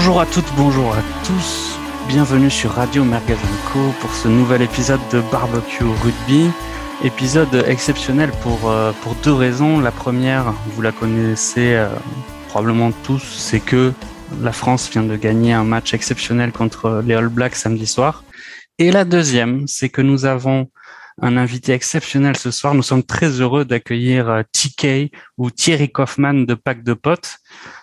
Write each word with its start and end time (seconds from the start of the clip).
Bonjour 0.00 0.20
à 0.20 0.26
toutes, 0.26 0.46
bonjour 0.56 0.94
à 0.94 1.02
tous. 1.26 1.76
Bienvenue 2.06 2.50
sur 2.50 2.70
Radio 2.70 3.02
Merguez 3.02 3.34
Co 3.72 3.80
pour 4.00 4.14
ce 4.14 4.28
nouvel 4.28 4.62
épisode 4.62 5.00
de 5.12 5.20
Barbecue 5.32 5.82
Rugby. 5.82 6.52
Épisode 7.02 7.64
exceptionnel 7.66 8.30
pour, 8.40 8.70
euh, 8.70 8.92
pour 9.02 9.16
deux 9.16 9.32
raisons. 9.32 9.80
La 9.80 9.90
première, 9.90 10.52
vous 10.68 10.82
la 10.82 10.92
connaissez 10.92 11.74
euh, 11.74 11.88
probablement 12.46 12.92
tous, 13.02 13.24
c'est 13.24 13.58
que 13.58 13.92
la 14.40 14.52
France 14.52 14.88
vient 14.88 15.02
de 15.02 15.16
gagner 15.16 15.52
un 15.52 15.64
match 15.64 15.92
exceptionnel 15.92 16.52
contre 16.52 17.02
les 17.04 17.14
All 17.14 17.28
Blacks 17.28 17.56
samedi 17.56 17.88
soir. 17.88 18.22
Et 18.78 18.92
la 18.92 19.04
deuxième, 19.04 19.66
c'est 19.66 19.88
que 19.88 20.00
nous 20.00 20.26
avons 20.26 20.70
un 21.20 21.36
invité 21.36 21.72
exceptionnel 21.72 22.36
ce 22.36 22.52
soir. 22.52 22.74
Nous 22.74 22.84
sommes 22.84 23.02
très 23.02 23.40
heureux 23.40 23.64
d'accueillir 23.64 24.28
euh, 24.28 24.42
TK 24.52 25.12
ou 25.38 25.50
Thierry 25.50 25.90
Kaufmann 25.90 26.46
de 26.46 26.54
Pack 26.54 26.84
de 26.84 26.94
Potes. 26.94 27.38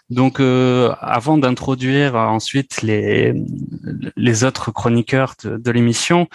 Donc, 0.10 0.40
euh, 0.40 0.94
avant 1.00 1.38
d'introduire 1.38 2.16
ensuite 2.16 2.82
les, 2.84 3.34
les 4.16 4.44
autres 4.44 4.72
chroniqueurs 4.72 5.36
de, 5.44 5.72
l'émission, 5.72 6.28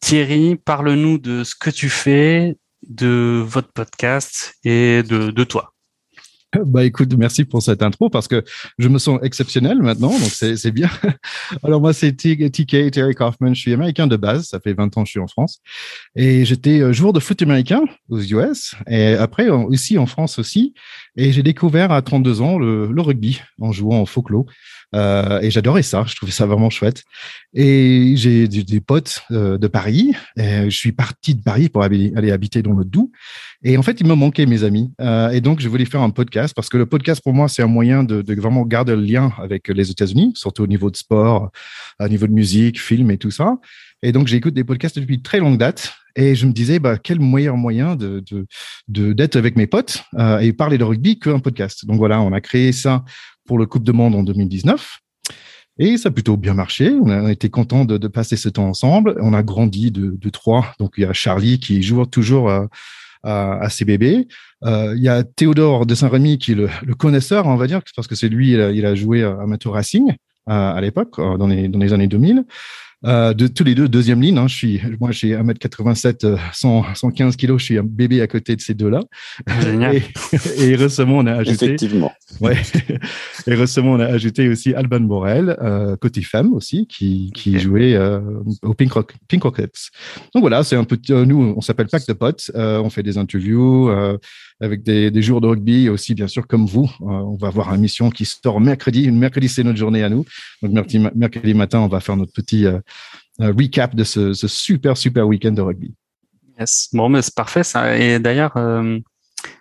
Thierry, 0.00 0.56
parle-nous 0.56 1.18
de 1.18 1.44
ce 1.44 1.54
que 1.54 1.70
tu 1.70 1.90
fais, 1.90 2.56
de 2.88 3.42
votre 3.44 3.72
podcast 3.72 4.54
et 4.64 5.02
de, 5.02 5.30
de 5.30 5.44
toi. 5.44 5.74
Bah 6.56 6.82
écoute, 6.82 7.12
merci 7.18 7.44
pour 7.44 7.62
cette 7.62 7.82
intro 7.82 8.08
parce 8.08 8.26
que 8.26 8.42
je 8.78 8.88
me 8.88 8.98
sens 8.98 9.20
exceptionnel 9.22 9.82
maintenant, 9.82 10.08
donc 10.08 10.30
c'est 10.30 10.70
bien. 10.70 10.88
Alors 11.62 11.78
moi 11.78 11.92
c'est 11.92 12.12
TK, 12.12 12.90
Terry 12.90 13.14
Kaufman, 13.14 13.52
je 13.52 13.60
suis 13.60 13.72
américain 13.74 14.06
de 14.06 14.16
base, 14.16 14.46
ça 14.46 14.58
fait 14.58 14.72
20 14.72 14.96
ans 14.96 15.02
que 15.02 15.08
je 15.08 15.10
suis 15.10 15.20
en 15.20 15.26
France. 15.26 15.60
Et 16.16 16.46
j'étais 16.46 16.80
euh, 16.80 16.92
joueur 16.94 17.12
de 17.12 17.20
foot 17.20 17.42
américain 17.42 17.82
aux 18.08 18.20
US 18.20 18.74
et 18.86 19.12
après 19.12 19.50
aussi 19.50 19.98
en 19.98 20.06
France 20.06 20.38
aussi 20.38 20.72
et 21.18 21.32
j'ai 21.32 21.42
découvert 21.42 21.92
à 21.92 22.00
32 22.00 22.40
ans 22.40 22.58
le, 22.58 22.86
le 22.90 23.02
rugby 23.02 23.40
en 23.60 23.72
jouant 23.72 24.00
au 24.00 24.06
folklore 24.06 24.46
euh, 24.94 25.40
et 25.40 25.50
j'adorais 25.50 25.82
ça, 25.82 26.04
je 26.06 26.14
trouvais 26.16 26.32
ça 26.32 26.46
vraiment 26.46 26.70
chouette. 26.70 27.04
Et 27.54 28.14
j'ai 28.16 28.48
des, 28.48 28.80
potes 28.80 29.22
euh, 29.30 29.58
de 29.58 29.66
Paris. 29.66 30.14
Et 30.36 30.70
je 30.70 30.76
suis 30.76 30.92
parti 30.92 31.34
de 31.34 31.42
Paris 31.42 31.68
pour 31.68 31.82
aller, 31.82 32.12
habiter 32.30 32.62
dans 32.62 32.72
le 32.72 32.84
Doubs. 32.84 33.10
Et 33.62 33.76
en 33.76 33.82
fait, 33.82 34.00
il 34.00 34.06
me 34.06 34.14
manquait 34.14 34.46
mes 34.46 34.64
amis. 34.64 34.92
Euh, 35.00 35.30
et 35.30 35.40
donc, 35.40 35.60
je 35.60 35.68
voulais 35.68 35.84
faire 35.84 36.02
un 36.02 36.10
podcast 36.10 36.54
parce 36.54 36.68
que 36.68 36.76
le 36.76 36.86
podcast, 36.86 37.22
pour 37.22 37.34
moi, 37.34 37.48
c'est 37.48 37.62
un 37.62 37.68
moyen 37.68 38.02
de, 38.02 38.22
de, 38.22 38.34
vraiment 38.34 38.64
garder 38.64 38.94
le 38.94 39.02
lien 39.02 39.32
avec 39.38 39.68
les 39.68 39.90
États-Unis, 39.90 40.32
surtout 40.36 40.62
au 40.62 40.66
niveau 40.66 40.90
de 40.90 40.96
sport, 40.96 41.50
au 42.00 42.08
niveau 42.08 42.26
de 42.26 42.32
musique, 42.32 42.80
film 42.80 43.10
et 43.10 43.18
tout 43.18 43.30
ça. 43.30 43.56
Et 44.02 44.12
donc, 44.12 44.28
j'écoute 44.28 44.54
des 44.54 44.64
podcasts 44.64 44.98
depuis 44.98 45.22
très 45.22 45.40
longue 45.40 45.58
date. 45.58 45.92
Et 46.16 46.34
je 46.34 46.46
me 46.46 46.52
disais, 46.52 46.78
bah, 46.78 46.98
quel 46.98 47.20
meilleur 47.20 47.56
moyen 47.56 47.94
de, 47.96 48.24
de, 48.88 49.12
d'être 49.12 49.36
avec 49.36 49.56
mes 49.56 49.66
potes 49.66 50.02
euh, 50.18 50.38
et 50.38 50.52
parler 50.52 50.78
de 50.78 50.84
rugby 50.84 51.18
qu'un 51.18 51.38
podcast. 51.38 51.86
Donc 51.86 51.98
voilà, 51.98 52.20
on 52.20 52.32
a 52.32 52.40
créé 52.40 52.72
ça 52.72 53.04
pour 53.46 53.58
le 53.58 53.66
Coupe 53.66 53.84
de 53.84 53.92
Monde 53.92 54.14
en 54.14 54.22
2019. 54.22 54.98
Et 55.80 55.96
ça 55.96 56.08
a 56.08 56.12
plutôt 56.12 56.36
bien 56.36 56.54
marché. 56.54 56.90
On 56.90 57.08
a 57.08 57.30
été 57.30 57.50
content 57.50 57.84
de, 57.84 57.98
de, 57.98 58.08
passer 58.08 58.36
ce 58.36 58.48
temps 58.48 58.68
ensemble. 58.68 59.16
On 59.20 59.32
a 59.32 59.44
grandi 59.44 59.92
de, 59.92 60.16
de 60.16 60.30
trois. 60.30 60.74
Donc, 60.80 60.94
il 60.96 61.02
y 61.02 61.04
a 61.04 61.12
Charlie 61.12 61.60
qui 61.60 61.82
joue 61.82 62.04
toujours 62.06 62.50
à, 62.50 62.66
à, 63.22 63.60
à 63.60 63.70
CBB. 63.70 64.26
Euh, 64.64 64.94
il 64.96 65.02
y 65.02 65.08
a 65.08 65.22
Théodore 65.22 65.86
de 65.86 65.94
Saint-Rémy 65.94 66.38
qui 66.38 66.52
est 66.52 66.56
le, 66.56 66.68
le, 66.84 66.94
connaisseur, 66.96 67.46
on 67.46 67.54
va 67.54 67.68
dire, 67.68 67.80
parce 67.94 68.08
que 68.08 68.16
c'est 68.16 68.28
lui, 68.28 68.52
il 68.52 68.60
a, 68.60 68.72
il 68.72 68.84
a 68.86 68.96
joué 68.96 69.22
à 69.22 69.40
Amateur 69.40 69.74
Racing 69.74 70.14
à, 70.46 70.72
à 70.72 70.80
l'époque, 70.80 71.16
dans 71.16 71.46
les, 71.46 71.68
dans 71.68 71.78
les 71.78 71.92
années 71.92 72.08
2000. 72.08 72.44
Euh, 73.04 73.32
de 73.32 73.46
tous 73.46 73.62
les 73.62 73.74
deux, 73.74 73.88
deuxième 73.88 74.20
ligne. 74.20 74.38
Hein, 74.38 74.48
je 74.48 74.54
suis, 74.54 74.80
moi, 75.00 75.12
j'ai 75.12 75.36
1m87, 75.36 76.36
100, 76.52 76.94
115 76.94 77.36
kilos. 77.36 77.60
Je 77.60 77.64
suis 77.64 77.78
un 77.78 77.84
bébé 77.84 78.20
à 78.20 78.26
côté 78.26 78.56
de 78.56 78.60
ces 78.60 78.74
deux-là. 78.74 79.02
Génial. 79.62 79.96
Et, 79.96 80.02
et, 80.58 80.74
récemment, 80.74 81.18
on 81.18 81.26
a 81.26 81.34
ajouté. 81.34 81.66
Effectivement. 81.66 82.12
Ouais. 82.40 82.56
et 83.46 83.54
récemment, 83.54 83.92
on 83.92 84.00
a 84.00 84.06
ajouté 84.06 84.48
aussi 84.48 84.74
Alban 84.74 85.00
Borel, 85.00 85.56
euh, 85.62 85.96
côté 85.96 86.22
femme 86.22 86.52
aussi, 86.54 86.86
qui, 86.88 87.30
qui 87.34 87.50
okay. 87.50 87.58
jouait 87.60 87.94
euh, 87.94 88.20
au 88.62 88.74
Pink, 88.74 88.92
Rock, 88.92 89.14
Pink 89.28 89.44
Rockets. 89.44 89.90
Donc 90.34 90.42
voilà, 90.42 90.64
c'est 90.64 90.76
un 90.76 90.84
peu. 90.84 90.98
Euh, 91.10 91.24
nous, 91.24 91.54
on 91.56 91.60
s'appelle 91.60 91.86
Pack 91.86 92.06
de 92.06 92.12
Potes. 92.12 92.50
Euh, 92.54 92.80
on 92.80 92.90
fait 92.90 93.02
des 93.02 93.16
interviews 93.16 93.90
euh, 93.90 94.18
avec 94.60 94.82
des, 94.82 95.10
des 95.10 95.22
jours 95.22 95.40
de 95.40 95.46
rugby 95.46 95.88
aussi, 95.88 96.14
bien 96.14 96.26
sûr, 96.26 96.46
comme 96.46 96.66
vous. 96.66 96.90
on 97.00 97.36
va 97.36 97.48
avoir 97.48 97.68
une 97.70 97.76
émission 97.76 98.10
qui 98.10 98.24
sort 98.24 98.60
mercredi. 98.60 99.08
Mercredi, 99.10 99.48
c'est 99.48 99.62
notre 99.62 99.78
journée 99.78 100.02
à 100.02 100.08
nous. 100.08 100.24
Donc 100.62 100.72
mercredi, 100.72 100.98
mercredi 101.14 101.54
matin, 101.54 101.80
on 101.80 101.88
va 101.88 102.00
faire 102.00 102.16
notre 102.16 102.32
petit 102.32 102.66
recap 103.38 103.94
de 103.94 104.04
ce, 104.04 104.32
ce, 104.32 104.48
super, 104.48 104.96
super 104.96 105.26
week-end 105.26 105.52
de 105.52 105.62
rugby. 105.62 105.94
Yes. 106.58 106.88
Bon, 106.92 107.08
mais 107.08 107.22
c'est 107.22 107.34
parfait 107.34 107.62
ça. 107.62 107.96
Et 107.96 108.18
d'ailleurs, 108.18 108.56
euh, 108.56 108.98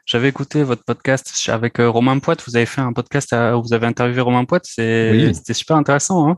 j'avais 0.06 0.30
écouté 0.30 0.64
votre 0.64 0.84
podcast 0.84 1.32
avec 1.50 1.80
euh, 1.80 1.90
Romain 1.90 2.18
Poit. 2.20 2.36
Vous 2.48 2.56
avez 2.56 2.66
fait 2.66 2.82
un 2.82 2.94
podcast 2.94 3.34
où 3.34 3.62
vous 3.62 3.74
avez 3.74 3.86
interviewé 3.86 4.22
Romain 4.22 4.46
Poit. 4.46 4.62
C'était 4.64 5.30
oui. 5.30 5.54
super 5.54 5.78
intéressant. 5.78 6.30
Hein 6.30 6.38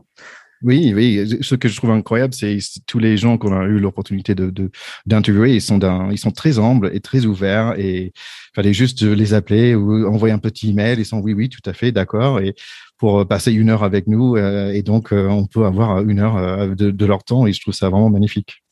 oui, 0.62 0.92
oui. 0.94 1.38
Ce 1.40 1.54
que 1.54 1.68
je 1.68 1.76
trouve 1.76 1.92
incroyable, 1.92 2.34
c'est 2.34 2.58
tous 2.86 2.98
les 2.98 3.16
gens 3.16 3.38
qu'on 3.38 3.58
a 3.58 3.64
eu 3.64 3.78
l'opportunité 3.78 4.34
de 4.34 4.70
d'interviewer. 5.06 5.54
Ils 5.54 5.62
sont 5.62 5.78
ils 6.10 6.18
sont 6.18 6.32
très 6.32 6.58
humbles 6.58 6.90
et 6.92 7.00
très 7.00 7.24
ouverts. 7.24 7.74
Et 7.78 8.12
fallait 8.54 8.74
juste 8.74 9.00
les 9.02 9.32
appeler 9.32 9.74
ou 9.74 10.06
envoyer 10.06 10.34
un 10.34 10.38
petit 10.38 10.68
email. 10.68 10.98
Ils 10.98 11.06
sont 11.06 11.20
oui, 11.20 11.32
oui, 11.32 11.48
tout 11.48 11.62
à 11.64 11.72
fait, 11.72 11.92
d'accord. 11.92 12.40
Et 12.40 12.54
pour 13.00 13.26
passer 13.26 13.52
une 13.52 13.70
heure 13.70 13.82
avec 13.82 14.06
nous, 14.06 14.36
euh, 14.36 14.70
et 14.72 14.82
donc 14.82 15.12
euh, 15.12 15.26
on 15.26 15.46
peut 15.46 15.64
avoir 15.64 16.00
une 16.02 16.20
heure 16.20 16.36
euh, 16.36 16.74
de, 16.76 17.06
leur 17.06 17.24
temps. 17.24 17.46
Et 17.46 17.52
je 17.52 17.60
trouve 17.60 17.74
ça 17.74 17.88
vraiment 17.88 18.10
magnifique. 18.10 18.62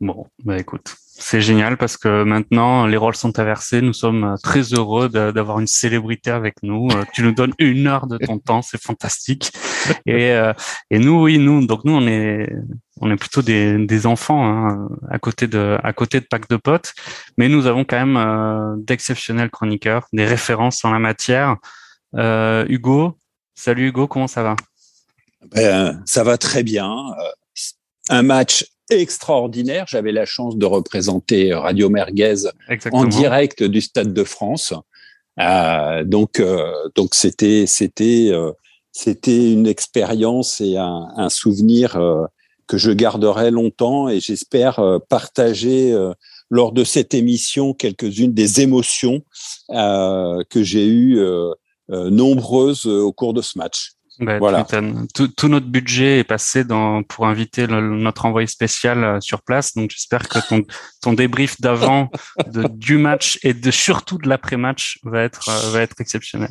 Bon, 0.00 0.26
bah 0.44 0.58
écoute, 0.58 0.94
c'est 0.98 1.40
génial 1.40 1.76
parce 1.76 1.96
que 1.96 2.24
maintenant 2.24 2.86
les 2.86 2.96
rôles 2.96 3.16
sont 3.16 3.38
inversés. 3.38 3.80
Nous 3.80 3.92
sommes 3.92 4.36
très 4.42 4.62
heureux 4.74 5.08
d'avoir 5.08 5.60
une 5.60 5.66
célébrité 5.66 6.30
avec 6.30 6.56
nous. 6.62 6.88
Tu 7.12 7.22
nous 7.22 7.32
donnes 7.32 7.54
une 7.58 7.86
heure 7.86 8.06
de 8.06 8.18
ton 8.18 8.38
temps, 8.38 8.62
c'est 8.62 8.80
fantastique. 8.80 9.50
Et, 10.06 10.32
et 10.90 10.98
nous, 10.98 11.22
oui, 11.22 11.38
nous, 11.38 11.66
donc 11.66 11.84
nous, 11.84 11.92
on 11.92 12.06
est, 12.06 12.50
on 13.00 13.10
est 13.10 13.16
plutôt 13.16 13.42
des, 13.42 13.84
des 13.86 14.06
enfants 14.06 14.46
hein, 14.46 14.88
à 15.10 15.18
côté 15.18 15.46
de, 15.46 15.78
à 15.82 15.92
côté 15.92 16.20
de 16.20 16.26
Pack 16.26 16.48
de 16.48 16.56
potes, 16.56 16.94
mais 17.36 17.48
nous 17.48 17.66
avons 17.66 17.84
quand 17.84 17.96
même 17.96 18.16
euh, 18.16 18.76
d'exceptionnels 18.78 19.50
chroniqueurs, 19.50 20.06
des 20.12 20.24
références 20.24 20.84
en 20.84 20.92
la 20.92 20.98
matière. 20.98 21.56
Euh, 22.16 22.64
Hugo, 22.68 23.18
salut 23.54 23.88
Hugo, 23.88 24.06
comment 24.06 24.26
ça 24.26 24.42
va? 24.42 24.56
Ben, 25.50 26.02
Ça 26.06 26.24
va 26.24 26.38
très 26.38 26.62
bien. 26.62 26.94
Un 28.10 28.22
match 28.22 28.66
extraordinaire. 28.90 29.86
J'avais 29.88 30.12
la 30.12 30.26
chance 30.26 30.56
de 30.56 30.66
représenter 30.66 31.54
Radio 31.54 31.88
Merguez 31.88 32.48
Exactement. 32.68 33.02
en 33.02 33.06
direct 33.06 33.62
du 33.62 33.80
Stade 33.80 34.12
de 34.12 34.24
France. 34.24 34.74
Euh, 35.40 36.04
donc, 36.04 36.40
euh, 36.40 36.70
donc 36.94 37.14
c'était, 37.14 37.64
c'était, 37.66 38.28
euh, 38.30 38.52
c'était 38.92 39.52
une 39.52 39.66
expérience 39.66 40.60
et 40.60 40.76
un, 40.76 41.08
un 41.16 41.28
souvenir 41.28 41.96
euh, 41.96 42.24
que 42.66 42.78
je 42.78 42.92
garderai 42.92 43.50
longtemps 43.50 44.08
et 44.08 44.20
j'espère 44.20 44.80
partager 45.10 45.94
lors 46.48 46.72
de 46.72 46.82
cette 46.82 47.12
émission 47.12 47.74
quelques-unes 47.74 48.32
des 48.32 48.62
émotions 48.62 49.22
que 49.68 50.62
j'ai 50.62 50.86
eues 50.86 51.18
nombreuses 51.88 52.86
au 52.86 53.12
cours 53.12 53.34
de 53.34 53.42
ce 53.42 53.58
match. 53.58 53.94
Bah, 54.20 54.38
voilà. 54.38 54.64
Tout, 55.12 55.28
tout, 55.28 55.48
notre 55.48 55.66
budget 55.66 56.20
est 56.20 56.24
passé 56.24 56.62
dans, 56.62 57.02
pour 57.02 57.26
inviter 57.26 57.66
le, 57.66 57.80
notre 57.80 58.26
envoyé 58.26 58.46
spécial 58.46 59.02
euh, 59.02 59.20
sur 59.20 59.42
place. 59.42 59.74
Donc, 59.74 59.90
j'espère 59.90 60.28
que 60.28 60.38
ton, 60.48 60.62
ton 61.02 61.14
débrief 61.14 61.60
d'avant, 61.60 62.10
du 62.46 62.96
match 62.96 63.38
et 63.42 63.54
de 63.54 63.70
surtout 63.72 64.18
de 64.18 64.28
l'après-match 64.28 64.98
va 65.02 65.22
être, 65.22 65.48
euh, 65.48 65.70
va 65.72 65.80
être 65.80 66.00
exceptionnel. 66.00 66.50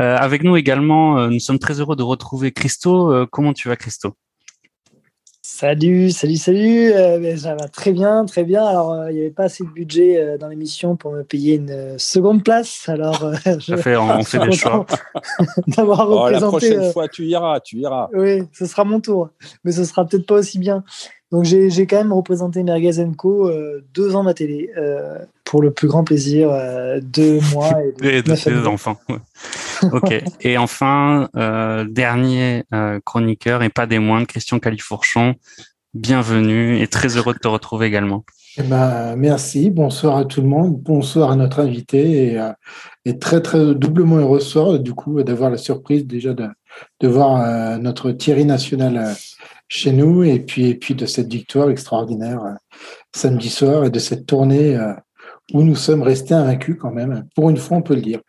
Euh, 0.00 0.16
avec 0.16 0.42
nous 0.42 0.56
également, 0.56 1.18
euh, 1.18 1.28
nous 1.28 1.38
sommes 1.38 1.60
très 1.60 1.78
heureux 1.78 1.96
de 1.96 2.02
retrouver 2.02 2.50
Christo. 2.50 3.12
Euh, 3.12 3.26
comment 3.30 3.52
tu 3.52 3.68
vas, 3.68 3.76
Christo? 3.76 4.16
Salut, 5.46 6.10
salut, 6.10 6.36
salut. 6.38 6.90
Euh, 6.94 7.36
ça 7.36 7.54
va 7.54 7.68
très 7.68 7.92
bien, 7.92 8.24
très 8.24 8.44
bien. 8.44 8.64
Alors, 8.64 8.94
euh, 8.94 9.10
il 9.10 9.16
n'y 9.16 9.20
avait 9.20 9.30
pas 9.30 9.44
assez 9.44 9.62
de 9.62 9.68
budget 9.68 10.16
euh, 10.18 10.38
dans 10.38 10.48
l'émission 10.48 10.96
pour 10.96 11.12
me 11.12 11.22
payer 11.22 11.56
une 11.56 11.70
euh, 11.70 11.98
seconde 11.98 12.42
place. 12.42 12.88
Alors, 12.88 13.30
je 13.58 13.76
fait, 13.76 13.94
on, 13.94 14.08
on 14.08 14.22
fait 14.24 14.38
des 14.38 14.52
choix. 14.52 14.86
D'avoir 15.66 16.08
oh, 16.08 16.22
représenté. 16.22 16.70
La 16.70 16.76
prochaine 16.76 16.92
fois, 16.94 17.08
tu 17.08 17.26
iras, 17.26 17.60
tu 17.60 17.76
iras. 17.76 18.08
Oui, 18.14 18.44
ce 18.52 18.64
sera 18.64 18.84
mon 18.84 19.00
tour, 19.00 19.28
mais 19.64 19.72
ce 19.72 19.84
sera 19.84 20.06
peut-être 20.06 20.24
pas 20.24 20.36
aussi 20.36 20.58
bien. 20.58 20.82
Donc, 21.34 21.44
j'ai 21.44 21.86
quand 21.86 21.96
même 21.96 22.12
représenté 22.12 22.62
Merguez 22.62 23.04
Co 23.16 23.50
deux 23.92 24.14
ans 24.14 24.20
à 24.20 24.24
ma 24.24 24.34
télé 24.34 24.70
pour 25.42 25.62
le 25.62 25.72
plus 25.72 25.88
grand 25.88 26.04
plaisir 26.04 26.48
de 26.50 27.52
moi 27.52 27.72
et 27.82 27.92
de, 27.92 28.08
et 28.18 28.22
de 28.22 28.34
tes 28.34 28.68
enfants. 28.68 28.96
Ouais. 29.08 29.16
ok. 29.92 30.22
Et 30.40 30.58
enfin, 30.58 31.28
euh, 31.36 31.84
dernier 31.88 32.64
euh, 32.72 33.00
chroniqueur 33.04 33.62
et 33.62 33.68
pas 33.68 33.86
des 33.86 33.98
moindres, 33.98 34.26
Christian 34.26 34.58
Califourchon. 34.58 35.34
Bienvenue 35.94 36.80
et 36.82 36.88
très 36.88 37.16
heureux 37.16 37.34
de 37.34 37.38
te 37.38 37.46
retrouver 37.46 37.86
également. 37.86 38.24
Eh 38.56 38.62
ben, 38.62 39.14
merci. 39.16 39.70
Bonsoir 39.70 40.16
à 40.16 40.24
tout 40.24 40.40
le 40.40 40.48
monde. 40.48 40.76
Bonsoir 40.80 41.30
à 41.30 41.36
notre 41.36 41.60
invité 41.60 42.32
et, 42.32 42.38
euh, 42.38 42.52
et 43.04 43.18
très 43.18 43.40
très 43.40 43.74
doublement 43.74 44.16
heureux 44.16 44.40
ce 44.40 44.50
soir 44.50 44.78
du 44.78 44.92
coup 44.92 45.22
d'avoir 45.22 45.50
la 45.50 45.56
surprise 45.56 46.06
déjà 46.06 46.34
de, 46.34 46.48
de 47.00 47.08
voir 47.08 47.40
euh, 47.40 47.78
notre 47.78 48.10
Thierry 48.12 48.44
national 48.44 48.96
euh, 48.96 49.12
chez 49.68 49.92
nous 49.92 50.22
et 50.22 50.40
puis 50.40 50.66
et 50.66 50.74
puis 50.74 50.94
de 50.94 51.06
cette 51.06 51.32
victoire 51.32 51.70
extraordinaire 51.70 52.44
euh, 52.44 52.52
samedi 53.14 53.50
soir 53.50 53.84
et 53.84 53.90
de 53.90 53.98
cette 53.98 54.26
tournée 54.26 54.78
où 55.52 55.62
nous 55.62 55.76
sommes 55.76 56.02
restés 56.02 56.34
invaincus 56.34 56.76
quand 56.80 56.92
même. 56.92 57.28
Pour 57.34 57.50
une 57.50 57.56
fois, 57.56 57.78
on 57.78 57.82
peut 57.82 57.94
le 57.94 58.00
dire. 58.00 58.20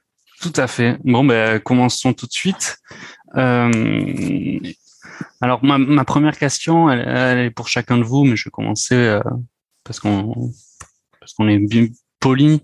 Tout 0.42 0.54
à 0.56 0.68
fait. 0.68 0.98
Bon, 1.04 1.24
ben, 1.24 1.60
commençons 1.60 2.14
tout 2.14 2.28
de 2.28 2.32
suite. 2.32 2.78
alors 3.34 3.72
ma, 5.64 6.06
première 6.06 6.38
question, 6.38 6.90
elle, 6.90 7.40
est 7.40 7.52
pour 7.52 7.68
chacun 7.68 7.98
de 7.98 8.04
vous, 8.04 8.26
mais 8.26 8.36
je 8.36 8.46
vais 8.46 8.52
commencer 8.52 9.20
parce 9.84 10.00
qu'on 10.00 10.52
est 11.48 11.60
bien 11.60 11.88
poli 12.20 12.62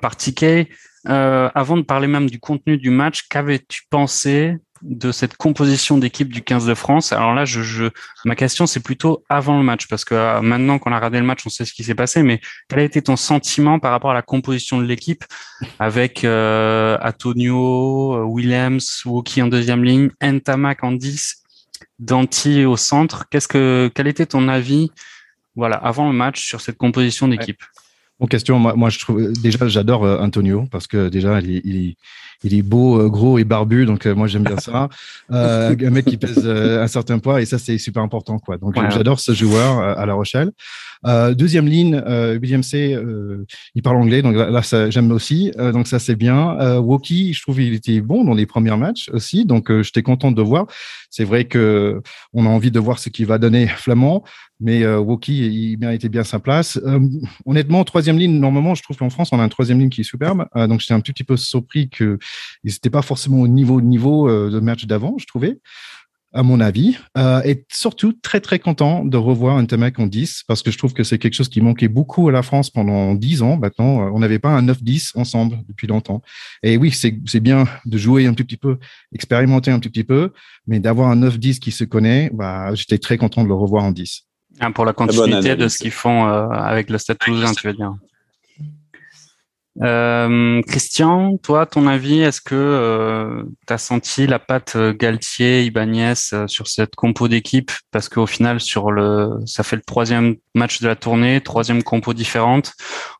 par 0.00 0.16
ticket. 0.16 0.68
avant 1.04 1.76
de 1.76 1.82
parler 1.82 2.08
même 2.08 2.28
du 2.28 2.40
contenu 2.40 2.78
du 2.78 2.90
match, 2.90 3.28
qu'avais-tu 3.28 3.82
pensé 3.90 4.56
de 4.84 5.12
cette 5.12 5.36
composition 5.36 5.96
d'équipe 5.96 6.30
du 6.30 6.42
15 6.42 6.66
de 6.66 6.74
France. 6.74 7.12
Alors 7.12 7.34
là, 7.34 7.46
je, 7.46 7.88
ma 8.26 8.36
question, 8.36 8.66
c'est 8.66 8.80
plutôt 8.80 9.24
avant 9.30 9.56
le 9.56 9.64
match, 9.64 9.88
parce 9.88 10.04
que 10.04 10.14
euh, 10.14 10.42
maintenant 10.42 10.78
qu'on 10.78 10.92
a 10.92 10.96
regardé 10.96 11.18
le 11.18 11.24
match, 11.24 11.40
on 11.46 11.48
sait 11.48 11.64
ce 11.64 11.72
qui 11.72 11.82
s'est 11.84 11.94
passé, 11.94 12.22
mais 12.22 12.40
quel 12.68 12.80
a 12.80 12.82
été 12.82 13.00
ton 13.00 13.16
sentiment 13.16 13.78
par 13.78 13.92
rapport 13.92 14.10
à 14.10 14.14
la 14.14 14.22
composition 14.22 14.78
de 14.78 14.84
l'équipe 14.84 15.24
avec 15.78 16.24
euh, 16.24 16.98
Antonio, 17.02 18.14
euh, 18.14 18.24
Williams, 18.24 19.02
Woki 19.06 19.40
en 19.40 19.46
deuxième 19.46 19.82
ligne, 19.82 20.10
Ntamak 20.22 20.84
en 20.84 20.92
10, 20.92 21.42
Danti 21.98 22.66
au 22.66 22.76
centre? 22.76 23.26
Qu'est-ce 23.30 23.48
que, 23.48 23.90
quel 23.94 24.06
était 24.06 24.26
ton 24.26 24.48
avis, 24.48 24.92
voilà, 25.56 25.76
avant 25.76 26.08
le 26.08 26.14
match 26.14 26.46
sur 26.46 26.60
cette 26.60 26.76
composition 26.76 27.26
d'équipe? 27.26 27.62
Question, 28.26 28.58
moi, 28.58 28.74
moi 28.74 28.90
je 28.90 28.98
trouve 28.98 29.32
déjà 29.42 29.68
j'adore 29.68 30.02
Antonio 30.02 30.66
parce 30.70 30.86
que 30.86 31.08
déjà 31.08 31.40
il, 31.40 31.60
il, 31.64 31.96
il 32.44 32.54
est 32.54 32.62
beau, 32.62 33.00
euh, 33.00 33.08
gros 33.08 33.38
et 33.38 33.44
barbu, 33.44 33.86
donc 33.86 34.06
euh, 34.06 34.14
moi 34.14 34.26
j'aime 34.26 34.44
bien 34.44 34.58
ça. 34.58 34.88
Euh, 35.32 35.74
un 35.80 35.90
mec 35.90 36.04
qui 36.04 36.16
pèse 36.16 36.46
un 36.46 36.86
certain 36.86 37.18
poids 37.18 37.40
et 37.40 37.46
ça 37.46 37.58
c'est 37.58 37.78
super 37.78 38.02
important 38.02 38.38
quoi. 38.38 38.58
Donc 38.58 38.74
j'adore 38.90 39.18
ce 39.18 39.32
joueur 39.32 39.80
à 39.80 40.04
La 40.06 40.14
Rochelle. 40.14 40.52
deuxième 41.34 41.66
ligne, 41.66 42.00
William 42.40 42.62
C, 42.62 42.96
il 43.74 43.82
parle 43.82 43.96
anglais, 43.96 44.22
donc 44.22 44.36
là, 44.36 44.62
ça 44.62 44.90
j'aime 44.90 45.10
aussi, 45.10 45.52
donc 45.56 45.86
ça 45.86 45.98
c'est 45.98 46.16
bien. 46.16 46.78
Woki, 46.78 47.32
je 47.32 47.42
trouve 47.42 47.60
il 47.60 47.74
était 47.74 48.00
bon 48.00 48.24
dans 48.24 48.34
les 48.34 48.46
premiers 48.46 48.76
matchs 48.76 49.08
aussi, 49.12 49.44
donc 49.44 49.72
j'étais 49.82 50.02
content 50.02 50.30
de 50.30 50.42
voir. 50.42 50.66
C'est 51.10 51.24
vrai 51.24 51.44
que 51.44 52.02
on 52.32 52.44
a 52.44 52.48
envie 52.48 52.70
de 52.70 52.80
voir 52.80 52.98
ce 52.98 53.08
qu'il 53.08 53.26
va 53.26 53.38
donner 53.38 53.66
Flamand. 53.68 54.24
Mais 54.64 54.82
euh, 54.82 54.98
Woki, 54.98 55.72
il 55.72 55.78
méritait 55.78 56.08
bien 56.08 56.24
sa 56.24 56.38
place. 56.38 56.80
Euh, 56.86 56.98
honnêtement, 57.44 57.84
troisième 57.84 58.18
ligne, 58.18 58.40
normalement, 58.40 58.74
je 58.74 58.82
trouve 58.82 58.96
qu'en 58.96 59.10
France, 59.10 59.28
on 59.32 59.38
a 59.38 59.42
un 59.42 59.48
troisième 59.50 59.78
ligne 59.78 59.90
qui 59.90 60.00
est 60.00 60.04
superbe. 60.04 60.46
Euh, 60.56 60.66
donc, 60.66 60.80
j'étais 60.80 60.94
un 60.94 61.00
petit 61.00 61.22
peu 61.22 61.36
surpris 61.36 61.90
qu'ils 61.90 62.18
n'étaient 62.64 62.88
pas 62.88 63.02
forcément 63.02 63.42
au 63.42 63.46
niveau 63.46 63.82
niveau 63.82 64.26
euh, 64.26 64.50
de 64.50 64.60
match 64.60 64.86
d'avant, 64.86 65.16
je 65.18 65.26
trouvais 65.26 65.58
à 66.32 66.42
mon 66.42 66.60
avis. 66.60 66.96
Euh, 67.18 67.42
et 67.44 67.64
surtout, 67.70 68.14
très, 68.14 68.40
très 68.40 68.58
content 68.58 69.04
de 69.04 69.16
revoir 69.18 69.56
un 69.58 69.66
Temac 69.66 70.00
en 70.00 70.06
10 70.06 70.44
parce 70.48 70.62
que 70.62 70.70
je 70.70 70.78
trouve 70.78 70.94
que 70.94 71.04
c'est 71.04 71.18
quelque 71.18 71.34
chose 71.34 71.48
qui 71.48 71.60
manquait 71.60 71.88
beaucoup 71.88 72.28
à 72.28 72.32
la 72.32 72.42
France 72.42 72.70
pendant 72.70 73.14
10 73.14 73.42
ans. 73.42 73.56
Maintenant, 73.56 74.10
on 74.12 74.18
n'avait 74.18 74.40
pas 74.40 74.48
un 74.48 74.62
9-10 74.62 75.12
ensemble 75.14 75.58
depuis 75.68 75.86
longtemps. 75.86 76.22
Et 76.64 76.76
oui, 76.76 76.90
c'est 76.90 77.40
bien 77.40 77.66
de 77.84 77.98
jouer 77.98 78.26
un 78.26 78.34
petit 78.34 78.56
peu, 78.56 78.78
expérimenter 79.14 79.70
un 79.70 79.78
petit 79.78 80.04
peu, 80.04 80.32
mais 80.66 80.80
d'avoir 80.80 81.10
un 81.10 81.16
9-10 81.16 81.60
qui 81.60 81.70
se 81.70 81.84
connaît, 81.84 82.30
bah, 82.34 82.74
j'étais 82.74 82.98
très 82.98 83.16
content 83.16 83.44
de 83.44 83.48
le 83.48 83.54
revoir 83.54 83.84
en 83.84 83.92
10. 83.92 84.26
Ah, 84.60 84.70
pour 84.70 84.84
la 84.84 84.92
continuité 84.92 85.56
de 85.56 85.68
ce 85.68 85.78
qu'ils 85.78 85.90
font 85.90 86.28
euh, 86.28 86.48
avec 86.48 86.90
le 86.90 86.98
Stade 86.98 87.18
Toulousain, 87.18 87.52
tu 87.52 87.66
veux 87.66 87.74
dire. 87.74 87.94
Euh, 89.82 90.62
Christian, 90.68 91.36
toi, 91.38 91.66
ton 91.66 91.88
avis, 91.88 92.20
est-ce 92.20 92.40
que 92.40 92.54
euh, 92.54 93.42
tu 93.66 93.72
as 93.72 93.78
senti 93.78 94.26
la 94.28 94.38
patte 94.38 94.76
euh, 94.76 94.92
Galtier, 94.92 95.64
Ibanez 95.64 96.14
euh, 96.32 96.46
sur 96.46 96.68
cette 96.68 96.94
compo 96.94 97.26
d'équipe? 97.26 97.72
Parce 97.90 98.08
qu'au 98.08 98.26
final, 98.26 98.60
sur 98.60 98.92
le, 98.92 99.30
ça 99.46 99.64
fait 99.64 99.74
le 99.74 99.82
troisième 99.82 100.36
match 100.54 100.80
de 100.80 100.86
la 100.86 100.94
tournée, 100.94 101.40
troisième 101.40 101.82
compo 101.82 102.14
différente. 102.14 102.72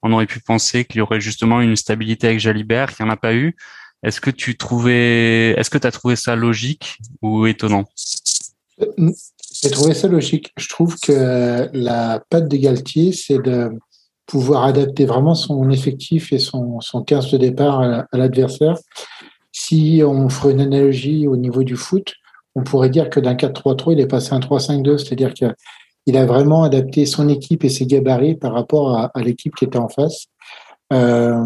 On 0.02 0.12
aurait 0.12 0.26
pu 0.26 0.38
penser 0.38 0.84
qu'il 0.84 0.98
y 0.98 1.00
aurait 1.00 1.20
justement 1.20 1.60
une 1.60 1.74
stabilité 1.74 2.28
avec 2.28 2.38
Jalibert, 2.38 2.90
il 2.98 3.04
n'y 3.04 3.10
en 3.10 3.12
a 3.12 3.16
pas 3.16 3.34
eu. 3.34 3.56
Est-ce 4.04 4.20
que 4.20 4.30
tu 4.30 4.56
trouvais, 4.56 5.54
est-ce 5.58 5.70
que 5.70 5.78
tu 5.78 5.86
as 5.86 5.90
trouvé 5.90 6.14
ça 6.14 6.36
logique 6.36 6.98
ou 7.20 7.46
étonnant? 7.46 7.84
J'ai 9.64 9.70
trouvé 9.70 9.94
ça 9.94 10.08
logique. 10.08 10.52
Je 10.58 10.68
trouve 10.68 10.96
que 10.98 11.70
la 11.72 12.22
patte 12.28 12.48
de 12.48 12.56
Galtier, 12.58 13.12
c'est 13.12 13.38
de 13.38 13.70
pouvoir 14.26 14.64
adapter 14.64 15.06
vraiment 15.06 15.34
son 15.34 15.70
effectif 15.70 16.32
et 16.32 16.38
son, 16.38 16.80
son 16.80 17.02
15 17.02 17.30
de 17.30 17.38
départ 17.38 17.80
à 17.80 18.06
l'adversaire. 18.12 18.76
Si 19.52 20.02
on 20.06 20.28
ferait 20.28 20.52
une 20.52 20.60
analogie 20.60 21.26
au 21.26 21.36
niveau 21.36 21.62
du 21.62 21.76
foot, 21.76 22.12
on 22.54 22.62
pourrait 22.62 22.90
dire 22.90 23.08
que 23.08 23.20
d'un 23.20 23.34
4-3-3, 23.34 23.92
il 23.92 24.00
est 24.00 24.06
passé 24.06 24.32
à 24.34 24.36
un 24.36 24.40
3-5-2, 24.40 24.98
c'est-à-dire 24.98 25.32
qu'il 25.32 26.16
a 26.16 26.26
vraiment 26.26 26.62
adapté 26.62 27.06
son 27.06 27.28
équipe 27.28 27.64
et 27.64 27.70
ses 27.70 27.86
gabarits 27.86 28.34
par 28.34 28.52
rapport 28.52 28.98
à, 28.98 29.10
l'équipe 29.22 29.54
qui 29.54 29.64
était 29.64 29.78
en 29.78 29.88
face. 29.88 30.26
Euh, 30.92 31.42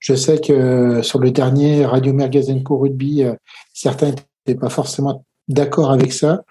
je 0.00 0.14
sais 0.14 0.40
que 0.40 1.00
sur 1.02 1.20
le 1.20 1.30
dernier 1.30 1.86
Radio 1.86 2.12
Mergazenco 2.12 2.76
Rugby, 2.76 3.22
euh, 3.22 3.34
certains 3.72 4.08
n'étaient 4.08 4.58
pas 4.58 4.68
forcément 4.68 5.24
d'accord 5.48 5.92
avec 5.92 6.12
ça. 6.12 6.42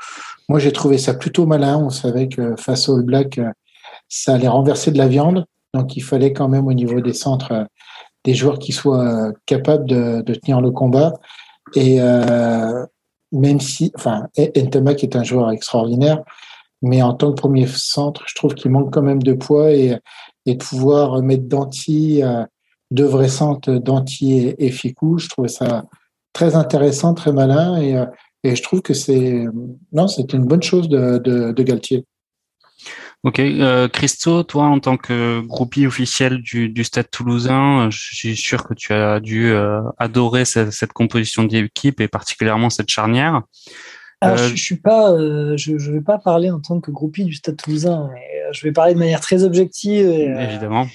Moi, 0.49 0.59
j'ai 0.59 0.71
trouvé 0.71 0.97
ça 0.97 1.13
plutôt 1.13 1.45
malin. 1.45 1.77
On 1.77 1.89
savait 1.89 2.27
que 2.27 2.55
face 2.55 2.89
au 2.89 3.01
Black, 3.01 3.37
euh, 3.37 3.49
ça 4.09 4.35
allait 4.35 4.47
renverser 4.47 4.91
de 4.91 4.97
la 4.97 5.07
viande. 5.07 5.45
Donc, 5.73 5.97
il 5.97 6.01
fallait 6.01 6.33
quand 6.33 6.47
même 6.47 6.67
au 6.67 6.73
niveau 6.73 7.01
des 7.01 7.13
centres 7.13 7.51
euh, 7.51 7.63
des 8.23 8.33
joueurs 8.33 8.59
qui 8.59 8.71
soient 8.71 9.05
euh, 9.05 9.31
capables 9.45 9.85
de, 9.85 10.21
tenir 10.33 10.61
le 10.61 10.71
combat. 10.71 11.13
Et 11.75 11.97
euh, 11.99 12.85
même 13.31 13.59
si, 13.59 13.91
enfin, 13.95 14.27
Entema 14.37 14.95
qui 14.95 15.05
est 15.05 15.15
un 15.15 15.23
joueur 15.23 15.51
extraordinaire, 15.51 16.23
mais 16.81 17.01
en 17.01 17.13
tant 17.13 17.31
que 17.31 17.35
premier 17.35 17.67
centre, 17.67 18.23
je 18.27 18.35
trouve 18.35 18.53
qu'il 18.53 18.71
manque 18.71 18.93
quand 18.93 19.01
même 19.01 19.21
de 19.21 19.33
poids 19.33 19.71
et, 19.71 19.97
de 20.45 20.53
pouvoir 20.53 21.21
mettre 21.23 21.45
Danti, 21.45 22.21
deux 22.91 23.05
vrais 23.05 23.29
centres, 23.29 23.71
Danti 23.71 24.33
et, 24.33 24.65
et 24.65 24.71
Ficou. 24.71 25.17
Je 25.17 25.27
trouvais 25.27 25.47
ça 25.47 25.85
très 26.33 26.55
intéressant, 26.55 27.15
très 27.15 27.31
malin 27.31 27.81
et, 27.81 27.95
et 28.45 28.55
je 28.55 28.63
trouve 28.63 28.81
que 28.81 28.93
c'est 28.93 29.45
non, 29.91 30.07
c'est 30.07 30.33
une 30.33 30.45
bonne 30.45 30.63
chose 30.63 30.87
de, 30.89 31.17
de, 31.17 31.51
de 31.51 31.63
Galtier. 31.63 32.05
Ok, 33.23 33.39
euh, 33.39 33.87
Christo, 33.87 34.43
toi 34.43 34.65
en 34.65 34.79
tant 34.79 34.97
que 34.97 35.41
groupie 35.41 35.87
officiel 35.87 36.41
du, 36.43 36.69
du 36.69 36.83
Stade 36.83 37.09
Toulousain, 37.09 37.89
je 37.89 38.15
suis 38.15 38.35
sûr 38.35 38.67
que 38.67 38.75
tu 38.75 38.93
as 38.93 39.19
dû 39.19 39.47
euh, 39.47 39.81
adorer 39.97 40.45
cette, 40.45 40.71
cette 40.71 40.93
composition 40.93 41.43
d'équipe 41.43 41.99
et 42.01 42.07
particulièrement 42.07 42.69
cette 42.69 42.89
charnière. 42.89 43.41
Alors, 44.21 44.39
euh, 44.39 44.49
je, 44.49 44.55
je, 44.55 44.63
suis 44.63 44.75
pas, 44.77 45.11
euh, 45.11 45.57
je, 45.57 45.77
je 45.77 45.91
vais 45.91 46.01
pas 46.01 46.17
parler 46.17 46.51
en 46.51 46.59
tant 46.59 46.79
que 46.79 46.91
groupie 46.91 47.25
du 47.25 47.33
Stade 47.33 47.57
Toulousain. 47.57 48.09
Mais 48.13 48.43
euh, 48.43 48.49
je 48.53 48.65
vais 48.65 48.71
parler 48.71 48.93
de 48.93 48.99
manière 48.99 49.21
très 49.21 49.43
objective. 49.43 50.07
Et, 50.07 50.25
Évidemment. 50.25 50.87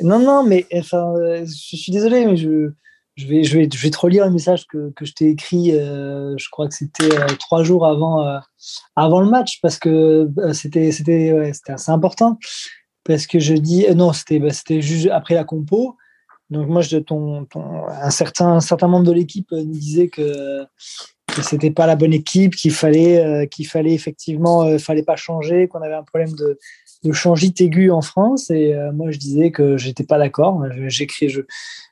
Non, 0.00 0.18
non, 0.18 0.44
mais 0.44 0.66
enfin, 0.74 1.12
je 1.44 1.76
suis 1.76 1.92
désolé, 1.92 2.24
mais 2.24 2.36
je 2.36 2.72
je 3.16 3.26
vais, 3.26 3.44
je 3.44 3.58
vais, 3.58 3.68
je 3.72 3.82
vais 3.82 3.90
te 3.90 3.98
relire 3.98 4.24
un 4.24 4.30
message 4.30 4.66
que, 4.66 4.90
que 4.90 5.04
je 5.04 5.12
t'ai 5.12 5.28
écrit, 5.28 5.72
euh, 5.72 6.34
je 6.38 6.48
crois 6.50 6.68
que 6.68 6.74
c'était 6.74 7.12
euh, 7.12 7.26
trois 7.38 7.62
jours 7.62 7.86
avant, 7.86 8.26
euh, 8.26 8.38
avant 8.96 9.20
le 9.20 9.28
match, 9.28 9.60
parce 9.60 9.78
que 9.78 10.28
c'était, 10.52 10.92
c'était, 10.92 11.52
assez 11.68 11.90
important. 11.90 12.38
Parce 13.04 13.26
que 13.26 13.38
je 13.38 13.54
dis, 13.54 13.86
non, 13.94 14.12
c'était, 14.12 14.38
bah, 14.38 14.50
c'était 14.50 14.80
juste 14.80 15.08
après 15.10 15.34
la 15.34 15.44
compo. 15.44 15.96
Donc, 16.50 16.68
moi, 16.68 16.82
ton, 17.06 17.44
ton, 17.44 17.88
un, 17.88 18.10
certain, 18.10 18.48
un 18.54 18.60
certain 18.60 18.88
membre 18.88 19.06
de 19.06 19.12
l'équipe 19.12 19.50
nous 19.52 19.64
disait 19.64 20.08
que, 20.08 20.64
que 21.26 21.42
c'était 21.42 21.70
pas 21.70 21.86
la 21.86 21.96
bonne 21.96 22.12
équipe, 22.12 22.56
qu'il 22.56 22.72
fallait, 22.72 23.48
qu'il 23.50 23.66
fallait 23.66 23.94
effectivement, 23.94 24.78
fallait 24.78 25.04
pas 25.04 25.16
changer, 25.16 25.68
qu'on 25.68 25.80
avait 25.80 25.94
un 25.94 26.02
problème 26.02 26.32
de, 26.32 26.58
de 27.02 27.12
changite 27.12 27.60
aiguë 27.60 27.90
en 27.90 28.02
France. 28.02 28.50
Et 28.50 28.74
moi, 28.92 29.10
je 29.10 29.18
disais 29.18 29.50
que 29.50 29.76
j'étais 29.76 30.04
pas 30.04 30.18
d'accord. 30.18 30.62
J'écris, 30.88 31.28
je, 31.28 31.40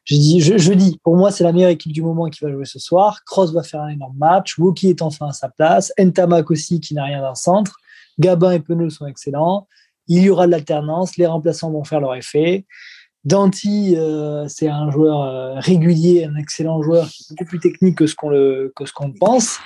j'ai 0.04 0.16
dit, 0.16 0.40
je, 0.40 0.72
dis, 0.72 0.98
pour 1.04 1.16
moi, 1.16 1.30
c'est 1.30 1.44
la 1.44 1.52
meilleure 1.52 1.70
équipe 1.70 1.92
du 1.92 2.00
moment 2.02 2.30
qui 2.30 2.42
va 2.42 2.50
jouer 2.50 2.64
ce 2.64 2.78
soir. 2.78 3.24
Cross 3.26 3.52
va 3.52 3.62
faire 3.62 3.82
un 3.82 3.88
énorme 3.88 4.16
match. 4.16 4.56
Wookie 4.58 4.88
est 4.88 5.02
enfin 5.02 5.28
à 5.28 5.32
sa 5.32 5.50
place. 5.50 5.92
Ntamak 5.98 6.50
aussi, 6.50 6.80
qui 6.80 6.94
n'a 6.94 7.04
rien 7.04 7.20
d'un 7.20 7.34
centre. 7.34 7.76
Gabin 8.18 8.52
et 8.52 8.60
Penaud 8.60 8.88
sont 8.88 9.06
excellents. 9.06 9.68
Il 10.06 10.22
y 10.22 10.30
aura 10.30 10.46
de 10.46 10.52
l'alternance. 10.52 11.18
Les 11.18 11.26
remplaçants 11.26 11.70
vont 11.70 11.84
faire 11.84 12.00
leur 12.00 12.14
effet. 12.14 12.66
Danti, 13.28 13.94
euh, 13.94 14.46
c'est 14.48 14.68
un 14.68 14.90
joueur 14.90 15.20
euh, 15.20 15.52
régulier, 15.56 16.24
un 16.24 16.34
excellent 16.36 16.80
joueur 16.80 17.06
qui 17.08 17.22
est 17.22 17.26
beaucoup 17.28 17.44
plus 17.44 17.58
technique 17.58 17.96
que 17.96 18.06
ce 18.06 18.14
qu'on 18.14 18.30
le, 18.30 18.72
que 18.74 18.86
ce 18.86 18.92
qu'on 18.94 19.12
pense. 19.12 19.58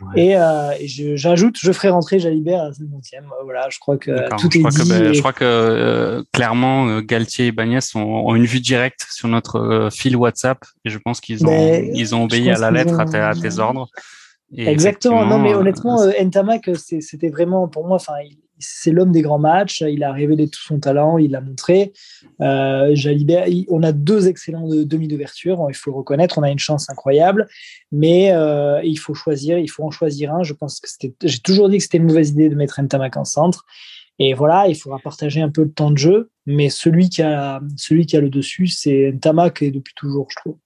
Ouais. 0.00 0.28
Et, 0.28 0.36
euh, 0.36 0.70
et 0.80 0.88
j'ajoute, 1.16 1.58
je, 1.60 1.72
ferai 1.72 1.90
rentrer 1.90 2.18
Jalibert 2.18 2.62
à 2.62 2.64
la 2.64 2.70
50e. 2.70 3.24
Voilà, 3.44 3.68
je 3.68 3.78
crois 3.78 3.98
que 3.98 4.10
tout 4.38 4.48
je 4.50 4.58
est 4.58 4.60
crois 4.60 4.70
dit. 4.70 4.78
Que, 4.78 4.88
ben, 4.88 5.10
et... 5.10 5.14
Je 5.14 5.20
crois 5.20 5.34
que 5.34 5.44
euh, 5.44 6.22
clairement, 6.32 7.00
Galtier 7.00 7.48
et 7.48 7.52
Bagnès 7.52 7.94
ont, 7.94 8.00
ont, 8.00 8.34
une 8.34 8.46
vue 8.46 8.60
directe 8.60 9.06
sur 9.10 9.28
notre 9.28 9.90
fil 9.92 10.16
WhatsApp 10.16 10.64
et 10.86 10.90
je 10.90 10.96
pense 10.96 11.20
qu'ils 11.20 11.44
ont, 11.44 11.50
mais 11.50 11.90
ils 11.94 12.14
ont 12.14 12.24
obéi 12.24 12.48
à 12.48 12.58
la 12.58 12.70
lettre 12.70 12.94
ont... 12.94 12.98
à, 12.98 13.04
tes, 13.04 13.18
à, 13.18 13.34
tes, 13.34 13.58
ordres. 13.58 13.88
Et 14.56 14.66
Exactement. 14.68 15.26
Non, 15.26 15.38
mais 15.38 15.52
honnêtement, 15.52 15.98
Ntamak, 16.18 16.70
c'était 16.76 17.28
vraiment 17.28 17.68
pour 17.68 17.86
moi, 17.86 17.96
enfin, 17.96 18.14
c'est 18.62 18.92
l'homme 18.92 19.12
des 19.12 19.22
grands 19.22 19.38
matchs. 19.38 19.82
Il 19.82 20.04
a 20.04 20.12
révélé 20.12 20.48
tout 20.48 20.60
son 20.60 20.78
talent, 20.78 21.18
il 21.18 21.32
l'a 21.32 21.40
montré. 21.40 21.92
Euh, 22.40 22.94
on 23.68 23.82
a 23.82 23.92
deux 23.92 24.28
excellents 24.28 24.66
demi 24.68 25.08
d'ouverture, 25.08 25.66
il 25.68 25.74
faut 25.74 25.90
le 25.90 25.96
reconnaître. 25.96 26.38
On 26.38 26.42
a 26.42 26.50
une 26.50 26.58
chance 26.58 26.88
incroyable, 26.88 27.48
mais 27.90 28.32
euh, 28.32 28.80
il 28.84 28.98
faut 28.98 29.14
choisir, 29.14 29.58
il 29.58 29.68
faut 29.68 29.84
en 29.84 29.90
choisir 29.90 30.32
un. 30.32 30.42
Je 30.42 30.54
pense 30.54 30.80
que 30.80 30.88
c'était, 30.88 31.14
j'ai 31.22 31.40
toujours 31.40 31.68
dit 31.68 31.78
que 31.78 31.82
c'était 31.82 31.98
une 31.98 32.06
mauvaise 32.06 32.30
idée 32.30 32.48
de 32.48 32.54
mettre 32.54 32.80
Ntamak 32.80 33.16
en 33.16 33.24
centre. 33.24 33.64
Et 34.18 34.34
voilà, 34.34 34.68
il 34.68 34.76
faudra 34.76 34.98
partager 34.98 35.40
un 35.40 35.48
peu 35.48 35.62
le 35.64 35.72
temps 35.72 35.90
de 35.90 35.98
jeu, 35.98 36.30
mais 36.46 36.70
celui 36.70 37.08
qui 37.08 37.22
a, 37.22 37.60
celui 37.76 38.06
qui 38.06 38.16
a 38.16 38.20
le 38.20 38.30
dessus, 38.30 38.68
c'est 38.68 39.10
Ntamak 39.12 39.62
et 39.62 39.70
depuis 39.70 39.94
toujours, 39.96 40.28
je 40.30 40.36
trouve. 40.36 40.56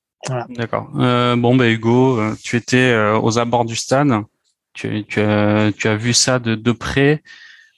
D'accord. 0.50 0.90
bon, 0.92 1.54
ben 1.54 1.70
Hugo, 1.70 2.20
tu 2.42 2.56
étais 2.56 2.94
aux 3.22 3.38
abords 3.38 3.64
du 3.64 3.76
stade. 3.76 4.08
Tu, 4.76 5.04
tu, 5.08 5.20
as, 5.20 5.72
tu 5.72 5.88
as 5.88 5.96
vu 5.96 6.12
ça 6.12 6.38
de, 6.38 6.54
de 6.54 6.72
près. 6.72 7.22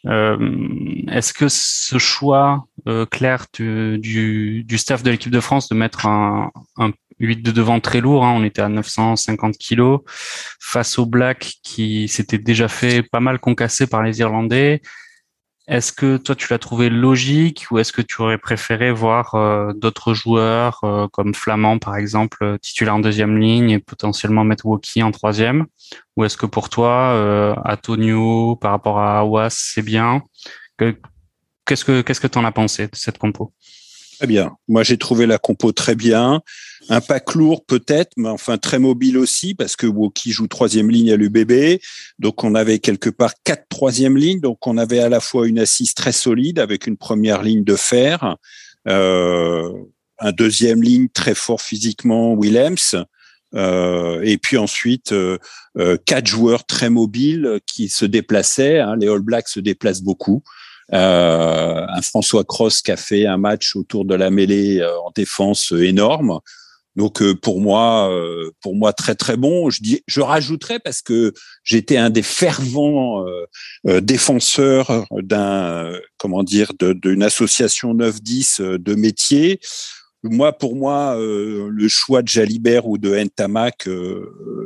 Est-ce 0.05 1.33
que 1.33 1.49
ce 1.49 1.99
choix 1.99 2.67
clair 3.11 3.47
du, 3.53 4.63
du, 4.65 4.79
staff 4.79 5.03
de 5.03 5.11
l'équipe 5.11 5.33
de 5.33 5.41
France 5.41 5.69
de 5.69 5.75
mettre 5.75 6.07
un, 6.07 6.51
un 6.77 6.93
8 7.21 7.43
de 7.43 7.51
devant 7.51 7.81
très 7.81 8.01
lourd, 8.01 8.25
hein, 8.25 8.35
on 8.37 8.45
était 8.45 8.63
à 8.63 8.69
950 8.69 9.57
kilos, 9.59 10.01
face 10.61 10.99
au 10.99 11.07
Black 11.07 11.55
qui 11.63 12.09
s'était 12.09 12.39
déjà 12.39 12.69
fait 12.69 13.03
pas 13.03 13.21
mal 13.21 13.39
concasser 13.39 13.87
par 13.87 14.03
les 14.03 14.21
Irlandais, 14.21 14.81
est-ce 15.69 15.93
que 15.93 16.17
toi 16.17 16.35
tu 16.35 16.49
l'as 16.51 16.59
trouvé 16.59 16.89
logique 16.89 17.67
ou 17.71 17.79
est-ce 17.79 17.93
que 17.93 18.01
tu 18.01 18.23
aurais 18.23 18.39
préféré 18.39 18.91
voir 18.91 19.35
euh, 19.35 19.75
d'autres 19.75 20.15
joueurs 20.15 20.81
euh, 20.83 21.09
comme 21.09 21.35
Flamand 21.35 21.79
par 21.79 21.97
exemple 21.97 22.39
euh, 22.43 22.59
titulaire 22.59 22.95
en 22.95 23.01
deuxième 23.01 23.39
ligne 23.39 23.71
et 23.71 23.79
potentiellement 23.79 24.45
mettre 24.45 24.65
Woki 24.65 25.03
en 25.03 25.11
troisième? 25.11 25.67
Ou 26.17 26.25
est-ce 26.25 26.39
que 26.39 26.47
pour 26.47 26.71
toi 26.71 27.55
Antonio 27.65 28.57
par 28.57 28.73
rapport 28.73 28.99
à 28.99 29.19
Awas 29.21 29.51
c'est 29.51 29.83
bien? 29.83 30.23
Qu'est-ce 30.79 31.85
que 31.85 32.01
qu'est-ce 32.01 32.21
que 32.21 32.27
tu 32.27 32.39
en 32.39 32.45
as 32.45 32.53
pensé 32.53 32.87
de 32.87 32.97
cette 32.97 33.19
compo? 33.19 33.53
Très 34.19 34.27
bien. 34.27 34.57
Moi 34.67 34.83
j'ai 34.83 34.99
trouvé 34.99 35.27
la 35.27 35.39
compo 35.39 35.71
très 35.71 35.95
bien. 35.95 36.43
Un 36.89 37.01
pack 37.01 37.35
lourd 37.37 37.65
peut-être, 37.65 38.11
mais 38.17 38.29
enfin 38.29 38.59
très 38.59 38.81
mobile 38.81 39.17
aussi, 39.17 39.55
parce 39.55 39.77
que 39.77 39.87
Woki 39.87 40.33
joue 40.33 40.49
troisième 40.49 40.91
ligne 40.91 41.13
à 41.13 41.17
l'UBB. 41.17 41.79
Donc 42.19 42.43
on 42.43 42.57
avait 42.57 42.81
quelque 42.81 43.11
part 43.11 43.35
quatre 43.45 43.69
troisième 43.69 44.17
lignes. 44.17 44.41
Donc 44.41 44.67
on 44.67 44.77
avait 44.77 44.99
à 44.99 45.09
la 45.09 45.21
fois 45.21 45.47
une 45.47 45.61
assise 45.61 45.95
très 45.95 46.11
solide 46.11 46.59
avec 46.59 46.89
une 46.89 46.97
première 46.97 47.43
ligne 47.43 47.63
de 47.63 47.77
fer, 47.77 48.37
euh, 48.89 49.73
un 50.19 50.33
deuxième 50.33 50.83
ligne 50.83 51.09
très 51.09 51.37
fort 51.37 51.63
physiquement, 51.63 52.35
Willems. 52.35 53.05
Euh, 53.55 54.21
et 54.25 54.37
puis 54.37 54.59
ensuite 54.59 55.13
euh, 55.13 55.39
euh, 55.79 55.97
quatre 56.05 56.27
joueurs 56.27 56.67
très 56.67 56.91
mobiles 56.91 57.61
qui 57.67 57.89
se 57.89 58.05
déplaçaient. 58.05 58.81
Hein. 58.81 58.97
les 58.97 59.09
All 59.09 59.21
Blacks 59.21 59.49
se 59.49 59.61
déplacent 59.61 60.03
beaucoup. 60.03 60.43
Euh, 60.95 61.87
un 61.87 62.03
François 62.03 62.45
Cross 62.45 62.83
qui 62.83 62.91
a 62.91 62.97
fait 62.97 63.27
un 63.27 63.37
match 63.37 63.77
autour 63.77 64.05
de 64.05 64.15
la 64.15 64.31
mêlée 64.31 64.83
en 65.05 65.11
défense 65.11 65.73
énorme. 65.73 66.41
Donc 66.99 67.23
euh, 67.23 67.33
pour 67.33 67.61
moi, 67.61 68.13
euh, 68.13 68.51
pour 68.61 68.75
moi 68.75 68.93
très 68.93 69.15
très 69.15 69.37
bon. 69.37 69.71
Je 69.71 69.81
dis, 69.81 70.03
je 70.09 70.21
rajouterais 70.21 70.81
parce 70.81 71.01
que 71.01 71.33
j'étais 71.63 71.97
un 71.97 72.11
des 72.11 72.25
fervents 72.25 73.25
euh, 73.87 74.01
défenseurs 74.01 75.07
d'un 75.13 75.93
comment 76.19 76.43
dire 76.43 76.73
d'une 76.81 77.23
association 77.23 77.95
9-10 77.95 78.79
de 78.79 78.95
métiers. 78.97 79.61
Moi, 80.25 80.53
pour 80.53 80.75
moi, 80.75 81.17
le 81.17 81.89
choix 81.89 82.23
de 82.23 82.29
Jalibert 82.29 82.89
ou 82.89 82.99
de 82.99 83.15
Ntamak, 83.15 83.89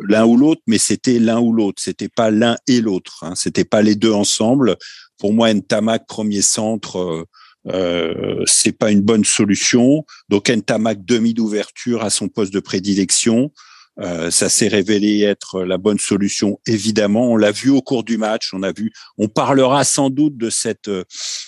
l'un 0.08 0.24
ou 0.24 0.36
l'autre, 0.36 0.62
mais 0.66 0.78
c'était 0.78 1.18
l'un 1.18 1.40
ou 1.40 1.52
l'autre. 1.52 1.82
C'était 1.82 2.08
pas 2.08 2.30
l'un 2.30 2.56
et 2.66 2.80
l'autre. 2.80 3.18
Hein. 3.22 3.34
C'était 3.34 3.64
pas 3.64 3.82
les 3.82 3.94
deux 3.94 4.12
ensemble. 4.12 4.76
Pour 5.18 5.34
moi, 5.34 5.52
Ntamak 5.52 6.06
premier 6.06 6.40
centre 6.40 7.26
euh, 7.68 8.42
c'est 8.46 8.72
pas 8.72 8.90
une 8.90 9.02
bonne 9.02 9.24
solution. 9.24 10.04
Donc 10.28 10.50
Ntamak 10.50 11.04
demi 11.04 11.34
d'ouverture 11.34 12.02
à 12.02 12.10
son 12.10 12.28
poste 12.28 12.52
de 12.52 12.60
prédilection. 12.60 13.52
Euh, 14.00 14.30
ça 14.30 14.48
s'est 14.48 14.68
révélé 14.68 15.20
être 15.20 15.64
la 15.64 15.76
bonne 15.76 15.98
solution, 15.98 16.58
évidemment. 16.66 17.30
On 17.30 17.36
l'a 17.36 17.52
vu 17.52 17.68
au 17.68 17.82
cours 17.82 18.04
du 18.04 18.16
match. 18.16 18.50
On 18.54 18.62
a 18.62 18.72
vu. 18.72 18.90
On 19.18 19.28
parlera 19.28 19.84
sans 19.84 20.08
doute 20.08 20.36
de 20.36 20.48
cette, 20.48 20.88
euh, 20.88 21.04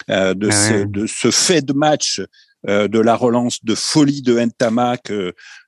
de, 0.09 0.49
ah 0.51 0.53
ce, 0.53 0.85
de 0.85 1.07
ce 1.07 1.31
fait 1.31 1.63
de 1.63 1.73
match, 1.73 2.21
euh, 2.69 2.89
de 2.89 2.99
la 2.99 3.17
relance 3.17 3.65
de 3.65 3.75
folie 3.75 4.23
de 4.23 4.39
Ntamak 4.39 5.13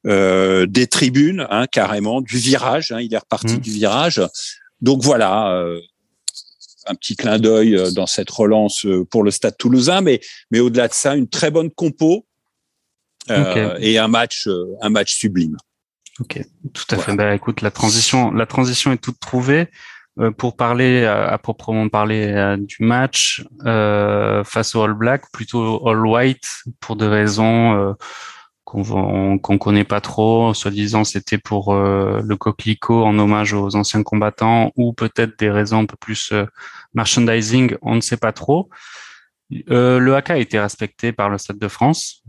euh, 0.06 0.66
des 0.66 0.86
tribunes, 0.86 1.46
hein, 1.50 1.66
carrément, 1.66 2.20
du 2.20 2.38
virage. 2.38 2.92
Hein, 2.92 3.00
il 3.00 3.12
est 3.12 3.18
reparti 3.18 3.54
mmh. 3.56 3.60
du 3.60 3.70
virage. 3.70 4.22
Donc 4.80 5.02
voilà, 5.02 5.64
un 6.86 6.94
petit 6.94 7.16
clin 7.16 7.38
d'œil 7.38 7.76
euh, 7.76 7.90
dans 7.90 8.06
cette 8.06 8.30
relance 8.30 8.86
euh, 8.86 9.04
pour 9.04 9.22
le 9.22 9.30
Stade 9.30 9.56
Toulousain, 9.56 10.00
mais 10.00 10.20
mais 10.50 10.60
au-delà 10.60 10.88
de 10.88 10.92
ça, 10.92 11.16
une 11.16 11.28
très 11.28 11.50
bonne 11.50 11.70
compo 11.70 12.26
euh, 13.30 13.76
et 13.80 13.98
un 13.98 14.08
match 14.08 14.48
un 14.80 14.88
match 14.88 15.14
sublime. 15.14 15.56
Ok, 16.20 16.40
tout 16.72 16.94
à 16.94 16.96
fait. 16.96 17.14
Bah, 17.14 17.34
écoute, 17.34 17.60
la 17.60 17.70
transition 17.70 18.30
la 18.30 18.46
transition 18.46 18.92
est 18.92 18.98
toute 18.98 19.20
trouvée. 19.20 19.68
Pour 20.38 20.56
parler 20.56 21.04
à, 21.04 21.36
proprement 21.38 21.88
parler 21.88 22.56
du 22.58 22.76
match 22.80 23.44
face 23.62 24.74
au 24.74 24.82
All 24.82 24.94
Black, 24.94 25.30
plutôt 25.32 25.86
All 25.88 26.06
White 26.06 26.46
pour 26.80 26.96
des 26.96 27.06
raisons 27.06 27.94
qu'on 28.66 29.38
qu'on 29.38 29.58
connaît 29.58 29.84
pas 29.84 30.00
trop, 30.00 30.52
soi-disant 30.52 31.04
c'était 31.04 31.38
pour 31.38 31.72
euh, 31.72 32.20
le 32.22 32.36
coquelicot 32.36 33.04
en 33.04 33.16
hommage 33.16 33.52
aux 33.52 33.76
anciens 33.76 34.02
combattants 34.02 34.72
ou 34.76 34.92
peut-être 34.92 35.38
des 35.38 35.50
raisons 35.50 35.78
un 35.78 35.86
peu 35.86 35.96
plus 35.96 36.32
euh, 36.32 36.44
merchandising, 36.92 37.76
on 37.80 37.94
ne 37.94 38.00
sait 38.00 38.16
pas 38.16 38.32
trop. 38.32 38.68
Euh, 39.70 40.00
le 40.00 40.16
haka 40.16 40.34
a 40.34 40.38
été 40.38 40.58
respecté 40.58 41.12
par 41.12 41.30
le 41.30 41.38
Stade 41.38 41.58
de 41.58 41.68
France. 41.68 42.24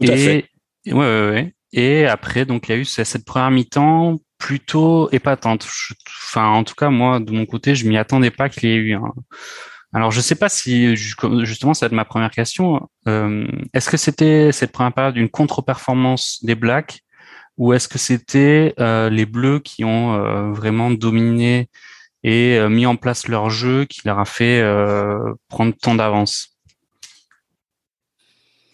et, 0.00 0.16
fait. 0.16 0.48
Ouais, 0.86 0.94
ouais, 0.94 1.30
ouais, 1.30 1.54
et 1.72 2.06
après, 2.06 2.44
donc 2.44 2.68
il 2.68 2.72
y 2.72 2.74
a 2.76 2.78
eu 2.78 2.84
cette 2.84 3.24
première 3.24 3.50
mi-temps 3.50 4.20
plutôt 4.42 5.08
épatante. 5.12 5.64
enfin, 6.24 6.48
en 6.48 6.64
tout 6.64 6.74
cas, 6.74 6.90
moi, 6.90 7.20
de 7.20 7.30
mon 7.30 7.46
côté, 7.46 7.76
je 7.76 7.86
m'y 7.86 7.96
attendais 7.96 8.32
pas 8.32 8.48
qu'il 8.48 8.68
y 8.68 8.72
ait 8.72 8.76
eu 8.76 8.94
un, 8.94 9.12
alors, 9.94 10.10
je 10.10 10.20
sais 10.22 10.34
pas 10.34 10.48
si 10.48 10.96
justement, 10.96 11.74
ça 11.74 11.84
va 11.84 11.88
être 11.88 11.92
ma 11.92 12.06
première 12.06 12.30
question. 12.30 12.88
Euh, 13.08 13.46
est-ce 13.74 13.90
que 13.90 13.98
c'était 13.98 14.50
cette 14.50 14.72
première 14.72 14.94
période 14.94 15.16
une 15.16 15.28
contre-performance 15.28 16.38
des 16.42 16.54
Blacks 16.54 17.00
ou 17.58 17.74
est-ce 17.74 17.88
que 17.88 17.98
c'était 17.98 18.74
euh, 18.80 19.10
les 19.10 19.26
Bleus 19.26 19.60
qui 19.60 19.84
ont 19.84 20.14
euh, 20.14 20.50
vraiment 20.50 20.90
dominé 20.90 21.68
et 22.24 22.58
mis 22.68 22.86
en 22.86 22.96
place 22.96 23.28
leur 23.28 23.50
jeu 23.50 23.84
qui 23.84 24.00
leur 24.06 24.18
a 24.18 24.24
fait 24.24 24.62
prendre 25.48 25.74
tant 25.80 25.94
d'avance? 25.94 26.51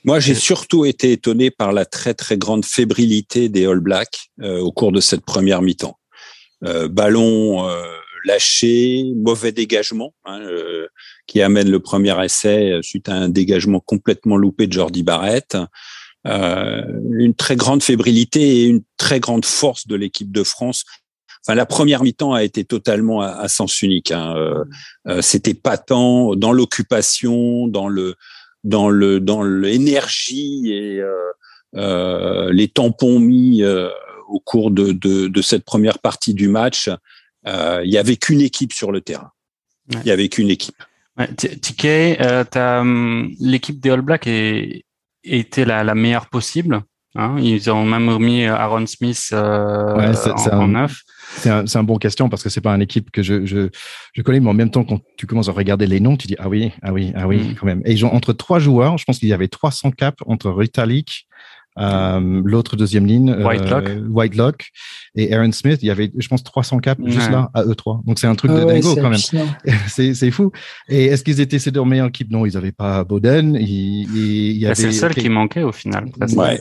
Moi, 0.09 0.21
j'ai 0.21 0.35
surtout 0.35 0.87
été 0.87 1.13
étonné 1.13 1.51
par 1.51 1.71
la 1.71 1.85
très 1.85 2.15
très 2.15 2.39
grande 2.39 2.65
fébrilité 2.65 3.51
des 3.51 3.67
All 3.67 3.81
Blacks 3.81 4.31
au 4.43 4.73
cours 4.73 4.91
de 4.91 5.01
cette 5.01 5.23
première 5.23 5.61
mi-temps. 5.61 5.99
ballon 6.63 7.69
lâché, 8.25 9.05
mauvais 9.17 9.53
dégagement, 9.53 10.15
hein, 10.25 10.41
euh, 10.41 10.87
qui 11.27 11.43
amène 11.43 11.71
le 11.71 11.79
premier 11.79 12.25
essai 12.25 12.73
euh, 12.73 12.81
suite 12.81 13.11
à 13.11 13.17
un 13.17 13.29
dégagement 13.29 13.81
complètement 13.81 14.39
loupé 14.39 14.67
de 14.67 14.73
Jordi 14.73 15.03
Barrett. 15.03 15.59
Euh, 16.27 16.83
une 17.13 17.35
très 17.35 17.57
grande 17.57 17.83
fébrilité 17.83 18.63
et 18.63 18.65
une 18.65 18.81
très 18.97 19.21
grande 19.21 19.45
force 19.45 19.87
de 19.87 19.95
l'équipe 19.95 20.33
de 20.33 20.43
France. 20.43 20.85
Enfin, 21.47 21.55
la 21.55 21.67
première 21.67 22.03
mi-temps 22.03 22.33
a 22.33 22.45
été 22.45 22.65
totalement 22.65 23.21
à, 23.21 23.47
sens 23.49 23.83
unique. 23.83 24.11
Hein. 24.11 24.35
C'était 25.21 25.55
pas 25.55 25.79
tant 25.79 26.35
dans 26.35 26.53
l'occupation, 26.53 27.69
dans 27.69 27.89
le, 27.89 28.17
dans 28.65 28.89
le, 28.91 29.21
dans 29.21 29.43
l'énergie 29.43 30.73
et 30.73 31.03
les 31.73 32.69
tampons 32.69 33.19
mis 33.19 33.63
au 34.29 34.41
cours 34.41 34.71
de, 34.71 34.93
de, 34.93 35.29
de, 35.29 35.43
cette 35.43 35.65
première 35.65 35.99
partie 35.99 36.35
du 36.35 36.49
match 36.49 36.91
euh, 37.47 37.83
il 37.85 37.91
y 37.91 37.99
avait 37.99 38.17
qu'une 38.17 38.41
équipe 38.41 38.73
sur 38.73 38.93
le 38.93 39.01
terrain. 39.01 39.31
Il 39.91 40.07
y 40.07 40.11
avait 40.11 40.29
qu'une 40.29 40.51
équipe. 40.51 40.83
Ouais, 41.17 41.29
TK, 41.29 41.85
euh, 41.85 42.45
hum, 42.55 43.31
l'équipe 43.41 43.81
des 43.81 43.91
All 43.91 44.03
Blacks 44.03 44.27
est, 44.27 44.85
était 45.25 45.65
la, 45.65 45.83
la 45.83 45.95
meilleure 45.95 46.29
possible. 46.29 46.83
Hein. 47.15 47.37
Ils 47.39 47.71
ont 47.71 47.85
même 47.85 48.09
remis 48.09 48.45
Aaron 48.45 48.87
Smith 48.87 49.31
euh, 49.33 50.15
en, 50.53 50.69
neuf. 50.69 51.03
C'est 51.39 51.51
un, 51.51 51.65
un, 51.73 51.83
bon 51.83 51.97
question 51.97 52.29
parce 52.29 52.43
que 52.43 52.49
c'est 52.49 52.61
pas 52.61 52.75
une 52.75 52.83
équipe 52.83 53.11
que 53.11 53.23
je, 53.23 53.47
je, 53.47 53.69
je, 54.13 54.23
connais, 54.23 54.41
mais 54.41 54.51
en 54.51 54.55
même 54.55 54.71
temps, 54.71 54.85
quand 54.85 55.01
tu 55.17 55.27
commences 55.27 55.49
à 55.49 55.53
regarder 55.53 55.87
les 55.87 56.01
noms, 56.01 56.17
tu 56.17 56.27
dis 56.27 56.37
ah 56.39 56.49
oui, 56.49 56.73
ah 56.83 56.93
oui, 56.93 57.13
ah 57.17 57.27
oui, 57.27 57.39
mm. 57.39 57.55
quand 57.55 57.67
même. 57.67 57.83
Et 57.85 57.93
ils 57.93 58.05
ont 58.05 58.13
entre 58.13 58.33
trois 58.33 58.59
joueurs, 58.59 58.99
je 58.99 59.05
pense 59.05 59.19
qu'il 59.19 59.29
y 59.29 59.33
avait 59.33 59.49
300 59.49 59.93
caps 59.93 60.19
entre 60.27 60.51
Ritalik, 60.51 61.29
euh, 61.79 62.43
l'autre 62.45 62.77
deuxième 62.77 63.07
ligne, 63.07 63.31
euh, 63.31 64.09
Whitelock. 64.09 64.71
et 65.15 65.33
Aaron 65.33 65.53
Smith. 65.53 65.79
Il 65.83 65.87
y 65.87 65.91
avait, 65.91 66.11
je 66.17 66.29
pense, 66.29 66.43
300 66.43 66.79
caps 66.79 67.01
juste 67.07 67.31
là 67.31 67.51
à 67.55 67.63
eux 67.65 67.75
trois. 67.75 68.01
Donc 68.05 68.19
c'est 68.19 68.27
un 68.27 68.35
truc 68.35 68.51
de 68.51 68.65
dingo 68.65 68.97
quand 68.97 69.11
même. 69.11 69.19
c'est 69.89 70.31
fou. 70.31 70.51
Et 70.89 71.07
est-ce 71.07 71.23
qu'ils 71.23 71.41
étaient 71.41 71.59
ces 71.59 71.71
deux 71.71 71.85
meilleures 71.85 72.09
équipes? 72.09 72.31
Non, 72.31 72.47
ils 72.47 72.55
n'avaient 72.55 72.73
pas 72.73 73.05
Bowden. 73.05 73.53
Bah, 73.53 74.75
c'est 74.75 74.87
le 74.87 74.93
seul 74.93 75.15
qui 75.15 75.29
manquait 75.29 75.63
au 75.63 75.73
final. 75.73 76.07
Ouais. 76.37 76.61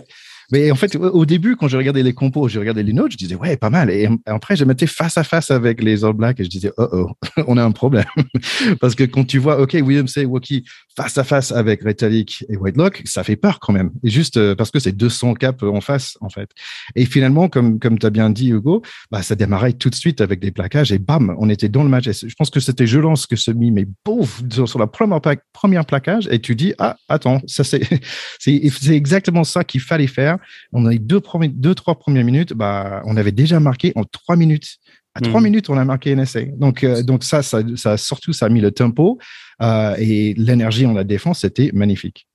Mais 0.52 0.72
en 0.72 0.76
fait, 0.76 0.96
au 0.96 1.26
début, 1.26 1.58
quand 1.58 1.68
je 1.68 1.76
regardais 1.76 2.04
les 2.04 2.14
compos, 2.14 2.48
je 2.48 2.58
regardais 2.58 2.84
les 2.84 2.94
notes, 2.94 3.12
je 3.12 3.18
disais, 3.18 3.36
ouais, 3.36 3.58
pas 3.58 3.70
mal. 3.70 3.90
Et 3.90 4.08
après, 4.26 4.56
je 4.56 4.64
mettais 4.64 4.88
face 4.88 5.18
à 5.18 5.24
face 5.24 5.52
avec 5.52 5.84
les 5.84 6.06
All 6.06 6.14
Blacks 6.14 6.40
et 6.40 6.46
je 6.46 6.50
disais, 6.50 6.72
oh 6.78 6.88
oh, 6.94 7.12
on 7.48 7.58
a 7.58 7.64
un 7.64 7.72
problème. 7.72 8.06
Parce 8.80 8.96
que 8.96 9.04
quand 9.04 9.26
tu 9.26 9.40
vois, 9.40 9.60
OK, 9.60 9.74
William 9.74 10.08
C. 10.08 10.26
Wookie 10.26 10.64
face 10.96 11.18
à 11.18 11.24
face 11.24 11.52
avec 11.52 11.84
Retalik 11.84 12.46
et 12.50 12.56
Whitelock, 12.56 13.02
ça 13.06 13.24
fait 13.24 13.36
peur 13.36 13.60
quand 13.60 13.74
même. 13.74 13.92
Et 14.04 14.10
juste 14.10 14.38
euh, 14.38 14.56
parce 14.56 14.72
que 14.72 14.80
c'est 14.80 14.94
200 14.94 15.36
caps 15.36 15.62
en 15.64 15.80
face, 15.80 16.18
en 16.22 16.30
fait. 16.30 16.50
Et 16.96 17.06
finalement, 17.06 17.50
comme, 17.50 17.78
comme 17.80 18.00
tu 18.00 18.06
as 18.06 18.10
bien 18.10 18.30
dit, 18.30 18.50
Hugo, 18.50 18.82
bah, 19.12 19.22
ça 19.22 19.36
démarrait 19.36 19.74
tout 19.74 19.90
de 19.90 19.96
suite 19.96 20.22
avec 20.22 20.40
des 20.40 20.52
plaquages 20.52 20.92
et 20.92 20.98
bam, 20.98 21.36
on 21.38 21.50
était 21.50 21.70
dans 21.70 21.84
le 21.84 21.90
match. 21.90 22.10
je 22.10 22.34
pense 22.36 22.50
que 22.50 22.60
c'était 22.60 22.88
je 22.88 23.00
lance 23.00 23.28
que 23.28 23.36
se 23.36 23.52
mit, 23.52 23.72
mais 23.72 23.86
bouf, 24.06 24.42
sur 24.66 24.80
la 24.80 24.88
première, 24.88 25.20
première 25.54 25.86
plaquage 25.86 26.28
et 26.32 26.40
tu 26.40 26.56
dis, 26.56 26.74
ah, 26.80 26.98
attends, 27.10 27.42
ça 27.46 27.64
c'est, 27.64 27.82
c'est 28.40 28.96
exactement 28.96 29.44
ça 29.44 29.64
qu'il 29.64 29.82
fallait 29.82 30.08
faire 30.08 30.37
Movaca. 30.38 30.48
On 30.74 30.86
a 30.86 30.94
eu 30.94 31.00
deux, 31.00 31.22
deux, 31.50 31.76
trois 31.76 31.96
premières 31.96 32.26
minutes. 32.26 32.54
Bah, 32.54 33.02
on 33.06 33.18
avait 33.18 33.32
déjà 33.32 33.60
marqué 33.60 33.92
en 33.96 34.04
trois 34.04 34.36
minutes. 34.36 34.78
À 35.16 35.22
trois 35.22 35.42
hmm. 35.42 35.46
minutes, 35.46 35.70
on 35.70 35.78
a 35.78 35.86
marqué 35.86 36.14
un 36.14 36.20
essai. 36.20 36.54
Donc, 36.58 36.84
euh, 36.84 37.02
donc 37.02 37.24
ça, 37.24 37.42
ça, 37.42 37.62
ça, 37.76 37.98
surtout, 37.98 38.34
ça 38.34 38.46
a 38.46 38.50
mis 38.50 38.62
le 38.62 38.72
tempo 38.72 39.18
euh, 39.62 39.96
et 39.98 40.36
l'énergie 40.38 40.86
en 40.86 40.94
la 40.94 41.04
défense, 41.04 41.40
c'était 41.40 41.72
magnifique. 41.74 42.28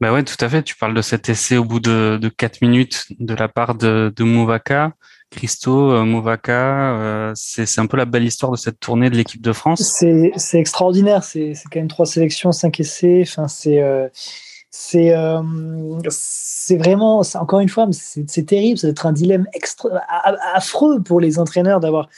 Bah 0.00 0.12
ouais, 0.12 0.22
tout 0.22 0.36
à 0.40 0.48
fait. 0.48 0.62
Tu 0.62 0.76
parles 0.76 0.94
de 0.94 1.02
cet 1.02 1.28
essai 1.28 1.56
au 1.56 1.64
bout 1.64 1.80
de, 1.80 2.18
de 2.20 2.28
4 2.28 2.62
minutes 2.62 3.06
de 3.18 3.34
la 3.34 3.48
part 3.48 3.74
de, 3.74 4.12
de 4.14 4.24
Movaca. 4.24 4.92
Christo, 5.30 5.92
euh, 5.92 6.04
Movaca, 6.04 6.96
euh, 6.98 7.32
c'est 7.34 7.80
un 7.80 7.86
peu 7.86 7.96
la 7.96 8.04
belle 8.04 8.24
histoire 8.24 8.52
de 8.52 8.56
cette 8.56 8.78
tournée 8.78 9.10
de 9.10 9.16
l'équipe 9.16 9.42
de 9.42 9.52
France. 9.52 10.00
C'est 10.36 10.58
extraordinaire. 10.58 11.24
C'est 11.24 11.52
quand 11.70 11.80
même 11.80 11.88
trois 11.88 12.06
sélections, 12.06 12.52
cinq 12.52 12.78
essais. 12.80 13.22
Enfin, 13.22 13.48
c'est 13.48 13.82
euh, 13.82 14.08
c'est 14.78 15.14
c'est 16.10 16.76
vraiment, 16.76 17.22
encore 17.34 17.60
une 17.60 17.68
fois, 17.68 17.88
c'est 17.92 18.44
terrible. 18.44 18.78
Ça 18.78 18.88
être 18.88 19.06
un 19.06 19.12
dilemme 19.12 19.46
extra, 19.52 19.88
affreux 20.54 21.00
pour 21.02 21.20
les 21.20 21.38
entraîneurs 21.38 21.80
d'avoir 21.80 22.08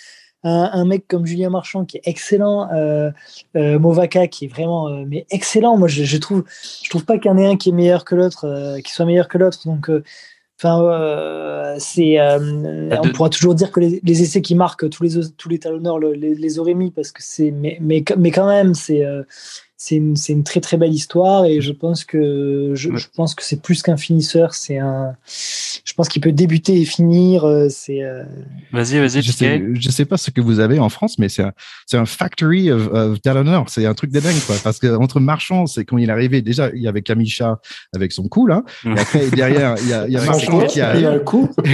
un, 0.43 0.85
mec 0.85 1.07
comme 1.09 1.27
Julien 1.27 1.51
Marchand 1.51 1.85
qui 1.85 1.99
est 1.99 2.03
excellent, 2.05 2.71
euh, 2.73 3.11
euh 3.57 3.79
Movaca 3.79 4.29
qui 4.29 4.47
est 4.47 4.49
vraiment 4.49 4.89
euh, 4.89 5.05
mais 5.07 5.27
excellent. 5.31 5.77
Moi, 5.77 5.89
je, 5.89 6.05
je, 6.05 6.17
trouve, 6.17 6.45
je 6.83 6.89
trouve 6.89 7.05
pas 7.05 7.19
qu'il 7.19 7.31
y 7.31 7.35
en 7.35 7.39
ait 7.39 7.47
un 7.47 7.57
qui 7.57 7.71
est 7.71 7.73
meilleur 7.73 8.05
que 8.05 8.15
l'autre, 8.15 8.47
euh, 8.47 8.81
qui 8.81 8.93
soit 8.93 9.05
meilleur 9.05 9.29
que 9.29 9.37
l'autre. 9.39 9.59
Donc, 9.67 9.91
enfin, 10.59 11.77
c'est, 11.79 12.19
on 12.21 13.13
pourra 13.15 13.29
toujours 13.31 13.55
dire 13.55 13.71
que 13.71 13.81
les, 13.81 14.01
les, 14.03 14.23
essais 14.23 14.41
qui 14.41 14.55
marquent 14.55 14.89
tous 14.89 15.03
les 15.03 15.11
tous 15.37 15.49
les 15.49 15.59
talonneurs 15.59 15.99
les, 15.99 16.35
les 16.35 16.59
auraient 16.59 16.75
mis 16.75 16.91
parce 16.91 17.13
que 17.13 17.23
c'est, 17.23 17.51
mais, 17.51 17.79
mais, 17.81 18.05
mais 18.17 18.31
quand 18.31 18.47
même, 18.47 18.75
c'est 18.75 19.05
c'est 19.81 19.95
une, 19.95 20.17
une, 20.29 20.43
très 20.43 20.61
très 20.61 20.77
belle 20.77 20.93
histoire 20.93 21.45
et 21.45 21.61
je 21.61 21.71
pense 21.71 22.05
que 22.05 22.73
je, 22.75 22.97
je 22.97 23.07
pense 23.15 23.37
que 23.37 23.45
c'est 23.45 23.63
plus 23.63 23.81
qu'un 23.81 23.97
finisseur 23.97 24.53
c'est 24.53 24.79
un 24.79 25.15
je 25.25 25.95
pense 25.95 26.09
qu'il 26.09 26.21
peut 26.21 26.33
débuter 26.33 26.81
et 26.81 26.85
finir 26.85 27.45
euh, 27.45 27.69
c'est 27.71 28.03
euh, 28.03 28.25
vas-y 28.73 28.99
vas-y 28.99 29.23
je 29.23 29.31
sais 29.31 29.63
je 29.75 29.91
sais 29.91 30.05
pas 30.05 30.17
ce 30.17 30.33
que 30.33 30.41
vous 30.41 30.59
avez 30.59 30.81
en 30.81 30.89
France 30.89 31.21
mais 31.21 31.29
c'est 31.29 31.45
un 31.45 31.53
c'est 31.87 31.97
un 31.97 32.07
factory 32.07 32.73
of, 32.73 32.89
of 32.89 33.23
talonneurs 33.23 33.67
c'est 33.69 33.87
un 33.87 33.95
truc 33.95 34.11
de 34.11 34.19
dingue 34.19 34.41
quoi. 34.49 34.57
Parce 34.65 34.81
que 34.81 34.97
entre 34.97 35.21
Marchand 35.21 35.67
c'est 35.69 35.85
quand 35.85 35.97
il 35.97 36.09
est 36.09 36.13
arrivé 36.13 36.43
déjà 36.43 36.71
il 36.75 36.83
y 36.83 36.89
avait 36.89 37.03
Kamisha 37.03 37.61
avec 37.95 38.11
son 38.11 38.27
coup 38.27 38.49
là 38.49 38.65
et 38.85 38.99
après 38.99 39.31
derrière 39.31 39.77
il 39.81 39.89
y 39.89 39.93
a, 39.93 40.09
il 40.09 40.13
y 40.13 40.17
a 40.17 40.25
Marchand 40.25 40.67
qui 40.67 40.81
a 40.81 40.97
il 40.97 41.03
y 41.03 41.07
a 41.07 41.13
un 41.13 41.19
coup. 41.21 41.49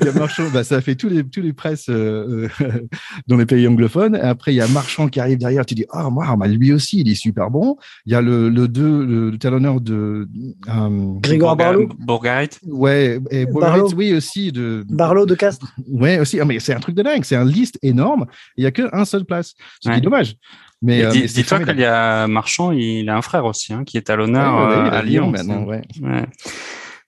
Il 0.00 0.06
y 0.06 0.08
a 0.08 0.12
Marchand 0.12 0.44
bah 0.52 0.64
ça 0.64 0.76
a 0.76 0.80
fait 0.80 0.94
tous 0.94 1.08
les 1.08 1.22
tous 1.24 1.42
les 1.42 1.52
presses 1.52 1.90
euh, 1.90 2.48
dans 3.28 3.36
les 3.36 3.46
pays 3.46 3.68
anglophones. 3.68 4.16
Et 4.16 4.20
après 4.20 4.52
il 4.52 4.56
y 4.56 4.60
a 4.60 4.66
Marchand 4.68 5.08
qui 5.08 5.20
arrive 5.20 5.38
derrière 5.38 5.66
tu 5.66 5.74
dis 5.74 5.84
oh, 5.92 6.10
moi 6.10 6.34
lui 6.46 6.72
aussi 6.72 7.00
il 7.00 7.10
est 7.10 7.19
super 7.20 7.50
bon. 7.50 7.76
Il 8.06 8.12
y 8.12 8.14
a 8.14 8.20
le, 8.20 8.48
le, 8.48 8.68
deux, 8.68 9.04
le, 9.04 9.38
talonneur 9.38 9.80
de 9.80 10.28
euh, 10.68 11.14
Grégoire 11.20 11.56
Barlow. 11.56 11.88
Bourgarit. 11.98 12.50
Ouais, 12.66 13.20
et 13.30 13.46
Bourgarit, 13.46 13.94
oui, 13.94 14.14
aussi. 14.14 14.50
De, 14.52 14.84
Barlow 14.88 15.26
de 15.26 15.34
Castres. 15.34 15.72
Ouais, 15.88 16.18
aussi. 16.18 16.40
Ah, 16.40 16.44
mais 16.44 16.58
c'est 16.58 16.74
un 16.74 16.80
truc 16.80 16.94
de 16.94 17.02
dingue. 17.02 17.24
C'est 17.24 17.36
un 17.36 17.44
liste 17.44 17.78
énorme. 17.82 18.26
Il 18.56 18.62
n'y 18.62 18.66
a 18.66 18.70
qu'un 18.70 19.04
seul 19.04 19.24
place. 19.24 19.54
Ce 19.80 19.90
qui 19.90 19.96
est 19.96 20.00
dommage. 20.00 20.36
Mais, 20.82 21.04
euh, 21.04 21.10
dis-toi 21.10 21.62
qu'il 21.62 21.78
y 21.78 21.84
a 21.84 22.26
Marchand, 22.26 22.72
il 22.72 23.08
a 23.10 23.16
un 23.16 23.22
frère 23.22 23.44
aussi, 23.44 23.72
hein, 23.72 23.84
qui 23.84 23.98
est 23.98 24.02
talonneur 24.02 24.58
euh, 24.58 24.90
à 24.90 25.02
Lyon. 25.02 25.30
maintenant, 25.30 25.64
ouais. 25.64 25.82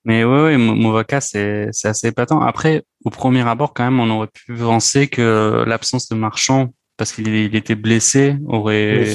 Mais 0.05 0.25
ouais, 0.25 0.43
ouais 0.43 0.59
Movaca, 0.59 1.21
c'est 1.21 1.71
assez 1.85 2.09
épatant. 2.09 2.43
Après, 2.43 2.83
au 3.05 3.11
premier 3.11 3.49
abord, 3.49 3.73
quand 3.73 3.85
même, 3.85 4.01
on 4.01 4.11
aurait 4.11 4.29
pu 4.29 4.55
penser 4.55 5.07
que 5.09 5.65
l'absence 5.67 6.09
de 6.09 6.17
Marchand 6.17 6.73
parce 6.97 7.13
qu'il 7.13 7.57
était 7.57 7.75
blessé, 7.75 8.37
aurait 8.47 9.07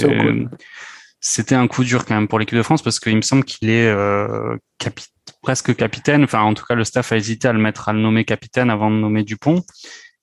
c'était 1.28 1.56
un 1.56 1.68
coup 1.68 1.84
dur 1.84 2.06
quand 2.06 2.16
même 2.16 2.28
pour 2.28 2.40
l'équipe 2.40 2.58
de 2.58 2.64
France 2.64 2.82
parce 2.82 3.00
qu'il 3.00 3.16
me 3.16 3.22
semble 3.22 3.44
qu'il 3.44 3.70
est 3.70 3.88
euh, 3.88 4.56
presque 5.42 5.76
capitaine. 5.76 6.24
Enfin, 6.24 6.42
en 6.42 6.54
tout 6.54 6.66
cas, 6.66 6.74
le 6.74 6.86
staff 6.86 7.12
a 7.12 7.18
hésité 7.18 7.50
à 7.50 7.54
le 7.54 7.60
mettre, 7.60 7.90
à 7.90 7.94
le 7.94 8.00
nommer 8.00 8.24
capitaine 8.24 8.70
avant 8.70 8.90
de 8.90 8.96
nommer 8.96 9.24
Dupont. 9.24 9.64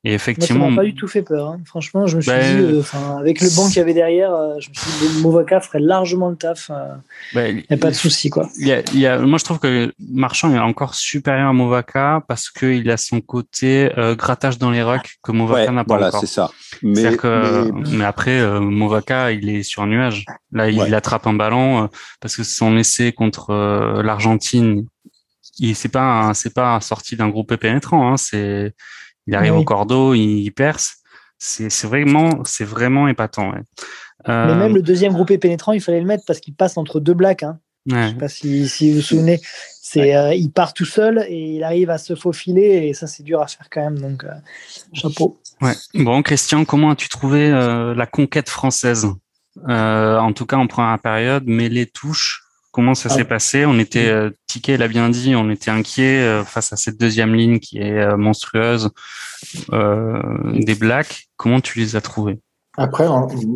Et 0.07 0.13
effectivement, 0.13 0.67
Moi, 0.67 0.69
ça 0.69 0.71
m'a 0.73 0.83
pas 0.83 0.85
du 0.85 0.95
tout 0.95 1.09
fait 1.09 1.23
peur. 1.23 1.49
Hein. 1.49 1.61
Franchement, 1.65 2.07
je 2.07 2.19
me 2.19 2.21
suis 2.21 2.31
bah, 2.31 2.41
dit, 2.41 2.61
euh, 2.61 2.83
avec 3.19 3.41
le 3.41 3.49
banc 3.57 3.69
qu'il 3.69 3.79
y 3.79 3.81
avait 3.81 3.95
derrière, 3.95 4.35
euh, 4.35 4.57
je 4.59 4.69
me 4.69 4.75
suis 4.75 4.91
dit, 5.09 5.23
Movaca 5.23 5.61
ferait 5.61 5.81
largement 5.81 6.29
le 6.29 6.37
taf. 6.37 6.71
Euh, 6.71 6.95
bah, 7.33 7.49
il 7.49 7.57
n'y 7.57 7.65
a 7.71 7.79
pas 7.79 7.89
de 7.89 7.95
souci, 7.95 8.29
quoi. 8.29 8.51
Il 8.59 8.69
y 8.69 9.07
a, 9.07 9.19
moi, 9.21 9.39
je 9.39 9.45
trouve 9.45 9.59
que 9.59 9.95
Marchand 9.99 10.53
est 10.55 10.59
encore 10.59 10.95
supérieur 10.95 11.49
à 11.49 11.53
Movaca 11.55 12.23
parce 12.29 12.51
qu'il 12.51 12.91
a 12.91 12.99
son 12.99 13.23
côté 13.23 13.91
grattage 14.19 14.59
dans 14.59 14.71
les 14.71 14.83
rocks 14.83 15.17
que 15.23 15.33
Movaca 15.33 15.73
n'a 15.73 15.85
pas 15.85 15.95
voilà, 15.95 16.09
encore. 16.09 16.21
c'est 16.21 16.27
ça. 16.27 16.51
Mais, 16.83 17.17
que, 17.17 17.71
mais... 17.91 18.05
après, 18.05 18.61
Movaca, 18.61 19.33
il 19.33 19.49
est 19.49 19.63
sur 19.63 19.83
un 19.83 19.87
nuage. 19.87 20.27
Là, 20.53 20.69
il, 20.69 20.95
attrape 20.95 21.27
un 21.27 21.33
ballon 21.33 21.89
parce 22.21 22.37
que 22.37 22.43
son 22.43 22.77
essai 22.77 23.13
contre 23.13 23.55
l'Argentine, 24.03 24.87
il 25.59 25.75
c'est 25.75 25.89
pas 25.89 26.33
c'est 26.35 26.53
pas 26.53 26.81
sorti 26.81 27.17
d'un 27.17 27.29
groupe 27.29 27.57
pénétrant. 27.57 28.13
Hein, 28.13 28.17
c'est 28.17 28.75
il 29.27 29.35
arrive 29.35 29.55
au 29.55 29.65
cordeau, 29.65 30.15
il, 30.15 30.51
perce. 30.51 30.99
C'est 31.39 31.85
vraiment, 31.85 32.43
c'est 32.45 32.65
vraiment 32.65 33.09
épatant. 33.09 33.51
Ouais. 33.51 33.63
Euh... 34.29 34.47
Mais 34.47 34.55
même 34.55 34.75
le 34.75 34.83
deuxième 34.83 35.13
groupé 35.13 35.39
pénétrant, 35.39 35.73
il 35.73 35.81
fallait 35.81 36.01
le 36.01 36.07
mettre 36.07 36.25
parce 36.27 36.41
qu'il 36.41 36.55
passe 36.55 36.77
entre 36.77 37.01
deux 37.01 37.15
blacks. 37.15 37.43
Hein. 37.43 37.59
Ouais. 37.91 38.05
Je 38.05 38.09
sais 38.11 38.15
pas 38.15 38.29
si, 38.29 38.69
si 38.69 38.91
vous 38.91 38.97
vous 38.97 39.03
souvenez. 39.03 39.41
C'est, 39.83 40.17
euh, 40.17 40.35
il 40.35 40.51
part 40.51 40.73
tout 40.73 40.87
seul 40.87 41.25
et 41.29 41.57
il 41.57 41.63
arrive 41.63 41.91
à 41.91 41.99
se 41.99 42.15
faufiler 42.15 42.89
et 42.89 42.95
ça 42.95 43.07
c'est 43.07 43.23
dur 43.23 43.41
à 43.41 43.47
faire 43.47 43.69
quand 43.71 43.83
même. 43.83 43.99
Donc 43.99 44.25
euh, 44.25 44.33
chapeau. 44.93 45.41
Ouais. 45.61 45.75
Bon, 45.95 46.23
Christian, 46.23 46.65
comment 46.65 46.91
as-tu 46.91 47.09
trouvé 47.09 47.51
la 47.51 48.07
conquête 48.07 48.49
française? 48.49 49.07
En 49.69 50.33
tout 50.33 50.47
cas, 50.47 50.57
en 50.57 50.67
première 50.67 50.99
période, 50.99 51.45
mais 51.47 51.69
les 51.69 51.87
touches, 51.87 52.44
Comment 52.75 52.97
ça 52.97 53.09
s'est 53.09 53.21
ah. 53.21 53.25
passé? 53.25 53.67
On 53.67 53.79
était, 53.79 54.09
euh, 54.09 54.31
Ticket 54.49 54.77
l'a 54.77 54.89
bien 54.89 55.09
dit, 55.09 55.37
on 55.37 55.49
était 55.49 55.71
inquiet 55.71 56.19
euh, 56.19 56.43
face 56.43 56.73
à 56.73 56.77
cette 56.77 56.99
deuxième 56.99 57.33
ligne 57.33 57.61
qui 57.61 57.79
est 57.79 58.01
euh, 58.01 58.17
monstrueuse 58.17 58.91
des 59.71 60.75
Blacks. 60.75 61.29
Comment 61.37 61.61
tu 61.61 61.79
les 61.79 61.95
as 61.95 62.01
trouvés? 62.01 62.41
Après, 62.77 63.07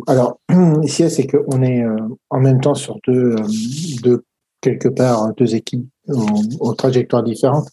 alors 0.07 0.39
ici 0.83 1.09
c'est 1.09 1.27
qu'on 1.27 1.61
est 1.61 1.83
en 2.29 2.39
même 2.39 2.61
temps 2.61 2.75
sur 2.75 2.97
deux, 3.05 3.35
deux 4.01 4.23
quelque 4.61 4.87
part 4.87 5.33
deux 5.35 5.53
équipes 5.53 5.85
aux, 6.07 6.73
trajectoires 6.73 7.23
différentes. 7.23 7.67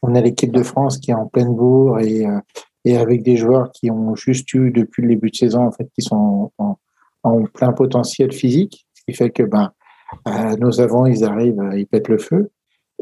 On 0.00 0.14
a 0.14 0.22
l'équipe 0.22 0.52
de 0.52 0.62
France 0.62 0.96
qui 0.96 1.10
est 1.10 1.14
en 1.14 1.26
pleine 1.26 1.54
bourre 1.54 2.00
et, 2.00 2.24
et 2.86 2.96
avec 2.96 3.22
des 3.22 3.36
joueurs 3.36 3.70
qui 3.72 3.90
ont 3.90 4.16
juste 4.16 4.50
eu 4.54 4.70
depuis 4.70 5.02
le 5.02 5.08
début 5.10 5.30
de 5.30 5.36
saison 5.36 5.66
en 5.66 5.72
fait 5.72 5.90
qui 5.94 6.00
sont 6.00 6.52
en, 6.56 6.78
en 7.22 7.42
plein 7.42 7.74
potentiel 7.74 8.32
physique, 8.32 8.86
ce 8.94 9.02
qui 9.06 9.14
fait 9.14 9.28
que 9.28 9.42
ben 9.42 9.72
nos 10.58 10.80
avants, 10.80 11.06
ils 11.06 11.24
arrivent, 11.24 11.60
euh, 11.60 11.78
ils 11.78 11.86
pètent 11.86 12.08
le 12.08 12.18
feu. 12.18 12.50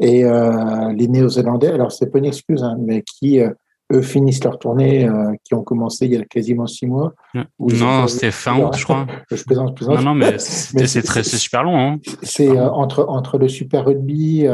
Et 0.01 0.25
euh, 0.25 0.91
les 0.93 1.07
Néo-Zélandais, 1.07 1.71
alors 1.71 1.91
c'est 1.91 2.07
pas 2.07 2.19
une 2.19 2.25
excuse, 2.25 2.63
hein, 2.63 2.75
mais 2.79 3.01
qui 3.01 3.39
eux 3.39 4.01
finissent 4.01 4.43
leur 4.43 4.59
tournée 4.59 5.07
qui 5.45 5.53
ont 5.53 5.63
commencé 5.63 6.05
il 6.05 6.13
y 6.13 6.17
a 6.17 6.25
quasiment 6.25 6.67
six 6.67 6.85
mois. 6.85 7.13
Non, 7.59 8.07
c'était 8.07 8.31
fin 8.31 8.57
août, 8.57 8.75
je 8.75 8.83
crois. 8.83 9.05
je 9.31 9.43
plaisante, 9.43 9.75
plaisante. 9.75 9.97
Non, 9.97 10.01
non, 10.01 10.15
mais 10.15 10.37
c'est 10.39 11.03
très, 11.03 11.23
c'est 11.23 11.37
super 11.37 11.63
long. 11.63 11.77
Hein. 11.77 11.99
C'est 12.23 12.59
entre 12.59 13.05
entre 13.07 13.37
le 13.37 13.47
Super 13.47 13.85
Rugby 13.85 14.47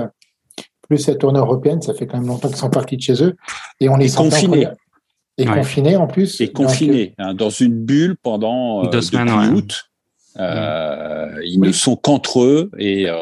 plus 0.87 1.07
la 1.07 1.15
tournée 1.15 1.39
européenne, 1.39 1.81
ça 1.81 1.93
fait 1.93 2.05
quand 2.05 2.17
même 2.17 2.27
longtemps 2.27 2.49
qu'ils 2.49 2.57
sont 2.57 2.69
partis 2.69 2.97
de 2.97 3.01
chez 3.01 3.23
eux 3.23 3.37
et 3.79 3.87
on 3.87 3.95
les 3.95 4.11
confinés. 4.11 4.67
Et 5.37 5.45
confinés 5.45 5.95
en 5.95 6.07
plus. 6.07 6.41
Et 6.41 6.51
confinés 6.51 7.15
hein, 7.17 7.33
dans 7.33 7.49
une 7.49 7.73
bulle 7.73 8.17
pendant 8.21 8.83
deux 8.83 9.01
semaines, 9.01 9.29
août. 9.53 9.90
Euh, 10.39 11.41
ils 11.43 11.59
ne 11.59 11.71
sont 11.71 11.95
qu'entre 11.95 12.41
eux 12.41 12.71
et 12.77 13.09
euh, 13.09 13.15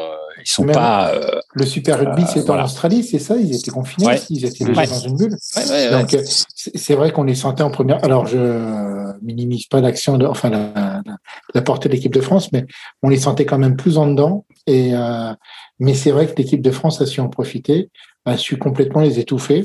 ils 0.44 0.48
sont 0.48 0.64
pas. 0.64 1.12
Euh, 1.12 1.40
le 1.54 1.66
Super 1.66 1.98
Rugby, 1.98 2.24
c'est 2.26 2.48
en 2.48 2.62
Australie, 2.62 3.02
c'est 3.02 3.18
ça? 3.18 3.36
Ils 3.36 3.54
étaient 3.54 3.70
confinés, 3.70 4.16
ils 4.30 4.44
étaient 4.44 4.64
dans 4.64 4.98
une 4.98 5.16
bulle. 5.16 5.36
Donc 5.90 6.16
c'est 6.54 6.94
vrai 6.94 7.12
qu'on 7.12 7.24
les 7.24 7.34
sentait 7.34 7.62
en 7.62 7.70
première. 7.70 8.02
Alors 8.04 8.26
je 8.26 9.12
minimise 9.22 9.66
pas 9.66 9.80
l'action, 9.80 10.18
de... 10.18 10.26
enfin 10.26 10.50
la, 10.50 11.02
la, 11.54 11.62
portée 11.62 11.88
de 11.88 11.94
l'équipe 11.94 12.14
de 12.14 12.20
France, 12.20 12.52
mais 12.52 12.66
on 13.02 13.08
les 13.08 13.18
sentait 13.18 13.44
quand 13.44 13.58
même 13.58 13.76
plus 13.76 13.98
en 13.98 14.06
dedans. 14.06 14.44
Et 14.66 14.92
mais 15.78 15.94
c'est 15.94 16.10
vrai 16.10 16.26
que 16.26 16.36
l'équipe 16.36 16.62
de 16.62 16.70
France 16.70 17.00
a 17.00 17.06
su 17.06 17.20
en 17.20 17.28
profiter, 17.28 17.90
a 18.24 18.36
su 18.36 18.56
complètement 18.56 19.00
les 19.00 19.18
étouffer. 19.18 19.64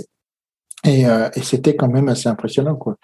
Et, 0.86 1.06
euh, 1.06 1.30
et 1.36 1.42
c'était 1.42 1.76
quand 1.76 1.88
même 1.88 2.10
assez 2.10 2.30
impressionnant. 2.30 2.76
Quoi. 2.76 2.96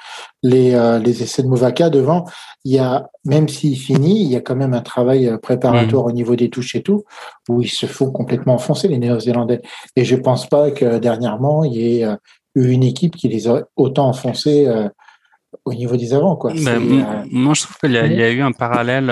Les, 0.43 0.73
euh, 0.73 0.99
les 0.99 1.23
essais 1.23 1.43
de 1.43 1.47
Movaca 1.47 1.89
devant, 1.89 2.25
il 2.63 2.73
y 2.73 2.79
a, 2.79 3.09
même 3.25 3.47
s'il 3.47 3.77
finit, 3.77 4.21
il 4.21 4.27
y 4.27 4.35
a 4.35 4.41
quand 4.41 4.55
même 4.55 4.73
un 4.73 4.81
travail 4.81 5.27
euh, 5.27 5.37
préparatoire 5.37 6.03
mm. 6.03 6.07
au 6.07 6.11
niveau 6.11 6.35
des 6.35 6.49
touches 6.49 6.75
et 6.75 6.83
tout, 6.83 7.03
où 7.49 7.61
il 7.61 7.69
se 7.69 7.85
faut 7.85 8.11
complètement 8.11 8.53
enfoncer 8.53 8.87
les 8.87 8.99
Néo-Zélandais. 8.99 9.61
Et 9.95 10.05
je 10.05 10.15
pense 10.15 10.47
pas 10.47 10.71
que 10.71 10.99
dernièrement, 10.99 11.63
il 11.63 11.73
y 11.73 12.01
ait 12.01 12.07
eu 12.55 12.69
une 12.69 12.83
équipe 12.83 13.15
qui 13.15 13.29
les 13.29 13.47
a 13.47 13.63
autant 13.75 14.07
enfoncés 14.07 14.67
au 15.65 15.73
niveau 15.73 15.97
des 15.97 16.13
avants. 16.13 16.35
Quoi. 16.35 16.53
Ben, 16.53 17.25
moi, 17.31 17.53
je 17.53 17.63
trouve 17.63 17.77
qu'il 17.77 17.91
y, 17.91 17.93
y, 17.93 18.23
a 18.23 18.31
eu 18.31 18.41
un 18.41 18.51
parallèle. 18.51 19.09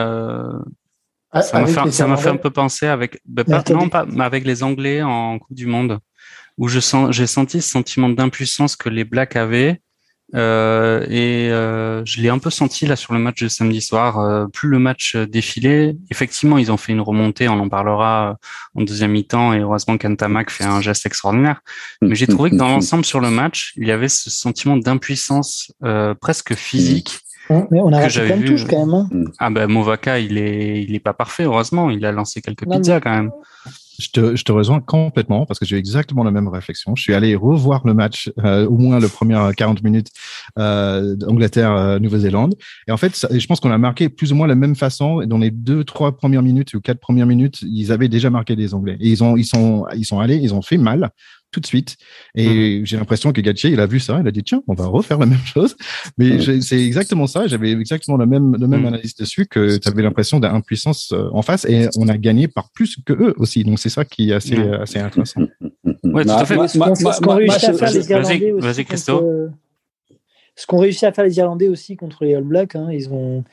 Ah, 1.31 1.41
ça 1.41 1.59
m'a 1.59 1.67
fait, 1.67 1.91
fait, 1.91 2.29
un 2.29 2.37
peu 2.37 2.49
penser 2.49 2.87
avec, 2.87 3.19
ben, 3.25 3.43
pas, 3.43 3.63
non, 3.71 3.87
pas, 3.87 4.05
mais 4.05 4.23
avec 4.23 4.45
les 4.45 4.63
Anglais 4.63 5.01
en 5.03 5.37
Coupe 5.37 5.55
du 5.55 5.67
Monde 5.67 5.99
où 6.59 6.67
je 6.67 6.79
sens, 6.79 7.15
j'ai 7.15 7.25
senti 7.25 7.61
ce 7.61 7.69
sentiment 7.69 8.09
d'impuissance 8.09 8.75
que 8.75 8.89
les 8.89 9.05
Blacks 9.05 9.35
avaient 9.35 9.81
Euh, 10.35 11.07
et 11.09 11.49
euh, 11.49 12.05
je 12.05 12.21
l'ai 12.21 12.29
un 12.29 12.37
peu 12.37 12.51
senti 12.51 12.85
là 12.85 12.95
sur 12.95 13.13
le 13.13 13.19
match 13.19 13.41
de 13.41 13.47
samedi 13.47 13.81
soir. 13.81 14.19
Euh, 14.19 14.45
plus 14.45 14.69
le 14.69 14.77
match 14.77 15.15
défilait, 15.15 15.97
effectivement, 16.11 16.59
ils 16.59 16.71
ont 16.71 16.77
fait 16.77 16.91
une 16.91 17.01
remontée. 17.01 17.49
On 17.49 17.59
en 17.59 17.67
parlera 17.67 18.37
en 18.75 18.81
deuxième 18.83 19.11
mi-temps. 19.11 19.53
Et 19.53 19.59
heureusement 19.61 19.97
qu'Antamac 19.97 20.51
fait 20.51 20.65
un 20.65 20.81
geste 20.81 21.07
extraordinaire. 21.07 21.61
Mais 22.03 22.13
j'ai 22.13 22.27
trouvé 22.27 22.51
que 22.51 22.55
dans 22.55 22.67
l'ensemble 22.67 23.05
sur 23.05 23.21
le 23.21 23.31
match, 23.31 23.73
il 23.75 23.87
y 23.87 23.91
avait 23.91 24.07
ce 24.07 24.29
sentiment 24.29 24.77
d'impuissance 24.77 25.71
presque 26.21 26.53
physique. 26.53 27.21
Mais 27.49 27.81
on 27.81 27.91
a 27.91 28.03
que 28.03 28.09
j'avais 28.09 28.35
vu. 28.35 28.63
quand 28.69 28.85
même. 28.85 28.93
Hein. 28.93 29.31
Ah 29.39 29.49
ben 29.49 29.65
Movaka, 29.65 30.19
il 30.19 30.37
est, 30.37 30.83
il 30.83 30.93
est 30.93 30.99
pas 30.99 31.13
parfait. 31.13 31.45
Heureusement, 31.45 31.89
il 31.89 32.05
a 32.05 32.11
lancé 32.11 32.43
quelques 32.43 32.69
pizzas 32.69 32.99
quand 32.99 33.09
même. 33.09 33.31
Je 33.99 34.09
te, 34.09 34.35
je 34.35 34.43
te 34.43 34.51
rejoins 34.51 34.79
complètement 34.79 35.45
parce 35.45 35.59
que 35.59 35.65
j'ai 35.65 35.77
exactement 35.77 36.23
la 36.23 36.31
même 36.31 36.47
réflexion. 36.47 36.95
Je 36.95 37.01
suis 37.01 37.13
allé 37.13 37.35
revoir 37.35 37.85
le 37.85 37.93
match, 37.93 38.31
euh, 38.43 38.65
au 38.65 38.77
moins 38.77 38.99
le 38.99 39.09
premier 39.09 39.37
40 39.55 39.83
minutes 39.83 40.07
euh, 40.57 41.15
d'Angleterre-Nouvelle-Zélande. 41.15 42.55
Euh, 42.57 42.83
et 42.87 42.91
en 42.91 42.97
fait, 42.97 43.27
je 43.29 43.45
pense 43.45 43.59
qu'on 43.59 43.71
a 43.71 43.77
marqué 43.77 44.07
plus 44.07 44.31
ou 44.31 44.35
moins 44.35 44.47
la 44.47 44.55
même 44.55 44.75
façon. 44.75 45.23
Dans 45.25 45.37
les 45.37 45.51
deux, 45.51 45.83
trois 45.83 46.15
premières 46.15 46.43
minutes 46.43 46.73
ou 46.73 46.81
quatre 46.81 46.99
premières 46.99 47.27
minutes, 47.27 47.61
ils 47.61 47.91
avaient 47.91 48.07
déjà 48.07 48.29
marqué 48.29 48.55
des 48.55 48.73
Anglais. 48.73 48.97
Et 49.01 49.09
ils 49.09 49.23
ont, 49.23 49.35
ils 49.35 49.45
sont, 49.45 49.85
ils 49.95 50.05
sont 50.05 50.19
allés, 50.19 50.37
ils 50.37 50.53
ont 50.53 50.61
fait 50.61 50.77
mal 50.77 51.11
tout 51.51 51.59
de 51.59 51.65
suite. 51.65 51.97
Et 52.35 52.79
mhm. 52.79 52.85
j'ai 52.85 52.97
l'impression 52.97 53.31
que 53.33 53.41
Gattier, 53.41 53.71
il 53.71 53.79
a 53.79 53.85
vu 53.85 53.99
ça, 53.99 54.19
il 54.21 54.27
a 54.27 54.31
dit 54.31 54.43
tiens, 54.43 54.61
on 54.67 54.73
va 54.73 54.85
refaire 54.87 55.17
la 55.17 55.25
même 55.25 55.45
chose. 55.45 55.75
Mais 56.17 56.31
mhm. 56.31 56.61
c'est 56.61 56.79
exactement 56.79 57.27
ça. 57.27 57.47
J'avais 57.47 57.71
exactement 57.71 58.17
la 58.17 58.25
même, 58.25 58.55
le 58.55 58.67
même 58.67 58.81
mhm. 58.81 58.87
analyse 58.87 59.15
dessus 59.15 59.45
que 59.45 59.77
tu 59.77 59.87
avais 59.87 60.03
l'impression 60.03 60.39
d'impuissance 60.39 61.11
euh, 61.13 61.29
en 61.31 61.41
face 61.41 61.65
et 61.65 61.87
on 61.97 62.07
a 62.07 62.17
gagné 62.17 62.47
par 62.47 62.69
plus 62.71 62.97
que 63.05 63.13
eux 63.13 63.33
aussi. 63.37 63.63
Donc 63.63 63.79
c'est 63.79 63.89
ça 63.89 64.05
qui 64.05 64.29
est 64.29 64.33
assez, 64.33 64.57
assez 64.57 64.99
intéressant. 64.99 65.41
Ouais, 66.03 66.23
tout 66.23 66.31
à 66.31 66.45
fait. 66.45 66.55
Ce 66.67 67.21
qu'on 67.21 67.35
réussit 67.35 67.69
à 67.69 67.73
faire 67.73 67.91
les 67.91 68.09
Irlandais 68.09 68.51
aussi. 68.51 68.85
Ce 70.55 70.65
qu'on 70.65 70.77
réussit 70.77 71.03
à 71.03 71.11
faire 71.11 71.23
les 71.23 71.37
Irlandais 71.37 71.67
aussi 71.67 71.95
contre 71.95 72.25
les 72.25 72.35
All 72.35 72.43
Blacks, 72.43 72.75
hein, 72.75 72.89
ils 72.91 73.09
ont, 73.09 73.43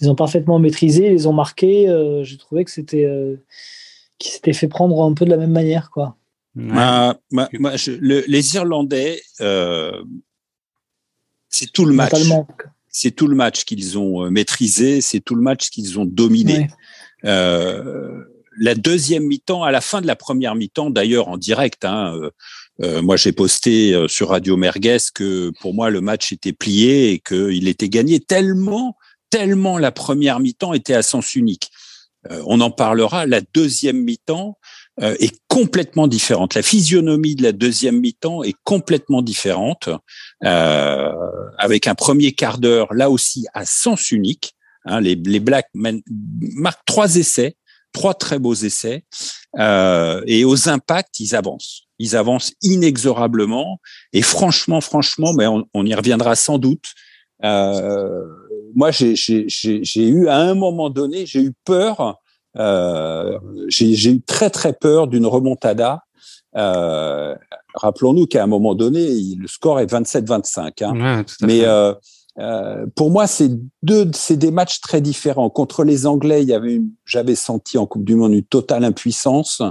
ils 0.00 0.10
ont 0.10 0.14
parfaitement 0.14 0.58
maîtrisé, 0.58 1.12
ils 1.12 1.28
ont 1.28 1.32
marqué. 1.32 1.88
Euh, 1.88 2.24
J'ai 2.24 2.36
trouvé 2.36 2.64
que 2.64 2.70
c'était, 2.70 3.04
euh, 3.04 3.36
qu'ils 4.18 4.32
s'étaient 4.32 4.52
fait 4.52 4.68
prendre 4.68 5.02
un 5.02 5.12
peu 5.12 5.24
de 5.24 5.30
la 5.30 5.36
même 5.36 5.52
manière, 5.52 5.90
quoi. 5.90 6.16
Les 6.56 8.54
Irlandais, 8.54 9.20
euh, 9.40 10.02
c'est 11.48 11.72
tout 11.72 11.84
le 11.84 11.94
match. 11.94 12.12
C'est 12.88 13.10
tout 13.10 13.26
le 13.26 13.34
match 13.34 13.64
qu'ils 13.64 13.98
ont 13.98 14.24
euh, 14.24 14.30
maîtrisé, 14.30 15.00
c'est 15.00 15.18
tout 15.18 15.34
le 15.34 15.42
match 15.42 15.70
qu'ils 15.70 15.98
ont 15.98 16.04
dominé. 16.04 16.68
Euh, 17.24 18.22
la 18.56 18.76
deuxième 18.76 19.24
mi-temps, 19.24 19.64
à 19.64 19.72
la 19.72 19.80
fin 19.80 20.00
de 20.00 20.06
la 20.06 20.14
première 20.14 20.54
mi-temps, 20.54 20.90
d'ailleurs 20.90 21.26
en 21.26 21.36
direct, 21.36 21.84
hein, 21.84 22.16
moi 22.78 23.16
j'ai 23.16 23.32
posté 23.32 24.06
sur 24.06 24.28
Radio 24.28 24.56
Merguez 24.56 24.98
que 25.12 25.50
pour 25.60 25.74
moi 25.74 25.90
le 25.90 26.00
match 26.00 26.32
était 26.32 26.52
plié 26.52 27.10
et 27.10 27.18
qu'il 27.18 27.66
était 27.66 27.88
gagné 27.88 28.20
tellement, 28.20 28.96
tellement 29.28 29.76
la 29.76 29.90
première 29.90 30.38
mi-temps 30.38 30.72
était 30.72 30.94
à 30.94 31.02
sens 31.02 31.34
unique. 31.34 31.72
on 32.30 32.60
en 32.60 32.70
parlera. 32.70 33.26
La 33.26 33.40
deuxième 33.40 34.04
mi-temps, 34.04 34.56
euh, 34.56 34.63
est 35.00 35.36
complètement 35.48 36.06
différente. 36.06 36.54
La 36.54 36.62
physionomie 36.62 37.34
de 37.34 37.42
la 37.42 37.52
deuxième 37.52 38.00
mi-temps 38.00 38.42
est 38.42 38.54
complètement 38.64 39.22
différente, 39.22 39.88
euh, 40.44 41.12
avec 41.58 41.86
un 41.86 41.94
premier 41.94 42.32
quart 42.32 42.58
d'heure 42.58 42.92
là 42.94 43.10
aussi 43.10 43.46
à 43.54 43.64
sens 43.64 44.10
unique. 44.10 44.54
Hein, 44.84 45.00
les, 45.00 45.14
les 45.14 45.40
Blacks 45.40 45.70
marquent 45.74 46.84
trois 46.86 47.16
essais, 47.16 47.56
trois 47.92 48.14
très 48.14 48.38
beaux 48.38 48.54
essais, 48.54 49.04
euh, 49.58 50.22
et 50.26 50.44
aux 50.44 50.68
impacts 50.68 51.20
ils 51.20 51.34
avancent. 51.34 51.82
Ils 51.98 52.16
avancent 52.16 52.52
inexorablement. 52.62 53.80
Et 54.12 54.22
franchement, 54.22 54.80
franchement, 54.80 55.32
mais 55.32 55.46
on, 55.46 55.64
on 55.74 55.86
y 55.86 55.94
reviendra 55.94 56.34
sans 56.36 56.58
doute. 56.58 56.86
Euh, 57.44 58.24
moi, 58.74 58.90
j'ai 58.90 59.84
eu 59.96 60.28
à 60.28 60.38
un 60.38 60.54
moment 60.54 60.90
donné, 60.90 61.26
j'ai 61.26 61.42
eu 61.42 61.52
peur 61.64 62.18
euh, 62.56 63.38
j'ai 63.68 64.10
eu 64.10 64.20
très 64.20 64.50
très 64.50 64.72
peur 64.72 65.06
d'une 65.08 65.26
remontada. 65.26 66.04
Euh, 66.56 67.34
Rappelons-nous 67.74 68.26
qu'à 68.26 68.44
un 68.44 68.46
moment 68.46 68.74
donné, 68.74 69.08
le 69.36 69.48
score 69.48 69.80
est 69.80 69.92
27-25. 69.92 70.84
Hein. 70.84 71.24
Mais 71.42 71.64
euh, 71.64 71.92
euh, 72.38 72.86
pour 72.94 73.10
moi, 73.10 73.26
c'est 73.26 73.50
deux, 73.82 74.10
c'est 74.12 74.36
des 74.36 74.50
matchs 74.50 74.80
très 74.80 75.00
différents. 75.00 75.50
Contre 75.50 75.84
les 75.84 76.06
Anglais, 76.06 76.42
il 76.42 76.48
y 76.48 76.54
avait, 76.54 76.80
j'avais 77.04 77.34
senti 77.34 77.78
en 77.78 77.86
Coupe 77.86 78.04
du 78.04 78.14
Monde 78.14 78.32
une 78.32 78.44
totale 78.44 78.84
impuissance. 78.84 79.62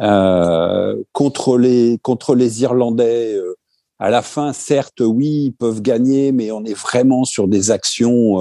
Euh, 0.00 0.96
contre 1.12 1.58
les 1.58 1.98
contre 2.02 2.34
les 2.34 2.62
Irlandais, 2.62 3.34
euh, 3.34 3.56
à 3.98 4.08
la 4.08 4.22
fin, 4.22 4.54
certes, 4.54 5.00
oui, 5.00 5.46
ils 5.46 5.52
peuvent 5.52 5.82
gagner, 5.82 6.32
mais 6.32 6.50
on 6.50 6.64
est 6.64 6.74
vraiment 6.74 7.24
sur 7.24 7.46
des 7.46 7.70
actions 7.70 8.38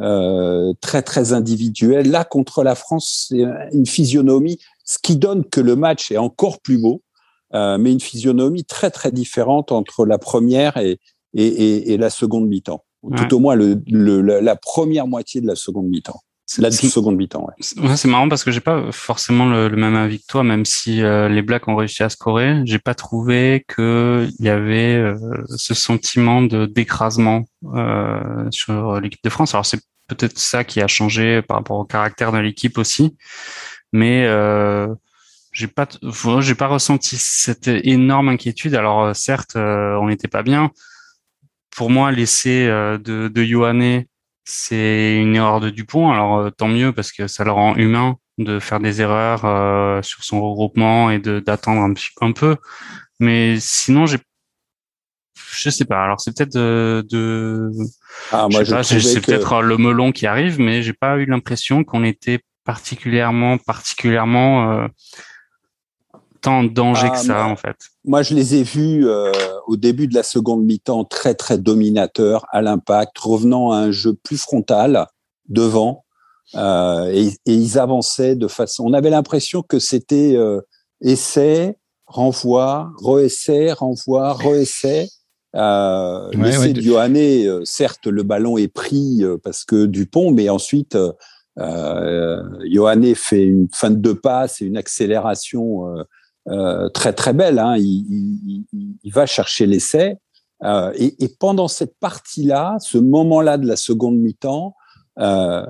euh, 0.00 0.72
très 0.80 1.02
très 1.02 1.32
individuel. 1.32 2.10
Là, 2.10 2.24
contre 2.24 2.62
la 2.62 2.74
France, 2.74 3.26
c'est 3.28 3.44
une 3.72 3.86
physionomie, 3.86 4.58
ce 4.84 4.98
qui 5.02 5.16
donne 5.16 5.44
que 5.44 5.60
le 5.60 5.76
match 5.76 6.10
est 6.10 6.16
encore 6.16 6.60
plus 6.60 6.78
beau, 6.78 7.02
euh, 7.54 7.76
mais 7.78 7.92
une 7.92 8.00
physionomie 8.00 8.64
très 8.64 8.90
très 8.90 9.12
différente 9.12 9.72
entre 9.72 10.06
la 10.06 10.18
première 10.18 10.78
et, 10.78 10.98
et, 11.34 11.92
et, 11.92 11.96
la 11.98 12.08
seconde 12.08 12.48
mi-temps. 12.48 12.84
Tout 13.16 13.34
au 13.34 13.38
moins 13.40 13.56
le, 13.56 13.80
la 14.40 14.56
première 14.56 15.06
moitié 15.06 15.40
de 15.40 15.46
la 15.46 15.56
seconde 15.56 15.88
mi-temps. 15.88 16.20
La 16.58 16.70
seconde 16.70 17.16
mi-temps, 17.16 17.46
ouais. 17.46 17.96
c'est 17.96 18.08
marrant 18.08 18.28
parce 18.28 18.44
que 18.44 18.50
j'ai 18.50 18.60
pas 18.60 18.90
forcément 18.92 19.46
le, 19.46 19.68
même 19.70 19.94
avis 19.94 20.20
que 20.20 20.26
toi, 20.26 20.42
même 20.42 20.64
si 20.64 21.02
euh, 21.02 21.28
les 21.28 21.42
Blacks 21.42 21.68
ont 21.68 21.76
réussi 21.76 22.02
à 22.02 22.08
scorer. 22.08 22.62
J'ai 22.64 22.78
pas 22.78 22.94
trouvé 22.94 23.64
que 23.68 24.28
il 24.38 24.44
y 24.44 24.48
avait 24.48 24.94
euh, 24.94 25.16
ce 25.56 25.74
sentiment 25.74 26.42
de 26.42 26.66
d'écrasement 26.66 27.44
euh, 27.74 28.46
sur 28.50 29.00
l'équipe 29.00 29.22
de 29.22 29.30
France. 29.30 29.54
Alors 29.54 29.66
c'est 29.66 29.80
peut-être 30.08 30.38
ça 30.38 30.64
qui 30.64 30.80
a 30.80 30.88
changé 30.88 31.42
par 31.42 31.58
rapport 31.58 31.78
au 31.78 31.84
caractère 31.84 32.32
de 32.32 32.38
l'équipe 32.38 32.76
aussi, 32.76 33.16
mais 33.92 34.26
j'ai 35.52 35.68
pas, 35.68 35.86
j'ai 36.40 36.54
pas 36.54 36.66
ressenti 36.66 37.16
cette 37.18 37.68
énorme 37.68 38.28
inquiétude. 38.30 38.74
Alors 38.74 39.14
certes, 39.14 39.56
on 39.56 40.08
n'était 40.08 40.28
pas 40.28 40.42
bien. 40.42 40.70
Pour 41.74 41.88
moi, 41.88 42.12
l'essai 42.12 42.66
de, 42.66 43.28
de 43.28 43.42
Ioane 43.42 44.04
c'est 44.44 45.16
une 45.16 45.36
erreur 45.36 45.60
de 45.60 45.70
Dupont. 45.70 46.10
Alors 46.10 46.38
euh, 46.38 46.50
tant 46.50 46.68
mieux 46.68 46.92
parce 46.92 47.12
que 47.12 47.26
ça 47.26 47.44
le 47.44 47.52
rend 47.52 47.76
humain 47.76 48.16
de 48.38 48.58
faire 48.58 48.80
des 48.80 49.00
erreurs 49.00 49.44
euh, 49.44 50.02
sur 50.02 50.24
son 50.24 50.40
regroupement 50.40 51.10
et 51.10 51.18
de 51.18 51.40
d'attendre 51.40 51.82
un, 51.82 51.94
un 52.26 52.32
peu. 52.32 52.56
Mais 53.20 53.56
sinon, 53.60 54.06
j'ai 54.06 54.18
je 55.52 55.70
sais 55.70 55.84
pas. 55.84 56.02
Alors 56.02 56.20
c'est 56.20 56.36
peut-être 56.36 56.54
de, 56.54 57.06
de... 57.10 57.70
Ah, 58.32 58.48
moi, 58.50 58.64
c'est 58.82 59.20
peut-être 59.20 59.60
le 59.62 59.76
melon 59.76 60.10
qui 60.12 60.26
arrive, 60.26 60.58
mais 60.58 60.82
j'ai 60.82 60.94
pas 60.94 61.18
eu 61.18 61.26
l'impression 61.26 61.84
qu'on 61.84 62.04
était 62.04 62.40
particulièrement 62.64 63.58
particulièrement 63.58 64.72
euh, 64.72 64.88
tant 66.42 66.58
en 66.58 66.64
danger 66.64 67.08
que 67.08 67.14
ah, 67.14 67.22
ça 67.22 67.46
en 67.46 67.56
fait. 67.56 67.76
Moi, 68.04 68.22
je 68.22 68.34
les 68.34 68.56
ai 68.56 68.62
vus 68.62 69.08
euh, 69.08 69.32
au 69.66 69.76
début 69.76 70.08
de 70.08 70.14
la 70.14 70.22
seconde 70.22 70.64
mi-temps 70.64 71.04
très 71.04 71.34
très 71.34 71.56
dominateurs 71.56 72.44
à 72.50 72.60
l'impact, 72.60 73.16
revenant 73.18 73.70
à 73.72 73.76
un 73.76 73.90
jeu 73.90 74.12
plus 74.12 74.36
frontal 74.36 75.06
devant, 75.48 76.04
euh, 76.54 77.10
et, 77.12 77.28
et, 77.46 77.54
ils 77.54 77.78
avançaient 77.78 78.36
de 78.36 78.48
façon. 78.48 78.84
On 78.84 78.92
avait 78.92 79.10
l'impression 79.10 79.62
que 79.62 79.78
c'était 79.78 80.36
euh, 80.36 80.60
essai, 81.00 81.78
renvoi, 82.06 82.90
re-essai, 82.98 83.72
renvoi, 83.72 84.34
re-essai. 84.34 85.08
Euh, 85.54 86.30
L'essai 86.32 86.72
de 86.72 86.90
euh, 86.90 87.64
certes, 87.64 88.06
le 88.06 88.22
ballon 88.22 88.56
est 88.56 88.72
pris 88.72 89.22
euh, 89.22 89.36
parce 89.42 89.64
que 89.64 89.86
Dupont, 89.86 90.30
mais 90.30 90.48
ensuite, 90.48 90.96
euh, 91.58 92.42
fait 93.14 93.44
une 93.44 93.68
fin 93.72 93.90
de 93.90 93.96
deux 93.96 94.18
passes 94.18 94.62
et 94.62 94.66
une 94.66 94.76
accélération 94.76 95.88
euh, 95.88 96.04
très 96.92 97.12
très 97.12 97.32
belle. 97.32 97.58
Hein. 97.58 97.76
Il, 97.78 98.64
va 99.12 99.26
chercher 99.26 99.66
l'essai. 99.66 100.16
Euh, 100.64 100.92
et, 100.96 101.28
pendant 101.40 101.68
cette 101.68 101.98
partie-là, 101.98 102.76
ce 102.80 102.98
moment-là 102.98 103.58
de 103.58 103.66
la 103.66 103.76
seconde 103.76 104.16
mi-temps, 104.18 104.74
euh, 105.18 105.62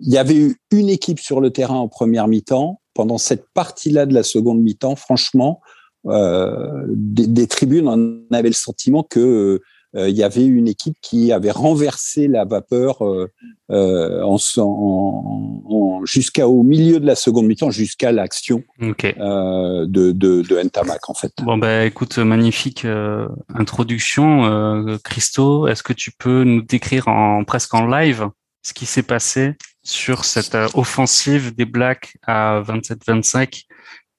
il 0.00 0.12
y 0.12 0.18
avait 0.18 0.36
eu 0.36 0.56
une 0.70 0.88
équipe 0.88 1.18
sur 1.18 1.40
le 1.40 1.50
terrain 1.50 1.78
en 1.78 1.88
première 1.88 2.28
mi-temps. 2.28 2.80
Pendant 2.94 3.18
cette 3.18 3.46
partie-là 3.52 4.06
de 4.06 4.14
la 4.14 4.22
seconde 4.22 4.60
mi-temps, 4.60 4.96
franchement, 4.96 5.60
des, 6.04 7.26
des, 7.26 7.46
tribunes 7.48 7.88
en 7.88 7.98
avaient 8.34 8.48
le 8.48 8.54
sentiment 8.54 9.02
que 9.02 9.18
euh, 9.18 9.62
il 9.96 10.16
y 10.16 10.22
avait 10.22 10.44
une 10.44 10.68
équipe 10.68 10.96
qui 11.00 11.32
avait 11.32 11.50
renversé 11.50 12.28
la 12.28 12.44
vapeur 12.44 13.04
euh, 13.04 13.32
euh, 13.70 14.22
en, 14.22 14.36
en, 14.58 16.04
jusqu'au 16.04 16.62
milieu 16.62 17.00
de 17.00 17.06
la 17.06 17.14
seconde 17.14 17.46
mi-temps, 17.46 17.70
jusqu'à 17.70 18.12
l'action 18.12 18.62
de, 18.78 19.84
de, 19.86 20.12
de 20.12 20.62
Ntamak 20.62 21.08
en 21.08 21.14
fait. 21.14 21.32
Bon 21.42 21.56
bah 21.56 21.84
écoute, 21.84 22.18
magnifique 22.18 22.86
introduction, 23.54 24.98
Christo. 25.02 25.66
Est-ce 25.66 25.82
que 25.82 25.92
tu 25.92 26.12
peux 26.12 26.44
nous 26.44 26.62
décrire 26.62 27.08
en 27.08 27.44
presque 27.44 27.74
en 27.74 27.86
live 27.86 28.28
ce 28.62 28.74
qui 28.74 28.86
s'est 28.86 29.02
passé 29.02 29.54
sur 29.82 30.24
cette 30.24 30.56
offensive 30.74 31.54
des 31.54 31.64
Blacks 31.64 32.16
à 32.26 32.62
27-25 32.62 33.64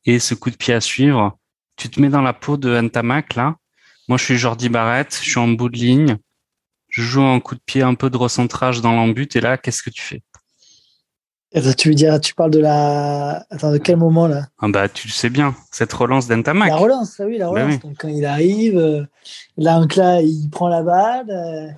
et 0.05 0.19
ce 0.19 0.33
coup 0.33 0.49
de 0.49 0.55
pied 0.55 0.73
à 0.73 0.81
suivre? 0.81 1.37
Tu 1.75 1.89
te 1.89 2.01
mets 2.01 2.09
dans 2.09 2.23
la 2.23 2.33
peau 2.33 2.57
de 2.57 2.81
Ntamak 2.81 3.35
là 3.35 3.55
moi, 4.07 4.17
je 4.17 4.23
suis 4.23 4.37
Jordi 4.37 4.69
Barrett, 4.69 5.13
je 5.21 5.29
suis 5.29 5.39
en 5.39 5.49
bout 5.49 5.69
de 5.69 5.77
ligne. 5.77 6.17
je 6.89 7.01
joue 7.01 7.23
un 7.23 7.39
coup 7.39 7.55
de 7.55 7.61
pied 7.65 7.81
un 7.81 7.95
peu 7.95 8.09
de 8.09 8.17
recentrage 8.17 8.81
dans 8.81 8.93
l'embut 8.93 9.35
et 9.35 9.41
là, 9.41 9.57
qu'est-ce 9.57 9.83
que 9.83 9.89
tu 9.89 10.01
fais? 10.01 10.23
Tu 11.77 11.89
veux 11.89 11.95
dire, 11.95 12.19
tu 12.19 12.35
parles 12.35 12.51
de 12.51 12.59
la. 12.59 13.45
Attends, 13.49 13.71
de 13.71 13.77
quel 13.77 13.97
moment 13.97 14.27
là? 14.27 14.47
Ah 14.59 14.67
bah, 14.67 14.89
Tu 14.89 15.07
le 15.07 15.13
sais 15.13 15.29
bien, 15.29 15.55
cette 15.71 15.93
relance 15.93 16.27
d'Entamac. 16.27 16.69
La 16.69 16.75
relance, 16.75 17.19
ah 17.19 17.25
oui, 17.25 17.37
la 17.37 17.45
bah 17.45 17.51
relance. 17.51 17.79
Donc, 17.79 17.97
quand 17.97 18.09
il 18.09 18.25
arrive, 18.25 18.77
euh, 18.77 19.03
là, 19.55 19.79
donc 19.79 19.95
là, 19.95 20.21
il 20.21 20.49
prend 20.49 20.67
la 20.67 20.83
balle, 20.83 21.29
euh, 21.29 21.71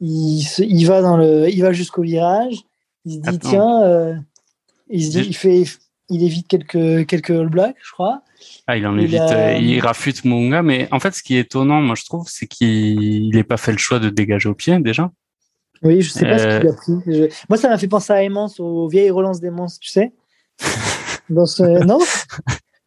il, 0.00 0.46
il, 0.58 0.86
va, 0.86 1.02
dans 1.02 1.16
le, 1.16 1.50
il 1.50 1.60
va 1.60 1.72
jusqu'au 1.72 2.02
virage, 2.02 2.62
il 3.04 3.14
se 3.24 3.30
dit, 3.30 3.38
tiens, 3.40 3.82
euh, 3.82 4.14
il, 4.88 5.04
se 5.04 5.10
dit, 5.10 5.26
il, 5.28 5.36
fait, 5.36 5.64
il 6.08 6.22
évite 6.22 6.48
quelques, 6.48 7.06
quelques 7.06 7.30
all 7.30 7.48
blocks, 7.48 7.76
je 7.82 7.92
crois. 7.92 8.22
Ah, 8.66 8.76
il 8.76 8.86
en 8.86 8.96
évite, 8.98 9.22
il 9.60 9.80
rafute 9.80 10.24
Munga, 10.24 10.62
mais 10.62 10.88
en 10.92 11.00
fait, 11.00 11.14
ce 11.14 11.22
qui 11.22 11.36
est 11.36 11.40
étonnant, 11.40 11.80
moi, 11.80 11.94
je 11.96 12.04
trouve, 12.04 12.26
c'est 12.28 12.46
qu'il 12.46 13.30
n'ait 13.30 13.44
pas 13.44 13.56
fait 13.56 13.72
le 13.72 13.78
choix 13.78 13.98
de 13.98 14.10
dégager 14.10 14.48
au 14.48 14.54
pied 14.54 14.78
déjà. 14.78 15.10
Oui, 15.82 16.00
je 16.02 16.10
sais 16.10 16.24
pas 16.24 16.38
ce 16.38 16.60
qu'il 16.60 16.68
a 16.68 16.72
pris. 16.72 17.28
Moi, 17.48 17.58
ça 17.58 17.68
m'a 17.68 17.78
fait 17.78 17.88
penser 17.88 18.12
à 18.12 18.22
Aimance, 18.22 18.60
aux 18.60 18.88
vieilles 18.88 19.10
relances 19.10 19.40
d'Aimance, 19.40 19.78
tu 19.78 19.90
sais. 19.90 20.12
Dans 21.28 21.46
ce... 21.46 21.62
non? 21.84 21.98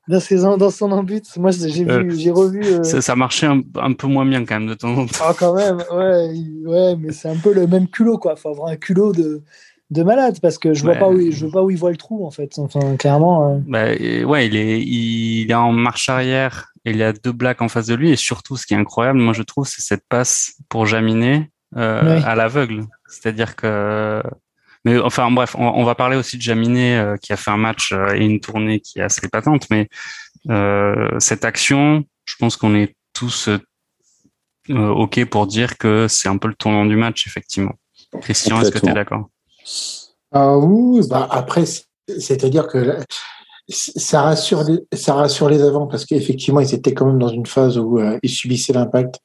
Dans, 0.08 0.19
ses... 0.19 0.38
dans 0.38 0.69
son 0.71 0.91
embut. 0.91 1.23
Moi, 1.38 1.51
j'ai 1.51 1.84
vu, 1.84 2.17
j'ai 2.17 2.32
revu. 2.32 2.63
Euh, 2.63 2.84
ça, 2.84 3.15
marchait 3.15 3.47
un... 3.47 3.93
peu 3.93 4.08
moins 4.08 4.25
bien 4.25 4.43
quand 4.43 4.60
même 4.60 4.69
de 4.69 4.73
temps 4.73 4.95
en 4.95 5.05
temps. 5.05 5.23
Ah, 5.23 5.34
quand 5.38 5.53
même, 5.53 5.84
ouais, 5.91 6.32
ouais 6.65 6.95
mais 6.95 7.12
c'est 7.12 7.29
un 7.29 7.36
peu 7.36 7.53
le 7.53 7.67
même 7.67 7.88
culot, 7.88 8.17
quoi. 8.17 8.36
Faut 8.36 8.49
avoir 8.49 8.69
un 8.69 8.75
culot 8.75 9.12
de, 9.12 9.43
de 9.91 10.04
malade 10.04 10.39
parce 10.41 10.58
que 10.58 10.73
je 10.73 10.84
vois 10.84 10.95
pas 10.95 11.10
où 11.10 11.32
je 11.32 11.45
vois 11.45 11.62
pas 11.62 11.63
où 11.63 11.71
il 11.71 11.78
voit 11.78 11.91
le 11.91 11.97
trou 11.97 12.25
en 12.25 12.32
fait. 12.32 12.60
Enfin, 12.60 12.95
clairement. 12.97 13.56
Euh. 13.56 13.60
Bah, 13.65 13.86
ouais, 13.88 14.47
il 14.47 14.56
est, 14.56 14.82
il 14.82 15.49
est 15.49 15.56
en 15.56 15.71
marche 15.71 16.10
arrière 16.10 16.71
et 16.86 16.91
il 16.91 16.97
y 16.97 17.04
a 17.04 17.12
deux 17.12 17.32
blacks 17.32 17.62
en 17.62 17.69
face 17.69 17.88
de 17.88 17.95
lui 17.95 18.12
et 18.12 18.15
surtout, 18.15 18.56
ce 18.56 18.65
qui 18.65 18.73
est 18.73 18.78
incroyable, 18.78 19.19
moi 19.19 19.34
je 19.34 19.43
trouve, 19.43 19.67
c'est 19.67 19.82
cette 19.82 20.04
passe 20.08 20.56
pour 20.69 20.86
Jaminet 20.86 21.49
euh, 21.75 22.21
à 22.23 22.36
l'aveugle. 22.36 22.86
C'est-à-dire 23.08 23.56
que 23.56 24.21
mais 24.86 24.97
enfin 24.99 25.30
bref, 25.30 25.56
on, 25.58 25.84
va 25.84 25.93
parler 25.93 26.15
aussi 26.15 26.38
de 26.38 26.41
Jaminet 26.41 26.97
euh, 26.97 27.17
qui 27.17 27.34
a 27.34 27.38
fait 27.38 27.52
un 27.52 27.58
match 27.58 27.91
euh, 27.91 28.13
et 28.15 28.25
une 28.25 28.39
tournée 28.39 28.80
qui 28.80 28.99
est 28.99 29.04
assez 29.04 29.28
patente, 29.28 29.67
mais 29.69 29.89
cette 31.19 31.43
action, 31.43 32.06
je 32.25 32.36
pense 32.39 32.56
qu'on 32.56 32.75
est 32.75 32.95
tous 33.13 33.49
ok 34.69 35.25
pour 35.25 35.47
dire 35.47 35.78
que 35.78 36.08
c'est 36.08 36.30
un 36.30 36.38
peu 36.38 36.47
le 36.47 36.54
tournant 36.54 36.86
du 36.86 36.95
match 36.95 37.25
effectivement. 37.28 37.73
Christian, 38.21 38.62
est-ce 38.62 38.71
que 38.71 38.80
tu 38.80 38.89
es 38.89 38.93
d'accord? 38.93 39.30
Ah 40.32 40.58
Oui, 40.58 41.01
bah 41.10 41.27
après, 41.29 41.65
c'est-à-dire 41.65 42.67
que 42.67 42.99
ça 43.69 44.23
rassure, 44.23 44.63
les, 44.63 44.79
ça 44.93 45.13
rassure 45.13 45.49
les 45.49 45.62
avants 45.62 45.88
parce 45.88 46.05
qu'effectivement, 46.05 46.60
ils 46.60 46.73
étaient 46.73 46.93
quand 46.93 47.05
même 47.05 47.19
dans 47.19 47.29
une 47.29 47.45
phase 47.45 47.77
où 47.77 47.99
euh, 47.99 48.17
ils 48.23 48.29
subissaient 48.29 48.73
l'impact. 48.73 49.19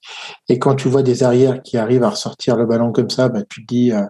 Et 0.48 0.58
quand 0.58 0.74
tu 0.74 0.88
vois 0.88 1.02
des 1.02 1.22
arrières 1.22 1.62
qui 1.62 1.78
arrivent 1.78 2.02
à 2.02 2.10
ressortir 2.10 2.56
le 2.56 2.66
ballon 2.66 2.92
comme 2.92 3.10
ça, 3.10 3.28
bah, 3.28 3.40
tu 3.48 3.62
te 3.62 3.66
dis, 3.66 3.92
euh, 3.92 4.02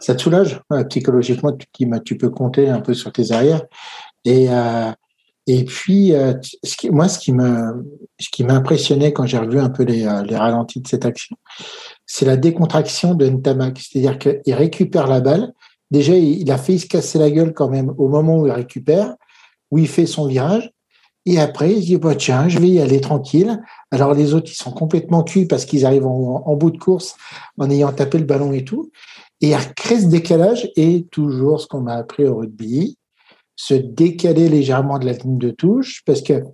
ça 0.00 0.14
te 0.14 0.22
soulage 0.22 0.60
psychologiquement. 0.88 1.52
Tu 1.52 1.66
te 1.66 1.72
dis, 1.78 1.86
bah, 1.86 2.00
tu 2.00 2.16
peux 2.16 2.30
compter 2.30 2.68
un 2.68 2.80
peu 2.80 2.94
sur 2.94 3.12
tes 3.12 3.32
arrières. 3.32 3.62
Et 4.24 4.48
euh, 4.50 4.90
et 5.48 5.64
puis, 5.64 6.12
ce 6.64 6.76
qui, 6.76 6.90
moi, 6.90 7.06
ce 7.06 7.20
qui 7.20 7.32
me, 7.32 7.86
ce 8.18 8.30
qui 8.32 8.42
m'a 8.42 8.54
impressionné 8.54 9.12
quand 9.12 9.26
j'ai 9.26 9.38
revu 9.38 9.60
un 9.60 9.68
peu 9.68 9.84
les, 9.84 10.00
les 10.24 10.36
ralentis 10.36 10.80
de 10.80 10.88
cette 10.88 11.04
action, 11.04 11.36
c'est 12.04 12.24
la 12.24 12.36
décontraction 12.36 13.14
de 13.14 13.28
Ntamak. 13.28 13.78
C'est-à-dire 13.78 14.18
qu'il 14.18 14.54
récupère 14.54 15.06
la 15.06 15.20
balle. 15.20 15.52
Déjà, 15.90 16.14
il 16.16 16.50
a 16.50 16.58
failli 16.58 16.80
se 16.80 16.86
casser 16.86 17.18
la 17.18 17.30
gueule 17.30 17.54
quand 17.54 17.68
même 17.68 17.94
au 17.96 18.08
moment 18.08 18.40
où 18.40 18.46
il 18.46 18.52
récupère 18.52 19.14
où 19.70 19.78
il 19.78 19.88
fait 19.88 20.06
son 20.06 20.26
virage. 20.26 20.70
Et 21.24 21.40
après, 21.40 21.72
il 21.72 21.82
se 21.82 21.86
dit, 21.86 21.96
bah, 21.96 22.14
tiens, 22.14 22.48
je 22.48 22.58
vais 22.58 22.68
y 22.68 22.80
aller 22.80 23.00
tranquille. 23.00 23.60
Alors 23.90 24.14
les 24.14 24.32
autres, 24.32 24.50
ils 24.50 24.56
sont 24.56 24.70
complètement 24.70 25.24
cuits 25.24 25.46
parce 25.46 25.64
qu'ils 25.64 25.84
arrivent 25.84 26.06
en, 26.06 26.54
bout 26.54 26.70
de 26.70 26.78
course 26.78 27.16
en 27.58 27.68
ayant 27.68 27.92
tapé 27.92 28.18
le 28.18 28.24
ballon 28.24 28.52
et 28.52 28.64
tout. 28.64 28.90
Et 29.40 29.50
il 29.50 29.74
crée 29.74 30.00
ce 30.00 30.06
décalage 30.06 30.70
et 30.76 31.04
toujours 31.10 31.60
ce 31.60 31.66
qu'on 31.66 31.80
m'a 31.80 31.94
appris 31.94 32.24
au 32.24 32.36
rugby, 32.36 32.96
se 33.56 33.74
décaler 33.74 34.48
légèrement 34.48 34.98
de 34.98 35.06
la 35.06 35.12
ligne 35.12 35.38
de 35.38 35.50
touche 35.50 36.02
parce 36.06 36.22
que 36.22 36.44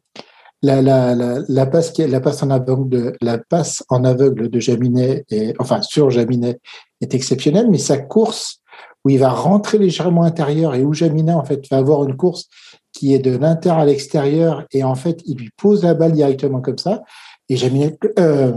la, 0.63 0.81
la, 0.81 1.15
la, 1.15 1.41
la 1.49 1.67
passe, 1.67 1.99
la 1.99 2.21
passe 2.21 2.43
en 2.43 2.51
aveugle 2.51 2.89
de, 2.89 3.17
la 3.21 3.37
passe 3.37 3.85
en 3.89 4.05
aveugle 4.05 4.49
de 4.49 4.61
Jaminet, 4.61 5.25
et, 5.29 5.55
enfin 5.59 5.83
sur 5.83 6.11
Jaminet, 6.11 6.61
est 7.01 7.15
exceptionnelle, 7.15 7.69
mais 7.69 7.79
sa 7.79 7.99
course 7.99 8.62
où 9.05 9.11
il 9.11 9.19
va 9.19 9.31
rentrer 9.31 9.79
légèrement 9.79 10.23
intérieur 10.23 10.75
et 10.75 10.85
où 10.85 10.93
Jaminet 10.93 11.33
en 11.33 11.45
fait 11.45 11.69
va 11.71 11.79
avoir 11.79 12.05
une 12.05 12.17
course 12.17 12.49
qui 12.93 13.15
est 13.15 13.19
de 13.19 13.37
l'inter 13.37 13.71
à 13.71 13.85
l'extérieur 13.85 14.65
et 14.73 14.85
en 14.85 14.95
fait, 14.95 15.21
il 15.27 15.39
lui 15.39 15.51
pose 15.57 15.83
la 15.83 15.95
balle 15.95 16.13
directement 16.13 16.61
comme 16.61 16.79
ça. 16.79 17.03
Et 17.49 17.57
Jaminet, 17.57 17.99
euh, 18.19 18.53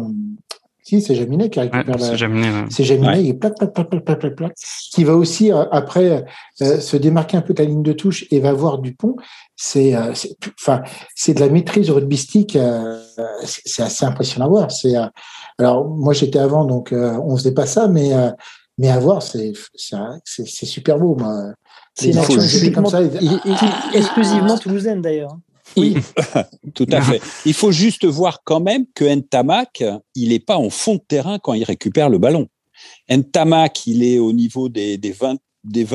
si, 0.86 1.02
c'est 1.02 1.16
Jaminet 1.16 1.50
qui 1.50 1.60
récupère 1.60 1.98
la. 1.98 1.98
C'est 1.98 2.16
Jaminet, 2.16 2.66
C'est 2.70 2.84
Jaminet, 2.84 3.24
il 3.24 3.40
plaque, 3.40 3.58
plaque, 3.58 3.74
plaque, 3.74 3.90
plaque, 3.90 4.20
plaque, 4.20 4.36
plaque, 4.36 4.56
qui 4.94 5.04
va 5.04 5.16
aussi, 5.16 5.52
euh, 5.52 5.66
après, 5.72 6.24
euh, 6.62 6.80
se 6.80 6.96
démarquer 6.96 7.38
un 7.38 7.42
peu 7.42 7.56
de 7.56 7.64
la 7.64 7.68
ligne 7.68 7.82
de 7.82 7.92
touche 7.92 8.26
et 8.30 8.40
va 8.40 8.54
voir 8.54 8.78
Dupont. 8.78 9.16
C'est, 9.56 9.96
euh, 9.96 10.14
enfin, 10.62 10.84
c'est 11.16 11.34
de 11.34 11.40
la 11.40 11.50
maîtrise 11.50 11.90
rugbystique, 11.90 12.56
euh, 12.56 13.02
c'est 13.44 13.82
assez 13.82 14.06
impressionnant 14.06 14.46
à 14.46 14.50
voir. 14.50 14.72
C'est, 14.72 14.94
alors, 15.58 15.88
moi, 15.88 16.14
j'étais 16.14 16.38
avant, 16.38 16.66
donc, 16.66 16.94
on 16.94 17.36
faisait 17.36 17.56
pas 17.56 17.66
ça, 17.66 17.88
mais, 17.88 18.12
mais 18.78 18.90
à 18.90 19.00
voir, 19.00 19.24
c'est, 19.24 19.54
c'est, 20.26 20.66
super 20.66 21.00
beau, 21.00 21.16
moi. 21.16 21.54
C'est 21.94 22.10
une 22.10 22.18
action 22.18 22.72
comme 22.74 22.88
ça. 22.88 23.02
exclusivement 23.94 24.58
toulousaine 24.58 25.02
d'ailleurs. 25.02 25.38
Oui, 25.78 25.96
tout 26.76 26.88
à 26.92 27.02
fait. 27.02 27.22
Il 27.46 27.54
faut 27.54 27.72
juste 27.72 28.06
voir 28.06 28.42
quand 28.44 28.60
même 28.60 28.86
que 28.94 29.06
Ntamak, 29.06 29.84
il 30.14 30.30
n'est 30.30 30.40
pas 30.40 30.58
en 30.58 30.70
fond 30.70 30.96
de 30.96 31.02
terrain 31.08 31.40
quand 31.40 31.54
il 31.54 31.64
récupère 31.64 32.10
le 32.10 32.18
ballon. 32.18 32.48
Ntamak, 33.10 33.88
il 33.88 34.04
est 34.04 34.20
au 34.20 34.34
niveau 34.34 34.70
des, 34.70 34.98
des 34.98 35.14
20-30 35.14 35.38
des 35.64 35.86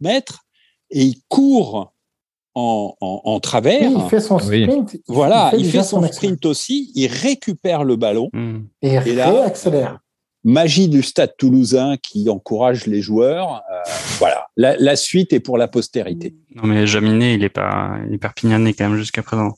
mètres 0.00 0.44
et 0.90 1.02
il 1.02 1.16
court 1.28 1.92
en, 2.54 2.96
en, 3.00 3.40
travers. 3.40 3.88
il 3.88 4.08
fait 4.08 4.20
son 4.20 4.38
sprint. 4.38 4.96
Voilà, 5.06 5.52
il 5.56 5.70
fait, 5.70 5.84
son, 5.84 6.02
sprint 6.10 6.44
aussi, 6.46 6.90
il 6.94 7.06
récupère 7.06 7.84
le 7.84 7.94
ballon. 7.94 8.30
Hmm. 8.32 8.62
Et, 8.82 8.94
et 8.94 9.14
là, 9.14 9.44
accélère 9.44 10.00
magie 10.48 10.88
du 10.88 11.02
stade 11.02 11.34
toulousain 11.36 11.96
qui 12.02 12.30
encourage 12.30 12.86
les 12.86 13.02
joueurs. 13.02 13.60
Euh, 13.70 13.90
voilà, 14.18 14.46
la, 14.56 14.96
suite 14.96 15.34
est 15.34 15.40
pour 15.40 15.58
la 15.58 15.68
postérité. 15.68 16.34
Non 16.54 16.62
mais 16.64 16.86
Jaminet, 16.86 17.34
il 17.34 17.44
est 17.44 17.50
pas, 17.50 17.98
il 18.08 18.14
est 18.14 18.18
perpignanais 18.18 18.72
quand 18.72 18.88
même 18.88 18.98
jusqu'à 18.98 19.22
présent. 19.22 19.54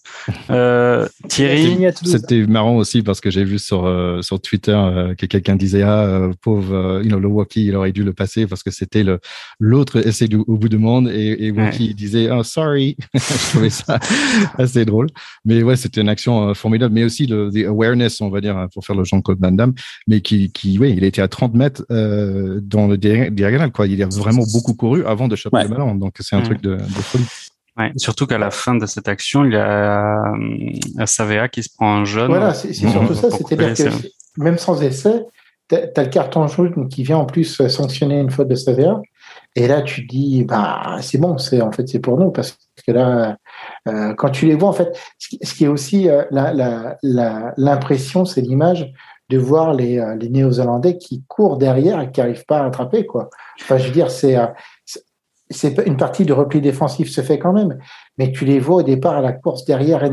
Euh, 0.50 1.06
Thierry, 1.28 1.78
c'était 2.04 2.44
marrant 2.46 2.76
aussi 2.76 3.02
parce 3.02 3.20
que 3.20 3.30
j'ai 3.30 3.44
vu 3.44 3.60
sur 3.60 3.86
euh, 3.86 4.20
sur 4.20 4.40
Twitter 4.40 4.76
que 5.16 5.26
quelqu'un 5.26 5.54
disait 5.54 5.82
ah 5.82 6.28
pauvre, 6.42 7.00
you 7.02 7.08
know, 7.08 7.20
le 7.20 7.28
Waki, 7.28 7.66
il 7.66 7.76
aurait 7.76 7.92
dû 7.92 8.02
le 8.02 8.12
passer 8.12 8.48
parce 8.48 8.64
que 8.64 8.72
c'était 8.72 9.04
le 9.04 9.20
l'autre 9.60 10.04
essai 10.06 10.26
du, 10.26 10.36
au 10.36 10.56
bout 10.56 10.68
du 10.68 10.78
monde 10.78 11.08
et, 11.08 11.46
et 11.46 11.50
Waki 11.52 11.94
disait 11.94 12.30
oh 12.30 12.42
sorry. 12.42 12.96
Je 13.14 13.50
trouvais 13.50 13.70
ça 13.70 14.00
assez 14.58 14.84
drôle. 14.84 15.06
Mais 15.44 15.62
ouais, 15.62 15.76
c'était 15.76 16.00
une 16.00 16.08
action 16.08 16.52
formidable, 16.54 16.92
mais 16.92 17.04
aussi 17.04 17.26
le 17.26 17.50
awareness, 17.66 18.20
on 18.20 18.28
va 18.28 18.40
dire, 18.40 18.66
pour 18.74 18.84
faire 18.84 18.96
le 18.96 19.04
Jean-Claude 19.04 19.38
Van 19.40 19.52
Damme, 19.52 19.74
mais 20.08 20.20
qui 20.20 20.50
qui 20.52 20.79
oui, 20.80 20.94
il 20.96 21.04
était 21.04 21.22
à 21.22 21.28
30 21.28 21.54
mètres 21.54 21.84
euh, 21.90 22.58
dans 22.62 22.86
le 22.86 22.96
diagonal. 22.96 23.70
Quoi. 23.70 23.86
Il 23.86 24.02
a 24.02 24.06
vraiment 24.06 24.44
beaucoup 24.52 24.74
couru 24.74 25.04
avant 25.04 25.28
de 25.28 25.36
choper 25.36 25.62
le 25.62 25.68
ballon. 25.68 25.94
Donc, 25.94 26.16
c'est 26.20 26.34
un 26.34 26.40
mm. 26.40 26.44
truc 26.44 26.62
de, 26.62 26.76
de 26.76 26.80
folie. 26.80 27.26
Ouais, 27.76 27.92
surtout 27.96 28.26
qu'à 28.26 28.38
la 28.38 28.50
fin 28.50 28.74
de 28.74 28.86
cette 28.86 29.06
action, 29.06 29.44
il 29.44 29.52
y 29.52 29.56
a, 29.56 30.32
euh, 30.32 31.06
Savea 31.06 31.48
qui 31.48 31.62
se 31.62 31.68
prend 31.74 31.98
un 31.98 32.04
jaune. 32.04 32.28
Voilà, 32.28 32.54
c'est 32.54 32.72
surtout 32.72 33.14
ça. 33.14 33.30
C'est-à-dire 33.30 33.74
que 33.74 34.42
même 34.42 34.58
sans 34.58 34.82
essai, 34.82 35.24
tu 35.68 35.76
as, 35.76 36.02
le 36.02 36.08
carton 36.08 36.46
jaune 36.48 36.88
qui 36.88 37.02
vient 37.04 37.18
en 37.18 37.26
plus 37.26 37.66
sanctionner 37.68 38.18
une 38.18 38.30
faute 38.30 38.48
de 38.48 38.54
Savea. 38.54 39.00
Et 39.56 39.66
là, 39.66 39.82
tu 39.82 40.06
dis, 40.06 40.44
bah, 40.44 40.98
c'est 41.00 41.18
bon, 41.18 41.36
c'est 41.38 41.60
en 41.60 41.72
fait 41.72 41.88
c'est 41.88 41.98
pour 41.98 42.18
nous 42.18 42.30
parce 42.30 42.56
que 42.86 42.92
là, 42.92 43.36
euh, 43.88 44.14
quand 44.14 44.30
tu 44.30 44.46
les 44.46 44.54
vois, 44.54 44.68
en 44.68 44.72
fait, 44.72 44.98
ce 45.18 45.54
qui 45.54 45.64
est 45.64 45.68
aussi 45.68 46.08
euh, 46.08 46.22
l'impression, 47.56 48.24
c'est 48.24 48.40
l'image 48.40 48.92
de 49.30 49.38
voir 49.38 49.72
les, 49.72 49.98
euh, 49.98 50.16
les 50.16 50.28
Néo-Zélandais 50.28 50.98
qui 50.98 51.22
courent 51.28 51.56
derrière 51.56 52.00
et 52.00 52.10
qui 52.10 52.20
n'arrivent 52.20 52.44
pas 52.46 52.58
à 52.58 52.62
rattraper. 52.64 53.06
Quoi. 53.06 53.30
Enfin, 53.62 53.78
je 53.78 53.86
veux 53.86 53.92
dire, 53.92 54.10
c'est 54.10 54.36
euh, 54.36 54.46
c'est 55.52 55.78
une 55.84 55.96
partie 55.96 56.24
de 56.24 56.32
repli 56.32 56.60
défensif 56.60 57.10
se 57.10 57.22
fait 57.22 57.38
quand 57.38 57.52
même, 57.52 57.78
mais 58.18 58.30
tu 58.30 58.44
les 58.44 58.60
vois 58.60 58.76
au 58.76 58.82
départ 58.84 59.16
à 59.16 59.20
la 59.20 59.32
course 59.32 59.64
derrière 59.64 60.08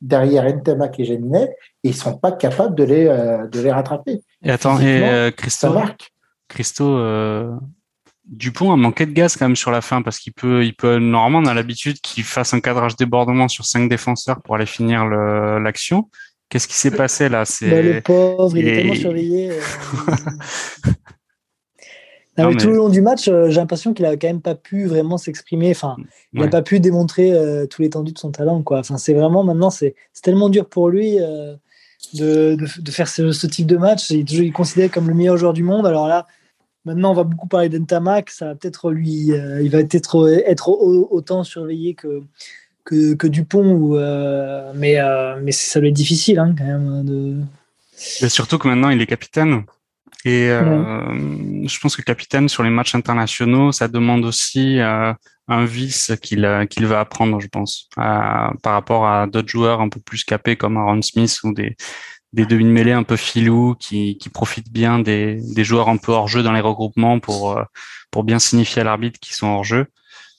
derrière 0.00 0.44
Ntamak 0.44 0.98
et 0.98 1.04
Jaminet, 1.04 1.54
et 1.84 1.88
ils 1.88 1.94
sont 1.94 2.16
pas 2.16 2.32
capables 2.32 2.74
de 2.74 2.84
les 2.84 3.06
euh, 3.06 3.46
de 3.46 3.60
les 3.60 3.72
rattraper. 3.72 4.20
Et 4.42 4.50
attends, 4.50 4.78
et 4.80 5.32
Christo, 5.36 5.68
Christo 6.48 6.98
Dupont 8.24 8.72
a 8.72 8.76
manqué 8.76 9.04
de 9.04 9.12
gaz 9.12 9.36
quand 9.36 9.46
même 9.46 9.56
sur 9.56 9.70
la 9.70 9.82
fin 9.82 10.00
parce 10.00 10.18
qu'il 10.18 10.32
peut, 10.32 10.64
il 10.64 10.74
peut 10.74 10.98
normalement 10.98 11.40
on 11.40 11.50
a 11.50 11.54
l'habitude 11.54 12.00
qu'il 12.00 12.24
fasse 12.24 12.54
un 12.54 12.60
cadrage 12.60 12.96
débordement 12.96 13.48
sur 13.48 13.66
cinq 13.66 13.88
défenseurs 13.88 14.40
pour 14.40 14.54
aller 14.54 14.66
finir 14.66 15.04
l'action. 15.04 16.08
Qu'est-ce 16.50 16.66
qui 16.66 16.74
s'est 16.74 16.90
passé 16.90 17.28
là? 17.28 17.44
C'est 17.44 17.70
bah, 17.70 17.80
le 17.80 18.00
pauvre, 18.00 18.56
il 18.58 18.68
est 18.68 18.74
tellement 18.74 18.94
surveillé. 18.94 19.52
Euh. 19.52 19.60
Tout 22.58 22.68
le 22.68 22.76
long 22.76 22.88
du 22.88 23.02
match, 23.02 23.28
euh, 23.28 23.50
j'ai 23.50 23.60
l'impression 23.60 23.92
qu'il 23.92 24.06
a 24.06 24.16
quand 24.16 24.26
même 24.26 24.40
pas 24.40 24.54
pu 24.54 24.86
vraiment 24.86 25.18
s'exprimer. 25.18 25.70
Enfin, 25.70 25.96
il 26.32 26.40
n'a 26.40 26.48
pas 26.48 26.62
pu 26.62 26.80
démontrer 26.80 27.32
euh, 27.32 27.66
tout 27.66 27.82
l'étendue 27.82 28.12
de 28.12 28.18
son 28.18 28.30
talent. 28.30 28.62
Quoi. 28.62 28.78
Enfin, 28.78 28.96
c'est 28.96 29.12
vraiment 29.12 29.44
maintenant, 29.44 29.68
c'est 29.68 29.94
tellement 30.22 30.48
dur 30.48 30.66
pour 30.66 30.88
lui. 30.88 31.18
de, 32.14 32.56
de, 32.56 32.90
faire 32.90 33.08
ce, 33.08 33.46
type 33.46 33.66
de 33.66 33.76
match. 33.76 34.08
Il, 34.10 34.30
il 34.32 34.44
est 34.46 34.50
considéré 34.52 34.88
comme 34.88 35.06
le 35.06 35.14
meilleur 35.14 35.36
joueur 35.36 35.52
du 35.52 35.62
monde. 35.62 35.86
Alors 35.86 36.08
là, 36.08 36.26
maintenant, 36.86 37.10
on 37.10 37.14
va 37.14 37.24
beaucoup 37.24 37.46
parler 37.46 37.68
d'Entamac. 37.68 38.30
Ça 38.30 38.46
va 38.46 38.54
peut-être 38.54 38.90
lui, 38.90 39.32
il 39.60 39.68
va 39.68 39.84
peut-être 39.84 40.42
être 40.46 40.70
autant 40.70 41.44
surveillé 41.44 41.92
que, 41.94 42.22
que, 42.90 43.14
que 43.14 43.26
Dupont. 43.26 43.70
Ou, 43.70 43.98
mais, 44.74 44.98
mais 45.42 45.52
ça 45.52 45.80
va 45.80 45.86
être 45.86 45.94
difficile 45.94 46.38
hein, 46.38 46.54
quand 46.56 46.64
même. 46.64 47.04
De... 47.04 48.28
surtout 48.28 48.58
que 48.58 48.68
maintenant, 48.68 48.90
il 48.90 49.00
est 49.00 49.06
capitaine. 49.06 49.64
Et 50.24 50.50
euh, 50.50 51.66
je 51.66 51.78
pense 51.80 51.96
que 51.96 52.02
capitaine 52.02 52.48
sur 52.48 52.62
les 52.62 52.70
matchs 52.70 52.94
internationaux, 52.94 53.72
ça 53.72 53.88
demande 53.88 54.24
aussi 54.24 54.78
euh, 54.78 55.14
un 55.48 55.64
vice 55.64 56.12
qu'il 56.20 56.44
euh, 56.44 56.66
qu'il 56.66 56.86
va 56.86 57.00
apprendre, 57.00 57.40
je 57.40 57.48
pense, 57.48 57.88
par 57.94 58.52
rapport 58.62 59.06
à 59.06 59.26
d'autres 59.26 59.48
joueurs 59.48 59.80
un 59.80 59.88
peu 59.88 60.00
plus 60.00 60.24
capés 60.24 60.56
comme 60.56 60.76
Aaron 60.76 61.00
Smith 61.00 61.38
ou 61.42 61.54
des 61.54 61.74
des 62.32 62.44
demi-mêlées 62.44 62.92
un 62.92 63.02
peu 63.02 63.16
filous 63.16 63.74
qui, 63.74 64.16
qui 64.18 64.28
profitent 64.28 64.70
bien 64.70 65.00
des, 65.00 65.40
des 65.54 65.64
joueurs 65.64 65.88
un 65.88 65.96
peu 65.96 66.12
hors 66.12 66.28
jeu 66.28 66.44
dans 66.44 66.52
les 66.52 66.60
regroupements 66.60 67.18
pour 67.18 67.56
euh, 67.56 67.64
pour 68.10 68.22
bien 68.22 68.38
signifier 68.38 68.82
à 68.82 68.84
l'arbitre 68.84 69.18
qu'ils 69.20 69.34
sont 69.34 69.46
hors 69.46 69.64
jeu. 69.64 69.86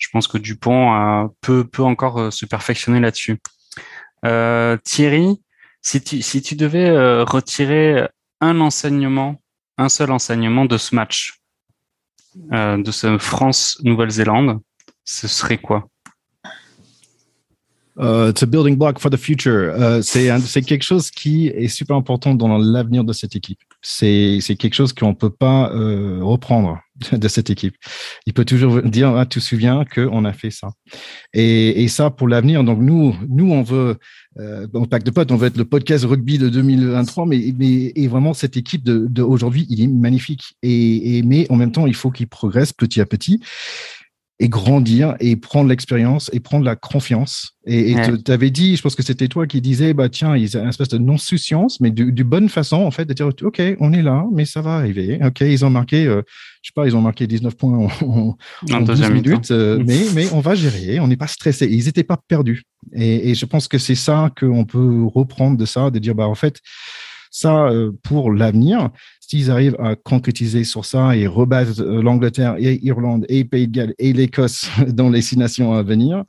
Je 0.02 0.10
pense 0.12 0.28
que 0.28 0.38
Dupont 0.38 0.94
euh, 0.94 1.28
peut 1.40 1.64
peut 1.64 1.84
encore 1.84 2.34
se 2.34 2.46
perfectionner 2.46 3.00
là-dessus. 3.00 3.40
Thierry, 4.84 5.42
si 5.82 6.02
tu 6.04 6.22
si 6.22 6.42
tu 6.42 6.56
devais 6.56 6.92
retirer 7.24 8.08
un 8.42 8.60
enseignement 8.60 9.42
un 9.82 9.90
seul 9.90 10.12
enseignement 10.12 10.66
de 10.66 10.78
ce 10.78 10.96
match, 10.96 11.42
euh, 12.54 12.78
de 12.78 12.92
ce 12.92 13.18
France-Nouvelle-Zélande, 13.18 14.60
ce 15.04 15.28
serait 15.28 15.58
quoi? 15.58 15.88
It's 18.02 18.42
a 18.42 18.48
building 18.48 18.78
block 18.78 19.00
for 19.00 19.12
the 19.12 19.18
future. 19.18 19.74
Uh, 19.76 20.02
c'est 20.02 20.62
quelque 20.64 20.84
chose 20.84 21.12
qui 21.12 21.48
est 21.50 21.68
super 21.68 21.96
important 21.96 22.34
dans 22.34 22.58
l'avenir 22.58 23.04
de 23.04 23.14
cette 23.14 23.36
équipe. 23.36 23.60
C'est 23.82 24.40
quelque 24.58 24.74
chose 24.74 24.94
qu'on 24.94 25.14
peut 25.14 25.30
pas 25.30 25.72
euh, 25.72 26.20
reprendre 26.22 26.80
de 27.12 27.28
cette 27.28 27.50
équipe. 27.50 27.76
Il 28.26 28.34
peut 28.34 28.46
toujours 28.46 28.82
dire, 28.82 29.16
ah, 29.16 29.26
tu 29.26 29.40
te 29.40 29.44
souviens 29.44 29.86
qu'on 29.86 30.26
a 30.26 30.34
fait 30.34 30.52
ça. 30.52 30.70
Et, 31.34 31.88
ça, 31.88 32.10
pour 32.10 32.28
l'avenir, 32.28 32.64
donc 32.64 32.80
nous, 32.80 33.16
nous, 33.28 33.52
on 33.52 33.64
veut 33.64 33.98
euh, 34.40 34.68
Pack 34.90 35.04
de 35.04 35.12
Potes, 35.12 35.32
on 35.32 35.36
va 35.36 35.48
être 35.48 35.58
le 35.58 35.66
podcast 35.66 36.06
rugby 36.06 36.38
de 36.38 36.50
2023, 36.50 37.26
mais, 37.26 37.54
mais 37.58 37.92
et 37.96 38.08
vraiment 38.08 38.34
cette 38.34 38.58
équipe 38.58 38.84
de, 38.84 39.22
aujourd'hui, 39.22 39.66
il 39.70 39.82
est 39.82 39.88
magnifique. 39.88 40.56
Et, 40.64 41.22
mais 41.24 41.48
en 41.52 41.56
même 41.56 41.72
temps, 41.72 41.88
il 41.88 41.96
faut 41.96 42.12
qu'il 42.12 42.28
progresse 42.28 42.74
petit 42.74 43.02
à 43.02 43.06
petit 43.06 43.42
et 44.42 44.50
grandir 44.50 45.16
et 45.20 45.36
prendre 45.36 45.70
l'expérience 45.70 46.32
et 46.34 46.40
prendre 46.40 46.66
la 46.66 46.76
confiance. 46.76 47.54
Et 47.68 47.94
tu 48.26 48.32
avais 48.32 48.50
dit, 48.50 48.76
je 48.76 48.82
pense 48.82 48.96
que 48.96 49.04
c'était 49.04 49.28
toi 49.28 49.46
qui 49.46 49.62
disais, 49.62 49.94
bah 49.94 50.10
tiens, 50.10 50.36
ils 50.36 50.58
ont 50.58 50.64
une 50.64 50.70
espèce 50.70 50.88
de 50.88 50.98
non-souciance, 50.98 51.80
mais 51.80 51.92
du, 51.92 52.12
du, 52.12 52.24
bonne 52.24 52.50
façon 52.50 52.78
en 52.78 52.90
fait 52.90 53.06
de 53.06 53.14
dire, 53.14 53.28
ok, 53.28 53.62
on 53.80 53.94
est 53.94 54.02
là, 54.02 54.26
mais 54.34 54.46
ça 54.46 54.62
va 54.62 54.78
arriver. 54.78 55.20
Ok, 55.24 55.42
ils 55.42 55.64
ont 55.64 55.70
marqué, 55.70 56.08
euh, 56.08 56.24
je 56.64 56.70
sais 56.70 56.74
pas, 56.74 56.88
ils 56.88 56.96
ont 56.96 57.02
marqué 57.02 57.28
19 57.28 57.56
points 57.56 57.88
en, 58.02 58.36
en, 58.72 58.82
12 58.82 59.12
minutes, 59.12 59.52
euh, 59.52 59.84
mais 59.86 60.00
mais 60.16 60.34
on 60.34 60.40
va 60.40 60.56
gérer, 60.56 61.00
on 61.00 61.08
n'est 61.08 61.18
pas 61.18 61.28
stressé. 61.28 61.68
Ils 61.70 61.86
n'étaient 61.86 62.04
pas 62.04 62.18
perdus. 62.18 62.64
Et, 62.94 63.30
et, 63.30 63.36
je 63.36 63.46
pense 63.46 63.68
que 63.68 63.78
c'est 63.78 63.94
ça 63.94 64.32
qu'on 64.40 64.66
peut 64.66 65.04
reprendre 65.06 65.56
de 65.56 65.66
ça, 65.66 65.92
de 65.92 66.00
dire, 66.00 66.16
bah 66.16 66.28
en 66.28 66.34
fait, 66.36 66.62
ça 67.32 67.68
euh, 67.68 67.92
pour 68.04 68.32
l'avenir, 68.32 68.90
s'ils 69.20 69.50
arrivent 69.50 69.78
à 69.80 69.96
concrétiser 69.96 70.64
sur 70.64 70.86
ça 70.86 71.16
et 71.16 71.26
rebattre 71.26 71.82
euh, 71.82 72.04
l'Angleterre 72.04 72.56
et 72.60 72.80
Irlande 72.86 73.26
et 73.30 73.46
Pays 73.46 73.68
de 73.68 73.74
Galles 73.74 73.96
et 73.98 74.14
l'Écosse 74.14 74.70
dans 74.88 75.10
les 75.10 75.22
six 75.22 75.38
nations 75.38 75.74
à 75.74 75.82
venir, 75.82 76.24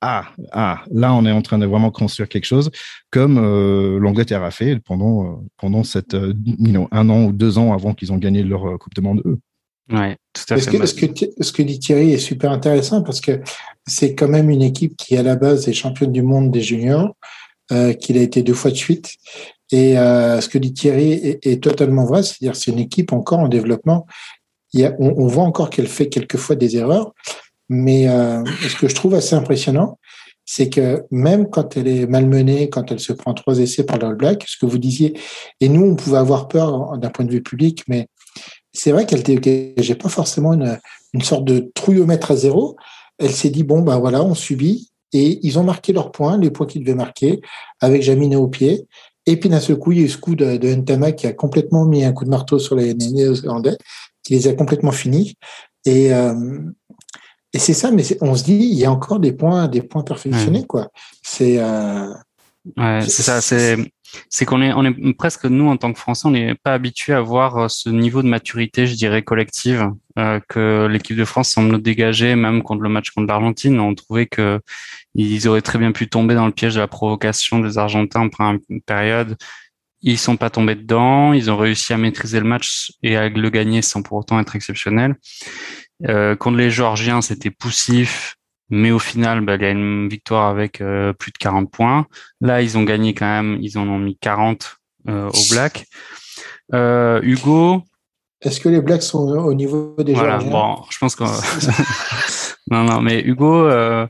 ah, 0.00 0.26
ah, 0.52 0.84
là, 0.90 1.14
on 1.14 1.24
est 1.24 1.32
en 1.32 1.42
train 1.42 1.58
de 1.58 1.66
vraiment 1.66 1.90
construire 1.90 2.28
quelque 2.28 2.44
chose 2.44 2.70
comme 3.10 3.38
euh, 3.38 3.98
l'Angleterre 3.98 4.42
a 4.42 4.50
fait 4.50 4.78
pendant, 4.80 5.24
euh, 5.24 5.36
pendant 5.56 5.84
cette, 5.84 6.14
un 6.14 7.08
an 7.08 7.24
ou 7.24 7.32
deux 7.32 7.58
ans 7.58 7.72
avant 7.72 7.94
qu'ils 7.94 8.12
ont 8.12 8.18
gagné 8.18 8.42
leur 8.42 8.78
Coupe 8.78 8.94
de 8.94 9.00
Monde, 9.00 9.22
eux. 9.24 9.38
Ouais, 9.90 10.16
tout 10.32 10.42
à 10.52 10.58
fait. 10.58 10.78
Que, 10.78 10.86
ce, 10.86 10.94
que, 10.94 11.06
ce 11.40 11.52
que 11.52 11.62
dit 11.62 11.78
Thierry 11.78 12.12
est 12.12 12.18
super 12.18 12.50
intéressant? 12.50 13.02
Parce 13.02 13.20
que 13.20 13.40
c'est 13.86 14.14
quand 14.14 14.28
même 14.28 14.50
une 14.50 14.62
équipe 14.62 14.96
qui, 14.96 15.16
à 15.16 15.22
la 15.22 15.36
base, 15.36 15.68
est 15.68 15.72
championne 15.72 16.12
du 16.12 16.22
monde 16.22 16.50
des 16.50 16.60
juniors, 16.60 17.14
euh, 17.72 17.92
qu'il 17.92 18.18
a 18.18 18.22
été 18.22 18.42
deux 18.42 18.54
fois 18.54 18.70
de 18.70 18.76
suite 18.76 19.12
et 19.72 19.98
euh, 19.98 20.40
ce 20.40 20.48
que 20.48 20.58
dit 20.58 20.72
Thierry 20.72 21.38
est, 21.42 21.62
totalement 21.62 22.04
vrai, 22.04 22.22
c'est-à-dire 22.22 22.54
c'est 22.54 22.70
une 22.70 22.78
équipe 22.78 23.12
encore 23.12 23.40
en 23.40 23.48
développement. 23.48 24.06
On, 24.98 25.26
voit 25.26 25.44
encore 25.44 25.70
qu'elle 25.70 25.86
fait 25.86 26.08
quelquefois 26.08 26.54
des 26.54 26.76
erreurs, 26.76 27.12
mais 27.68 28.08
euh, 28.08 28.44
ce 28.68 28.76
que 28.76 28.88
je 28.88 28.94
trouve 28.94 29.14
assez 29.14 29.34
impressionnant, 29.34 29.98
c'est 30.44 30.68
que 30.68 31.04
même 31.10 31.48
quand 31.48 31.76
elle 31.76 31.88
est 31.88 32.06
malmenée, 32.06 32.68
quand 32.70 32.92
elle 32.92 33.00
se 33.00 33.12
prend 33.12 33.34
trois 33.34 33.58
essais 33.58 33.84
par 33.84 33.98
le 33.98 34.14
Black, 34.14 34.44
ce 34.46 34.56
que 34.56 34.66
vous 34.66 34.78
disiez, 34.78 35.18
et 35.60 35.68
nous 35.68 35.84
on 35.84 35.96
pouvait 35.96 36.18
avoir 36.18 36.46
peur 36.46 36.98
d'un 36.98 37.10
point 37.10 37.24
de 37.24 37.32
vue 37.32 37.42
public, 37.42 37.82
mais 37.88 38.06
c'est 38.72 38.92
vrai 38.92 39.06
qu'elle 39.06 39.24
j'ai 39.78 39.94
pas 39.94 40.08
forcément 40.08 40.52
une, 40.52 40.78
sorte 41.22 41.44
de 41.44 41.70
trouillomètre 41.74 42.30
à 42.30 42.36
zéro. 42.36 42.76
Elle 43.18 43.32
s'est 43.32 43.48
dit 43.48 43.64
bon 43.64 43.80
ben 43.80 43.98
voilà, 43.98 44.22
on 44.22 44.34
subit 44.34 44.90
et 45.12 45.40
ils 45.42 45.58
ont 45.58 45.64
marqué 45.64 45.94
leurs 45.94 46.12
points, 46.12 46.38
les 46.38 46.50
points 46.50 46.66
qu'ils 46.66 46.82
devaient 46.82 46.94
marquer, 46.94 47.40
avec 47.80 48.02
Jaminet 48.02 48.36
au 48.36 48.48
pied. 48.48 48.86
Et 49.26 49.38
puis 49.38 49.48
d'un 49.48 49.60
seul 49.60 49.76
coup, 49.76 49.92
il 49.92 49.98
y 49.98 50.02
a 50.02 50.04
eu 50.04 50.08
ce 50.08 50.18
coup 50.18 50.36
de, 50.36 50.56
de 50.56 50.74
Ntama 50.74 51.12
qui 51.12 51.26
a 51.26 51.32
complètement 51.32 51.84
mis 51.84 52.04
un 52.04 52.12
coup 52.12 52.24
de 52.24 52.30
marteau 52.30 52.58
sur 52.58 52.76
les 52.76 52.94
Néo-Zélandais, 52.94 53.76
qui 54.22 54.34
les 54.34 54.48
a 54.48 54.54
complètement 54.54 54.92
finis. 54.92 55.36
Et, 55.84 56.14
euh, 56.14 56.60
et 57.52 57.58
c'est 57.58 57.74
ça, 57.74 57.90
mais 57.90 58.04
on 58.20 58.34
se 58.34 58.44
dit, 58.44 58.54
il 58.54 58.78
y 58.78 58.84
a 58.84 58.92
encore 58.92 59.18
des 59.18 59.32
points, 59.32 59.68
des 59.68 59.82
points 59.82 60.02
perfectionnés, 60.02 60.66
quoi. 60.66 60.88
C'est. 61.22 61.58
Euh, 61.58 62.12
ouais, 62.76 63.00
c'est 63.02 63.22
ça. 63.22 63.40
C'est 63.40 63.76
c'est 64.28 64.44
qu'on 64.44 64.62
est, 64.62 64.72
on 64.72 64.84
est 64.84 65.14
presque 65.14 65.44
nous 65.44 65.68
en 65.68 65.76
tant 65.76 65.92
que 65.92 65.98
Français, 65.98 66.26
on 66.26 66.30
n'est 66.30 66.54
pas 66.54 66.74
habitué 66.74 67.12
à 67.12 67.20
voir 67.20 67.56
euh, 67.56 67.68
ce 67.68 67.88
niveau 67.88 68.22
de 68.22 68.28
maturité, 68.28 68.86
je 68.86 68.94
dirais 68.94 69.22
collective, 69.22 69.90
euh, 70.18 70.40
que 70.48 70.86
l'équipe 70.90 71.16
de 71.16 71.24
France 71.24 71.50
semble 71.50 71.80
dégager, 71.82 72.34
même 72.36 72.62
contre 72.62 72.82
le 72.82 72.88
match 72.88 73.10
contre 73.10 73.28
l'Argentine. 73.28 73.78
On 73.80 73.94
trouvait 73.94 74.26
que 74.26 74.60
ils 75.14 75.48
auraient 75.48 75.62
très 75.62 75.78
bien 75.78 75.92
pu 75.92 76.08
tomber 76.08 76.34
dans 76.34 76.46
le 76.46 76.52
piège 76.52 76.74
de 76.74 76.80
la 76.80 76.88
provocation 76.88 77.60
des 77.60 77.78
Argentins 77.78 78.28
pendant 78.28 78.58
une 78.68 78.80
période. 78.82 79.36
Ils 80.02 80.18
sont 80.18 80.36
pas 80.36 80.50
tombés 80.50 80.74
dedans. 80.74 81.32
Ils 81.32 81.50
ont 81.50 81.56
réussi 81.56 81.92
à 81.92 81.96
maîtriser 81.96 82.38
le 82.38 82.46
match 82.46 82.92
et 83.02 83.16
à 83.16 83.28
le 83.28 83.50
gagner 83.50 83.82
sans 83.82 84.02
pour 84.02 84.18
autant 84.18 84.38
être 84.38 84.54
exceptionnel. 84.54 85.16
Euh, 86.06 86.36
contre 86.36 86.58
les 86.58 86.70
Georgiens, 86.70 87.22
c'était 87.22 87.50
poussif 87.50 88.36
mais 88.68 88.90
au 88.90 88.98
final, 88.98 89.42
bah, 89.42 89.56
il 89.56 89.62
y 89.62 89.64
a 89.64 89.70
une 89.70 90.08
victoire 90.08 90.48
avec 90.48 90.80
euh, 90.80 91.12
plus 91.12 91.32
de 91.32 91.38
40 91.38 91.70
points. 91.70 92.06
Là, 92.40 92.62
ils 92.62 92.76
ont 92.76 92.82
gagné 92.82 93.14
quand 93.14 93.26
même, 93.26 93.58
ils 93.60 93.78
en 93.78 93.88
ont 93.88 93.98
mis 93.98 94.16
40 94.18 94.78
euh, 95.08 95.28
au 95.28 95.50
Black. 95.50 95.86
Euh, 96.74 97.20
Hugo? 97.22 97.82
Est-ce 98.40 98.60
que 98.60 98.68
les 98.68 98.80
Blacks 98.80 99.02
sont 99.02 99.28
au 99.28 99.54
niveau 99.54 99.94
des 99.98 100.14
voilà, 100.14 100.38
Bon, 100.38 100.82
je 100.90 100.98
pense 100.98 101.14
que 101.14 101.24
non, 102.70 102.84
non, 102.84 103.00
mais 103.00 103.22
Hugo, 103.22 103.66
euh, 103.66 104.06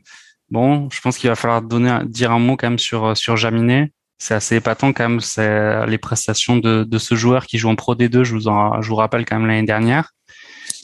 bon, 0.51 0.89
je 0.91 1.01
pense 1.01 1.19
qu'il 1.19 1.29
va 1.29 1.37
falloir 1.37 1.63
donner, 1.63 1.99
dire 2.07 2.33
un 2.33 2.39
mot 2.39 2.57
quand 2.57 2.69
même 2.69 2.79
sur 2.79 3.17
sur 3.17 3.37
Jaminet. 3.37 3.93
C'est 4.19 4.35
assez 4.35 4.57
épatant 4.57 4.95
quand 4.95 5.07
même, 5.07 5.21
c'est 5.21 5.87
les 5.87 5.99
prestations 5.99 6.57
de, 6.57 6.85
de 6.85 6.99
ce 6.99 7.15
joueur 7.15 7.45
qui 7.45 7.59
joue 7.59 7.69
en 7.69 7.77
Pro 7.77 7.95
D2. 7.95 8.23
Je 8.23 8.33
vous 8.33 8.49
en, 8.49 8.81
je 8.81 8.89
vous 8.89 8.95
rappelle 8.95 9.27
quand 9.27 9.39
même 9.39 9.47
l'année 9.47 9.67
dernière. 9.67 10.13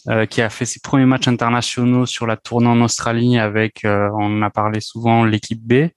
Euh, 0.08 0.26
qui 0.26 0.42
a 0.42 0.50
fait 0.50 0.64
ses 0.64 0.80
premiers 0.80 1.06
matchs 1.06 1.28
internationaux 1.28 2.06
sur 2.06 2.26
la 2.26 2.36
tournée 2.36 2.66
en 2.66 2.80
Australie 2.80 3.38
avec, 3.38 3.84
euh, 3.84 4.10
on 4.14 4.38
en 4.38 4.42
a 4.42 4.50
parlé 4.50 4.80
souvent, 4.80 5.24
l'équipe 5.24 5.62
B, 5.62 5.90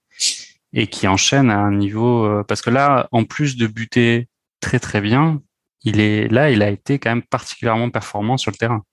et 0.72 0.86
qui 0.86 1.08
enchaîne 1.08 1.50
à 1.50 1.58
un 1.58 1.74
niveau 1.74 2.24
euh, 2.24 2.44
parce 2.44 2.62
que 2.62 2.70
là, 2.70 3.08
en 3.10 3.24
plus 3.24 3.56
de 3.56 3.66
buter 3.66 4.28
très 4.60 4.78
très 4.78 5.00
bien, 5.00 5.42
il 5.82 5.98
est 5.98 6.28
là, 6.28 6.52
il 6.52 6.62
a 6.62 6.70
été 6.70 7.00
quand 7.00 7.10
même 7.10 7.24
particulièrement 7.24 7.90
performant 7.90 8.36
sur 8.36 8.52
le 8.52 8.56
terrain. 8.56 8.84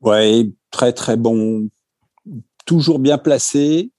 Ouais, 0.00 0.46
très 0.70 0.94
très 0.94 1.18
bon, 1.18 1.68
toujours 2.64 3.00
bien 3.00 3.18
placé, 3.18 3.92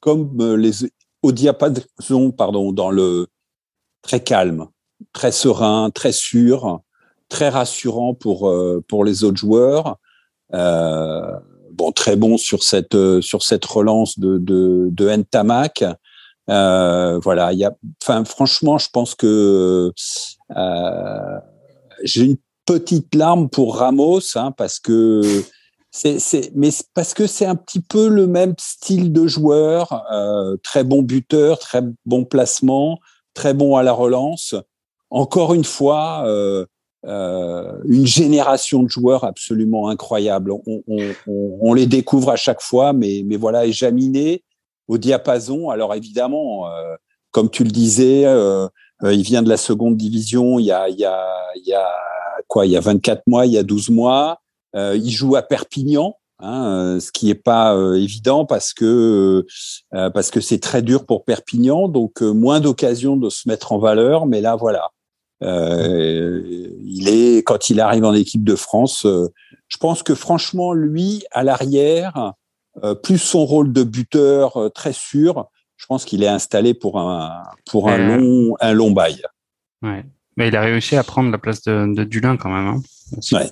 comme 0.00 0.56
les 0.56 0.90
au 1.22 1.30
diapason, 1.30 2.32
pardon, 2.32 2.72
dans 2.72 2.90
le 2.90 3.28
très 4.02 4.20
calme, 4.20 4.66
très 5.12 5.30
serein, 5.30 5.90
très 5.90 6.10
sûr 6.10 6.82
très 7.30 7.48
rassurant 7.48 8.12
pour 8.14 8.48
euh, 8.48 8.84
pour 8.86 9.04
les 9.04 9.24
autres 9.24 9.38
joueurs. 9.38 9.96
Euh, 10.52 11.32
bon, 11.72 11.92
très 11.92 12.16
bon 12.16 12.36
sur 12.36 12.62
cette 12.62 12.94
euh, 12.94 13.22
sur 13.22 13.42
cette 13.42 13.64
relance 13.64 14.18
de 14.18 14.36
de, 14.36 14.88
de 14.90 15.08
Ntamak. 15.08 15.84
Voilà, 16.46 17.52
il 17.52 17.58
y 17.60 17.64
a, 17.64 17.72
enfin, 18.02 18.24
franchement, 18.24 18.76
je 18.76 18.88
pense 18.92 19.14
que 19.14 19.92
j'ai 22.02 22.24
une 22.24 22.36
petite 22.66 23.14
larme 23.14 23.48
pour 23.48 23.76
Ramos, 23.76 24.36
hein, 24.36 24.52
parce 24.52 24.78
que 24.78 25.22
c'est, 25.90 26.20
c'est, 26.20 26.52
mais 26.54 26.70
parce 26.94 27.14
que 27.14 27.26
c'est 27.26 27.46
un 27.46 27.56
petit 27.56 27.80
peu 27.80 28.08
le 28.08 28.26
même 28.26 28.54
style 28.58 29.12
de 29.12 29.26
joueur, 29.26 30.04
euh, 30.12 30.56
très 30.62 30.84
bon 30.84 31.02
buteur, 31.02 31.58
très 31.58 31.82
bon 32.06 32.24
placement, 32.24 32.98
très 33.34 33.54
bon 33.54 33.76
à 33.76 33.82
la 33.82 33.92
relance. 33.92 34.54
Encore 35.10 35.54
une 35.54 35.64
fois, 35.64 36.22
euh, 36.26 36.64
euh, 37.06 37.72
une 37.86 38.06
génération 38.06 38.82
de 38.82 38.88
joueurs 38.88 39.24
absolument 39.24 39.88
incroyables. 39.88 40.52
On, 40.52 40.82
on, 40.86 41.14
on, 41.26 41.72
les 41.72 41.86
découvre 41.86 42.30
à 42.30 42.36
chaque 42.36 42.60
fois, 42.60 42.92
mais, 42.92 43.22
mais 43.24 43.36
voilà, 43.36 43.64
et 43.64 43.72
Jaminé 43.72 44.44
au 44.86 44.98
diapason. 44.98 45.70
Alors 45.70 45.94
évidemment, 45.94 46.68
euh, 46.68 46.94
comme 47.30 47.48
tu 47.48 47.64
le 47.64 47.70
disais, 47.70 48.24
il 49.02 49.22
vient 49.22 49.42
de 49.42 49.48
la 49.48 49.56
seconde 49.56 49.96
division 49.96 50.58
il 50.58 50.66
y 50.66 50.72
a, 50.72 50.88
il 50.88 50.98
y 50.98 51.04
a, 51.04 51.26
il 51.56 51.66
y 51.66 51.72
a 51.72 51.88
quoi 52.48 52.66
Il 52.66 52.72
y 52.72 52.76
a 52.76 52.80
24 52.80 53.22
mois, 53.26 53.46
il 53.46 53.52
y 53.52 53.58
a 53.58 53.62
12 53.62 53.90
mois. 53.90 54.40
il 54.74 55.10
joue 55.10 55.36
à 55.36 55.42
Perpignan. 55.42 56.16
Hein, 56.42 56.98
ce 57.00 57.12
qui 57.12 57.26
n'est 57.26 57.34
pas 57.34 57.76
évident 57.96 58.46
parce 58.46 58.72
que 58.72 59.46
parce 59.90 60.30
que 60.30 60.40
c'est 60.40 60.58
très 60.58 60.80
dur 60.82 61.04
pour 61.04 61.24
Perpignan, 61.24 61.88
donc 61.88 62.22
moins 62.22 62.60
d'occasions 62.60 63.16
de 63.16 63.30
se 63.30 63.48
mettre 63.48 63.72
en 63.72 63.78
valeur. 63.78 64.26
Mais 64.26 64.40
là, 64.40 64.56
voilà, 64.56 64.90
il 65.42 67.08
est 67.08 67.42
quand 67.44 67.70
il 67.70 67.80
arrive 67.80 68.04
en 68.04 68.14
équipe 68.14 68.44
de 68.44 68.54
France. 68.54 69.06
je 69.06 69.76
pense 69.78 70.02
que 70.02 70.14
franchement, 70.14 70.72
lui 70.72 71.24
à 71.30 71.42
l'arrière, 71.42 72.34
euh, 72.84 72.94
plus 72.94 73.18
son 73.18 73.44
rôle 73.44 73.72
de 73.72 73.82
buteur 73.82 74.56
euh, 74.56 74.68
très 74.68 74.92
sûr, 74.92 75.48
je 75.76 75.86
pense 75.86 76.04
qu'il 76.04 76.22
est 76.22 76.28
installé 76.28 76.72
pour 76.72 77.00
un, 77.00 77.42
pour 77.68 77.90
un, 77.90 77.98
euh, 77.98 78.16
long, 78.16 78.56
un 78.60 78.72
long 78.72 78.92
bail. 78.92 79.22
Ouais. 79.82 80.04
Mais 80.36 80.48
il 80.48 80.56
a 80.56 80.60
réussi 80.60 80.96
à 80.96 81.02
prendre 81.02 81.30
la 81.30 81.38
place 81.38 81.62
de, 81.62 81.92
de 81.92 82.04
Dulin 82.04 82.36
quand 82.36 82.48
même. 82.48 82.68
Hein, 82.68 82.82
ouais. 83.32 83.50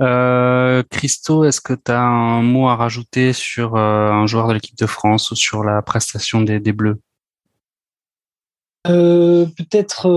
Euh, 0.00 0.82
Christo, 0.90 1.44
est-ce 1.44 1.60
que 1.60 1.72
tu 1.72 1.90
as 1.90 2.00
un 2.00 2.42
mot 2.42 2.68
à 2.68 2.76
rajouter 2.76 3.32
sur 3.32 3.76
un 3.76 4.26
joueur 4.26 4.46
de 4.46 4.52
l'équipe 4.54 4.78
de 4.78 4.86
France 4.86 5.32
ou 5.32 5.34
sur 5.34 5.64
la 5.64 5.82
prestation 5.82 6.42
des, 6.42 6.60
des 6.60 6.72
Bleus? 6.72 7.00
euh, 7.00 7.05
Peut-être 8.86 10.08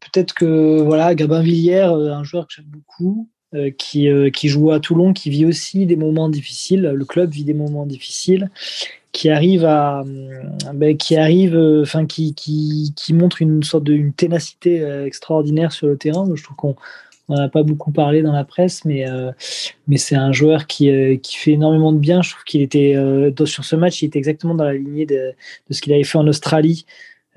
peut-être 0.00 0.34
que 0.34 0.80
voilà 0.82 1.14
Gabin 1.14 1.42
Villière, 1.42 1.92
un 1.94 2.24
joueur 2.24 2.46
que 2.46 2.54
j'aime 2.54 2.66
beaucoup, 2.66 3.28
euh, 3.54 3.70
qui, 3.70 4.08
euh, 4.08 4.28
qui 4.28 4.48
joue 4.48 4.72
à 4.72 4.80
Toulon, 4.80 5.12
qui 5.12 5.30
vit 5.30 5.46
aussi 5.46 5.86
des 5.86 5.94
moments 5.94 6.28
difficiles. 6.28 6.82
Le 6.82 7.04
club 7.04 7.30
vit 7.30 7.44
des 7.44 7.54
moments 7.54 7.86
difficiles, 7.86 8.50
qui 9.12 9.30
arrive 9.30 9.64
à, 9.64 10.00
euh, 10.00 10.42
ben, 10.74 10.96
qui 10.96 11.16
arrive, 11.16 11.56
enfin 11.80 12.06
qui, 12.06 12.34
qui, 12.34 12.92
qui, 12.96 13.14
montre 13.14 13.40
une 13.42 13.62
sorte 13.62 13.84
de 13.84 13.94
une 13.94 14.12
ténacité 14.12 14.82
extraordinaire 15.06 15.70
sur 15.70 15.86
le 15.86 15.96
terrain. 15.96 16.28
Je 16.34 16.42
trouve 16.42 16.56
qu'on 16.56 16.76
n'en 17.28 17.42
a 17.42 17.48
pas 17.48 17.62
beaucoup 17.62 17.92
parlé 17.92 18.22
dans 18.22 18.32
la 18.32 18.44
presse, 18.44 18.84
mais, 18.84 19.04
mais 19.88 19.96
c'est 19.96 20.16
un 20.16 20.32
joueur 20.32 20.66
qui, 20.66 21.18
qui 21.20 21.36
fait 21.36 21.52
énormément 21.52 21.92
de 21.92 21.98
bien. 21.98 22.22
Je 22.22 22.30
trouve 22.30 22.44
qu'il 22.44 22.62
était 22.62 22.94
sur 23.44 23.64
ce 23.64 23.76
match, 23.76 24.02
il 24.02 24.06
était 24.06 24.18
exactement 24.18 24.54
dans 24.54 24.64
la 24.64 24.74
lignée 24.74 25.06
de, 25.06 25.34
de 25.68 25.74
ce 25.74 25.80
qu'il 25.80 25.92
avait 25.92 26.04
fait 26.04 26.18
en 26.18 26.26
Australie. 26.28 26.86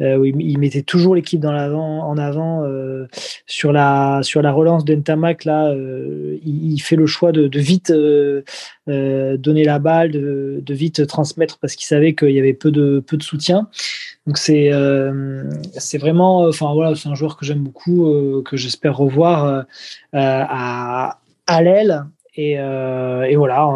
Euh, 0.02 0.32
il 0.38 0.58
mettait 0.60 0.82
toujours 0.82 1.16
l'équipe 1.16 1.44
en 1.46 2.18
avant 2.18 2.64
euh, 2.64 3.08
sur 3.46 3.72
la 3.72 4.22
relance 4.22 4.86
de 4.86 4.96
Ntamak. 4.96 5.46
Là, 5.46 5.70
euh, 5.70 6.38
il, 6.44 6.80
fait 6.80 6.96
le 6.96 7.06
choix 7.06 7.32
de, 7.32 7.50
vite 7.60 7.92
donner 8.88 9.64
la 9.64 9.80
balle, 9.80 10.12
de, 10.12 10.74
vite 10.74 11.06
transmettre 11.08 11.60
parce 11.60 11.76
qu'il 11.76 11.88
savait 11.88 12.16
qu'il 12.16 12.32
y 12.32 12.40
avait 12.40 12.54
peu 12.54 12.72
de 12.72 13.04
soutien. 13.22 13.70
Donc 14.28 14.38
c'est 14.38 14.70
vraiment, 15.98 16.48
enfin 16.48 16.74
voilà, 16.74 16.96
c'est 16.96 17.10
un 17.10 17.16
joueur 17.16 17.38
que 17.38 17.46
j'aime 17.46 17.64
beaucoup, 17.64 18.42
que 18.46 18.58
j'espère 18.58 18.98
revoir 18.98 19.66
à 20.14 21.20
à 21.48 21.64
l'aile 21.64 22.06
et, 22.36 22.56
voilà. 23.36 23.68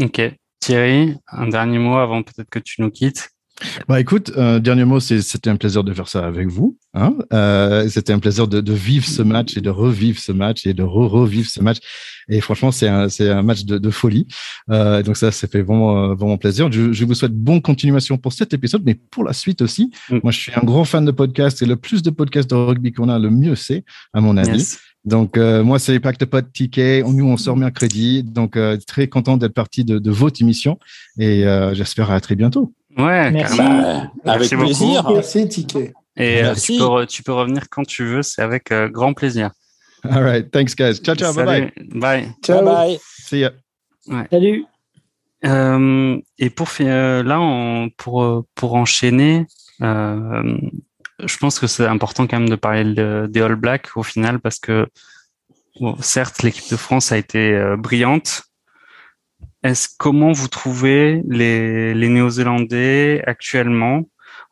Ok. 0.00 0.22
Thierry, 0.60 1.16
un 1.28 1.48
dernier 1.48 1.78
mot 1.78 1.96
avant 1.96 2.22
peut-être 2.22 2.50
que 2.50 2.58
tu 2.58 2.82
nous 2.82 2.90
quittes. 2.90 3.30
Bah 3.88 4.00
écoute, 4.00 4.32
euh, 4.36 4.60
dernier 4.60 4.84
mot, 4.84 5.00
c'était 5.00 5.50
un 5.50 5.56
plaisir 5.56 5.82
de 5.82 5.92
faire 5.92 6.08
ça 6.08 6.24
avec 6.24 6.48
vous. 6.48 6.78
Hein 6.94 7.14
euh, 7.32 7.88
c'était 7.88 8.12
un 8.12 8.18
plaisir 8.18 8.46
de, 8.46 8.60
de, 8.60 8.72
vivre 8.72 9.06
ce 9.06 9.22
match 9.22 9.56
et 9.56 9.60
de 9.60 9.70
revivre 9.70 10.18
ce 10.18 10.32
match 10.32 10.66
et 10.66 10.74
de 10.74 10.82
re-revivre 10.82 11.48
ce 11.48 11.60
match. 11.60 11.78
Et 12.28 12.40
franchement, 12.40 12.70
c'est 12.70 12.88
un, 12.88 13.08
un 13.20 13.42
match 13.42 13.64
de, 13.64 13.78
de 13.78 13.90
folie. 13.90 14.26
Euh, 14.70 15.02
donc 15.02 15.16
ça, 15.16 15.32
ça 15.32 15.48
fait 15.48 15.62
vraiment, 15.62 16.14
vraiment 16.14 16.36
plaisir. 16.36 16.70
Je, 16.70 16.92
je, 16.92 17.04
vous 17.04 17.14
souhaite 17.14 17.34
bonne 17.34 17.62
continuation 17.62 18.16
pour 18.16 18.32
cet 18.32 18.54
épisode, 18.54 18.82
mais 18.84 18.94
pour 18.94 19.24
la 19.24 19.32
suite 19.32 19.62
aussi. 19.62 19.90
Mm. 20.10 20.18
Moi, 20.22 20.32
je 20.32 20.38
suis 20.38 20.52
un 20.54 20.64
grand 20.64 20.84
fan 20.84 21.04
de 21.04 21.10
podcasts 21.10 21.62
et 21.62 21.66
le 21.66 21.76
plus 21.76 22.02
de 22.02 22.10
podcasts 22.10 22.50
de 22.50 22.54
rugby 22.54 22.92
qu'on 22.92 23.08
a, 23.08 23.18
le 23.18 23.30
mieux 23.30 23.56
c'est, 23.56 23.84
à 24.12 24.20
mon 24.20 24.36
avis. 24.36 24.76
Donc 25.04 25.38
euh, 25.38 25.62
moi, 25.64 25.78
c'est 25.78 25.94
Impact 25.94 26.26
Pod 26.26 26.52
TK. 26.52 27.04
Nous, 27.06 27.26
on 27.26 27.36
sort 27.36 27.56
mercredi. 27.56 28.22
Donc 28.22 28.56
euh, 28.56 28.76
très 28.86 29.08
content 29.08 29.36
d'être 29.36 29.54
parti 29.54 29.84
de, 29.84 29.98
de 29.98 30.10
votre 30.10 30.42
émission 30.42 30.78
et 31.18 31.46
euh, 31.46 31.74
j'espère 31.74 32.10
à 32.10 32.20
très 32.20 32.36
bientôt. 32.36 32.74
Ouais, 32.98 33.30
Merci. 33.30 33.60
avec 34.24 34.50
plaisir. 34.50 35.08
Merci, 35.08 35.48
Ticket. 35.48 35.92
Et 36.16 36.42
euh, 36.42 36.54
tu, 36.54 36.76
peux 36.76 37.06
tu, 37.06 37.22
peux 37.22 37.32
revenir 37.32 37.68
quand 37.70 37.86
tu 37.86 38.04
veux, 38.04 38.22
c'est 38.22 38.42
avec 38.42 38.72
euh, 38.72 38.88
grand 38.88 39.14
plaisir. 39.14 39.52
All 40.02 40.22
right, 40.22 40.50
thanks 40.50 40.74
guys. 40.74 40.96
Ciao, 40.96 41.14
ciao, 41.14 41.32
bye 41.32 41.44
bye. 41.44 41.72
Bye. 41.94 42.28
Ciao. 42.42 42.64
Bye 42.64 42.74
bye. 42.74 43.00
See 43.02 43.40
ya. 43.40 43.52
Ouais. 44.08 44.26
Salut. 44.30 44.66
Euh, 45.44 46.20
et 46.38 46.50
pour 46.50 46.68
euh, 46.80 47.22
là, 47.22 47.40
on, 47.40 47.90
pour 47.96 48.44
pour 48.56 48.74
enchaîner, 48.74 49.46
euh, 49.82 50.58
je 51.24 51.36
pense 51.38 51.60
que 51.60 51.68
c'est 51.68 51.86
important 51.86 52.26
quand 52.26 52.40
même 52.40 52.48
de 52.48 52.56
parler 52.56 52.84
de, 52.84 53.26
des 53.30 53.40
All 53.40 53.54
Blacks 53.54 53.96
au 53.96 54.02
final 54.02 54.40
parce 54.40 54.58
que 54.58 54.88
bon, 55.80 55.96
certes 56.00 56.42
l'équipe 56.42 56.68
de 56.70 56.76
France 56.76 57.12
a 57.12 57.18
été 57.18 57.74
brillante, 57.78 58.42
est-ce 59.62 59.88
comment 59.98 60.32
vous 60.32 60.48
trouvez 60.48 61.22
les, 61.28 61.94
Néo-Zélandais 61.94 63.22
actuellement? 63.26 64.02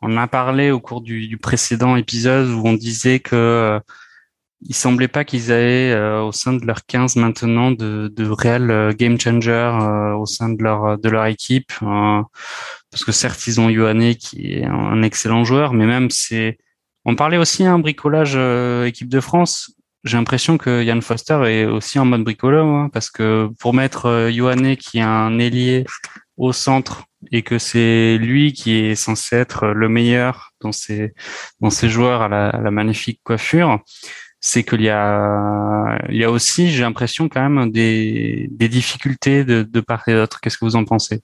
On 0.03 0.17
a 0.17 0.27
parlé 0.27 0.71
au 0.71 0.81
cours 0.81 1.01
du, 1.01 1.39
précédent 1.39 1.97
épisode 1.97 2.49
où 2.49 2.63
on 2.67 2.75
disait 2.75 3.21
que 3.21 3.37
euh, 3.37 3.81
il 4.63 4.75
semblait 4.75 5.09
pas 5.09 5.25
qu'ils 5.25 5.53
avaient 5.53 5.93
euh, 5.93 6.23
au 6.23 6.33
sein 6.33 6.55
de 6.55 6.65
leur 6.65 6.87
15 6.87 7.17
maintenant 7.17 7.71
de, 7.71 8.09
de 8.15 8.29
réels 8.29 8.71
euh, 8.71 8.93
game 8.93 9.21
changers 9.21 9.51
euh, 9.81 10.15
au 10.15 10.27
sein 10.27 10.49
de 10.49 11.09
leur 11.09 11.27
équipe 11.27 11.73
parce 11.81 13.05
que 13.05 13.13
certes 13.13 13.47
ils 13.47 13.61
ont 13.61 13.69
Yohane 13.69 14.15
qui 14.15 14.55
est 14.55 14.65
un 14.65 15.03
excellent 15.03 15.45
joueur 15.45 15.73
mais 15.73 15.87
même 15.87 16.11
c'est 16.11 16.59
on 17.05 17.15
parlait 17.15 17.37
aussi 17.37 17.65
un 17.65 17.75
hein, 17.75 17.79
bricolage 17.79 18.37
équipe 18.87 19.09
de 19.09 19.21
France 19.21 19.73
j'ai 20.07 20.17
l'impression 20.17 20.57
que 20.57 20.83
Yann 20.83 21.03
Foster 21.03 21.39
est 21.47 21.65
aussi 21.65 21.99
en 21.99 22.05
mode 22.05 22.25
bricoleur, 22.25 22.89
parce 22.93 23.11
que 23.11 23.49
pour 23.59 23.75
mettre 23.75 24.07
euh, 24.07 24.77
qui 24.77 24.99
est 24.99 25.03
un 25.03 25.39
ailier 25.39 25.85
au 26.37 26.53
centre 26.53 27.05
et 27.33 27.43
que 27.43 27.59
c'est 27.59 28.19
lui 28.19 28.53
qui 28.53 28.77
est 28.77 28.95
censé 28.95 29.37
être 29.37 29.67
le 29.67 29.89
meilleur 29.89 30.53
dans 30.61 30.73
ses 30.73 31.15
dans 31.61 31.71
joueurs 31.71 32.23
à 32.23 32.29
la, 32.29 32.71
magnifique 32.71 33.21
coiffure, 33.25 33.81
c'est 34.41 34.63
qu'il 34.63 34.83
y 34.83 34.91
a 34.91 35.99
il 36.09 36.17
y 36.17 36.25
a 36.25 36.31
aussi 36.31 36.71
j'ai 36.71 36.83
l'impression 36.83 37.29
quand 37.29 37.49
même 37.49 37.73
des, 37.73 38.49
des 38.53 38.69
difficultés 38.69 39.45
de, 39.45 39.63
de 39.63 39.81
part 39.81 40.07
et 40.09 40.15
d'autre. 40.15 40.41
Qu'est-ce 40.41 40.59
que 40.59 40.65
vous 40.65 40.77
en 40.77 40.85
pensez? 40.85 41.23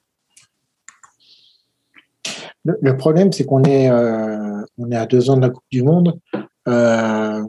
Le, 2.65 2.97
problème, 2.97 3.33
c'est 3.33 3.45
qu'on 3.45 3.65
est, 3.65 3.91
euh, 3.91 4.65
est 4.91 4.97
à 4.97 5.07
deux 5.07 5.31
ans 5.31 5.37
de 5.37 5.43
la 5.43 5.51
Coupe 5.51 5.65
du 5.71 5.83
Monde. 5.83 6.19
Euh, 6.69 7.43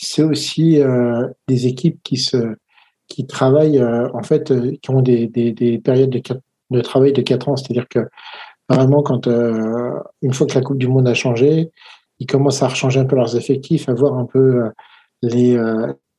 c'est 0.00 0.22
aussi 0.22 0.80
euh, 0.80 1.28
des 1.46 1.66
équipes 1.66 2.00
qui 2.02 2.16
se 2.16 2.56
qui 3.06 3.26
travaillent 3.26 3.80
euh, 3.80 4.08
en 4.14 4.22
fait 4.22 4.50
euh, 4.50 4.72
qui 4.80 4.90
ont 4.90 5.02
des, 5.02 5.26
des, 5.26 5.52
des 5.52 5.78
périodes 5.78 6.10
de, 6.10 6.22
de 6.70 6.80
travail 6.80 7.12
de 7.12 7.22
quatre 7.22 7.48
ans 7.48 7.56
c'est-à-dire 7.56 7.88
que 7.88 8.08
vraiment 8.68 9.02
quand 9.02 9.26
une 9.26 10.32
fois 10.32 10.46
que 10.46 10.54
la 10.54 10.62
Coupe 10.62 10.78
du 10.78 10.88
Monde 10.88 11.08
a 11.08 11.14
changé 11.14 11.70
ils 12.18 12.26
commencent 12.26 12.62
à 12.62 12.68
rechanger 12.68 13.00
un 13.00 13.04
peu 13.04 13.16
leurs 13.16 13.36
effectifs 13.36 13.88
à 13.88 13.94
voir 13.94 14.16
un 14.16 14.24
peu 14.24 14.70
les 15.22 15.58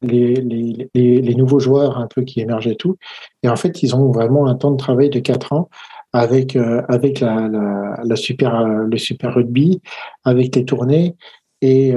les, 0.04 0.34
les, 0.36 0.90
les, 0.96 1.22
les, 1.22 1.36
nouveaux 1.36 1.60
joueurs 1.60 2.00
un 2.00 2.08
peu 2.08 2.24
qui 2.24 2.42
émergent 2.42 2.66
et 2.66 2.76
tout. 2.76 2.98
Et 3.44 3.50
en 3.50 3.56
fait, 3.56 3.84
ils 3.84 3.96
ont 3.96 4.12
vraiment 4.12 4.48
un 4.48 4.56
temps 4.56 4.72
de 4.72 4.78
travail 4.78 5.12
de 5.12 5.20
quatre 5.20 5.54
ans 5.54 5.70
avec 6.12 6.56
avec 6.56 7.20
la, 7.20 7.48
la, 7.48 8.00
la, 8.04 8.16
super 8.16 8.66
le 8.66 8.98
super 8.98 9.36
rugby, 9.36 9.80
avec 10.24 10.56
les 10.56 10.66
tournées 10.66 11.16
et 11.62 11.94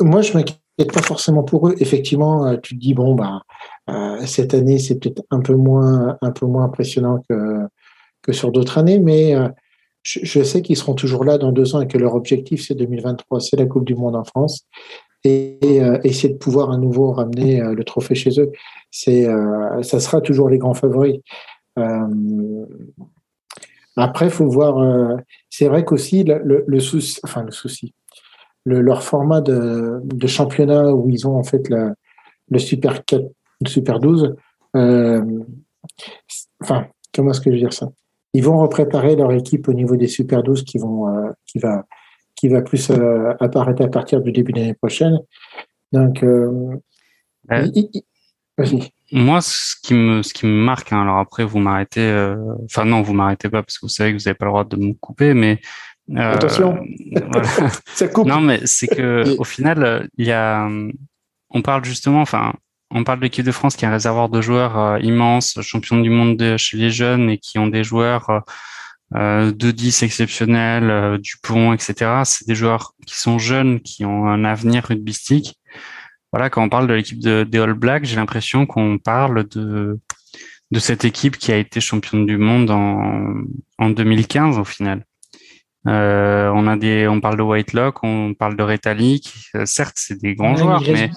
moi, 0.00 0.22
je 0.22 0.32
m'inquiète 0.34 0.58
pas 0.92 1.02
forcément 1.02 1.42
pour 1.42 1.68
eux. 1.68 1.74
Effectivement, 1.78 2.46
euh, 2.46 2.56
tu 2.62 2.74
te 2.74 2.80
dis 2.80 2.94
bon, 2.94 3.14
bah, 3.14 3.42
euh, 3.90 4.24
cette 4.26 4.54
année, 4.54 4.78
c'est 4.78 4.98
peut-être 4.98 5.22
un 5.30 5.40
peu 5.40 5.54
moins, 5.54 6.16
un 6.20 6.30
peu 6.30 6.46
moins 6.46 6.64
impressionnant 6.64 7.22
que 7.28 7.66
que 8.22 8.32
sur 8.32 8.52
d'autres 8.52 8.78
années, 8.78 9.00
mais 9.00 9.34
euh, 9.34 9.48
je, 10.04 10.44
sais 10.44 10.62
qu'ils 10.62 10.76
seront 10.76 10.94
toujours 10.94 11.24
là 11.24 11.38
dans 11.38 11.50
deux 11.50 11.74
ans 11.74 11.80
et 11.80 11.88
que 11.88 11.98
leur 11.98 12.14
objectif, 12.14 12.64
c'est 12.64 12.76
2023, 12.76 13.40
c'est 13.40 13.56
la 13.56 13.66
Coupe 13.66 13.84
du 13.84 13.96
Monde 13.96 14.14
en 14.14 14.22
France 14.22 14.64
et, 15.24 15.58
et 15.60 15.80
essayer 16.04 16.32
de 16.32 16.38
pouvoir 16.38 16.70
à 16.70 16.76
nouveau 16.76 17.10
ramener 17.10 17.60
le 17.60 17.82
trophée 17.82 18.14
chez 18.14 18.40
eux. 18.40 18.52
C'est, 18.92 19.26
ça 19.82 19.98
sera 19.98 20.20
toujours 20.20 20.48
les 20.48 20.58
grands 20.58 20.74
favoris. 20.74 21.18
après, 23.96 24.30
faut 24.30 24.46
voir. 24.48 25.18
c'est 25.50 25.66
vrai 25.66 25.84
qu'aussi 25.84 26.22
le, 26.22 26.40
le, 26.44 26.64
le 26.64 26.80
souci, 26.80 27.18
enfin 27.24 27.42
le 27.42 27.50
souci 27.50 27.92
le, 28.64 28.80
leur 28.80 29.02
format 29.02 29.40
de, 29.40 30.00
de, 30.04 30.26
championnat 30.26 30.92
où 30.92 31.10
ils 31.10 31.26
ont 31.26 31.36
en 31.36 31.42
fait 31.42 31.68
la, 31.68 31.94
le 32.48 32.58
Super 32.58 33.04
4, 33.04 33.24
le 33.60 33.68
Super 33.68 33.98
12. 33.98 34.34
Euh, 34.76 35.22
enfin, 36.60 36.86
comment 37.14 37.30
est-ce 37.30 37.40
que 37.40 37.50
je 37.50 37.56
veux 37.56 37.60
dire 37.60 37.72
ça? 37.72 37.90
Ils 38.34 38.44
vont 38.44 38.58
repréparer 38.58 39.16
leur 39.16 39.32
équipe 39.32 39.68
au 39.68 39.74
niveau 39.74 39.96
des 39.96 40.08
Super 40.08 40.42
12 40.42 40.64
qui 40.64 40.78
vont 40.78 41.08
euh, 41.08 41.30
qui 41.46 41.58
va 41.58 41.84
qui 42.34 42.48
va 42.48 42.62
plus 42.62 42.90
euh, 42.90 43.34
apparaître 43.40 43.82
à 43.82 43.88
partir 43.88 44.20
du 44.20 44.32
début 44.32 44.52
de 44.52 44.60
l'année 44.60 44.74
prochaine. 44.74 45.18
Donc, 45.92 46.22
euh, 46.22 46.76
Moi, 49.12 49.40
ce 49.42 49.74
qui 49.82 49.94
me, 49.94 50.22
ce 50.22 50.32
qui 50.32 50.46
me 50.46 50.64
marque, 50.64 50.92
hein, 50.92 51.02
alors 51.02 51.18
après, 51.18 51.44
vous 51.44 51.58
m'arrêtez, 51.58 52.34
enfin 52.64 52.86
non, 52.86 53.02
vous 53.02 53.12
m'arrêtez 53.12 53.50
pas 53.50 53.62
parce 53.62 53.76
que 53.78 53.84
vous 53.84 53.90
savez 53.90 54.12
que 54.12 54.18
vous 54.18 54.24
n'avez 54.24 54.36
pas 54.36 54.46
le 54.46 54.50
droit 54.50 54.64
de 54.64 54.76
me 54.76 54.94
couper, 54.94 55.34
mais 55.34 55.60
euh, 56.10 56.34
attention, 56.34 56.84
ça 57.94 58.08
coupe. 58.08 58.26
Non, 58.26 58.40
mais 58.40 58.60
c'est 58.64 58.88
que 58.88 59.36
au 59.38 59.44
final, 59.44 60.08
il 60.18 60.26
y 60.26 60.32
a, 60.32 60.68
on 61.50 61.62
parle 61.62 61.84
justement, 61.84 62.20
enfin, 62.20 62.52
on 62.90 63.04
parle 63.04 63.20
de 63.20 63.24
l'équipe 63.24 63.46
de 63.46 63.52
France 63.52 63.76
qui 63.76 63.84
a 63.84 63.88
un 63.88 63.92
réservoir 63.92 64.28
de 64.28 64.40
joueurs 64.40 64.78
euh, 64.78 64.98
immense, 65.00 65.58
champion 65.62 66.00
du 66.00 66.10
monde 66.10 66.56
chez 66.58 66.76
les 66.76 66.90
jeunes 66.90 67.30
et 67.30 67.38
qui 67.38 67.58
ont 67.58 67.66
des 67.66 67.84
joueurs 67.84 68.42
euh, 69.14 69.52
de 69.52 69.70
10 69.70 70.04
exceptionnels, 70.04 70.90
euh, 70.90 71.18
Dupont, 71.18 71.72
etc. 71.72 72.22
C'est 72.24 72.46
des 72.46 72.54
joueurs 72.54 72.94
qui 73.06 73.18
sont 73.18 73.38
jeunes, 73.38 73.80
qui 73.80 74.04
ont 74.04 74.26
un 74.26 74.44
avenir 74.44 74.84
rugbystique. 74.84 75.58
Voilà, 76.32 76.48
quand 76.48 76.62
on 76.62 76.70
parle 76.70 76.86
de 76.86 76.94
l'équipe 76.94 77.18
de, 77.18 77.44
des 77.44 77.58
All 77.58 77.74
Blacks, 77.74 78.04
j'ai 78.04 78.16
l'impression 78.16 78.66
qu'on 78.66 78.98
parle 78.98 79.48
de 79.48 79.98
de 80.70 80.78
cette 80.78 81.04
équipe 81.04 81.36
qui 81.36 81.52
a 81.52 81.58
été 81.58 81.82
championne 81.82 82.24
du 82.24 82.38
monde 82.38 82.70
en, 82.70 83.34
en 83.78 83.90
2015 83.90 84.58
au 84.58 84.64
final. 84.64 85.04
Euh, 85.88 86.50
on 86.54 86.66
a 86.68 86.76
des, 86.76 87.08
on 87.08 87.20
parle 87.20 87.36
de 87.36 87.42
Whitelock, 87.42 88.04
on 88.04 88.34
parle 88.34 88.56
de 88.56 88.62
Retallick. 88.62 89.34
Euh, 89.56 89.66
certes, 89.66 89.96
c'est 89.96 90.20
des 90.20 90.34
grands 90.34 90.54
joueurs, 90.54 90.82
mais 90.86 91.10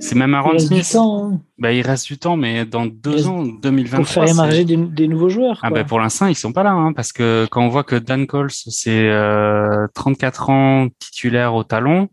c'est 0.00 0.14
même 0.14 0.34
Aaron 0.34 0.58
Smith. 0.58 0.96
Hein. 0.96 1.40
Bah, 1.58 1.72
il 1.72 1.82
reste 1.82 2.06
du 2.06 2.18
temps, 2.18 2.36
mais 2.36 2.64
dans 2.64 2.86
deux 2.86 3.26
ans, 3.26 3.44
2023. 3.44 3.98
Pour 3.98 4.08
faire 4.08 4.28
émerger 4.28 4.64
des, 4.64 5.08
nouveaux 5.08 5.28
joueurs. 5.28 5.58
Ah, 5.62 5.70
bah, 5.70 5.84
pour 5.84 5.98
l'instant, 5.98 6.26
ils 6.26 6.36
sont 6.36 6.52
pas 6.52 6.62
là, 6.62 6.72
hein, 6.72 6.92
parce 6.92 7.12
que 7.12 7.46
quand 7.50 7.62
on 7.62 7.68
voit 7.68 7.84
que 7.84 7.96
Dan 7.96 8.26
Coles, 8.26 8.50
c'est 8.52 9.08
euh, 9.08 9.86
34 9.94 10.50
ans 10.50 10.88
titulaire 11.00 11.54
au 11.54 11.64
talon, 11.64 12.08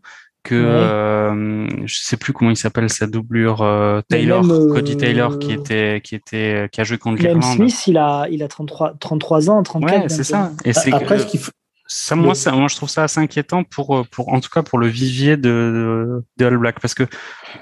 que 0.46 0.54
euh, 0.54 1.66
je 1.86 1.98
sais 1.98 2.16
plus 2.16 2.32
comment 2.32 2.50
il 2.50 2.56
s'appelle 2.56 2.88
sa 2.88 3.06
doublure 3.06 3.62
euh, 3.62 4.00
Taylor, 4.08 4.42
Cody 4.42 4.92
euh, 4.92 4.96
Taylor, 4.96 5.38
qui 5.38 5.52
était, 5.52 6.00
qui 6.02 6.14
était, 6.14 6.68
qui 6.70 6.80
a 6.80 6.84
joué 6.84 6.98
contre 6.98 7.22
l'Irlande. 7.22 7.42
Smith, 7.42 7.86
il 7.88 7.98
a, 7.98 8.26
il 8.30 8.42
a 8.42 8.48
33, 8.48 8.94
33 9.00 9.50
ans, 9.50 9.62
34. 9.62 10.02
Ouais, 10.02 10.08
c'est 10.08 10.24
ça. 10.24 10.52
Et 10.64 10.72
c'est 10.72 10.92
après, 10.92 11.18
ce 11.18 11.26
qu'il 11.26 11.40
faut 11.40 11.50
ça, 11.86 12.16
moi, 12.16 12.34
ça, 12.34 12.52
moi, 12.52 12.68
je 12.68 12.76
trouve 12.76 12.88
ça 12.88 13.04
assez 13.04 13.20
inquiétant 13.20 13.64
pour, 13.64 13.96
euh, 13.96 14.04
pour, 14.10 14.32
en 14.32 14.40
tout 14.40 14.50
cas, 14.50 14.62
pour 14.62 14.78
le 14.78 14.88
vivier 14.88 15.36
de, 15.36 16.22
de, 16.36 16.46
All 16.46 16.58
Black, 16.58 16.80
parce 16.80 16.94
que 16.94 17.04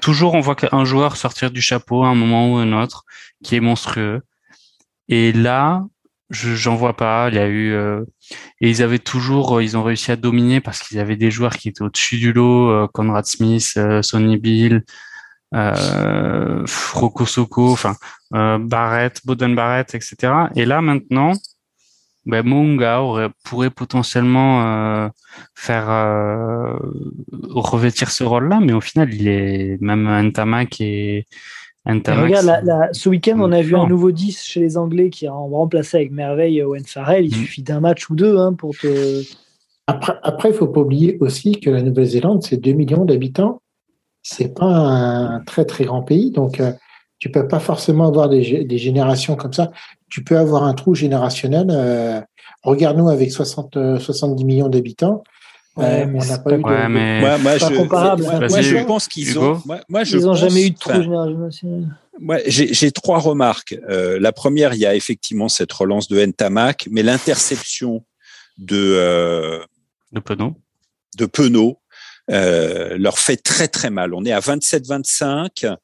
toujours 0.01 0.33
on 0.33 0.41
voit 0.41 0.55
qu'un 0.55 0.85
joueur 0.85 1.17
sortir 1.17 1.51
du 1.51 1.61
chapeau 1.61 2.03
à 2.03 2.07
un 2.07 2.15
moment 2.15 2.53
ou 2.53 2.57
un 2.57 2.73
autre, 2.73 3.05
qui 3.43 3.55
est 3.55 3.59
monstrueux. 3.59 4.21
Et 5.07 5.31
là, 5.31 5.83
je 6.29 6.55
j'en 6.55 6.75
vois 6.75 6.95
pas. 6.95 7.29
Il 7.29 7.35
y 7.35 7.39
a 7.39 7.47
eu 7.47 7.73
euh, 7.73 8.03
et 8.61 8.69
ils 8.69 8.81
avaient 8.83 8.99
toujours, 8.99 9.57
euh, 9.57 9.63
ils 9.63 9.77
ont 9.77 9.83
réussi 9.83 10.11
à 10.11 10.15
dominer 10.15 10.61
parce 10.61 10.79
qu'ils 10.79 10.99
avaient 10.99 11.15
des 11.15 11.31
joueurs 11.31 11.57
qui 11.57 11.69
étaient 11.69 11.83
au-dessus 11.83 12.17
du 12.17 12.33
lot, 12.33 12.87
Conrad 12.89 13.25
Smith, 13.25 13.77
Sonny 14.01 14.37
Bill, 14.37 14.83
euh, 15.53 16.65
Rocco 16.93 17.25
Soko, 17.25 17.71
enfin 17.71 17.95
Barrett, 18.31 19.21
Boden 19.25 19.55
Barrett, 19.55 19.93
etc. 19.95 20.33
Et 20.55 20.65
là 20.65 20.81
maintenant, 20.81 21.33
ben, 22.25 22.43
Munga 22.43 23.01
aurait, 23.01 23.29
pourrait 23.43 23.69
potentiellement 23.69 24.65
euh, 24.65 25.09
faire 25.53 25.89
euh, 25.89 26.73
revêtir 27.31 28.09
ce 28.09 28.23
rôle-là, 28.23 28.59
mais 28.61 28.73
au 28.73 28.81
final, 28.81 29.13
il 29.13 29.27
est 29.27 29.77
même 29.81 30.07
Ntamak 30.29 30.81
et 30.81 31.25
Ntamak. 31.87 32.25
Regarde, 32.25 32.89
ce 32.93 33.09
week-end, 33.09 33.37
on 33.39 33.51
a 33.51 33.61
vu 33.61 33.75
un 33.75 33.87
nouveau 33.87 34.11
10 34.11 34.43
chez 34.43 34.59
les 34.59 34.77
Anglais 34.77 35.09
qui 35.09 35.27
a 35.27 35.33
remplacé 35.33 35.97
avec 35.97 36.11
merveille 36.11 36.61
Owen 36.63 36.85
Farrell. 36.85 37.25
Il 37.25 37.31
mm. 37.31 37.41
suffit 37.41 37.63
d'un 37.63 37.79
match 37.79 38.09
ou 38.09 38.15
deux 38.15 38.37
hein, 38.37 38.53
pour 38.53 38.75
te. 38.75 39.23
Après, 39.87 40.13
après, 40.23 40.49
il 40.49 40.55
faut 40.55 40.67
pas 40.67 40.81
oublier 40.81 41.17
aussi 41.19 41.59
que 41.59 41.69
la 41.69 41.83
Nouvelle-Zélande, 41.83 42.41
c'est 42.41 42.57
2 42.57 42.71
millions 42.73 43.05
d'habitants. 43.05 43.61
C'est 44.23 44.55
pas 44.55 44.65
un 44.65 45.41
très 45.41 45.65
très 45.65 45.85
grand 45.85 46.01
pays, 46.01 46.31
donc 46.31 46.59
euh, 46.59 46.71
tu 47.19 47.29
peux 47.29 47.47
pas 47.47 47.59
forcément 47.59 48.07
avoir 48.07 48.27
des, 48.27 48.63
des, 48.63 48.77
générations 48.79 49.35
comme 49.35 49.53
ça. 49.53 49.71
Tu 50.15 50.23
peux 50.23 50.37
avoir 50.37 50.63
un 50.63 50.73
trou 50.73 50.95
générationnel. 50.95 51.67
Euh, 51.69 52.21
Regarde-nous 52.63 53.09
avec 53.09 53.33
60, 53.33 53.99
70 53.99 54.43
euh, 54.43 54.45
millions 54.45 54.69
d'habitants. 54.69 55.25
Euh, 55.77 56.05
on 56.07 56.25
n'a 56.25 56.37
pas 56.37 56.53
eu 56.53 56.59
de. 56.59 56.63
Ouais, 56.63 56.87
mais... 56.87 57.19
moi, 57.19 57.37
moi, 57.37 57.57
je, 57.57 57.75
comparable. 57.75 58.23
Moi, 58.23 58.61
je 58.61 58.85
pense 58.85 59.09
qu'ils 59.09 59.37
ont. 59.37 59.61
Moi, 59.89 60.05
je 60.05 60.17
Ils 60.17 60.23
n'ont 60.23 60.33
jamais 60.33 60.67
eu 60.67 60.69
de 60.69 60.77
trou 60.77 60.93
générationnel. 61.01 61.89
Ouais, 62.21 62.43
j'ai 62.47 62.91
trois 62.93 63.19
remarques. 63.19 63.77
Euh, 63.89 64.17
la 64.17 64.31
première, 64.31 64.73
il 64.73 64.79
y 64.79 64.85
a 64.85 64.95
effectivement 64.95 65.49
cette 65.49 65.73
relance 65.73 66.07
de 66.07 66.25
Ntamak, 66.25 66.87
mais 66.89 67.03
l'interception 67.03 68.05
de 68.57 68.77
euh, 68.77 69.59
de 70.13 70.21
Penaud, 70.21 70.55
de 71.17 71.25
Penaud 71.25 71.77
euh, 72.31 72.97
leur 72.97 73.19
fait 73.19 73.35
très 73.35 73.67
très 73.67 73.89
mal. 73.89 74.13
On 74.13 74.23
est 74.23 74.31
à 74.31 74.39
27-25. 74.39 75.75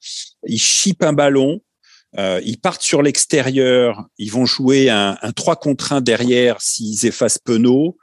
Ils 0.48 0.58
chipent 0.58 1.04
un 1.04 1.12
ballon. 1.12 1.60
Euh, 2.18 2.42
ils 2.44 2.60
partent 2.60 2.82
sur 2.82 3.02
l'extérieur. 3.02 4.06
Ils 4.18 4.32
vont 4.32 4.46
jouer 4.46 4.90
un, 4.90 5.18
un 5.22 5.32
3 5.32 5.56
contre 5.56 5.94
1 5.94 6.02
derrière 6.02 6.62
s'ils 6.62 7.06
effacent 7.06 7.38
Penaud. 7.38 7.98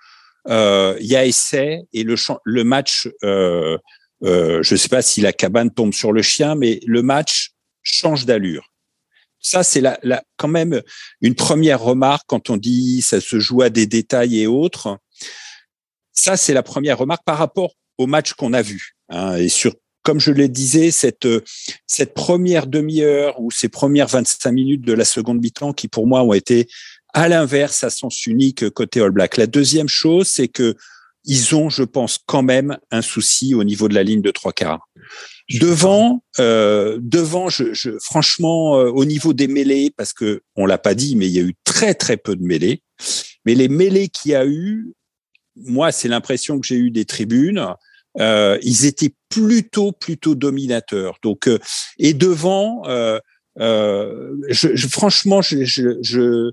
Euh, 0.49 0.97
il 1.01 1.07
y 1.07 1.17
a 1.17 1.27
essai 1.27 1.83
et 1.93 2.05
le, 2.05 2.15
le 2.45 2.65
match. 2.65 3.09
Euh, 3.23 3.77
euh, 4.25 4.63
je 4.63 4.75
ne 4.75 4.79
sais 4.79 4.89
pas 4.89 5.03
si 5.03 5.21
la 5.21 5.33
cabane 5.33 5.73
tombe 5.73 5.93
sur 5.93 6.13
le 6.13 6.23
chien, 6.23 6.55
mais 6.55 6.81
le 6.87 7.03
match 7.03 7.53
change 7.83 8.25
d'allure. 8.25 8.69
Ça, 9.41 9.63
c'est 9.63 9.81
la, 9.81 9.99
la, 10.03 10.25
quand 10.37 10.49
même 10.49 10.83
une 11.21 11.35
première 11.35 11.81
remarque 11.81 12.25
quand 12.27 12.51
on 12.51 12.57
dit 12.57 13.03
ça 13.03 13.21
se 13.21 13.39
joue 13.39 13.63
à 13.63 13.71
des 13.71 13.87
détails 13.87 14.41
et 14.41 14.47
autres. 14.47 14.99
Ça, 16.13 16.37
c'est 16.37 16.55
la 16.55 16.65
première 16.65 16.99
remarque 16.99 17.25
par 17.25 17.39
rapport 17.39 17.75
au 17.99 18.07
match 18.07 18.33
qu'on 18.33 18.53
a 18.53 18.63
vu. 18.63 18.97
Hein, 19.11 19.37
et 19.37 19.49
sur, 19.49 19.75
comme 20.09 20.21
je 20.21 20.33
le 20.33 20.49
disais, 20.49 20.91
cette, 20.91 21.29
cette 21.87 22.15
première 22.15 22.67
demi-heure 22.67 23.39
ou 23.43 23.51
ces 23.51 23.69
premières 23.69 24.07
25 24.07 24.51
minutes 24.53 24.81
de 24.81 24.95
la 24.95 25.05
seconde 25.05 25.39
mi-temps 25.39 25.75
qui, 25.75 25.87
pour 25.87 26.07
moi, 26.07 26.23
ont 26.23 26.33
été 26.33 26.67
à 27.13 27.29
l'inverse 27.29 27.85
à 27.85 27.91
sens 27.91 28.25
unique 28.25 28.71
côté 28.71 29.03
All 29.03 29.11
Black. 29.11 29.37
La 29.37 29.47
deuxième 29.47 29.87
chose, 29.89 30.27
c'est 30.27 30.49
que 30.49 30.77
ils 31.25 31.55
ont, 31.55 31.69
je 31.69 31.83
pense, 31.83 32.19
quand 32.25 32.43
même 32.43 32.79
un 32.91 33.03
souci 33.03 33.55
au 33.55 33.65
niveau 33.65 33.87
de 33.87 33.95
la 33.95 34.03
ligne 34.03 34.23
de 34.23 34.31
trois 34.31 34.55
quarts. 34.55 34.89
Devant, 35.61 36.25
euh, 36.39 36.99
devant, 37.03 37.51
je, 37.51 37.75
je, 37.75 37.91
franchement, 38.01 38.79
euh, 38.79 38.89
au 38.89 39.05
niveau 39.05 39.35
des 39.35 39.47
mêlées, 39.47 39.93
parce 39.95 40.15
que 40.15 40.41
on 40.57 40.65
l'a 40.65 40.79
pas 40.79 40.95
dit, 40.95 41.17
mais 41.17 41.27
il 41.27 41.33
y 41.33 41.39
a 41.39 41.43
eu 41.43 41.55
très 41.65 41.93
très 41.93 42.17
peu 42.17 42.35
de 42.35 42.43
mêlées. 42.43 42.81
Mais 43.45 43.55
les 43.55 43.69
mêlées 43.69 44.09
qu'il 44.09 44.31
y 44.31 44.35
a 44.35 44.47
eu, 44.47 44.95
moi, 45.55 45.93
c'est 45.93 46.09
l'impression 46.09 46.59
que 46.59 46.67
j'ai 46.67 46.77
eu 46.77 46.91
des 46.91 47.05
tribunes. 47.05 47.75
Euh, 48.19 48.59
ils 48.63 48.87
étaient 48.87 49.13
plutôt 49.29 49.93
plutôt 49.93 50.35
dominateurs. 50.35 51.19
Donc 51.23 51.49
euh, 51.49 51.59
et 51.99 52.15
devant, 52.15 52.83
euh, 52.87 53.19
euh, 53.61 54.35
je, 54.49 54.75
je, 54.75 54.89
franchement, 54.89 55.43
je, 55.43 55.65
je, 55.65 55.99
je, 56.03 56.51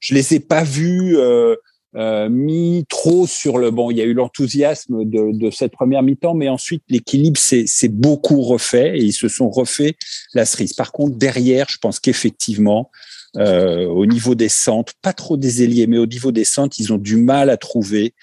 je 0.00 0.14
les 0.14 0.34
ai 0.34 0.40
pas 0.40 0.64
vus 0.64 1.16
euh, 1.16 1.56
euh, 1.96 2.28
mis 2.28 2.84
trop 2.88 3.26
sur 3.26 3.58
le 3.58 3.70
bon. 3.70 3.90
Il 3.90 3.96
y 3.96 4.00
a 4.00 4.04
eu 4.04 4.14
l'enthousiasme 4.14 5.04
de, 5.04 5.32
de, 5.32 5.50
cette 5.50 5.72
première 5.72 6.02
mi-temps, 6.02 6.34
mais 6.34 6.48
ensuite 6.48 6.82
l'équilibre 6.88 7.38
s'est 7.38 7.88
beaucoup 7.88 8.42
refait 8.42 8.98
et 8.98 9.02
ils 9.02 9.12
se 9.12 9.28
sont 9.28 9.48
refait 9.48 9.96
la 10.34 10.44
cerise. 10.44 10.72
Par 10.72 10.92
contre, 10.92 11.16
derrière, 11.16 11.66
je 11.68 11.78
pense 11.78 11.98
qu'effectivement, 11.98 12.90
euh, 13.36 13.86
au 13.86 14.06
niveau 14.06 14.34
des 14.34 14.48
centres, 14.48 14.92
pas 15.02 15.12
trop 15.12 15.36
des 15.36 15.62
ailiers, 15.62 15.86
mais 15.86 15.98
au 15.98 16.06
niveau 16.06 16.32
des 16.32 16.44
centres, 16.44 16.76
ils 16.78 16.92
ont 16.92 16.98
du 16.98 17.16
mal 17.16 17.50
à 17.50 17.56
trouver 17.56 18.14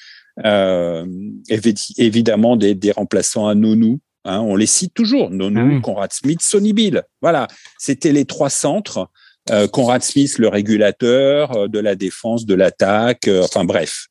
évidemment 1.97 2.55
des, 2.55 2.75
des 2.75 2.91
remplaçants 2.91 3.47
à 3.47 3.55
Nonou. 3.55 3.99
Hein, 4.25 4.39
on 4.39 4.55
les 4.55 4.65
cite 4.65 4.93
toujours, 4.93 5.29
Nonou, 5.29 5.77
ah 5.77 5.81
Conrad 5.81 6.13
Smith, 6.13 6.41
Sonny 6.41 6.71
Bill. 6.71 7.03
Voilà, 7.21 7.47
c'était 7.77 8.13
les 8.13 8.25
trois 8.25 8.49
centres. 8.49 9.09
Euh, 9.51 9.67
Conrad 9.67 10.01
Smith, 10.01 10.38
le 10.38 10.47
régulateur 10.47 11.51
euh, 11.57 11.67
de 11.67 11.79
la 11.79 11.95
défense, 11.95 12.45
de 12.45 12.53
l'attaque, 12.53 13.27
euh, 13.27 13.43
enfin 13.43 13.65
bref. 13.65 14.07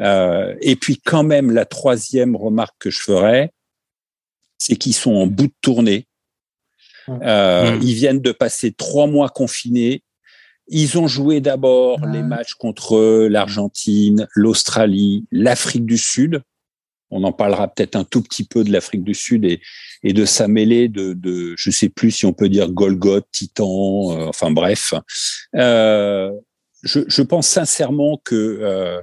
Euh, 0.00 0.56
et 0.60 0.74
puis 0.74 1.00
quand 1.04 1.22
même, 1.22 1.52
la 1.52 1.64
troisième 1.64 2.34
remarque 2.34 2.74
que 2.80 2.90
je 2.90 2.98
ferais, 2.98 3.52
c'est 4.58 4.74
qu'ils 4.74 4.94
sont 4.94 5.14
en 5.14 5.28
bout 5.28 5.46
de 5.46 5.54
tournée. 5.60 6.06
Mmh. 7.06 7.80
Ils 7.82 7.94
viennent 7.94 8.20
de 8.20 8.32
passer 8.32 8.72
trois 8.72 9.06
mois 9.06 9.28
confinés. 9.28 10.02
Ils 10.74 10.96
ont 10.96 11.06
joué 11.06 11.42
d'abord 11.42 12.06
les 12.06 12.22
matchs 12.22 12.54
contre 12.54 13.26
l'Argentine, 13.28 14.26
l'Australie, 14.34 15.26
l'Afrique 15.30 15.84
du 15.84 15.98
Sud. 15.98 16.40
On 17.10 17.24
en 17.24 17.32
parlera 17.32 17.68
peut-être 17.68 17.94
un 17.94 18.04
tout 18.04 18.22
petit 18.22 18.44
peu 18.44 18.64
de 18.64 18.72
l'Afrique 18.72 19.04
du 19.04 19.12
Sud 19.12 19.44
et, 19.44 19.60
et 20.02 20.14
de 20.14 20.24
sa 20.24 20.48
mêlée 20.48 20.88
de, 20.88 21.12
de, 21.12 21.52
je 21.58 21.70
sais 21.70 21.90
plus 21.90 22.10
si 22.10 22.24
on 22.24 22.32
peut 22.32 22.48
dire 22.48 22.70
Golgoth, 22.70 23.26
Titan, 23.30 24.12
euh, 24.12 24.26
enfin 24.28 24.50
bref. 24.50 24.94
Euh, 25.54 26.32
je, 26.82 27.00
je, 27.06 27.20
pense 27.20 27.48
sincèrement 27.48 28.18
que 28.24 28.34
euh, 28.34 28.98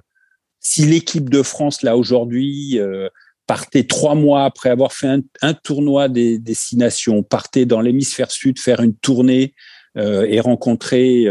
si 0.59 0.88
l'équipe 0.88 1.30
de 1.30 1.43
France 1.43 1.84
là 1.84 1.97
aujourd'hui 1.97 2.80
euh, 2.80 3.09
partait 3.45 3.84
trois 3.84 4.15
mois 4.15 4.43
après 4.43 4.72
avoir 4.72 4.91
fait 4.91 5.07
un, 5.07 5.22
un 5.43 5.53
tournoi 5.53 6.09
des 6.09 6.39
destinations, 6.39 7.22
partait 7.22 7.67
dans 7.67 7.80
l'hémisphère 7.80 8.32
sud 8.32 8.57
faire 8.57 8.80
une 8.80 8.95
tournée 8.95 9.53
et 9.96 10.40
rencontrer 10.40 11.26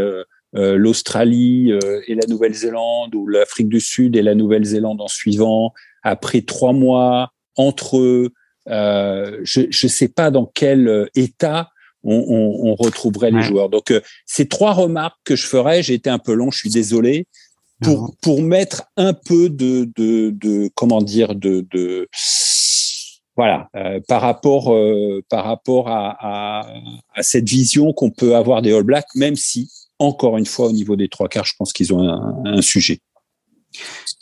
l'Australie 0.53 1.71
et 2.07 2.15
la 2.15 2.27
Nouvelle-Zélande 2.27 3.15
ou 3.15 3.27
l'Afrique 3.27 3.69
du 3.69 3.79
Sud 3.79 4.15
et 4.15 4.21
la 4.21 4.35
Nouvelle-Zélande 4.35 5.01
en 5.01 5.07
suivant, 5.07 5.73
après 6.03 6.41
trois 6.41 6.73
mois 6.73 7.31
entre 7.55 7.97
eux, 7.97 8.31
euh, 8.69 9.39
je 9.43 9.61
ne 9.61 9.89
sais 9.89 10.07
pas 10.07 10.31
dans 10.31 10.45
quel 10.45 10.87
euh, 10.87 11.05
état 11.15 11.69
on, 12.03 12.75
retrouverait 12.75 13.31
les 13.31 13.41
joueurs. 13.41 13.69
Donc, 13.69 13.91
euh, 13.91 13.99
ces 14.25 14.47
trois 14.47 14.71
remarques 14.71 15.19
que 15.25 15.35
je 15.35 15.45
ferais, 15.45 15.83
j'ai 15.83 15.95
été 15.95 16.09
un 16.09 16.19
peu 16.19 16.33
long, 16.33 16.49
je 16.49 16.59
suis 16.59 16.69
désolé, 16.69 17.27
pour, 17.81 18.15
pour 18.21 18.41
mettre 18.41 18.83
un 18.95 19.13
peu 19.13 19.49
de, 19.49 19.89
de, 19.97 20.31
de 20.31 20.69
comment 20.75 21.01
dire, 21.01 21.35
de, 21.35 21.65
de 21.71 22.07
voilà, 23.39 23.69
euh, 23.77 24.01
par 24.05 24.21
rapport, 24.21 24.73
euh, 24.73 25.23
par 25.29 25.45
rapport 25.45 25.87
à, 25.87 26.65
cette 27.21 27.47
vision 27.47 27.93
qu'on 27.93 28.11
peut 28.11 28.35
avoir 28.35 28.61
des 28.61 28.73
All 28.73 28.83
Blacks, 28.83 29.15
même 29.15 29.37
si, 29.37 29.71
encore 29.97 30.37
une 30.37 30.45
fois, 30.45 30.67
au 30.67 30.71
niveau 30.73 30.97
des 30.97 31.07
trois 31.07 31.29
quarts, 31.29 31.45
je 31.45 31.53
pense 31.57 31.71
qu'ils 31.71 31.93
ont 31.93 32.01
un, 32.45 32.61
sujet. 32.61 32.99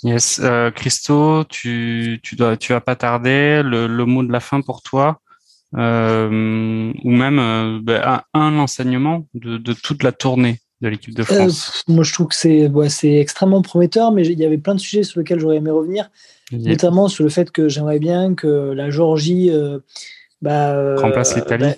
Yes, 0.03 0.39
Christo, 0.76 1.45
tu, 1.45 2.20
tu 2.22 2.36
dois, 2.36 2.57
tu 2.57 2.74
vas 2.74 2.82
pas 2.82 2.95
tarder. 2.95 3.61
Le, 3.63 4.05
mot 4.05 4.22
de 4.22 4.32
la 4.32 4.39
fin 4.39 4.61
pour 4.61 4.84
toi 4.84 5.20
euh, 5.76 6.93
ou 7.03 7.11
même 7.11 7.39
euh, 7.39 7.80
ben, 7.82 8.22
un, 8.34 8.57
enseignement 8.57 9.28
de, 9.34 9.74
toute 9.74 10.03
la 10.03 10.11
tournée 10.11 10.59
de 10.82 10.88
l'équipe 10.89 11.13
de 11.15 11.21
euh, 11.21 11.25
France 11.25 11.84
Moi, 11.88 12.03
je 12.03 12.13
trouve 12.13 12.28
que 12.28 12.36
c'est 12.36 13.15
extrêmement 13.15 13.61
prometteur, 13.61 14.11
mais 14.11 14.25
il 14.25 14.39
y 14.39 14.45
avait 14.45 14.57
plein 14.57 14.75
de 14.75 14.80
sujets 14.80 15.03
sur 15.03 15.19
lesquels 15.19 15.39
j'aurais 15.39 15.57
aimé 15.57 15.71
revenir, 15.71 16.09
notamment 16.51 17.07
sur 17.07 17.23
le 17.23 17.30
fait 17.30 17.51
que 17.51 17.67
j'aimerais 17.69 17.99
bien 17.99 18.36
que 18.36 18.47
la 18.47 18.89
Géorgie 18.89 19.51
bah, 20.41 20.95
remplace 20.95 21.36
l'Italie. 21.36 21.65
Bah, 21.65 21.73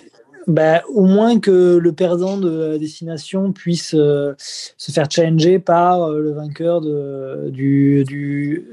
bah, 0.46 0.82
au 0.88 1.04
moins 1.04 1.38
que 1.38 1.76
le 1.76 1.92
perdant 1.92 2.36
de 2.36 2.72
la 2.72 2.78
destination 2.78 3.52
puisse 3.52 3.90
se 3.90 4.92
faire 4.92 5.06
challenger 5.10 5.58
par 5.58 6.10
le 6.10 6.32
vainqueur 6.32 6.80
de, 6.80 7.50
du, 7.50 8.04
du, 8.04 8.66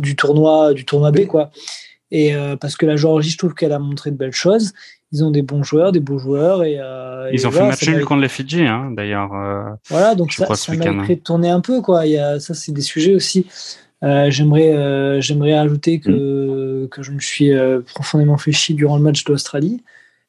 du, 0.00 0.16
tournoi, 0.16 0.74
du 0.74 0.84
tournoi 0.84 1.12
B. 1.12 1.26
Quoi. 1.26 1.50
Et 2.12 2.36
euh, 2.36 2.56
parce 2.56 2.76
que 2.76 2.86
la 2.86 2.96
Géorgie, 2.96 3.30
je 3.30 3.38
trouve 3.38 3.54
qu'elle 3.54 3.72
a 3.72 3.78
montré 3.78 4.10
de 4.12 4.16
belles 4.16 4.34
choses. 4.34 4.72
Ils 5.12 5.24
ont 5.24 5.30
des 5.30 5.42
bons 5.42 5.62
joueurs, 5.62 5.92
des 5.92 6.00
beaux 6.00 6.18
joueurs. 6.18 6.64
Et, 6.64 6.78
euh, 6.78 7.30
Ils 7.32 7.46
ont 7.46 7.50
fait 7.50 7.66
match 7.66 7.86
nul 7.86 8.04
contre 8.04 8.22
les 8.22 8.28
Fidji, 8.28 8.66
hein, 8.66 8.90
d'ailleurs. 8.90 9.32
Euh, 9.34 9.64
voilà, 9.88 10.14
donc 10.14 10.32
ça, 10.32 10.54
ça 10.54 10.72
mériterait 10.74 11.16
de 11.16 11.20
tourner 11.20 11.50
un 11.50 11.60
peu. 11.60 11.80
Quoi. 11.82 12.06
Il 12.06 12.12
y 12.12 12.18
a, 12.18 12.40
ça, 12.40 12.54
c'est 12.54 12.72
des 12.72 12.82
sujets 12.82 13.14
aussi. 13.14 13.46
j'aimerais, 14.02 15.20
j'aimerais 15.20 15.52
ajouter 15.52 16.00
que, 16.00 16.84
mm. 16.84 16.88
que 16.88 17.02
je 17.02 17.12
me 17.12 17.20
suis 17.20 17.52
profondément 17.94 18.38
fait 18.38 18.52
chier 18.52 18.74
durant 18.74 18.96
le 18.96 19.02
match 19.02 19.24
d'Australie. 19.24 19.82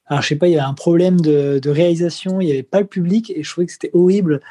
Alors, 0.07 0.21
je 0.21 0.27
sais 0.27 0.35
pas, 0.35 0.47
il 0.47 0.51
y 0.51 0.57
avait 0.57 0.67
un 0.67 0.73
problème 0.73 1.21
de, 1.21 1.59
de 1.59 1.69
réalisation, 1.69 2.41
il 2.41 2.45
n'y 2.45 2.51
avait 2.51 2.63
pas 2.63 2.81
le 2.81 2.85
public 2.85 3.31
et 3.35 3.43
je 3.43 3.49
trouvais 3.49 3.65
que 3.65 3.71
c'était 3.71 3.91
horrible. 3.93 4.41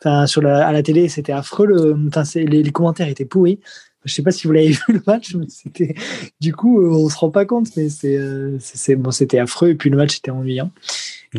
Enfin, 0.00 0.26
sur 0.26 0.42
la, 0.42 0.66
à 0.66 0.72
la 0.72 0.82
télé, 0.82 1.08
c'était 1.08 1.32
affreux. 1.32 1.66
Le, 1.66 1.96
enfin, 2.08 2.24
les, 2.34 2.62
les, 2.62 2.72
commentaires 2.72 3.08
étaient 3.08 3.24
pourris. 3.24 3.60
Je 4.04 4.12
sais 4.12 4.22
pas 4.22 4.30
si 4.30 4.46
vous 4.46 4.52
l'avez 4.52 4.68
vu 4.70 4.80
le 4.88 5.02
match, 5.06 5.34
mais 5.34 5.46
c'était 5.48 5.94
du 6.40 6.54
coup 6.54 6.80
euh, 6.80 6.90
on 6.90 7.08
se 7.08 7.16
rend 7.16 7.30
pas 7.30 7.44
compte, 7.44 7.68
mais 7.76 7.88
c'est 7.88 8.16
euh, 8.16 8.56
c'est 8.60 8.96
bon, 8.96 9.10
c'était 9.10 9.38
affreux 9.38 9.70
et 9.70 9.74
puis 9.74 9.90
le 9.90 9.96
match 9.96 10.18
était 10.18 10.30
ennuyant. 10.30 10.70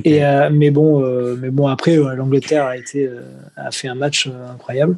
Et 0.03 0.26
euh, 0.26 0.49
mais 0.51 0.72
bon, 0.72 1.05
mais 1.38 1.51
bon 1.51 1.68
après 1.68 1.95
l'Angleterre 1.95 2.66
a 2.66 2.78
été 2.78 3.09
a 3.55 3.70
fait 3.72 3.88
un 3.88 3.95
match 3.95 4.28
incroyable. 4.28 4.97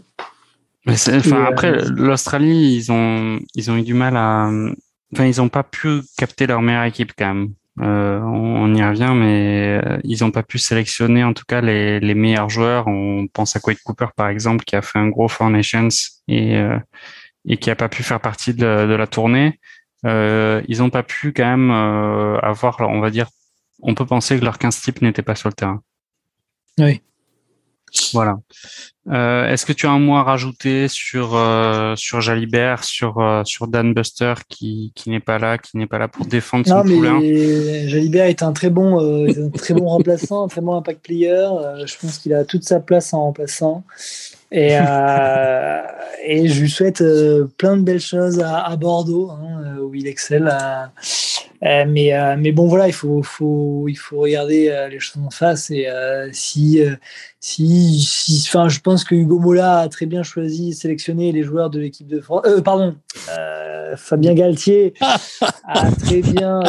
Mais 0.86 0.94
enfin 0.94 1.46
après 1.46 1.84
l'Australie 1.90 2.76
ils 2.76 2.92
ont 2.92 3.40
ils 3.56 3.72
ont 3.72 3.76
eu 3.76 3.82
du 3.82 3.94
mal 3.94 4.16
à 4.16 4.50
enfin 5.14 5.26
ils 5.26 5.42
ont 5.42 5.50
pas 5.50 5.64
pu 5.64 6.02
capter 6.18 6.48
leur 6.48 6.62
meilleure 6.62 6.86
équipe 6.86 7.12
quand 7.18 7.34
même. 7.34 7.50
on, 7.78 8.74
y 8.74 8.82
revient, 8.82 9.12
mais 9.14 9.82
ils 10.06 10.22
n'ont 10.22 10.32
pas 10.32 10.44
pu 10.44 10.60
sélectionner 10.60 11.26
en 11.26 11.34
tout 11.34 11.44
cas 11.46 11.60
les, 11.60 12.00
les 12.00 12.16
meilleurs 12.16 12.50
joueurs. 12.50 12.88
On 12.88 13.28
pense 13.28 13.58
à 13.58 13.60
Quade 13.60 13.80
Cooper 13.84 14.08
par 14.16 14.30
exemple 14.30 14.64
qui 14.64 14.78
a 14.78 14.82
fait 14.82 15.00
un 15.00 15.10
gros 15.10 15.28
Four 15.28 15.50
Nations 15.50 15.90
et 16.30 16.58
et 17.48 17.58
qui 17.58 17.70
a 17.70 17.76
pas 17.76 17.90
pu 17.90 18.04
faire 18.04 18.20
partie 18.20 18.54
de, 18.54 18.66
la 18.66 19.08
tournée, 19.08 19.60
euh, 20.06 20.62
ils 20.68 20.80
n'ont 20.80 20.90
pas 20.90 21.04
pu 21.04 21.34
quand 21.34 21.46
même 21.46 21.72
euh, 21.72 22.40
avoir, 22.40 22.80
on 22.82 23.00
va 23.00 23.10
dire, 23.10 23.28
on 23.82 23.94
peut 23.94 24.06
penser 24.06 24.40
que 24.40 24.46
leur 24.46 24.58
15 24.58 24.82
type 24.82 25.02
n'était 25.02 25.22
pas 25.22 25.36
sur 25.36 25.50
le 25.50 25.54
terrain. 25.54 25.82
Oui. 26.80 27.02
Voilà. 28.12 28.38
Euh, 29.08 29.48
Est-ce 29.48 29.66
que 29.66 29.72
tu 29.72 29.86
as 29.86 29.92
un 29.92 30.00
mot 30.00 30.16
à 30.16 30.24
rajouter 30.24 30.90
sur 30.90 31.30
sur 31.96 32.20
Jalibert, 32.20 32.84
sur 32.84 33.42
sur 33.46 33.68
Dan 33.68 33.94
Buster 33.94 34.34
qui, 34.50 34.92
qui 34.96 35.10
n'est 35.10 35.22
pas 35.22 35.40
là, 35.40 35.58
qui 35.58 35.78
n'est 35.78 35.88
pas 35.88 35.98
là 35.98 36.10
pour 36.10 36.26
défendre 36.26 36.68
son 36.68 36.84
non, 36.84 37.20
mais 37.22 37.88
Jalibert 37.88 38.26
est 38.26 38.44
un 38.44 38.52
très 38.52 38.70
bon 38.70 39.00
un 39.00 39.50
très 39.50 39.74
bon 39.74 39.88
remplaçant, 39.88 40.44
un 40.44 40.48
très 40.50 40.60
bon 40.60 40.76
impact 40.76 41.06
player. 41.06 41.48
je 41.86 41.96
pense 42.02 42.18
qu'il 42.18 42.34
a 42.34 42.44
toute 42.44 42.64
sa 42.64 42.82
place 42.82 43.14
en 43.14 43.22
remplaçant. 43.22 43.86
Et, 44.52 44.78
euh, 44.80 45.82
et 46.24 46.48
je 46.48 46.62
lui 46.62 46.70
souhaite 46.70 47.02
euh, 47.02 47.46
plein 47.58 47.78
de 47.78 47.82
belles 47.82 48.00
choses 48.00 48.40
à, 48.40 48.76
Bordeaux, 48.76 49.32
hein, 49.32 49.78
où 49.80 49.94
il 49.96 50.08
excelle. 50.08 50.48
Euh, 51.64 51.86
mais, 51.88 52.12
mais 52.38 52.52
bon, 52.52 52.68
voilà, 52.68 52.88
il 52.88 52.94
faut, 52.94 53.24
faut, 53.24 53.88
il 53.88 53.96
faut 53.96 54.20
regarder 54.20 54.88
les 54.90 55.00
choses 55.00 55.24
en 55.24 55.32
face. 55.32 55.72
Et 55.72 55.88
si, 56.32 56.80
si, 57.40 58.02
si, 58.02 58.44
enfin, 58.48 58.70
je 58.70 58.80
pense 58.80 59.04
que 59.04 59.16
Hugo 59.16 59.40
Mola 59.40 59.80
a 59.80 59.90
très 59.90 60.06
bien 60.06 60.24
choisi, 60.24 60.74
sélectionné 60.74 61.32
les 61.32 61.44
joueurs 61.44 61.70
de 61.70 61.80
l'équipe 61.80 62.08
de 62.08 62.22
France. 62.22 62.46
pardon, 62.64 62.96
Fabien 63.96 64.34
Galtier 64.36 64.94
a 65.02 65.92
très 65.92 66.22
bien. 66.22 66.60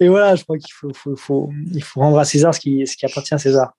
et 0.00 0.08
voilà, 0.08 0.34
je 0.34 0.44
crois 0.44 0.58
qu'il 0.58 0.72
faut, 0.72 0.92
faut, 0.92 1.16
faut, 1.16 1.50
il 1.72 1.82
faut 1.82 2.00
rendre 2.00 2.18
à 2.18 2.24
César 2.24 2.54
ce 2.54 2.60
qui, 2.60 2.86
ce 2.86 2.96
qui 2.96 3.06
appartient 3.06 3.34
à 3.34 3.38
César. 3.38 3.72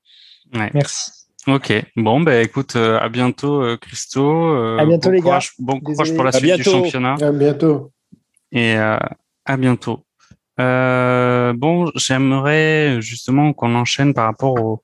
Ouais. 0.53 0.71
Merci. 0.73 1.18
Ok, 1.48 1.74
bon, 1.96 2.20
ben 2.20 2.46
écoute, 2.46 2.76
euh, 2.76 3.00
à 3.00 3.08
bientôt, 3.08 3.64
euh, 3.64 3.78
Christo. 3.78 4.22
Euh, 4.22 4.78
à 4.78 4.86
bientôt, 4.86 5.10
les 5.10 5.22
gars. 5.22 5.40
Bon 5.58 5.80
courage 5.80 6.14
pour 6.14 6.26
la 6.26 6.34
suite 6.34 6.56
du 6.56 6.64
championnat. 6.64 7.16
À 7.22 7.32
bientôt. 7.32 7.92
Et 8.52 8.76
à 8.76 9.58
bientôt. 9.58 10.06
bon, 10.58 11.92
j'aimerais 11.96 13.02
justement 13.02 13.54
qu'on 13.54 13.74
enchaîne 13.76 14.14
par 14.14 14.26
rapport 14.26 14.82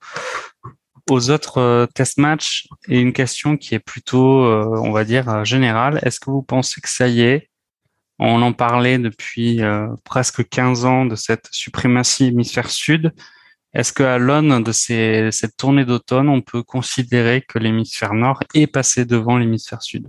aux 1.10 1.30
autres 1.30 1.88
test 1.94 2.18
matchs 2.18 2.68
et 2.88 3.00
une 3.00 3.14
question 3.14 3.58
qui 3.58 3.76
est 3.76 3.80
plutôt, 3.80 4.46
on 4.46 4.92
va 4.92 5.04
dire, 5.04 5.44
générale. 5.44 6.00
Est-ce 6.04 6.20
que 6.20 6.30
vous 6.30 6.42
pensez 6.44 6.80
que 6.80 6.90
ça 6.90 7.08
y 7.08 7.22
est? 7.22 7.50
On 8.18 8.42
en 8.42 8.54
parlait 8.54 8.98
depuis 8.98 9.62
presque 10.06 10.48
15 10.48 10.86
ans 10.86 11.06
de 11.06 11.16
cette 11.16 11.48
suprématie 11.52 12.28
hémisphère 12.28 12.70
sud. 12.70 13.12
Est-ce 13.76 13.92
qu'à 13.92 14.18
l'aune 14.18 14.64
de 14.64 14.72
cette 14.72 15.58
tournée 15.58 15.84
d'automne, 15.84 16.30
on 16.30 16.42
peut 16.42 16.64
considérer 16.64 17.42
que 17.42 17.60
l'hémisphère 17.60 18.14
nord 18.14 18.40
est 18.54 18.68
passé 18.68 19.04
devant 19.04 19.38
l'hémisphère 19.38 19.82
sud? 19.84 20.08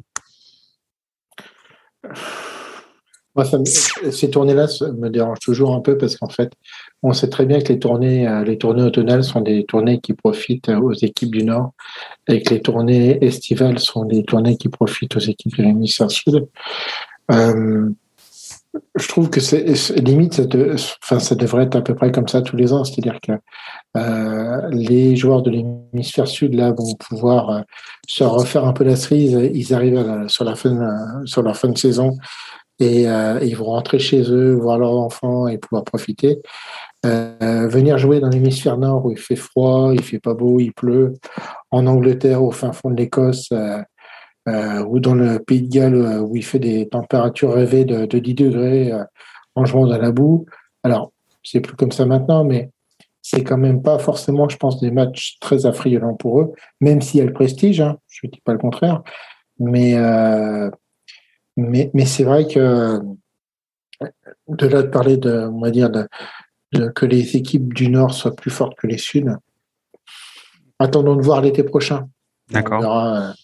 Ces 3.64 4.31
tournées-là 4.31 4.67
me 4.97 5.09
dérangent 5.09 5.41
toujours 5.41 5.75
un 5.75 5.81
peu 5.81 5.99
parce 5.99 6.17
qu'en 6.17 6.29
fait, 6.29 6.53
on 7.03 7.12
sait 7.12 7.29
très 7.29 7.45
bien 7.45 7.61
que 7.61 7.69
les 7.73 7.79
tournées, 7.79 8.27
euh, 8.27 8.45
les 8.45 8.57
automnales 8.64 9.25
sont 9.25 9.43
des 9.43 9.67
tournées 9.67 10.01
qui 10.01 10.14
profitent 10.14 10.71
aux 10.71 10.95
équipes 10.95 11.33
du 11.33 11.45
Nord 11.45 11.73
et 12.29 12.43
que 12.43 12.55
les 12.55 12.62
tournées 12.62 13.23
estivales 13.23 13.79
sont 13.79 14.05
des 14.05 14.25
tournées 14.25 14.57
qui 14.57 14.69
profitent 14.69 15.17
aux 15.17 15.21
équipes 15.21 15.57
de 15.59 15.64
l'hémisphère 15.64 16.11
sud. 16.11 16.47
Euh, 17.31 17.91
je 18.95 19.09
trouve 19.09 19.31
que 19.31 19.41
c'est 19.41 19.64
limite, 20.01 20.35
ça, 20.35 20.43
enfin, 21.03 21.18
ça 21.18 21.35
devrait 21.35 21.64
être 21.64 21.77
à 21.77 21.83
peu 21.83 21.95
près 21.95 22.11
comme 22.12 22.29
ça 22.29 22.43
tous 22.43 22.57
les 22.57 22.72
ans. 22.72 22.85
C'est-à-dire 22.85 23.18
que 23.20 23.33
euh, 23.97 24.68
les 24.70 25.16
joueurs 25.16 25.43
de 25.43 25.51
l'hémisphère 25.51 26.27
sud 26.27 26.55
là 26.55 26.72
vont 26.72 26.95
pouvoir 26.95 27.51
euh, 27.51 27.61
se 28.09 28.24
refaire 28.24 28.64
un 28.64 28.72
peu 28.72 28.85
la 28.85 28.97
cerise. 28.97 29.39
Ils 29.55 29.74
arrivent 29.74 30.27
sur 30.29 30.45
la 30.45 30.55
fin, 30.55 30.77
euh, 30.77 31.27
sur 31.27 31.43
leur 31.43 31.57
fin 31.57 31.68
de 31.68 31.79
saison 31.79 32.16
et 32.79 33.05
ils 33.05 33.57
vont 33.57 33.64
rentrer 33.64 33.99
chez 33.99 34.31
eux, 34.31 34.53
voir 34.53 34.79
leurs 34.79 34.93
enfants 34.93 35.49
et 35.49 35.57
pouvoir 35.57 35.83
profiter. 35.83 36.43
Venir 37.03 37.97
jouer 37.97 38.20
dans 38.20 38.29
l'hémisphère 38.29 38.77
nord 38.77 39.07
où 39.07 39.12
il 39.12 39.18
fait 39.18 39.35
froid, 39.35 39.93
il 39.95 40.03
fait 40.03 40.18
pas 40.18 40.35
beau, 40.35 40.61
il 40.61 40.74
pleut. 40.74 41.14
En 41.70 41.87
Angleterre, 41.87 42.43
au 42.43 42.51
fin 42.51 42.72
fond 42.72 42.91
de 42.91 42.97
l'Écosse, 42.97 43.49
euh, 44.49 44.85
ou 44.85 45.01
dans 45.01 45.15
le 45.15 45.41
Pays 45.41 45.63
de 45.63 45.69
Galles 45.69 45.95
euh, 45.95 46.21
où 46.21 46.37
il 46.37 46.45
fait 46.45 46.61
des 46.61 46.89
températures 46.89 47.53
rêvées 47.53 47.85
de, 47.85 48.07
10 48.07 48.35
degrés 48.35 48.93
euh, 48.93 49.03
en 49.57 49.65
jouant 49.65 49.87
dans 49.87 49.99
la 49.99 50.13
boue. 50.13 50.47
Alors, 50.85 51.13
c'est 51.43 51.61
plus 51.61 51.75
comme 51.75 51.91
ça 51.91 52.07
maintenant, 52.07 52.45
mais 52.45 52.71
c'est 53.23 53.43
quand 53.43 53.59
même 53.59 53.83
pas 53.83 53.99
forcément, 53.99 54.49
je 54.49 54.57
pense, 54.57 54.81
des 54.81 54.93
matchs 54.93 55.39
très 55.41 55.67
affriolants 55.67 56.15
pour 56.15 56.41
eux, 56.41 56.53
même 56.81 57.01
s'il 57.01 57.19
y 57.19 57.23
a 57.23 57.27
le 57.27 57.33
prestige, 57.33 57.81
hein, 57.81 57.99
je 58.09 58.27
ne 58.27 58.31
dis 58.31 58.41
pas 58.41 58.53
le 58.53 58.59
contraire. 58.59 59.03
Mais, 59.59 59.97
mais, 61.57 61.91
mais 61.93 62.05
c'est 62.05 62.23
vrai 62.23 62.47
que 62.47 63.01
de 64.49 64.67
là 64.69 64.83
de 64.83 64.89
parler 64.89 65.17
de, 65.17 65.49
on 65.53 65.61
va 65.61 65.71
dire, 65.71 65.91
de, 65.91 66.07
que 66.95 67.07
les 67.07 67.37
équipes 67.37 67.75
du 67.75 67.89
Nord 67.89 68.15
soient 68.15 68.37
plus 68.37 68.51
fortes 68.51 68.79
que 68.79 68.87
les 68.87 68.99
Sud, 68.99 69.35
attendons 70.79 71.17
de 71.17 71.23
voir 71.23 71.41
l'été 71.41 71.65
prochain. 71.65 72.09
D'accord. 72.51 73.35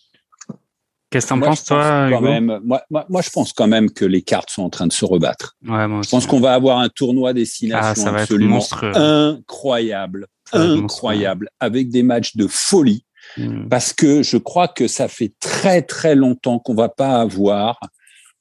Qu'est-ce 1.12 1.26
que 1.26 1.34
tu 1.34 1.38
en 1.38 1.40
penses, 1.40 1.64
toi 1.64 2.08
quand 2.08 2.22
même, 2.22 2.58
moi, 2.64 2.82
moi, 2.90 3.20
je 3.20 3.28
pense 3.28 3.52
quand 3.52 3.66
même 3.66 3.90
que 3.90 4.06
les 4.06 4.22
cartes 4.22 4.48
sont 4.48 4.62
en 4.62 4.70
train 4.70 4.86
de 4.86 4.92
se 4.92 5.04
rebattre. 5.04 5.56
je 5.62 6.08
pense 6.08 6.26
qu'on 6.26 6.40
va 6.40 6.54
avoir 6.54 6.78
un 6.78 6.88
tournoi 6.88 7.34
destination 7.34 8.06
ah, 8.06 8.20
absolument 8.20 8.64
incroyable, 8.94 10.26
incroyable, 10.52 11.50
avec 11.60 11.90
des 11.90 12.02
matchs 12.02 12.34
de 12.36 12.46
folie. 12.46 13.04
Hmm. 13.36 13.68
Parce 13.68 13.92
que 13.92 14.22
je 14.22 14.36
crois 14.38 14.68
que 14.68 14.88
ça 14.88 15.06
fait 15.06 15.32
très 15.38 15.82
très 15.82 16.14
longtemps 16.14 16.58
qu'on 16.58 16.74
va 16.74 16.88
pas 16.88 17.20
avoir 17.20 17.78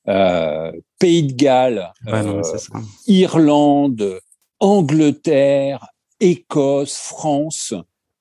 euh, 0.07 0.71
Pays 0.97 1.23
de 1.23 1.33
Galles, 1.33 1.91
euh, 2.07 2.41
Irlande, 3.05 4.19
Angleterre, 4.59 5.85
Écosse, 6.19 6.97
France 6.97 7.73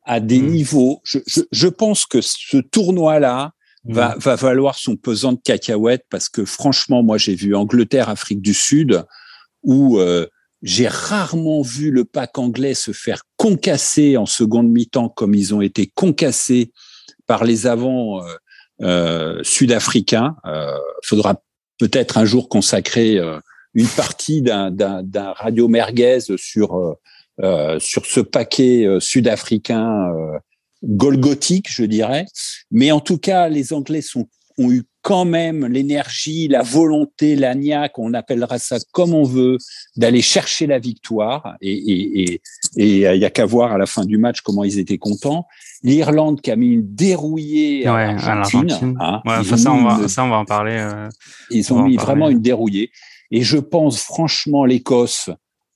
à 0.03 0.19
des 0.21 0.41
hmm. 0.41 0.51
niveaux. 0.51 1.01
Je, 1.05 1.21
je, 1.27 1.43
je, 1.51 1.69
pense 1.69 2.05
que 2.05 2.21
ce 2.21 2.59
tournoi-là 2.59 3.53
hmm. 3.85 3.93
va, 3.95 4.15
va 4.19 4.37
valoir 4.37 4.77
son 4.77 4.97
pesant 4.97 5.33
de 5.33 5.41
cacahuètes 5.43 6.05
parce 6.11 6.29
que 6.29 6.45
franchement, 6.45 7.03
moi, 7.03 7.19
j'ai 7.19 7.35
vu 7.35 7.55
Angleterre, 7.55 8.09
Afrique 8.09 8.43
du 8.43 8.55
Sud, 8.55 9.05
où 9.63 9.99
euh, 9.99 10.27
j'ai 10.63 10.89
rarement 10.89 11.63
vu 11.63 11.91
le 11.91 12.05
pack 12.05 12.39
anglais 12.39 12.75
se 12.75 12.93
faire 12.93 13.23
concasser 13.37 14.17
en 14.17 14.27
seconde 14.27 14.69
mi-temps 14.69 15.09
comme 15.09 15.35
ils 15.35 15.55
ont 15.55 15.61
été 15.61 15.91
concassés 15.95 16.73
par 17.27 17.45
les 17.45 17.67
avants 17.67 18.23
euh, 18.23 18.35
euh 18.83 19.41
sud-africains. 19.43 20.37
Euh, 20.47 20.77
faudra 21.05 21.43
peut-être 21.79 22.19
un 22.19 22.25
jour 22.25 22.49
consacrer 22.49 23.19
euh, 23.19 23.39
une 23.75 23.87
partie 23.87 24.43
d'un 24.43 25.33
radio 25.37 25.69
merguez 25.69 26.19
sur 26.37 26.97
euh, 27.43 27.79
sur 27.79 28.05
ce 28.05 28.21
paquet 28.21 28.87
sud-africain 28.99 30.13
golgothique, 30.83 31.67
je 31.71 31.85
dirais. 31.85 32.27
Mais 32.71 32.91
en 32.91 33.01
tout 33.01 33.19
cas, 33.19 33.49
les 33.49 33.73
Anglais 33.73 34.03
sont, 34.03 34.27
ont 34.59 34.71
eu 34.71 34.85
quand 35.03 35.25
même 35.25 35.67
l'énergie, 35.67 36.47
la 36.49 36.63
volonté, 36.63 37.35
la 37.35 37.55
niaque, 37.55 37.99
on 37.99 38.13
appellera 38.13 38.59
ça 38.59 38.77
comme 38.93 39.15
on 39.15 39.23
veut, 39.23 39.57
d'aller 39.97 40.21
chercher 40.21 40.67
la 40.67 40.79
victoire. 40.79 41.57
Et 41.63 41.73
il 41.73 42.21
et, 42.21 42.41
et, 42.77 42.99
y 42.99 43.25
a 43.25 43.31
qu'à 43.31 43.47
voir 43.47 43.73
à 43.73 43.79
la 43.79 43.87
fin 43.87 44.05
du 44.05 44.19
match 44.19 44.43
comment 44.43 44.65
ils 44.65 44.79
étaient 44.79 44.99
contents. 44.99 45.47
L'Irlande 45.83 46.43
qui 46.43 46.51
a 46.51 46.57
mis 46.57 46.73
une 46.73 46.95
dérouillée 46.95 47.87
à 47.87 48.13
l'Argentine. 48.15 48.97
Hein, 49.01 49.23
ça, 49.45 49.73
on 49.73 49.85
va, 49.85 50.09
ça, 50.09 50.25
on 50.25 50.29
va 50.29 50.37
en 50.37 50.45
parler. 50.45 50.77
Euh, 50.79 51.09
ils 51.51 51.73
ont 51.73 51.83
mis 51.85 51.97
vraiment 51.97 52.29
une 52.29 52.43
dérouillée. 52.43 52.91
Et 53.31 53.43
je 53.43 53.57
pense 53.57 54.03
franchement 54.03 54.65
l'Écosse, 54.67 55.31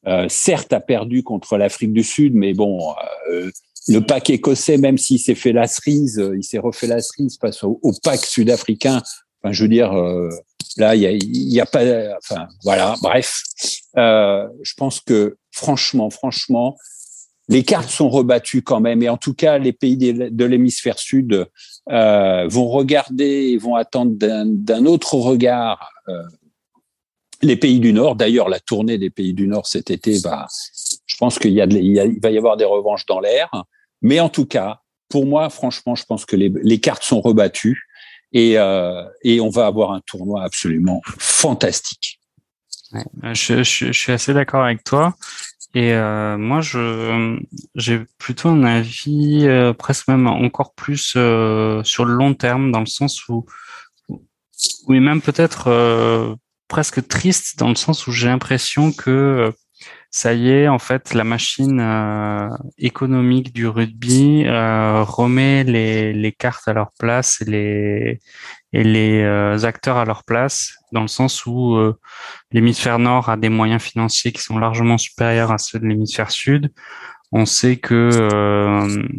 euh, 0.06 0.26
certes, 0.28 0.74
a 0.74 0.80
perdu 0.80 1.22
contre 1.22 1.56
l'Afrique 1.56 1.92
du 1.92 2.02
Sud, 2.02 2.34
mais 2.34 2.52
bon, 2.52 2.92
euh, 3.30 3.50
le 3.88 4.00
pack 4.00 4.30
écossais, 4.30 4.78
même 4.78 4.98
s'il 4.98 5.18
s'est 5.18 5.34
fait 5.34 5.52
la 5.52 5.66
cerise, 5.66 6.18
euh, 6.18 6.36
il 6.36 6.42
s'est 6.42 6.58
refait 6.58 6.86
la 6.86 7.00
cerise 7.00 7.38
face 7.38 7.62
au, 7.64 7.80
pack 8.02 8.24
sud-africain. 8.24 9.02
Enfin, 9.42 9.52
je 9.52 9.62
veux 9.62 9.68
dire, 9.68 9.92
euh, 9.92 10.30
là, 10.76 10.94
il 10.94 11.02
y 11.02 11.06
a, 11.06 11.12
y 11.12 11.60
a, 11.60 11.66
pas, 11.66 11.82
enfin, 12.18 12.48
voilà. 12.62 12.94
Bref, 13.02 13.42
euh, 13.96 14.48
je 14.62 14.72
pense 14.76 15.00
que 15.00 15.36
franchement, 15.50 16.10
franchement, 16.10 16.76
les 17.48 17.62
cartes 17.62 17.90
sont 17.90 18.08
rebattues 18.08 18.62
quand 18.62 18.80
même. 18.80 19.02
Et 19.02 19.08
en 19.08 19.16
tout 19.16 19.34
cas, 19.34 19.58
les 19.58 19.72
pays 19.72 19.96
de 19.96 20.44
l'hémisphère 20.44 20.98
sud 20.98 21.46
euh, 21.90 22.48
vont 22.48 22.68
regarder 22.68 23.50
et 23.52 23.58
vont 23.58 23.74
attendre 23.74 24.12
d'un 24.16 24.86
autre 24.86 25.14
regard 25.14 25.90
euh, 26.08 26.22
les 27.42 27.56
pays 27.56 27.80
du 27.80 27.92
Nord. 27.92 28.16
D'ailleurs, 28.16 28.48
la 28.48 28.60
tournée 28.60 28.98
des 28.98 29.10
pays 29.10 29.34
du 29.34 29.46
Nord 29.46 29.66
cet 29.66 29.90
été 29.90 30.18
va, 30.18 30.46
je 31.06 31.16
pense 31.16 31.38
qu'il 31.38 31.56
va 31.56 32.30
y 32.30 32.38
avoir 32.38 32.56
des 32.56 32.64
revanches 32.64 33.06
dans 33.06 33.20
l'air. 33.20 33.50
Mais 34.04 34.20
en 34.20 34.28
tout 34.28 34.44
cas, 34.44 34.82
pour 35.08 35.26
moi, 35.26 35.48
franchement, 35.48 35.94
je 35.94 36.04
pense 36.04 36.26
que 36.26 36.36
les, 36.36 36.78
cartes 36.78 37.02
sont 37.02 37.22
rebattues 37.22 37.88
et, 38.32 38.58
euh, 38.58 39.02
et 39.22 39.40
on 39.40 39.48
va 39.48 39.66
avoir 39.66 39.92
un 39.92 40.00
tournoi 40.00 40.44
absolument 40.44 41.00
fantastique. 41.18 42.20
je, 43.22 43.62
suis 43.62 44.12
assez 44.12 44.34
d'accord 44.34 44.62
avec 44.62 44.84
toi. 44.84 45.14
Et 45.74 45.94
euh, 45.94 46.36
moi, 46.36 46.60
je 46.60 47.38
j'ai 47.76 48.02
plutôt 48.18 48.50
un 48.50 48.62
avis 48.62 49.46
euh, 49.48 49.72
presque 49.72 50.06
même 50.06 50.26
encore 50.26 50.74
plus 50.74 51.00
sur 51.02 52.04
le 52.04 52.12
long 52.12 52.34
terme, 52.34 52.72
dans 52.72 52.80
le 52.80 52.86
sens 52.86 53.26
où, 53.28 53.46
oui, 54.86 55.00
même 55.00 55.22
peut-être 55.22 56.36
presque 56.68 57.08
triste, 57.08 57.58
dans 57.58 57.70
le 57.70 57.74
sens 57.74 58.06
où 58.06 58.12
j'ai 58.12 58.26
l'impression 58.26 58.92
que 58.92 59.50
ça 60.16 60.32
y 60.32 60.48
est, 60.48 60.68
en 60.68 60.78
fait, 60.78 61.12
la 61.12 61.24
machine 61.24 61.80
euh, 61.80 62.48
économique 62.78 63.52
du 63.52 63.66
rugby 63.66 64.44
euh, 64.46 65.02
remet 65.02 65.64
les, 65.64 66.12
les, 66.12 66.30
cartes 66.30 66.68
à 66.68 66.72
leur 66.72 66.92
place 67.00 67.42
et 67.42 67.44
les, 67.46 68.20
et 68.72 68.84
les 68.84 69.22
euh, 69.22 69.64
acteurs 69.64 69.96
à 69.96 70.04
leur 70.04 70.22
place, 70.22 70.76
dans 70.92 71.00
le 71.00 71.08
sens 71.08 71.46
où 71.46 71.76
l'hémisphère 72.52 73.00
nord 73.00 73.28
a 73.28 73.36
des 73.36 73.48
moyens 73.48 73.82
financiers 73.82 74.30
qui 74.30 74.40
sont 74.40 74.56
largement 74.56 74.98
supérieurs 74.98 75.50
à 75.50 75.58
ceux 75.58 75.80
de 75.80 75.86
l'hémisphère 75.86 76.30
sud. 76.30 76.72
On 77.32 77.44
sait 77.44 77.78
que 77.78 79.18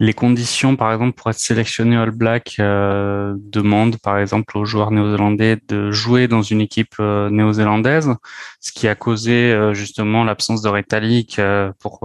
les 0.00 0.14
conditions, 0.14 0.76
par 0.76 0.92
exemple, 0.92 1.14
pour 1.14 1.28
être 1.30 1.38
sélectionné 1.38 1.96
All 1.96 2.12
Black 2.12 2.56
euh, 2.60 3.34
demandent, 3.36 3.96
par 3.98 4.18
exemple, 4.18 4.56
aux 4.56 4.64
joueurs 4.64 4.92
néo-zélandais 4.92 5.58
de 5.66 5.90
jouer 5.90 6.28
dans 6.28 6.42
une 6.42 6.60
équipe 6.60 6.94
euh, 7.00 7.30
néo-zélandaise, 7.30 8.14
ce 8.60 8.72
qui 8.72 8.86
a 8.86 8.94
causé 8.94 9.52
euh, 9.52 9.74
justement 9.74 10.22
l'absence 10.22 10.62
de 10.62 10.68
Rétalique 10.68 11.40
euh, 11.40 11.72
pour 11.80 12.00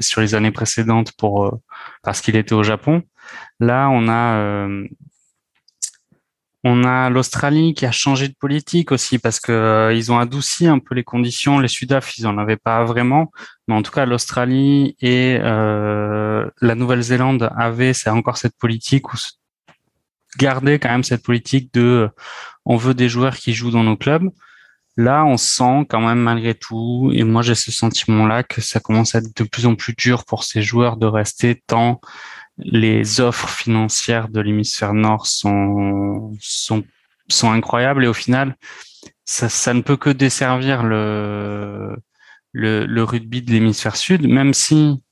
sur 0.00 0.20
les 0.20 0.34
années 0.34 0.50
précédentes 0.50 1.12
pour 1.12 1.58
parce 2.02 2.20
qu'il 2.20 2.36
était 2.36 2.54
au 2.54 2.62
Japon. 2.62 3.02
Là, 3.58 3.88
on 3.90 4.08
a 4.08 4.66
on 6.66 6.82
a 6.82 7.10
l'Australie 7.10 7.74
qui 7.74 7.84
a 7.84 7.92
changé 7.92 8.26
de 8.26 8.34
politique 8.34 8.90
aussi 8.90 9.18
parce 9.18 9.38
que 9.38 9.52
euh, 9.52 9.94
ils 9.94 10.10
ont 10.10 10.18
adouci 10.18 10.66
un 10.66 10.78
peu 10.78 10.94
les 10.94 11.04
conditions. 11.04 11.58
Les 11.58 11.68
Sudaf, 11.68 12.16
ils 12.16 12.26
en 12.26 12.38
avaient 12.38 12.56
pas 12.56 12.84
vraiment, 12.84 13.30
mais 13.68 13.74
en 13.74 13.82
tout 13.82 13.92
cas 13.92 14.06
l'Australie 14.06 14.96
et 15.00 15.38
euh, 15.40 16.48
la 16.62 16.74
Nouvelle-Zélande 16.74 17.50
avaient, 17.54 17.92
encore 18.08 18.38
cette 18.38 18.56
politique 18.56 19.12
où 19.12 19.16
garder 20.38 20.78
quand 20.78 20.88
même 20.88 21.04
cette 21.04 21.22
politique 21.22 21.72
de 21.74 21.82
euh, 21.82 22.08
on 22.64 22.76
veut 22.76 22.94
des 22.94 23.10
joueurs 23.10 23.36
qui 23.36 23.52
jouent 23.52 23.70
dans 23.70 23.84
nos 23.84 23.96
clubs. 23.96 24.30
Là, 24.96 25.24
on 25.24 25.36
sent 25.36 25.86
quand 25.88 26.00
même 26.00 26.20
malgré 26.20 26.54
tout, 26.54 27.10
et 27.12 27.24
moi 27.24 27.42
j'ai 27.42 27.56
ce 27.56 27.72
sentiment-là 27.72 28.44
que 28.44 28.60
ça 28.60 28.78
commence 28.78 29.14
à 29.14 29.18
être 29.18 29.36
de 29.36 29.44
plus 29.44 29.66
en 29.66 29.74
plus 29.74 29.94
dur 29.94 30.24
pour 30.24 30.44
ces 30.44 30.62
joueurs 30.62 30.96
de 30.96 31.06
rester 31.06 31.60
tant 31.66 32.00
les 32.58 33.20
offres 33.20 33.48
financières 33.48 34.28
de 34.28 34.40
l'hémisphère 34.40 34.94
nord 34.94 35.26
sont, 35.26 36.32
sont, 36.40 36.84
sont 37.28 37.50
incroyables. 37.50 38.04
Et 38.04 38.08
au 38.08 38.14
final, 38.14 38.56
ça, 39.24 39.48
ça 39.48 39.74
ne 39.74 39.80
peut 39.80 39.96
que 39.96 40.10
desservir 40.10 40.82
le, 40.84 41.96
le, 42.52 43.02
rugby 43.02 43.42
de 43.42 43.50
l'hémisphère 43.50 43.96
sud, 43.96 44.28
même 44.28 44.54
si, 44.54 45.02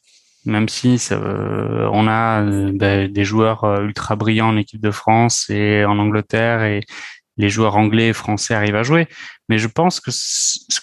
même 0.45 0.69
si 0.69 0.99
ça, 0.99 1.19
on 1.19 2.07
a 2.09 2.43
ben, 2.73 3.11
des 3.11 3.25
joueurs 3.25 3.65
euh, 3.65 3.83
ultra 3.83 4.17
brillants 4.17 4.49
en 4.49 4.57
équipe 4.57 4.81
de 4.81 4.91
France 4.91 5.51
et 5.51 5.85
en 5.85 5.99
Angleterre 5.99 6.63
et 6.65 6.83
les 7.37 7.49
joueurs 7.49 7.77
anglais 7.77 8.09
et 8.09 8.13
français 8.13 8.55
arrivent 8.55 8.77
à 8.77 8.83
jouer. 8.83 9.09
Mais 9.49 9.59
je 9.59 9.69
pense 9.69 10.01
que, 10.01 10.11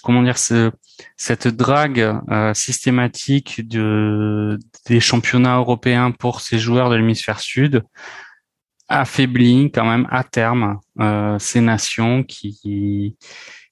comment 0.01 0.23
dire, 0.23 0.37
ce, 0.37 0.71
cette 1.17 1.47
drague 1.47 1.99
euh, 2.29 2.53
systématique 2.53 3.67
de, 3.67 4.57
des 4.87 4.99
championnats 4.99 5.57
européens 5.57 6.11
pour 6.11 6.41
ces 6.41 6.59
joueurs 6.59 6.89
de 6.89 6.95
l'hémisphère 6.95 7.39
sud 7.39 7.83
affaiblit 8.87 9.71
quand 9.71 9.85
même 9.85 10.07
à 10.09 10.23
terme 10.23 10.79
euh, 10.99 11.37
ces 11.37 11.61
nations 11.61 12.23
qui 12.23 13.15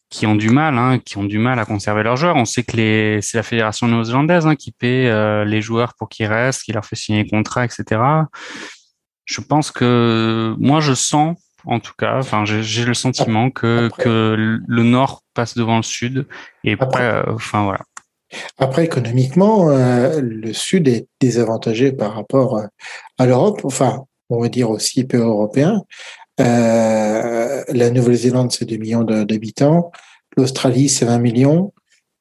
qui 0.09 0.25
ont 0.25 0.35
du 0.35 0.49
mal, 0.49 0.77
hein, 0.77 0.99
qui 0.99 1.17
ont 1.17 1.23
du 1.23 1.37
mal 1.37 1.59
à 1.59 1.65
conserver 1.65 2.03
leurs 2.03 2.15
joueurs. 2.15 2.35
On 2.35 2.45
sait 2.45 2.63
que 2.63 3.19
c'est 3.21 3.37
la 3.37 3.43
fédération 3.43 3.87
néo-zélandaise 3.87 4.47
hein, 4.47 4.55
qui 4.55 4.71
paie 4.71 5.07
euh, 5.07 5.43
les 5.43 5.61
joueurs 5.61 5.93
pour 5.95 6.07
qu'ils 6.07 6.27
restent, 6.27 6.63
qui 6.63 6.71
leur 6.71 6.85
fait 6.85 6.95
signer 6.95 7.23
des 7.23 7.29
contrats, 7.29 7.65
etc. 7.65 8.01
Je 9.25 9.41
pense 9.41 9.71
que 9.71 10.55
moi, 10.57 10.79
je 10.79 10.93
sens 10.93 11.35
en 11.65 11.79
tout 11.79 11.93
cas. 11.97 12.17
Enfin, 12.17 12.45
j'ai 12.45 12.85
le 12.85 12.93
sentiment 12.93 13.49
que, 13.49 13.89
que 13.97 14.35
le 14.67 14.83
nord 14.83 15.23
passe 15.33 15.55
devant 15.55 15.77
le 15.77 15.83
sud. 15.83 16.25
Et 16.63 16.75
après, 16.79 17.03
euh, 17.03 17.33
enfin 17.33 17.63
voilà. 17.63 17.81
Après, 18.57 18.83
économiquement, 18.83 19.69
euh, 19.69 20.19
le 20.21 20.51
sud 20.51 20.87
est 20.87 21.07
désavantagé 21.21 21.91
par 21.93 22.13
rapport 22.13 22.57
euh, 22.57 22.65
à 23.17 23.25
l'Europe. 23.25 23.61
Enfin, 23.63 24.03
on 24.29 24.41
va 24.41 24.49
dire 24.49 24.69
aussi 24.69 25.05
peu 25.05 25.17
européen. 25.17 25.81
la 26.37 27.89
Nouvelle-Zélande, 27.91 28.51
c'est 28.51 28.65
2 28.65 28.77
millions 28.77 29.03
d'habitants. 29.03 29.91
L'Australie, 30.35 30.89
c'est 30.89 31.05
20 31.05 31.19
millions. 31.19 31.73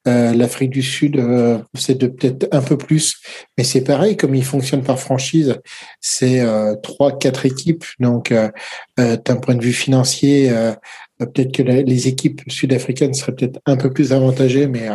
Euh, 0.07 0.33
L'Afrique 0.33 0.69
du 0.69 0.81
Sud, 0.81 1.17
euh, 1.17 1.59
c'est 1.73 1.97
peut-être 1.97 2.47
un 2.51 2.61
peu 2.61 2.77
plus, 2.77 3.17
mais 3.57 3.63
c'est 3.63 3.81
pareil, 3.81 4.15
comme 4.15 4.35
il 4.35 4.45
fonctionne 4.45 4.83
par 4.83 4.99
franchise, 4.99 5.59
c'est 5.99 6.39
euh, 6.39 6.75
trois, 6.81 7.17
quatre 7.17 7.45
équipes. 7.45 7.83
Donc, 7.99 8.33
d'un 8.97 9.35
point 9.35 9.55
de 9.55 9.63
vue 9.63 9.73
financier, 9.73 10.51
peut-être 11.19 11.51
que 11.51 11.63
les 11.63 12.07
équipes 12.07 12.41
sud-africaines 12.47 13.13
seraient 13.13 13.35
peut-être 13.35 13.59
un 13.65 13.75
peu 13.75 13.91
plus 13.91 14.13
avantagées, 14.13 14.67
mais 14.67 14.89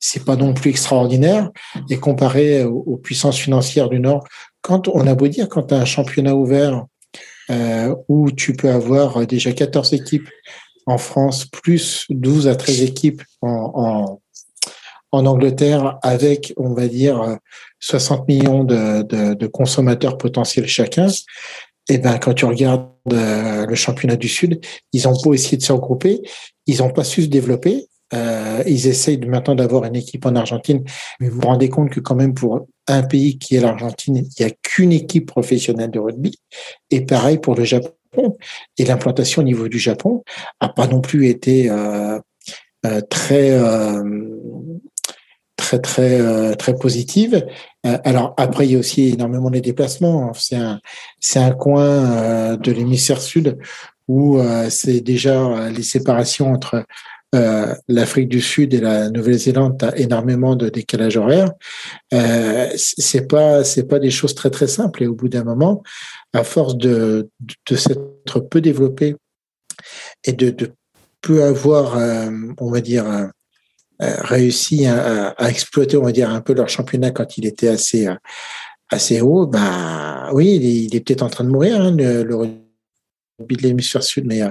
c'est 0.00 0.24
pas 0.24 0.36
non 0.36 0.54
plus 0.54 0.70
extraordinaire. 0.70 1.50
Et 1.90 1.96
comparé 1.96 2.64
aux, 2.64 2.96
puissances 2.96 3.38
financières 3.38 3.88
du 3.88 4.00
Nord, 4.00 4.26
quand 4.60 4.88
on 4.88 5.06
a 5.06 5.14
beau 5.14 5.28
dire, 5.28 5.48
quand 5.48 5.64
tu 5.64 5.74
as 5.74 5.78
un 5.78 5.84
championnat 5.84 6.34
ouvert 6.34 6.84
où 8.08 8.30
tu 8.30 8.54
peux 8.54 8.70
avoir 8.70 9.26
déjà 9.26 9.52
14 9.52 9.94
équipes 9.94 10.28
en 10.86 10.98
France, 10.98 11.46
plus 11.46 12.06
12 12.10 12.48
à 12.48 12.56
13 12.56 12.82
équipes 12.82 13.22
en 13.42 13.72
en 13.74 14.20
Angleterre 15.12 15.98
avec, 16.02 16.52
on 16.56 16.74
va 16.74 16.86
dire, 16.86 17.38
60 17.80 18.28
millions 18.28 18.64
de, 18.64 19.02
de, 19.02 19.34
de 19.34 19.46
consommateurs 19.46 20.18
potentiels 20.18 20.66
chacun, 20.66 21.08
et 21.88 21.94
eh 21.94 21.98
ben 21.98 22.18
quand 22.18 22.34
tu 22.34 22.44
regardes 22.44 22.90
euh, 23.12 23.64
le 23.64 23.74
championnat 23.74 24.16
du 24.16 24.28
Sud, 24.28 24.60
ils 24.92 25.08
ont 25.08 25.18
pas 25.18 25.32
essayé 25.32 25.56
de 25.56 25.62
se 25.62 25.72
regrouper, 25.72 26.20
ils 26.66 26.82
ont 26.82 26.90
pas 26.90 27.04
su 27.04 27.22
se 27.22 27.28
développer. 27.28 27.86
euh, 28.14 28.62
ils 28.66 28.86
essayent 28.86 29.18
maintenant 29.18 29.54
d'avoir 29.54 29.84
une 29.84 29.96
équipe 29.96 30.26
en 30.26 30.34
Argentine, 30.34 30.82
mais 31.18 31.28
vous 31.28 31.40
vous 31.40 31.46
rendez 31.46 31.70
compte 31.70 31.90
que 31.90 32.00
quand 32.00 32.14
même 32.14 32.34
pour 32.34 32.66
un 32.88 33.02
pays 33.02 33.38
qui 33.38 33.56
est 33.56 33.60
l'Argentine, 33.60 34.16
il 34.16 34.44
n'y 34.44 34.50
a 34.50 34.54
qu'une 34.62 34.92
équipe 34.92 35.26
professionnelle 35.26 35.90
de 35.90 35.98
rugby. 35.98 36.38
Et 36.90 37.02
pareil 37.02 37.38
pour 37.38 37.54
le 37.54 37.64
Japon. 37.64 37.92
Et 38.78 38.84
l'implantation 38.84 39.42
au 39.42 39.44
niveau 39.44 39.68
du 39.68 39.78
Japon 39.78 40.22
a 40.60 40.68
pas 40.70 40.86
non 40.86 41.00
plus 41.00 41.28
été 41.28 41.70
euh, 41.70 42.18
euh, 42.86 43.00
très 45.68 45.80
très 45.80 46.18
très 46.18 46.56
très 46.56 46.74
positive. 46.74 47.46
alors 47.82 48.34
après 48.36 48.66
il 48.66 48.72
y 48.72 48.76
a 48.76 48.78
aussi 48.78 49.10
énormément 49.10 49.50
de 49.50 49.58
déplacements. 49.58 50.32
C'est 50.34 50.56
un 50.56 50.80
c'est 51.20 51.40
un 51.40 51.52
coin 51.52 52.56
de 52.56 52.72
l'hémisphère 52.72 53.20
sud 53.20 53.58
où 54.08 54.40
c'est 54.70 55.00
déjà 55.00 55.68
les 55.70 55.82
séparations 55.82 56.52
entre 56.52 56.84
euh, 57.34 57.74
l'Afrique 57.88 58.28
du 58.28 58.40
Sud 58.40 58.72
et 58.72 58.80
la 58.80 59.10
Nouvelle-Zélande 59.10 59.82
a 59.82 59.94
énormément 59.98 60.56
de 60.56 60.70
décalage 60.70 61.18
horaire. 61.18 61.52
Euh, 62.14 62.68
c'est 62.74 63.28
pas 63.28 63.64
c'est 63.64 63.86
pas 63.86 63.98
des 63.98 64.10
choses 64.10 64.34
très 64.34 64.48
très 64.48 64.66
simples 64.66 65.02
et 65.02 65.06
au 65.06 65.14
bout 65.14 65.28
d'un 65.28 65.44
moment, 65.44 65.82
à 66.32 66.42
force 66.42 66.76
de 66.78 67.28
de, 67.68 67.76
s'être 67.76 68.40
peu 68.40 68.62
développé 68.62 69.14
et 70.24 70.32
de, 70.32 70.48
de 70.48 70.72
peu 71.20 71.42
avoir, 71.44 71.98
euh, 71.98 72.30
on 72.58 72.70
va 72.70 72.80
dire, 72.80 73.06
euh, 73.06 73.26
réussi 74.00 74.86
à, 74.86 75.28
à, 75.30 75.48
exploiter, 75.48 75.96
on 75.96 76.04
va 76.04 76.12
dire, 76.12 76.30
un 76.30 76.40
peu 76.40 76.54
leur 76.54 76.68
championnat 76.68 77.10
quand 77.10 77.36
il 77.38 77.46
était 77.46 77.68
assez 77.68 78.08
assez 78.90 79.20
haut, 79.20 79.46
bah 79.46 80.30
oui, 80.32 80.56
il 80.56 80.94
est, 80.94 81.00
peut-être 81.00 81.22
en 81.22 81.28
train 81.28 81.44
de 81.44 81.50
mourir 81.50 81.80
hein, 81.80 81.90
le, 81.90 82.22
le 82.22 82.36
rugby 82.36 83.56
de 83.56 83.62
l'hémisphère 83.62 84.02
sud, 84.02 84.24
mais 84.26 84.42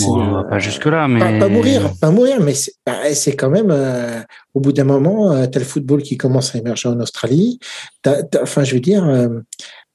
Bon, 0.00 0.44
pas 0.48 0.58
jusque 0.58 0.86
là, 0.86 1.06
mais 1.06 1.38
pas, 1.38 1.48
mourir, 1.48 1.92
pas 2.00 2.10
mourir, 2.10 2.40
mais 2.40 2.54
c'est 2.54 2.72
bah, 2.84 3.02
quand 3.38 3.50
même 3.50 3.70
euh, 3.70 4.20
au 4.54 4.60
bout 4.60 4.72
d'un 4.72 4.84
moment, 4.84 5.32
euh, 5.32 5.46
t'as 5.46 5.60
le 5.60 5.64
football 5.64 6.02
qui 6.02 6.16
commence 6.16 6.54
à 6.54 6.58
émerger 6.58 6.88
en 6.88 6.98
Australie. 6.98 7.60
enfin, 8.40 8.64
je 8.64 8.74
veux 8.74 8.80
dire, 8.80 9.04
euh, 9.04 9.40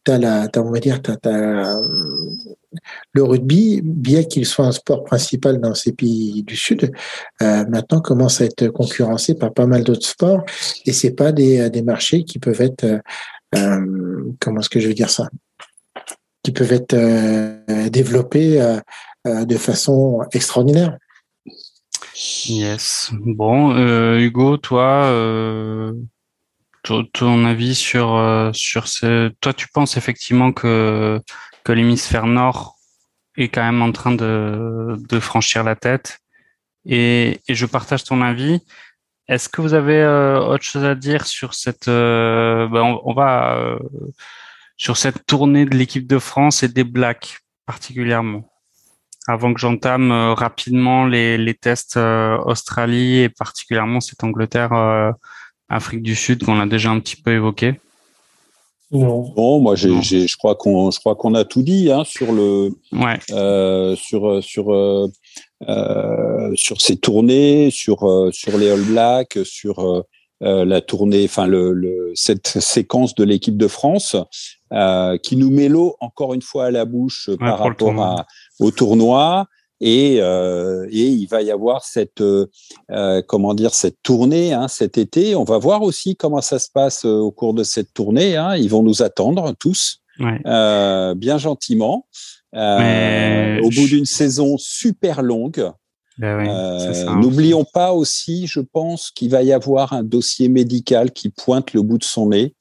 t'as 0.03 0.17
la, 0.17 0.43
as, 0.43 0.59
on 0.59 0.72
va 0.72 0.80
dire, 0.80 1.01
t'as, 1.01 1.76
le 3.13 3.24
rugby, 3.24 3.82
bien 3.84 4.24
qu'il 4.24 4.45
soit 4.45 4.65
un 4.65 4.72
sport 4.72 5.03
principal 5.03 5.59
dans 5.59 5.76
ces 5.76 5.93
pays 5.93 6.43
du 6.43 6.55
sud, 6.55 6.91
maintenant 7.39 8.01
commence 8.01 8.41
à 8.41 8.45
être 8.45 8.67
concurrencé 8.69 9.36
par 9.36 9.53
pas 9.53 9.65
mal 9.65 9.84
d'autres 9.84 10.07
sports, 10.07 10.43
et 10.86 10.93
c'est 10.93 11.11
pas 11.11 11.32
des, 11.32 11.69
des 11.69 11.82
marchés 11.82 12.24
qui 12.24 12.39
peuvent 12.39 12.61
être, 12.61 13.01
comment 14.39 14.61
est-ce 14.61 14.69
que 14.69 14.80
je 14.80 14.88
veux 14.88 14.93
dire 14.93 15.09
ça, 15.09 15.30
qui 16.43 16.51
peuvent 16.51 16.72
être 16.72 16.95
développés 17.89 18.61
euh, 19.28 19.45
de 19.45 19.55
façon 19.55 20.24
extraordinaire. 20.34 20.97
Yes. 22.47 23.11
Bon, 23.13 23.76
euh, 23.76 24.17
Hugo, 24.17 24.57
toi, 24.57 25.05
euh, 25.05 25.93
ton 26.82 27.45
avis 27.45 27.76
sur 27.76 28.49
sur 28.53 28.88
ce, 28.88 29.30
toi, 29.39 29.53
tu 29.53 29.67
penses 29.67 29.95
effectivement 29.95 30.51
que 30.51 31.22
que 31.64 31.72
l'hémisphère 31.72 32.28
nord 32.28 32.78
est 33.38 33.49
quand 33.49 33.64
même 33.64 33.82
en 33.82 33.91
train 33.91 34.12
de 34.12 34.97
de 35.09 35.20
franchir 35.20 35.64
la 35.64 35.76
tête, 35.76 36.20
et, 36.86 37.39
et 37.47 37.55
je 37.55 37.66
partage 37.66 38.03
ton 38.03 38.22
avis. 38.22 38.62
Est-ce 39.28 39.49
que 39.49 39.62
vous 39.62 39.74
avez 39.74 40.05
autre 40.05 40.64
chose 40.64 40.84
à 40.84 40.95
dire 40.95 41.26
sur 41.26 41.53
cette 41.53 41.88
ben 41.88 42.99
on, 43.03 43.14
va 43.14 43.78
sur 44.78 44.97
cette 44.97 45.26
tournée 45.26 45.66
de 45.66 45.78
l'équipe 45.78 46.07
de 46.07 46.20
France 46.20 46.64
et 46.64 46.68
des 46.68 46.84
Blacks 46.84 47.39
particulièrement? 47.66 48.51
Avant 49.28 49.53
que 49.53 49.59
j'entame 49.59 50.12
euh, 50.12 50.34
rapidement 50.34 51.05
les, 51.05 51.38
les 51.38 51.53
tests 51.53 51.97
euh, 51.97 52.38
Australie 52.39 53.20
et 53.20 53.30
particulièrement 53.30 54.01
cette 54.01 54.24
Angleterre 54.24 54.74
euh, 54.74 55.12
Afrique 55.70 56.01
du 56.01 56.16
Sud 56.16 56.43
qu'on 56.43 56.59
a 56.59 56.66
déjà 56.66 56.89
un 56.89 56.99
petit 56.99 57.16
peu 57.16 57.32
évoqué 57.32 57.80
non. 58.92 59.34
Bon, 59.36 59.60
moi, 59.60 59.76
j'ai, 59.76 60.02
j'ai, 60.02 60.28
je 60.28 60.38
crois 60.38 60.56
qu'on, 60.56 60.92
je 60.92 61.00
crois 61.00 61.16
qu'on 61.16 61.34
a 61.34 61.46
tout 61.46 61.62
dit 61.64 61.92
hein, 61.92 62.04
sur 62.06 62.32
le, 62.32 62.72
ouais. 62.92 63.20
euh, 63.32 63.96
sur 63.96 64.44
sur 64.44 64.74
euh, 64.74 65.08
sur 66.56 66.82
ces 66.82 66.98
tournées, 66.98 67.70
sur 67.72 68.30
sur 68.32 68.58
les 68.58 68.70
All 68.70 68.82
Blacks, 68.82 69.39
sur 69.44 70.04
la 70.42 70.82
tournée, 70.82 71.26
enfin 71.26 71.46
le, 71.46 71.72
le, 71.72 72.12
cette 72.16 72.48
séquence 72.48 73.14
de 73.16 73.24
l'équipe 73.24 73.58
de 73.58 73.68
France 73.68 74.16
qui 75.24 75.36
nous 75.36 75.52
met 75.52 75.70
l'eau 75.70 75.96
encore 76.00 76.34
une 76.34 76.42
fois 76.42 76.66
à 76.66 76.72
la 76.72 76.86
bouche 76.86 77.30
par 77.39 77.60
rapport 77.60 78.02
à, 78.02 78.26
au 78.60 78.72
tournoi. 78.72 79.46
Et, 79.84 80.17
euh, 80.21 80.88
et, 80.91 81.07
il 81.07 81.25
va 81.25 81.41
y 81.41 81.49
avoir 81.49 81.84
cette 81.84 82.21
euh, 82.21 82.45
euh, 82.91 83.23
comment 83.27 83.55
dire 83.55 83.73
cette 83.73 83.97
tournée 84.03 84.53
hein, 84.53 84.67
cet 84.67 84.99
été. 84.99 85.36
On 85.36 85.43
va 85.43 85.57
voir 85.57 85.82
aussi 85.82 86.15
comment 86.15 86.41
ça 86.41 86.59
se 86.59 86.69
passe 86.71 87.03
au 87.03 87.32
cours 87.32 87.55
de 87.55 87.63
cette 87.63 87.91
tournée. 87.91 88.38
Hein. 88.38 88.55
Ils 88.55 88.69
vont 88.69 88.84
nous 88.84 89.01
attendre 89.01 89.55
tous, 89.59 90.03
ouais. 90.19 90.39
euh, 90.45 91.15
bien 91.15 91.39
gentiment, 91.39 92.05
au 92.53 93.69
bout 93.69 93.88
d'une 93.88 94.05
saison 94.05 94.55
super 94.59 95.23
longue. 95.23 95.71
Ben 96.19 96.38
oui. 96.38 96.47
N'oublions 97.19 97.65
pas 97.65 97.93
aussi, 97.93 98.45
je 98.45 98.59
pense 98.59 99.09
qu'il 99.09 99.32
va 99.32 99.41
y 99.41 99.51
avoir 99.51 99.93
un 99.93 100.03
dossier 100.03 100.47
médical 100.47 101.09
qui 101.11 101.29
pointe 101.29 101.73
le 101.73 101.82
bout 101.82 101.97
de 101.97 102.03
son 102.03 102.27
nez. 102.29 102.53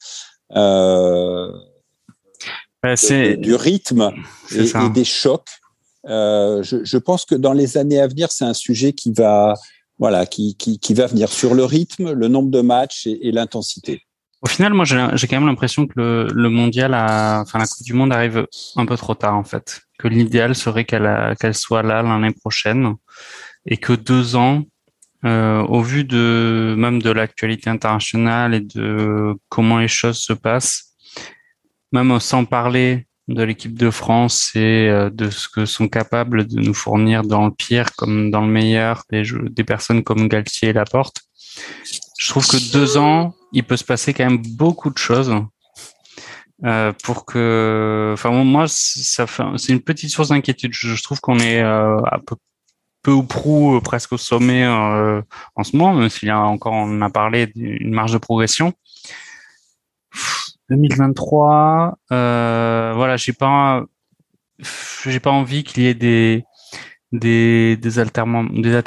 Ben, 2.83 2.97
c'est 2.97 3.37
du 3.37 3.55
rythme 3.55 4.11
et, 4.53 4.61
et, 4.61 4.89
des 4.95 5.05
chocs. 5.05 5.60
Euh, 6.09 6.63
je, 6.63 6.97
pense 6.97 7.25
que 7.25 7.35
dans 7.35 7.53
les 7.53 7.77
années 7.77 8.01
à 8.01 8.07
venir, 8.07 8.31
c'est 8.31 8.45
un 8.45 8.55
sujet 8.55 8.93
qui 8.93 9.13
va, 9.13 9.55
voilà, 9.99 10.27
qui, 10.27 10.57
qui, 10.57 10.95
va 10.95 11.07
venir 11.07 11.29
sur 11.29 11.55
le 11.55 11.65
rythme, 11.65 12.13
le 12.13 12.29
nombre 12.29 12.51
de 12.51 12.61
matchs 12.61 13.07
et, 13.07 13.31
l'intensité. 13.33 14.03
Au 14.43 14.49
final, 14.49 14.73
moi, 14.73 14.87
j'ai 14.87 15.27
quand 15.27 15.37
même 15.37 15.47
l'impression 15.47 15.87
que 15.87 15.93
le, 15.97 16.29
le 16.33 16.49
mondial, 16.49 16.95
a, 16.95 17.41
enfin 17.43 17.59
la 17.59 17.67
Coupe 17.67 17.85
du 17.85 17.93
Monde 17.93 18.13
arrive 18.13 18.47
un 18.77 18.87
peu 18.87 18.97
trop 18.97 19.15
tard 19.15 19.37
en 19.37 19.45
fait. 19.45 19.83
Que 19.99 20.09
l'idéal 20.09 20.55
serait 20.55 20.87
qu'elle 20.87 21.37
qu'elle 21.39 21.55
soit 21.55 21.83
là 21.83 22.03
l'année 22.03 22.33
prochaine 22.33 22.95
et 23.67 23.77
que 23.77 23.93
deux 23.93 24.37
ans, 24.37 24.65
euh, 25.27 25.61
au 25.65 25.83
vu 25.83 26.05
de 26.05 26.75
même 26.79 27.03
de 27.03 27.11
l'actualité 27.11 27.69
internationale 27.69 28.55
et 28.55 28.61
de 28.61 29.35
comment 29.51 29.79
les 29.79 29.89
choses 29.89 30.17
se 30.17 30.33
passent, 30.33 30.95
même 31.93 32.19
sans 32.21 32.47
parler 32.47 33.07
de 33.35 33.43
l'équipe 33.43 33.79
de 33.79 33.91
France 33.91 34.53
et 34.55 34.89
euh, 34.89 35.11
de 35.11 35.31
ce 35.31 35.49
que 35.49 35.65
sont 35.67 35.89
capables 35.89 36.47
de 36.47 36.61
nous 36.61 36.75
fournir 36.75 37.23
dans 37.23 37.47
le 37.47 37.53
pire 37.53 37.93
comme 37.97 38.31
dans 38.31 38.43
le 38.43 38.49
meilleur 38.49 39.05
des, 39.11 39.23
des 39.51 39.65
personnes 39.65 40.03
comme 40.03 40.29
Galtier 40.29 40.71
et 40.71 40.73
Laporte. 40.73 41.23
Je 42.19 42.29
trouve 42.29 42.47
que 42.47 42.73
deux 42.73 42.97
ans, 42.97 43.35
il 43.53 43.65
peut 43.65 43.77
se 43.77 43.85
passer 43.85 44.13
quand 44.13 44.25
même 44.25 44.43
beaucoup 44.43 44.91
de 44.91 44.99
choses 44.99 45.35
euh, 46.65 46.93
pour 47.05 47.25
que, 47.25 48.11
enfin 48.13 48.31
moi, 48.45 48.67
ça 48.69 49.27
fait, 49.27 49.43
c'est 49.57 49.73
une 49.73 49.81
petite 49.81 50.11
source 50.11 50.29
d'inquiétude. 50.29 50.73
Je, 50.75 51.03
trouve 51.03 51.21
qu'on 51.21 51.39
est 51.39 51.63
euh, 51.63 51.99
à 52.05 52.19
peu, 52.19 52.37
peu 53.03 53.13
ou 53.13 53.23
prou 53.23 53.77
euh, 53.77 53.81
presque 53.81 54.13
au 54.13 54.19
sommet 54.19 54.65
euh, 54.65 55.23
en 55.57 55.65
ce 55.65 55.77
moment, 55.77 55.95
même 55.95 56.11
s'il 56.11 56.29
y 56.29 56.31
a 56.31 56.39
encore, 56.39 56.75
on 56.75 57.01
a 57.01 57.11
parlé 57.11 57.47
d'une 57.47 57.93
marge 57.93 58.13
de 58.13 58.19
progression. 58.19 58.75
2023, 60.71 61.99
euh, 62.13 62.93
voilà, 62.95 63.17
j'ai 63.17 63.33
pas, 63.33 63.85
j'ai 65.07 65.21
pas 65.21 65.31
envie 65.31 65.65
qu'il 65.65 65.83
y 65.83 65.87
ait 65.87 65.95
des 65.95 66.45
des 67.13 67.77
des 67.77 67.99
alterments, 67.99 68.45
des 68.45 68.83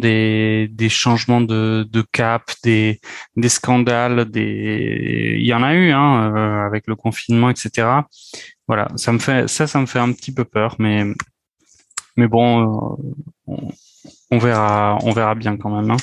des 0.00 0.68
des 0.68 0.88
changements 0.88 1.40
de 1.42 1.86
de 1.90 2.02
cap, 2.02 2.42
des 2.64 3.00
des 3.36 3.48
scandales, 3.50 4.24
des 4.30 5.36
il 5.38 5.46
y 5.46 5.54
en 5.54 5.62
a 5.62 5.74
eu 5.74 5.90
hein 5.92 6.34
euh, 6.34 6.66
avec 6.66 6.86
le 6.86 6.96
confinement, 6.96 7.50
etc. 7.50 7.88
Voilà, 8.68 8.88
ça 8.96 9.12
me 9.12 9.18
fait 9.18 9.48
ça, 9.48 9.66
ça 9.66 9.80
me 9.80 9.86
fait 9.86 9.98
un 9.98 10.12
petit 10.12 10.32
peu 10.32 10.44
peur, 10.44 10.76
mais 10.78 11.04
mais 12.16 12.28
bon, 12.28 12.62
euh, 12.62 12.96
on, 13.46 13.68
on, 14.30 14.38
verra, 14.38 14.98
on 15.02 15.12
verra 15.12 15.34
bien 15.34 15.56
quand 15.56 15.70
même. 15.70 15.90
Hein. 15.90 15.96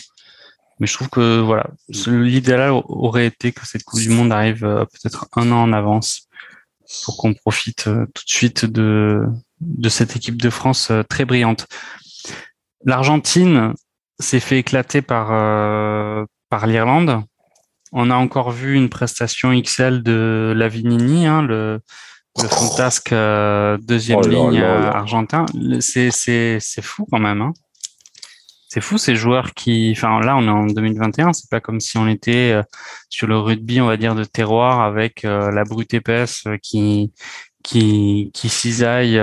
Mais 0.79 0.87
je 0.87 0.93
trouve 0.93 1.09
que 1.09 1.41
voilà, 1.41 1.67
l'idéal 2.07 2.71
aurait 2.71 3.25
été 3.25 3.51
que 3.51 3.65
cette 3.67 3.83
Coupe 3.83 3.99
du 3.99 4.09
Monde 4.09 4.31
arrive 4.31 4.63
euh, 4.63 4.85
peut-être 4.85 5.27
un 5.35 5.51
an 5.51 5.63
en 5.63 5.73
avance 5.73 6.29
pour 7.03 7.17
qu'on 7.17 7.33
profite 7.33 7.87
euh, 7.87 8.05
tout 8.15 8.23
de 8.23 8.29
suite 8.29 8.65
de, 8.65 9.25
de 9.59 9.89
cette 9.89 10.15
équipe 10.15 10.41
de 10.41 10.49
France 10.49 10.89
euh, 10.89 11.03
très 11.03 11.25
brillante. 11.25 11.67
L'Argentine 12.85 13.73
s'est 14.19 14.39
fait 14.39 14.59
éclater 14.59 15.01
par, 15.01 15.27
par 16.49 16.65
l'Irlande. 16.65 17.23
On 17.91 18.09
a 18.09 18.15
encore 18.15 18.51
vu 18.51 18.75
une 18.75 18.87
prestation 18.87 19.59
XL 19.59 20.01
de 20.01 20.53
Lavinini, 20.55 21.25
hein, 21.25 21.41
le, 21.41 21.81
le 22.41 22.47
fantasque 22.47 23.09
deuxième 23.11 24.19
oh 24.19 24.27
ligne 24.27 24.61
argentin. 24.61 25.45
C'est, 25.81 26.11
c'est, 26.11 26.59
c'est 26.61 26.81
fou 26.81 27.05
quand 27.11 27.19
même. 27.19 27.41
Hein 27.41 27.53
c'est 28.69 28.81
fou 28.81 28.99
ces 28.99 29.15
joueurs 29.15 29.53
qui, 29.55 29.93
enfin 29.97 30.19
là 30.21 30.37
on 30.37 30.43
est 30.43 30.49
en 30.49 30.67
2021, 30.67 31.33
c'est 31.33 31.49
pas 31.49 31.59
comme 31.59 31.79
si 31.79 31.97
on 31.97 32.07
était 32.07 32.51
euh, 32.51 32.63
sur 33.09 33.27
le 33.27 33.37
rugby, 33.37 33.81
on 33.81 33.87
va 33.87 33.97
dire 33.97 34.13
de 34.13 34.23
terroir 34.23 34.81
avec 34.81 35.25
euh, 35.25 35.51
la 35.51 35.63
brute 35.63 35.93
épaisse 35.93 36.43
euh, 36.45 36.57
qui 36.61 37.11
qui, 37.63 38.31
qui 38.33 38.47
cisaille 38.47 39.17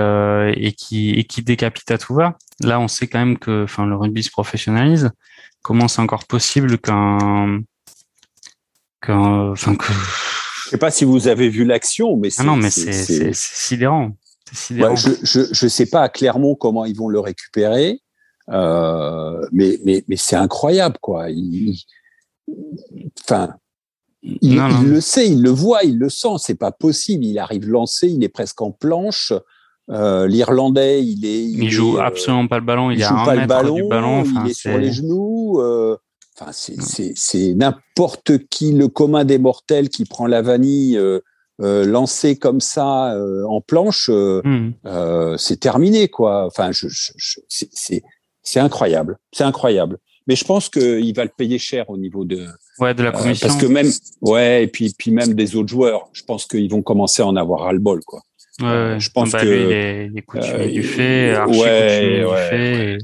et 0.55 0.73
qui 0.73 1.11
et 1.11 1.23
qui 1.23 1.41
décapite 1.41 1.89
à 1.89 1.97
tout 1.97 2.13
va. 2.13 2.37
Là, 2.61 2.79
on 2.79 2.87
sait 2.87 3.07
quand 3.07 3.17
même 3.17 3.39
que, 3.39 3.63
enfin, 3.63 3.85
le 3.85 3.95
rugby 3.95 4.21
se 4.21 4.29
professionnalise. 4.29 5.09
Comment 5.63 5.87
c'est 5.87 6.01
encore 6.01 6.25
possible 6.25 6.77
qu'un 6.77 7.61
qu'un, 9.01 9.51
enfin 9.51 9.75
que 9.75 9.91
je 10.65 10.71
sais 10.71 10.77
pas 10.77 10.91
si 10.91 11.05
vous 11.05 11.29
avez 11.29 11.47
vu 11.47 11.63
l'action, 11.63 12.17
mais 12.17 12.29
c'est. 12.29 12.41
Ah 12.41 12.45
non, 12.45 12.57
mais 12.57 12.69
c'est 12.69 13.33
sidérant. 13.33 14.11
sidérant. 14.51 14.95
je, 14.95 15.09
je, 15.23 15.41
je 15.51 15.67
sais 15.67 15.85
pas 15.85 16.09
clairement 16.09 16.55
comment 16.55 16.83
ils 16.85 16.95
vont 16.95 17.07
le 17.07 17.19
récupérer, 17.19 18.01
mais 18.47 19.79
mais 19.85 20.03
mais 20.07 20.15
c'est 20.15 20.35
incroyable 20.35 20.97
quoi. 21.01 21.27
enfin, 23.23 23.55
il, 24.23 24.59
le 24.83 25.01
sait, 25.01 25.29
il 25.29 25.41
le 25.41 25.49
voit, 25.49 25.83
il 25.83 25.97
le 25.97 26.09
sent. 26.09 26.37
C'est 26.39 26.55
pas 26.55 26.71
possible. 26.71 27.25
Il 27.25 27.39
arrive 27.39 27.67
lancé, 27.67 28.07
il 28.07 28.23
est 28.23 28.29
presque 28.29 28.61
en 28.61 28.71
planche. 28.71 29.33
Euh, 29.89 30.27
L'Irlandais, 30.27 31.03
il 31.03 31.25
est. 31.25 31.43
Il, 31.43 31.69
joue 31.69 31.97
euh, 31.97 32.01
absolument 32.01 32.47
pas 32.47 32.59
le 32.59 32.65
ballon. 32.65 32.91
Il, 32.91 32.99
il 32.99 33.03
joue 33.03 33.15
pas 33.25 33.35
le 33.35 33.47
ballon. 33.47 33.75
Du 33.75 33.87
ballon 33.87 34.23
il 34.23 34.49
est, 34.49 34.53
sur 34.53 34.77
les 34.77 34.91
genoux. 34.91 35.59
Euh, 35.61 35.97
Enfin, 36.39 36.51
c'est 36.51 37.53
n'importe 37.55 38.37
qui, 38.49 38.71
le 38.73 38.87
commun 38.87 39.25
des 39.25 39.39
mortels 39.39 39.89
qui 39.89 40.05
prend 40.05 40.27
la 40.27 40.41
vanille 40.41 40.97
euh, 40.97 41.19
euh 41.61 41.83
lancée 41.83 42.37
comme 42.37 42.61
ça 42.61 43.15
euh, 43.15 43.43
en 43.47 43.59
planche, 43.59 44.11
euh, 44.13 44.41
hmm. 44.43 45.37
c'est 45.37 45.59
terminé 45.59 46.07
quoi. 46.09 46.45
Enfin, 46.45 46.71
je, 46.71 46.87
je, 46.89 47.39
c'est 47.47 48.03
incroyable, 48.55 49.17
c'est 49.31 49.43
incroyable. 49.43 49.97
Mais 50.27 50.35
je 50.35 50.43
pense 50.43 50.67
qu'il 50.69 51.13
va 51.15 51.23
le 51.23 51.31
payer 51.35 51.57
cher 51.57 51.89
au 51.89 51.97
niveau 51.97 52.25
de 52.25 52.45
ouais 52.79 52.93
de 52.93 53.03
la 53.03 53.11
commission. 53.11 53.47
parce 53.47 53.59
que 53.59 53.65
même 53.65 53.89
ouais 54.21 54.63
et 54.63 54.67
puis 54.67 54.93
puis 54.97 55.11
même 55.11 55.33
des 55.33 55.55
autres 55.55 55.69
joueurs, 55.69 56.09
je 56.13 56.23
pense 56.23 56.45
qu'ils 56.45 56.69
vont 56.69 56.81
commencer 56.81 57.21
à 57.21 57.27
en 57.27 57.35
avoir 57.35 57.61
ras 57.61 57.73
le 57.73 57.79
bol 57.79 58.01
quoi. 58.05 58.21
Ouais, 58.59 58.97
je 58.99 59.11
pense 59.11 59.31
bah, 59.31 59.41
que 59.41 59.45
lui, 59.45 59.63
il 59.63 59.71
est, 59.71 60.07
il 60.07 60.17
est 60.17 60.21
coutumier 60.23 60.67
du 60.69 60.83
fait, 60.83 61.37
ouais, 61.45 62.25
ouais, 62.25 62.25
du 62.25 62.49
fait. 62.49 62.97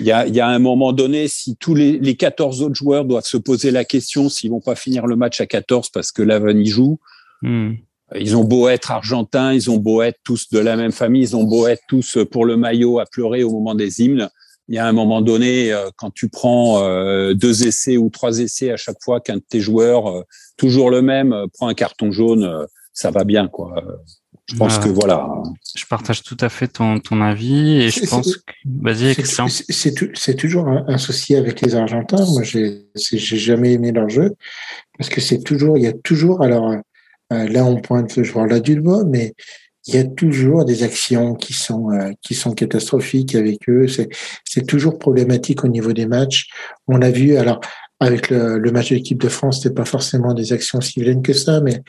Il 0.00 0.06
y 0.06 0.12
a, 0.12 0.26
il 0.26 0.34
y 0.34 0.40
a 0.40 0.48
un 0.48 0.58
moment 0.58 0.92
donné, 0.92 1.28
si 1.28 1.56
tous 1.56 1.74
les, 1.74 1.98
les 1.98 2.16
14 2.16 2.62
autres 2.62 2.74
joueurs 2.74 3.04
doivent 3.04 3.26
se 3.26 3.36
poser 3.36 3.70
la 3.70 3.84
question 3.84 4.28
s'ils 4.28 4.50
vont 4.50 4.60
pas 4.60 4.74
finir 4.74 5.06
le 5.06 5.16
match 5.16 5.40
à 5.40 5.46
14 5.46 5.90
parce 5.90 6.12
que 6.12 6.22
y 6.52 6.66
joue, 6.66 6.98
hmm. 7.42 7.72
ils 8.18 8.36
ont 8.36 8.44
beau 8.44 8.68
être 8.68 8.90
argentins, 8.90 9.52
ils 9.52 9.70
ont 9.70 9.76
beau 9.76 10.02
être 10.02 10.18
tous 10.24 10.48
de 10.50 10.58
la 10.58 10.76
même 10.76 10.92
famille, 10.92 11.22
ils 11.22 11.36
ont 11.36 11.44
beau 11.44 11.66
être 11.66 11.82
tous 11.88 12.18
pour 12.30 12.44
le 12.44 12.56
maillot 12.56 13.00
à 13.00 13.06
pleurer 13.06 13.42
au 13.42 13.50
moment 13.50 13.74
des 13.74 14.02
hymnes. 14.02 14.28
Il 14.72 14.76
y 14.76 14.78
a 14.78 14.86
un 14.86 14.92
moment 14.92 15.20
donné, 15.20 15.70
euh, 15.70 15.90
quand 15.96 16.10
tu 16.10 16.30
prends 16.30 16.82
euh, 16.82 17.34
deux 17.34 17.66
essais 17.66 17.98
ou 17.98 18.08
trois 18.08 18.38
essais 18.38 18.70
à 18.70 18.78
chaque 18.78 18.96
fois 19.04 19.20
qu'un 19.20 19.36
de 19.36 19.42
tes 19.46 19.60
joueurs, 19.60 20.08
euh, 20.08 20.22
toujours 20.56 20.90
le 20.90 21.02
même, 21.02 21.36
prend 21.52 21.68
un 21.68 21.74
carton 21.74 22.10
jaune, 22.10 22.66
ça 22.94 23.10
va 23.10 23.24
bien, 23.24 23.48
quoi. 23.48 23.84
Je 24.46 24.56
pense 24.56 24.78
que 24.78 24.88
voilà. 24.88 25.28
Je 25.76 25.84
partage 25.84 26.22
tout 26.22 26.38
à 26.40 26.48
fait 26.48 26.68
ton, 26.68 27.00
ton 27.00 27.20
avis 27.20 27.82
et 27.82 27.90
je 27.90 28.06
pense 28.06 28.38
que 28.38 28.52
vas-y 28.64 29.14
C'est 29.68 30.36
toujours 30.36 30.66
un, 30.66 30.98
souci 30.98 31.36
avec 31.36 31.60
les 31.60 31.74
Argentins. 31.74 32.24
Moi, 32.30 32.42
j'ai 32.42 32.86
j'ai 32.96 33.38
jamais 33.38 33.74
aimé 33.74 33.92
leur 33.92 34.08
jeu 34.08 34.34
parce 34.96 35.10
que 35.10 35.20
c'est 35.20 35.42
toujours 35.42 35.76
il 35.76 35.84
y 35.84 35.86
a 35.86 35.92
toujours 35.92 36.42
alors 36.42 36.74
là 37.30 37.64
on 37.64 37.80
pointe 37.80 38.16
le 38.16 38.24
joueur 38.24 38.46
là 38.46 38.58
du 38.58 38.76
doigt, 38.76 39.04
mais 39.04 39.34
il 39.86 39.94
y 39.94 39.98
a 39.98 40.04
toujours 40.04 40.64
des 40.64 40.82
actions 40.82 41.34
qui 41.34 41.52
sont 41.52 41.90
euh, 41.90 42.12
qui 42.22 42.34
sont 42.34 42.52
catastrophiques 42.52 43.34
avec 43.34 43.68
eux. 43.68 43.88
C'est 43.88 44.08
c'est 44.44 44.66
toujours 44.66 44.98
problématique 44.98 45.64
au 45.64 45.68
niveau 45.68 45.92
des 45.92 46.06
matchs. 46.06 46.48
On 46.86 47.02
a 47.02 47.10
vu 47.10 47.36
alors 47.36 47.60
avec 48.00 48.30
le, 48.30 48.58
le 48.58 48.72
match 48.72 48.90
de 48.90 48.96
l'équipe 48.96 49.22
de 49.22 49.28
France, 49.28 49.62
c'était 49.62 49.74
pas 49.74 49.84
forcément 49.84 50.34
des 50.34 50.52
actions 50.52 50.80
si 50.80 50.98
vilaines 50.98 51.22
que 51.22 51.32
ça, 51.32 51.60
mais 51.60 51.82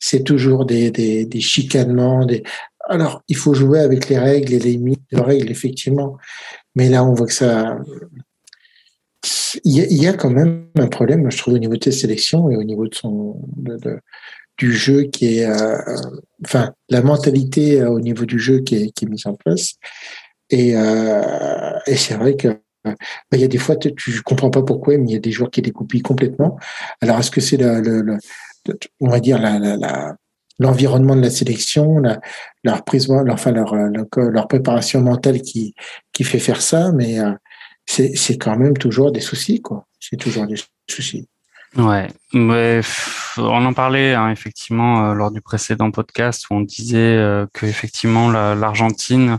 c'est 0.00 0.24
toujours 0.24 0.64
des, 0.64 0.90
des, 0.90 1.26
des 1.26 1.40
chicanements. 1.40 2.26
Des... 2.26 2.42
Alors, 2.88 3.22
il 3.28 3.36
faut 3.36 3.54
jouer 3.54 3.78
avec 3.78 4.08
les 4.08 4.18
règles 4.18 4.52
et 4.52 4.58
les 4.58 4.72
limites 4.72 5.04
de 5.12 5.20
règles, 5.20 5.48
effectivement. 5.48 6.16
Mais 6.74 6.88
là, 6.88 7.04
on 7.04 7.14
voit 7.14 7.28
que 7.28 7.32
ça. 7.32 7.78
Il 9.64 9.76
y, 9.76 9.80
a, 9.80 9.84
il 9.84 10.02
y 10.02 10.08
a 10.08 10.12
quand 10.12 10.30
même 10.30 10.66
un 10.76 10.88
problème, 10.88 11.30
je 11.30 11.38
trouve, 11.38 11.54
au 11.54 11.58
niveau 11.58 11.76
de 11.76 11.84
ses 11.84 11.92
sélections 11.92 12.50
et 12.50 12.56
au 12.56 12.64
niveau 12.64 12.88
de 12.88 12.94
son 12.94 13.40
de, 13.56 14.00
du 14.60 14.74
jeu 14.74 15.04
qui 15.04 15.38
est, 15.38 15.46
euh, 15.46 15.78
enfin, 16.44 16.74
la 16.90 17.00
mentalité 17.00 17.80
euh, 17.80 17.88
au 17.88 17.98
niveau 17.98 18.26
du 18.26 18.38
jeu 18.38 18.60
qui 18.60 18.76
est, 18.76 18.90
qui 18.90 19.06
est 19.06 19.08
mise 19.08 19.26
en 19.26 19.34
place. 19.34 19.76
Et, 20.50 20.76
euh, 20.76 21.78
et 21.86 21.96
c'est 21.96 22.14
vrai 22.14 22.36
que 22.36 22.48
bah, 22.84 22.94
il 23.32 23.40
y 23.40 23.44
a 23.44 23.48
des 23.48 23.58
fois, 23.58 23.76
tu 23.76 23.88
ne 23.88 24.20
comprends 24.20 24.50
pas 24.50 24.62
pourquoi, 24.62 24.98
mais 24.98 25.06
il 25.06 25.12
y 25.12 25.16
a 25.16 25.20
des 25.20 25.32
joueurs 25.32 25.50
qui 25.50 25.62
découpent 25.62 26.02
complètement. 26.02 26.58
Alors, 27.00 27.18
est-ce 27.18 27.30
que 27.30 27.40
c'est 27.40 27.56
le, 27.56 28.18
on 29.00 29.08
va 29.08 29.20
dire 29.20 29.38
la, 29.38 29.58
la, 29.58 30.16
l'environnement 30.58 31.16
de 31.16 31.22
la 31.22 31.30
sélection, 31.30 31.98
la, 31.98 32.20
leur 32.62 32.84
prise, 32.84 33.10
enfin 33.10 33.52
leur, 33.52 33.74
leur, 33.74 34.48
préparation 34.48 35.00
mentale 35.00 35.40
qui, 35.40 35.74
qui 36.12 36.22
fait 36.22 36.38
faire 36.38 36.60
ça, 36.60 36.92
mais 36.92 37.18
euh, 37.18 37.32
c'est 37.86 38.36
quand 38.38 38.56
même 38.56 38.76
toujours 38.76 39.10
des 39.10 39.20
soucis, 39.20 39.62
quoi. 39.62 39.86
C'est 39.98 40.18
toujours 40.18 40.46
des 40.46 40.56
soucis. 40.88 41.28
Ouais, 41.76 42.08
mais 42.32 42.80
on 43.36 43.64
en 43.64 43.72
parlait 43.72 44.14
hein, 44.14 44.30
effectivement 44.30 45.10
euh, 45.10 45.14
lors 45.14 45.30
du 45.30 45.40
précédent 45.40 45.92
podcast 45.92 46.46
où 46.50 46.54
on 46.54 46.60
disait 46.62 46.98
euh, 46.98 47.46
que 47.52 47.64
effectivement 47.64 48.28
l'Argentine 48.28 49.38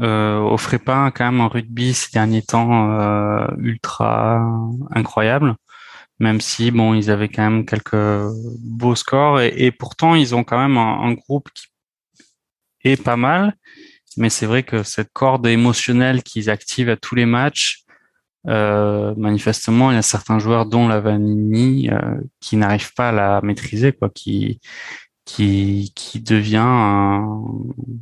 euh, 0.00 0.38
offrait 0.38 0.78
pas 0.78 1.10
quand 1.10 1.24
même 1.24 1.40
un 1.40 1.48
rugby 1.48 1.94
ces 1.94 2.10
derniers 2.12 2.42
temps 2.42 2.98
euh, 3.00 3.46
ultra 3.58 4.42
incroyable, 4.90 5.54
même 6.18 6.40
si 6.42 6.70
bon 6.70 6.94
ils 6.94 7.10
avaient 7.10 7.28
quand 7.28 7.42
même 7.42 7.66
quelques 7.66 8.26
beaux 8.58 8.94
scores 8.94 9.40
et, 9.40 9.52
et 9.56 9.70
pourtant 9.72 10.14
ils 10.14 10.34
ont 10.34 10.44
quand 10.44 10.58
même 10.58 10.76
un, 10.78 11.00
un, 11.02 11.12
groupe 11.12 11.48
qui 11.52 11.68
est 12.84 13.02
pas 13.02 13.16
mal, 13.16 13.54
mais 14.16 14.30
c'est 14.30 14.46
vrai 14.46 14.62
que 14.62 14.82
cette 14.82 15.12
corde 15.12 15.46
émotionnelle 15.46 16.22
qu'ils 16.22 16.50
activent 16.50 16.90
à 16.90 16.96
tous 16.96 17.14
les 17.14 17.26
matchs, 17.26 17.84
euh, 18.48 19.14
manifestement 19.16 19.92
il 19.92 19.94
y 19.94 19.98
a 19.98 20.02
certains 20.02 20.40
joueurs 20.40 20.66
dont 20.66 20.88
la 20.88 20.98
Vanini 20.98 21.88
euh, 21.90 22.16
qui 22.40 22.56
n'arrivent 22.56 22.92
pas 22.94 23.10
à 23.10 23.12
la 23.12 23.40
maîtriser 23.42 23.92
quoi, 23.92 24.10
qui 24.10 24.60
qui, 25.24 25.92
qui 25.94 26.20
devient 26.20 26.56
un, 26.56 27.38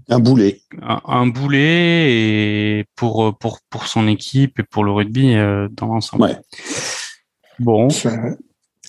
un 0.08 0.18
boulet. 0.18 0.62
Un, 0.82 1.26
boulet 1.26 2.12
et 2.12 2.86
pour, 2.96 3.36
pour, 3.36 3.60
pour 3.68 3.86
son 3.86 4.08
équipe 4.08 4.58
et 4.58 4.62
pour 4.62 4.84
le 4.84 4.90
rugby 4.90 5.34
euh, 5.34 5.68
dans 5.70 5.86
l'ensemble. 5.86 6.22
Ouais. 6.22 6.36
Bon. 7.58 7.88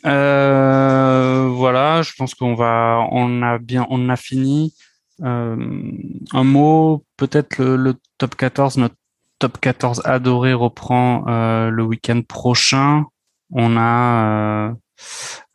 Euh, 0.06 1.48
voilà, 1.52 2.02
je 2.04 2.14
pense 2.18 2.34
qu'on 2.34 2.56
va, 2.56 3.06
on 3.12 3.42
a 3.42 3.58
bien, 3.58 3.86
on 3.90 4.08
a 4.08 4.16
fini. 4.16 4.74
Un 5.22 6.44
mot, 6.44 7.04
peut-être 7.18 7.60
le, 7.60 7.76
le, 7.76 7.96
top 8.18 8.36
14, 8.36 8.78
notre 8.78 8.96
top 9.42 9.60
14 9.60 10.04
adoré 10.06 10.54
reprend 10.54 11.26
euh, 11.28 11.72
le 11.72 11.84
week-end 11.84 12.22
prochain. 12.22 13.06
On 13.50 13.76
a 13.76 14.70
euh, 14.70 14.74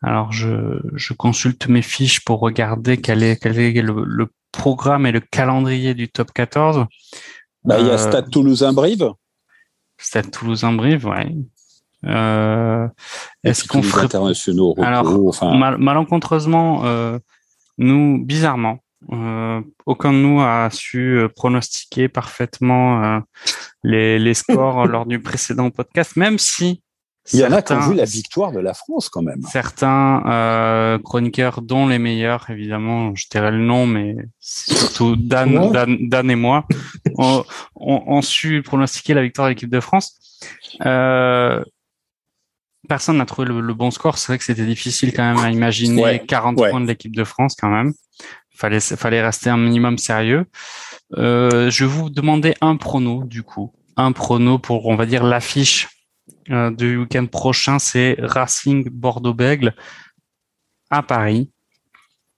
alors, 0.03 0.33
je, 0.33 0.81
je, 0.95 1.13
consulte 1.13 1.69
mes 1.69 1.83
fiches 1.83 2.25
pour 2.25 2.41
regarder 2.41 2.97
quel 2.99 3.23
est, 3.23 3.37
quel 3.41 3.59
est 3.59 3.73
le, 3.81 4.29
programme 4.53 5.05
et 5.07 5.13
le 5.13 5.21
calendrier 5.21 5.95
du 5.95 6.09
top 6.09 6.33
14. 6.33 6.87
Bah, 7.65 7.79
il 7.79 7.87
y 7.87 7.91
a 7.91 7.95
euh, 7.95 7.99
Stade 7.99 8.31
Toulousain-Brive. 8.31 9.13
Stade 9.99 10.31
Toulousain-Brive, 10.31 11.07
ouais. 11.07 11.37
Euh, 12.07 12.89
Est-ce 13.45 13.69
qu'on 13.69 13.83
ferait 13.83 14.05
internationaux 14.05 14.75
Alors, 14.79 15.07
enfin... 15.27 15.77
malencontreusement, 15.77 16.85
euh, 16.85 17.19
nous, 17.79 18.25
bizarrement, 18.25 18.79
euh, 19.13 19.61
aucun 19.85 20.13
de 20.13 20.19
nous 20.19 20.41
a 20.41 20.69
su 20.71 21.19
euh, 21.19 21.29
pronostiquer 21.29 22.09
parfaitement 22.09 23.23
les, 23.83 24.19
les 24.19 24.35
scores 24.35 24.87
lors 24.87 25.07
du 25.07 25.21
précédent 25.21 25.71
podcast, 25.71 26.17
même 26.17 26.39
si 26.39 26.83
il 27.33 27.41
y 27.41 27.45
en 27.45 27.53
a 27.53 27.63
qui 27.63 27.73
ont 27.73 27.81
vu 27.81 27.95
la 27.95 28.05
victoire 28.05 28.53
de 28.53 28.61
la 28.61 28.75
France 28.75 29.09
quand 29.09 29.23
même. 29.23 29.43
Certains 29.43 30.23
euh, 30.27 30.99
chroniqueurs, 30.99 31.61
dont 31.61 31.89
les 31.89 31.99
meilleurs, 31.99 32.49
évidemment, 32.51 33.15
je 33.15 33.27
tairai 33.29 33.51
le 33.51 33.59
nom, 33.59 33.87
mais 33.87 34.17
surtout 34.39 35.17
Dan, 35.19 35.73
Dan, 35.73 36.09
Dan, 36.09 36.31
et 36.31 36.37
moi, 36.37 36.67
ont, 37.17 37.45
ont, 37.75 38.23
su 38.23 38.63
pronostiquer 38.63 39.15
la 39.15 39.23
victoire 39.23 39.49
de 39.49 39.51
l'équipe 39.51 39.71
de 39.71 39.81
France. 39.81 40.19
Euh, 40.85 41.65
personne 42.89 43.17
n'a 43.17 43.27
trouvé 43.27 43.49
le, 43.49 43.75
bon 43.75 43.91
score. 43.91 44.19
C'est 44.19 44.29
vrai 44.29 44.39
que 44.39 44.45
c'était 44.45 44.67
difficile 44.67 45.13
quand 45.13 45.35
même 45.35 45.45
à 45.45 45.51
imaginer 45.51 46.23
40 46.27 46.57
points 46.57 46.81
de 46.81 46.87
l'équipe 46.87 47.15
de 47.15 47.25
France 47.25 47.57
quand 47.61 47.71
même. 47.71 47.93
Fallait, 48.57 48.81
fallait 48.81 49.23
rester 49.23 49.51
un 49.51 49.59
minimum 49.59 49.99
sérieux. 49.99 50.47
Euh, 51.17 51.71
je 51.71 51.85
vais 51.85 51.91
vous 51.91 52.11
demander 52.11 52.55
un 52.61 52.77
prono 52.77 53.25
du 53.25 53.43
coup, 53.43 53.73
un 53.97 54.13
prono 54.13 54.59
pour, 54.59 54.87
on 54.87 54.97
va 54.97 55.07
dire, 55.07 55.25
l'affiche 55.25 55.89
euh, 56.51 56.71
du 56.71 56.99
week-end 56.99 57.27
prochain, 57.27 57.79
c'est 57.79 58.17
Racing 58.19 58.89
Bordeaux-Bègle 58.91 59.75
à 60.91 61.03
Paris. 61.03 61.51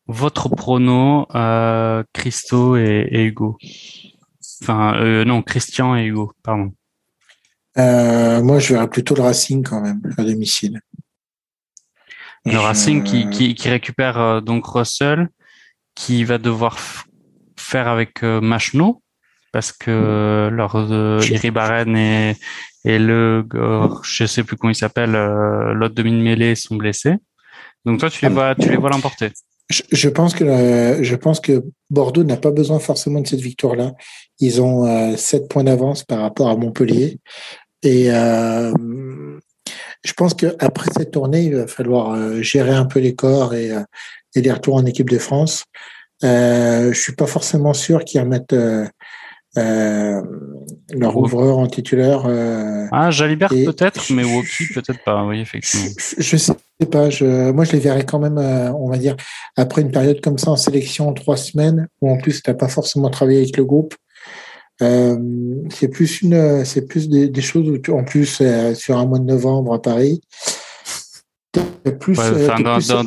Votre 0.06 0.48
prono, 0.48 1.26
euh, 1.34 2.02
Christo 2.14 2.76
et, 2.76 3.08
Hugo. 3.12 3.58
Enfin, 4.62 4.94
euh, 4.96 5.24
non, 5.24 5.42
Christian 5.42 5.94
et 5.96 6.06
Hugo, 6.06 6.32
pardon. 6.42 6.72
moi, 7.76 8.58
je 8.58 8.72
verrais 8.72 8.88
plutôt 8.88 9.14
le 9.14 9.22
Racing 9.22 9.62
quand 9.62 9.82
même, 9.82 10.00
à 10.16 10.24
domicile. 10.24 10.80
Le 12.46 12.58
Racing 12.58 13.04
qui, 13.04 13.28
qui, 13.28 13.68
récupère 13.68 14.40
donc 14.40 14.66
Russell, 14.66 15.28
qui 15.98 16.22
va 16.22 16.38
devoir 16.38 16.78
faire 17.56 17.88
avec 17.88 18.22
Machno 18.22 19.02
parce 19.52 19.72
que 19.72 20.48
leur 20.52 20.76
Iribarren 21.28 21.96
et, 21.96 22.36
et 22.84 22.98
le 23.00 23.44
je 24.04 24.24
sais 24.24 24.44
plus 24.44 24.56
comment 24.56 24.70
il 24.70 24.76
s'appelle 24.76 25.12
l'autre 25.74 25.94
demi-mêlée 25.96 26.54
sont 26.54 26.76
blessés. 26.76 27.16
Donc 27.84 27.98
toi 27.98 28.10
tu 28.10 28.24
les 28.24 28.30
ah, 28.30 28.34
vois 28.34 28.54
tu 28.54 28.68
les 28.70 28.76
vois 28.76 28.90
l'emporter. 28.90 29.30
Je, 29.70 30.08
pense 30.08 30.34
que 30.34 30.44
je 31.02 31.16
pense 31.16 31.40
que 31.40 31.64
Bordeaux 31.90 32.24
n'a 32.24 32.36
pas 32.36 32.52
besoin 32.52 32.78
forcément 32.78 33.20
de 33.20 33.26
cette 33.26 33.40
victoire-là. 33.40 33.92
Ils 34.38 34.62
ont 34.62 35.16
sept 35.16 35.48
points 35.48 35.64
d'avance 35.64 36.04
par 36.04 36.20
rapport 36.20 36.48
à 36.48 36.56
Montpellier 36.56 37.18
et 37.82 38.08
je 40.04 40.12
pense 40.12 40.34
qu'après 40.34 40.90
cette 40.96 41.10
tournée, 41.10 41.42
il 41.42 41.56
va 41.56 41.66
falloir 41.66 42.12
euh, 42.12 42.40
gérer 42.40 42.72
un 42.72 42.84
peu 42.84 43.00
les 43.00 43.14
corps 43.14 43.54
et, 43.54 43.70
euh, 43.72 43.82
et 44.34 44.42
les 44.42 44.52
retours 44.52 44.76
en 44.76 44.84
équipe 44.86 45.10
de 45.10 45.18
France. 45.18 45.64
Euh, 46.24 46.92
je 46.92 47.00
suis 47.00 47.14
pas 47.14 47.26
forcément 47.26 47.74
sûr 47.74 48.04
qu'ils 48.04 48.20
remettent 48.20 48.52
euh, 48.52 48.86
euh, 49.56 50.20
leur 50.90 51.16
ouvreur 51.16 51.58
en 51.58 51.66
titulaire. 51.66 52.24
Euh, 52.26 52.86
ah, 52.90 53.10
Jalibert 53.10 53.50
peut-être, 53.50 54.12
mais 54.12 54.24
Woki 54.24 54.72
peut-être 54.74 55.02
pas. 55.04 55.24
Oui, 55.24 55.40
effectivement. 55.40 55.86
Je, 55.96 56.22
je, 56.22 56.36
sais 56.36 56.54
pas. 56.90 57.10
Je, 57.10 57.50
moi, 57.52 57.64
je 57.64 57.72
les 57.72 57.78
verrais 57.78 58.04
quand 58.04 58.18
même, 58.18 58.38
on 58.38 58.90
va 58.90 58.98
dire, 58.98 59.16
après 59.56 59.82
une 59.82 59.92
période 59.92 60.20
comme 60.20 60.38
ça 60.38 60.50
en 60.50 60.56
sélection, 60.56 61.12
trois 61.12 61.36
semaines, 61.36 61.88
où 62.00 62.10
en 62.10 62.18
plus, 62.18 62.42
tu 62.42 62.50
n'as 62.50 62.56
pas 62.56 62.68
forcément 62.68 63.10
travaillé 63.10 63.38
avec 63.40 63.56
le 63.56 63.64
groupe. 63.64 63.94
C'est 64.80 65.88
plus 65.88 66.22
une, 66.22 66.64
c'est 66.64 66.86
plus 66.86 67.08
des, 67.08 67.28
des 67.28 67.40
choses 67.40 67.68
où 67.68 67.92
en 67.92 68.04
plus 68.04 68.42
sur 68.74 68.98
un 68.98 69.06
mois 69.06 69.18
de 69.18 69.24
novembre 69.24 69.72
à 69.72 69.82
Paris. 69.82 70.20
Plus, 71.98 72.18
euh, 72.18 72.48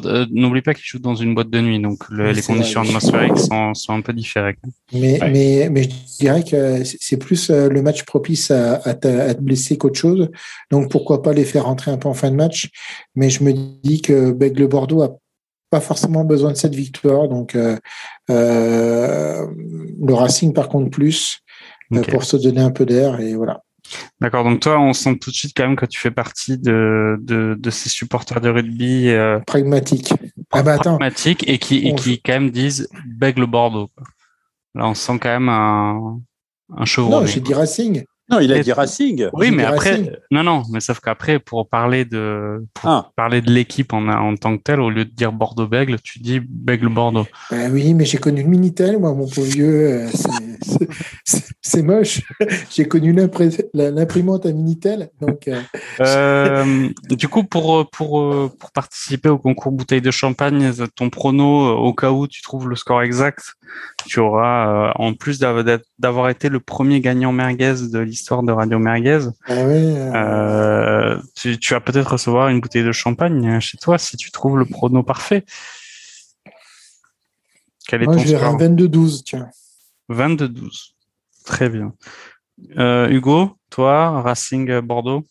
euh, 0.05 0.25
N'oublie 0.31 0.63
pas 0.63 0.73
qu'il 0.73 0.85
joue 0.85 0.97
dans 0.97 1.13
une 1.13 1.35
boîte 1.35 1.51
de 1.51 1.61
nuit, 1.61 1.79
donc 1.79 2.09
les 2.09 2.41
conditions 2.41 2.81
atmosphériques 2.81 3.37
sont, 3.37 3.75
sont, 3.75 3.93
un 3.93 4.01
peu 4.01 4.13
différentes. 4.13 4.55
Mais, 4.91 5.19
mais, 5.21 5.69
mais 5.69 5.83
je 5.83 6.17
dirais 6.19 6.43
que 6.43 6.83
c'est 6.83 7.17
plus 7.17 7.51
le 7.51 7.81
match 7.81 8.03
propice 8.03 8.49
à, 8.49 8.75
à, 8.83 8.95
te, 8.95 9.39
blesser 9.39 9.77
qu'autre 9.77 9.99
chose. 9.99 10.29
Donc 10.71 10.89
pourquoi 10.89 11.21
pas 11.21 11.33
les 11.33 11.45
faire 11.45 11.65
rentrer 11.65 11.91
un 11.91 11.97
peu 11.97 12.09
en 12.09 12.15
fin 12.15 12.31
de 12.31 12.35
match. 12.35 12.69
Mais 13.15 13.29
je 13.29 13.43
me 13.43 13.53
dis 13.83 14.01
que 14.01 14.31
Bègle 14.31 14.67
Bordeaux 14.67 15.03
a 15.03 15.15
pas 15.69 15.81
forcément 15.81 16.23
besoin 16.23 16.51
de 16.51 16.57
cette 16.57 16.75
victoire. 16.75 17.29
Donc 17.29 17.55
euh, 17.55 17.77
le 18.29 20.13
Racing 20.13 20.53
par 20.53 20.67
contre 20.67 20.89
plus. 20.89 21.43
Euh, 21.93 22.03
pour 22.03 22.23
se 22.23 22.37
donner 22.37 22.61
un 22.61 22.71
peu 22.71 22.85
d'air 22.85 23.19
et 23.19 23.35
voilà. 23.35 23.63
D'accord, 24.19 24.43
donc 24.43 24.59
toi, 24.59 24.79
on 24.79 24.93
sent 24.93 25.17
tout 25.17 25.31
de 25.31 25.35
suite 25.35 25.53
quand 25.55 25.67
même 25.67 25.75
que 25.75 25.85
tu 25.85 25.99
fais 25.99 26.11
partie 26.11 26.57
de, 26.57 27.17
de, 27.21 27.55
de 27.59 27.69
ces 27.69 27.89
supporters 27.89 28.41
de 28.41 28.49
rugby 28.49 29.09
euh, 29.09 29.39
pragmatiques. 29.39 30.13
Ah 30.51 30.63
bah, 30.63 30.77
pragmatiques 30.77 31.47
et 31.47 31.57
qui, 31.57 31.87
et 31.87 31.95
qui 31.95 32.21
quand 32.21 32.33
même 32.33 32.51
disent 32.51 32.87
Bègle 33.05 33.45
Bordeaux. 33.45 33.89
Là, 34.75 34.87
on 34.87 34.93
sent 34.93 35.19
quand 35.21 35.29
même 35.29 35.49
un, 35.49 36.19
un 36.75 36.85
chevron. 36.85 37.21
Non, 37.21 37.25
j'ai 37.25 37.39
dit 37.39 37.53
Racing. 37.53 38.03
Non, 38.29 38.39
il 38.39 38.53
a 38.53 38.63
dit 38.63 38.71
Racing. 38.71 39.27
Oui, 39.33 39.51
mais 39.51 39.65
après, 39.65 40.21
non, 40.31 40.41
non, 40.43 40.63
mais 40.71 40.79
sauf 40.79 41.01
qu'après, 41.01 41.37
pour 41.39 41.67
parler 41.67 42.05
de, 42.05 42.65
pour 42.73 42.89
ah. 42.89 43.11
parler 43.17 43.41
de 43.41 43.51
l'équipe 43.51 43.91
en, 43.91 44.07
en 44.07 44.37
tant 44.37 44.55
que 44.55 44.63
telle, 44.63 44.79
au 44.79 44.89
lieu 44.89 45.03
de 45.03 45.13
dire 45.13 45.33
Bordeaux-Bègle, 45.33 45.99
tu 46.01 46.19
dis 46.19 46.39
Bègle-Bordeaux. 46.39 47.27
Ben 47.49 47.69
oui, 47.73 47.93
mais 47.93 48.05
j'ai 48.05 48.19
connu 48.19 48.43
le 48.43 48.47
Minitel, 48.47 48.99
moi, 48.99 49.13
mon 49.13 49.27
pauvre 49.27 49.47
vieux. 49.47 50.03
Euh, 50.03 50.09
c'est 51.25 51.50
moche. 51.83 52.21
j'ai 52.71 52.87
connu 52.87 53.13
l'imprimante 53.13 54.45
à 54.45 54.51
Minitel, 54.51 55.09
donc. 55.19 55.47
Euh, 55.47 55.61
euh, 55.99 56.89
du 57.09 57.27
coup, 57.27 57.43
pour 57.43 57.89
pour 57.89 58.49
pour 58.57 58.71
participer 58.71 59.29
au 59.29 59.37
concours 59.37 59.71
bouteille 59.71 60.01
de 60.01 60.11
champagne, 60.11 60.71
ton 60.95 61.09
prono, 61.09 61.75
au 61.77 61.93
cas 61.93 62.11
où 62.11 62.27
tu 62.27 62.41
trouves 62.41 62.67
le 62.69 62.75
score 62.75 63.01
exact, 63.03 63.53
tu 64.05 64.19
auras, 64.19 64.93
en 64.95 65.13
plus 65.13 65.39
d'avoir 65.39 66.29
été 66.29 66.49
le 66.49 66.59
premier 66.59 66.99
gagnant 67.01 67.31
merguez 67.31 67.75
de 67.89 67.99
l'histoire 67.99 68.21
histoire 68.21 68.43
de 68.43 68.51
Radio 68.51 68.79
Merguez, 68.79 69.27
ah 69.47 69.53
euh. 69.53 70.13
euh, 70.13 71.21
tu, 71.35 71.73
vas 71.73 71.81
peut-être 71.81 72.11
recevoir 72.11 72.49
une 72.49 72.59
bouteille 72.59 72.83
de 72.83 72.91
champagne 72.91 73.59
chez 73.59 73.77
toi 73.77 73.97
si 73.97 74.15
tu 74.17 74.31
trouves 74.31 74.57
le 74.57 74.65
prono 74.65 75.03
parfait. 75.03 75.43
Quel 77.87 78.03
est 78.03 78.05
Moi, 78.05 78.15
ton 78.15 78.21
je 78.21 78.35
22-12, 78.35 79.23
tiens. 79.23 79.49
22-12. 80.09 80.93
Très 81.45 81.69
bien. 81.69 81.93
Euh, 82.77 83.07
Hugo, 83.09 83.51
toi, 83.69 84.21
Racing 84.21 84.79
Bordeaux? 84.81 85.23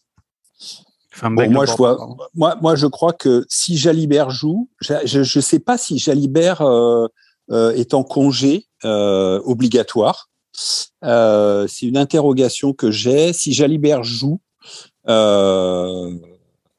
Moi, 1.23 1.67
je 1.67 1.73
vois, 1.77 1.99
moi, 2.35 2.57
moi, 2.63 2.77
je 2.77 2.87
crois 2.87 3.13
que 3.13 3.45
si 3.49 3.77
Jalibert 3.77 4.31
joue, 4.31 4.71
je 4.81 5.19
ne 5.19 5.43
sais 5.43 5.59
pas 5.59 5.77
si 5.77 5.99
Jalibert 5.99 6.63
est 7.51 7.95
en 7.95 8.05
congé 8.05 8.67
obligatoire. 8.85 10.31
Euh, 11.05 11.67
c'est 11.69 11.87
une 11.87 11.97
interrogation 11.97 12.73
que 12.73 12.91
j'ai. 12.91 13.33
Si 13.33 13.53
Jalibert 13.53 14.05
joue, 14.05 14.41
euh, 15.09 16.13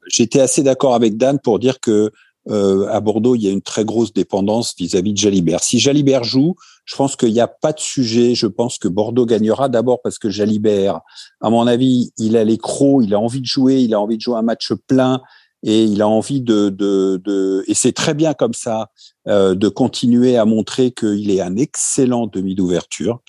j'étais 0.06 0.40
assez 0.40 0.62
d'accord 0.62 0.94
avec 0.94 1.16
Dan 1.16 1.38
pour 1.38 1.58
dire 1.58 1.80
que 1.80 2.10
euh, 2.50 2.88
à 2.88 3.00
Bordeaux, 3.00 3.34
il 3.36 3.42
y 3.42 3.48
a 3.48 3.50
une 3.50 3.62
très 3.62 3.84
grosse 3.84 4.12
dépendance 4.12 4.74
vis-à-vis 4.76 5.12
de 5.12 5.18
Jalibert. 5.18 5.62
Si 5.62 5.78
Jalibert 5.78 6.24
joue, 6.24 6.54
je 6.84 6.96
pense 6.96 7.16
qu'il 7.16 7.32
n'y 7.32 7.40
a 7.40 7.48
pas 7.48 7.72
de 7.72 7.80
sujet. 7.80 8.34
Je 8.34 8.46
pense 8.46 8.78
que 8.78 8.88
Bordeaux 8.88 9.26
gagnera 9.26 9.68
d'abord 9.68 10.00
parce 10.02 10.18
que 10.18 10.30
Jalibert, 10.30 11.00
à 11.40 11.50
mon 11.50 11.66
avis, 11.66 12.12
il 12.18 12.36
a 12.36 12.44
les 12.44 12.58
crocs, 12.58 13.04
il 13.04 13.14
a 13.14 13.20
envie 13.20 13.40
de 13.40 13.46
jouer, 13.46 13.80
il 13.80 13.94
a 13.94 14.00
envie 14.00 14.16
de 14.16 14.22
jouer 14.22 14.36
un 14.36 14.42
match 14.42 14.72
plein 14.88 15.20
et 15.62 15.84
il 15.84 16.02
a 16.02 16.08
envie 16.08 16.40
de, 16.40 16.70
de, 16.70 17.20
de 17.24 17.64
et 17.68 17.74
c'est 17.74 17.92
très 17.92 18.14
bien 18.14 18.34
comme 18.34 18.54
ça 18.54 18.90
euh, 19.28 19.54
de 19.54 19.68
continuer 19.68 20.36
à 20.36 20.44
montrer 20.44 20.90
qu'il 20.90 21.30
est 21.30 21.40
un 21.40 21.56
excellent 21.56 22.26
demi 22.26 22.54
d'ouverture. 22.54 23.20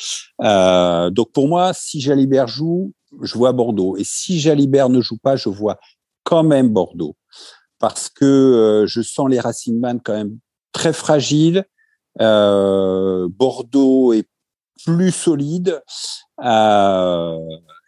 Euh, 0.42 1.10
donc 1.12 1.32
pour 1.32 1.48
moi, 1.48 1.74
si 1.74 2.02
Jalibert 2.02 2.48
joue, 2.48 2.94
je 3.22 3.38
vois 3.38 3.54
Bordeaux, 3.54 3.96
et 3.98 4.04
si 4.04 4.40
Jalibert 4.40 4.90
ne 4.90 5.02
joue 5.02 5.18
pas, 5.22 5.36
je 5.36 5.50
vois 5.50 5.78
quand 6.24 6.44
même 6.44 6.70
Bordeaux, 6.70 7.16
parce 7.84 8.08
que 8.08 8.24
euh, 8.24 8.88
je 8.88 9.02
sens 9.02 9.30
les 9.30 9.42
Racing 9.42 9.78
Man 9.78 10.00
quand 10.02 10.14
même 10.14 10.38
très 10.72 10.94
fragiles. 10.94 11.66
Euh, 12.22 13.28
Bordeaux 13.30 14.14
est 14.14 14.26
plus 14.86 15.12
solide. 15.12 15.82
Euh, 16.42 17.38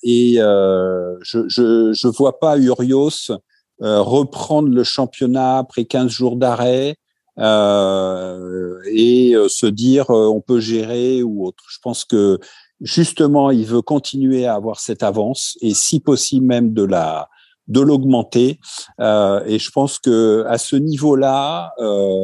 et 0.04 0.41
euh, 0.41 1.16
je, 1.22 1.48
je 1.48 1.93
je 1.93 2.08
vois 2.10 2.39
pas 2.41 2.58
Urios 2.58 3.32
euh, 3.82 4.02
reprendre 4.02 4.68
le 4.68 4.84
championnat 4.84 5.60
après 5.60 5.86
15 5.86 6.12
jours 6.12 6.36
d'arrêt 6.36 6.98
euh, 7.39 8.82
et 8.92 9.34
se 9.47 9.66
dire 9.66 10.09
on 10.09 10.42
peut 10.42 10.59
gérer 10.59 11.24
ou 11.24 11.47
autre. 11.47 11.63
Je 11.70 11.80
pense 11.82 12.04
que 12.04 12.38
justement, 12.82 13.50
il 13.50 13.66
veut 13.66 13.82
continuer 13.82 14.46
à 14.46 14.55
avoir 14.55 14.82
cette 14.82 15.04
avance 15.04 15.58
et 15.62 15.74
si 15.74 16.01
possible 16.01 16.46
même 16.46 16.74
de 16.74 16.84
la 16.84 17.30
de 17.67 17.82
l'augmenter. 17.82 18.59
Euh, 19.00 19.43
et 19.46 19.59
je 19.59 19.71
pense 19.71 20.00
que 20.00 20.43
à 20.47 20.58
ce 20.58 20.75
niveau-là, 20.75 21.71
euh, 21.79 22.20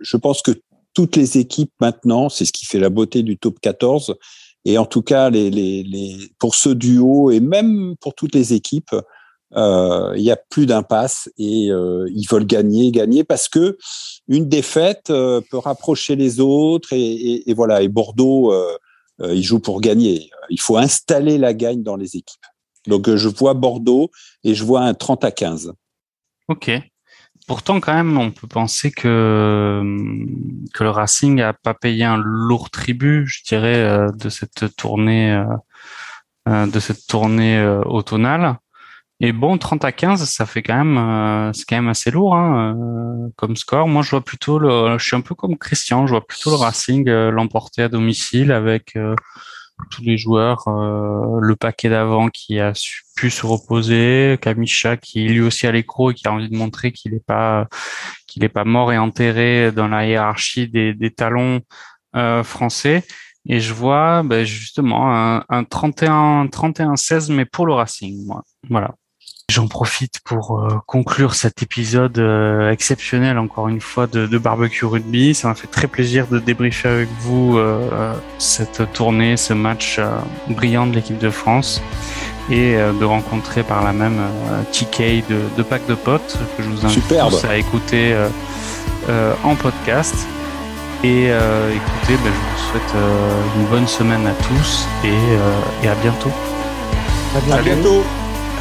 je 0.00 0.16
pense 0.16 0.42
que 0.42 0.52
toutes 0.94 1.16
les 1.16 1.38
équipes 1.38 1.72
maintenant, 1.80 2.28
c'est 2.28 2.44
ce 2.44 2.52
qui 2.52 2.66
fait 2.66 2.80
la 2.80 2.90
beauté 2.90 3.22
du 3.22 3.38
top 3.38 3.60
14. 3.60 4.16
Et 4.64 4.76
en 4.76 4.84
tout 4.84 5.02
cas, 5.02 5.30
les, 5.30 5.50
les, 5.50 5.82
les, 5.82 6.18
pour 6.38 6.54
ce 6.54 6.68
duo 6.68 7.30
et 7.30 7.40
même 7.40 7.94
pour 8.00 8.14
toutes 8.14 8.34
les 8.34 8.52
équipes, 8.52 8.94
euh, 9.56 10.12
il 10.16 10.22
y 10.22 10.30
a 10.30 10.36
plus 10.36 10.66
d'impasse 10.66 11.28
et 11.36 11.70
euh, 11.70 12.08
ils 12.14 12.26
veulent 12.26 12.46
gagner, 12.46 12.92
gagner 12.92 13.24
parce 13.24 13.48
que 13.48 13.78
une 14.28 14.48
défaite 14.48 15.10
euh, 15.10 15.40
peut 15.50 15.58
rapprocher 15.58 16.14
les 16.14 16.40
autres 16.40 16.92
et, 16.92 17.50
et, 17.50 17.54
voilà. 17.54 17.82
Et 17.82 17.88
Bordeaux, 17.88 18.52
euh, 18.52 18.76
euh, 19.22 19.34
il 19.34 19.42
joue 19.42 19.58
pour 19.58 19.80
gagner. 19.80 20.30
Il 20.50 20.60
faut 20.60 20.76
installer 20.76 21.36
la 21.36 21.52
gagne 21.52 21.82
dans 21.82 21.96
les 21.96 22.16
équipes. 22.16 22.46
Donc 22.90 23.14
je 23.14 23.28
vois 23.28 23.54
Bordeaux 23.54 24.10
et 24.44 24.54
je 24.54 24.64
vois 24.64 24.82
un 24.82 24.92
30 24.92 25.24
à 25.24 25.30
15. 25.30 25.72
Ok. 26.48 26.70
Pourtant, 27.46 27.80
quand 27.80 27.94
même, 27.94 28.18
on 28.18 28.30
peut 28.30 28.46
penser 28.46 28.90
que 28.90 29.82
que 30.74 30.84
le 30.84 30.90
Racing 30.90 31.40
a 31.40 31.54
pas 31.54 31.74
payé 31.74 32.04
un 32.04 32.18
lourd 32.18 32.70
tribut, 32.70 33.26
je 33.26 33.42
dirais, 33.44 34.06
de 34.14 34.28
cette 34.28 34.76
tournée 34.76 35.42
de 36.46 36.80
cette 36.80 37.06
tournée 37.06 37.60
automnale. 37.86 38.58
Et 39.22 39.32
bon, 39.32 39.58
30 39.58 39.84
à 39.84 39.92
15, 39.92 40.24
ça 40.24 40.46
fait 40.46 40.62
quand 40.62 40.76
même, 40.76 40.96
euh, 40.96 41.52
c'est 41.52 41.66
quand 41.68 41.76
même 41.76 41.88
assez 41.88 42.10
lourd 42.10 42.34
hein, 42.34 42.74
euh, 42.74 43.28
comme 43.36 43.54
score. 43.54 43.86
Moi, 43.86 44.02
je 44.02 44.10
vois 44.10 44.22
plutôt 44.22 44.58
le, 44.58 44.96
je 44.98 45.04
suis 45.04 45.14
un 45.14 45.20
peu 45.20 45.34
comme 45.34 45.58
Christian, 45.58 46.06
je 46.06 46.12
vois 46.12 46.26
plutôt 46.26 46.48
le 46.48 46.56
Racing 46.56 47.06
euh, 47.08 47.30
l'emporter 47.30 47.82
à 47.82 47.88
domicile 47.90 48.50
avec 48.50 48.96
tous 49.90 50.02
les 50.02 50.18
joueurs, 50.18 50.64
le 50.68 51.54
paquet 51.56 51.88
d'avant 51.88 52.28
qui 52.28 52.58
a 52.60 52.72
pu 53.16 53.30
se 53.30 53.46
reposer, 53.46 54.38
Kamisha 54.40 54.96
qui 54.96 55.28
lui 55.28 55.40
aussi 55.40 55.66
a 55.66 55.72
l'écro 55.72 56.10
et 56.10 56.14
qui 56.14 56.26
a 56.26 56.32
envie 56.32 56.48
de 56.48 56.56
montrer 56.56 56.92
qu'il 56.92 57.12
n'est 57.12 57.20
pas, 57.20 57.68
qu'il 58.26 58.44
est 58.44 58.48
pas 58.48 58.64
mort 58.64 58.92
et 58.92 58.98
enterré 58.98 59.72
dans 59.72 59.88
la 59.88 60.06
hiérarchie 60.06 60.68
des, 60.68 61.10
talons 61.10 61.60
français. 62.42 63.04
Et 63.46 63.60
je 63.60 63.72
vois 63.72 64.22
ben, 64.22 64.44
justement 64.44 65.14
un, 65.14 65.44
un 65.48 65.62
31-16, 65.62 67.32
mais 67.32 67.46
pour 67.46 67.66
le 67.66 67.72
Racing. 67.72 68.26
Moi. 68.26 68.42
Voilà. 68.68 68.94
J'en 69.50 69.66
profite 69.66 70.20
pour 70.20 70.60
euh, 70.60 70.80
conclure 70.86 71.34
cet 71.34 71.60
épisode 71.60 72.16
euh, 72.20 72.70
exceptionnel, 72.70 73.36
encore 73.36 73.66
une 73.66 73.80
fois, 73.80 74.06
de, 74.06 74.28
de, 74.28 74.38
Barbecue 74.38 74.84
Rugby. 74.84 75.34
Ça 75.34 75.48
m'a 75.48 75.56
fait 75.56 75.66
très 75.66 75.88
plaisir 75.88 76.28
de 76.28 76.38
débriefer 76.38 76.86
avec 76.86 77.08
vous 77.18 77.58
euh, 77.58 78.14
cette 78.38 78.92
tournée, 78.92 79.36
ce 79.36 79.52
match 79.52 79.98
brillant 80.48 80.86
de 80.86 80.94
l'équipe 80.94 81.18
de 81.18 81.30
France 81.30 81.82
et 82.48 82.76
de 82.76 83.04
rencontrer 83.04 83.64
par 83.64 83.82
la 83.82 83.92
même 83.92 84.20
TK 84.72 85.28
de, 85.28 85.40
de 85.56 85.62
Pack 85.64 85.84
de 85.88 85.94
Potes 85.94 86.38
que 86.56 86.62
je 86.62 86.68
vous 86.68 86.86
invite 86.86 87.12
à 87.48 87.56
écouter 87.56 88.16
en 89.42 89.54
podcast. 89.56 90.14
Et 91.02 91.24
écoutez, 91.24 92.16
ben, 92.22 92.32
je 92.32 92.62
vous 92.62 92.70
souhaite 92.70 92.94
une 93.56 93.66
bonne 93.66 93.88
semaine 93.88 94.26
à 94.26 94.34
tous 94.44 94.86
et, 95.04 95.84
et 95.84 95.88
à 95.88 95.94
bientôt. 95.96 96.30
À 97.52 97.62
bientôt. 97.62 98.04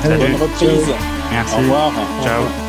Bonne 0.03 0.35
reprise. 0.35 0.93
Merci. 1.31 1.55
Au 1.55 1.57
revoir. 1.59 1.91
Ciao. 2.23 2.68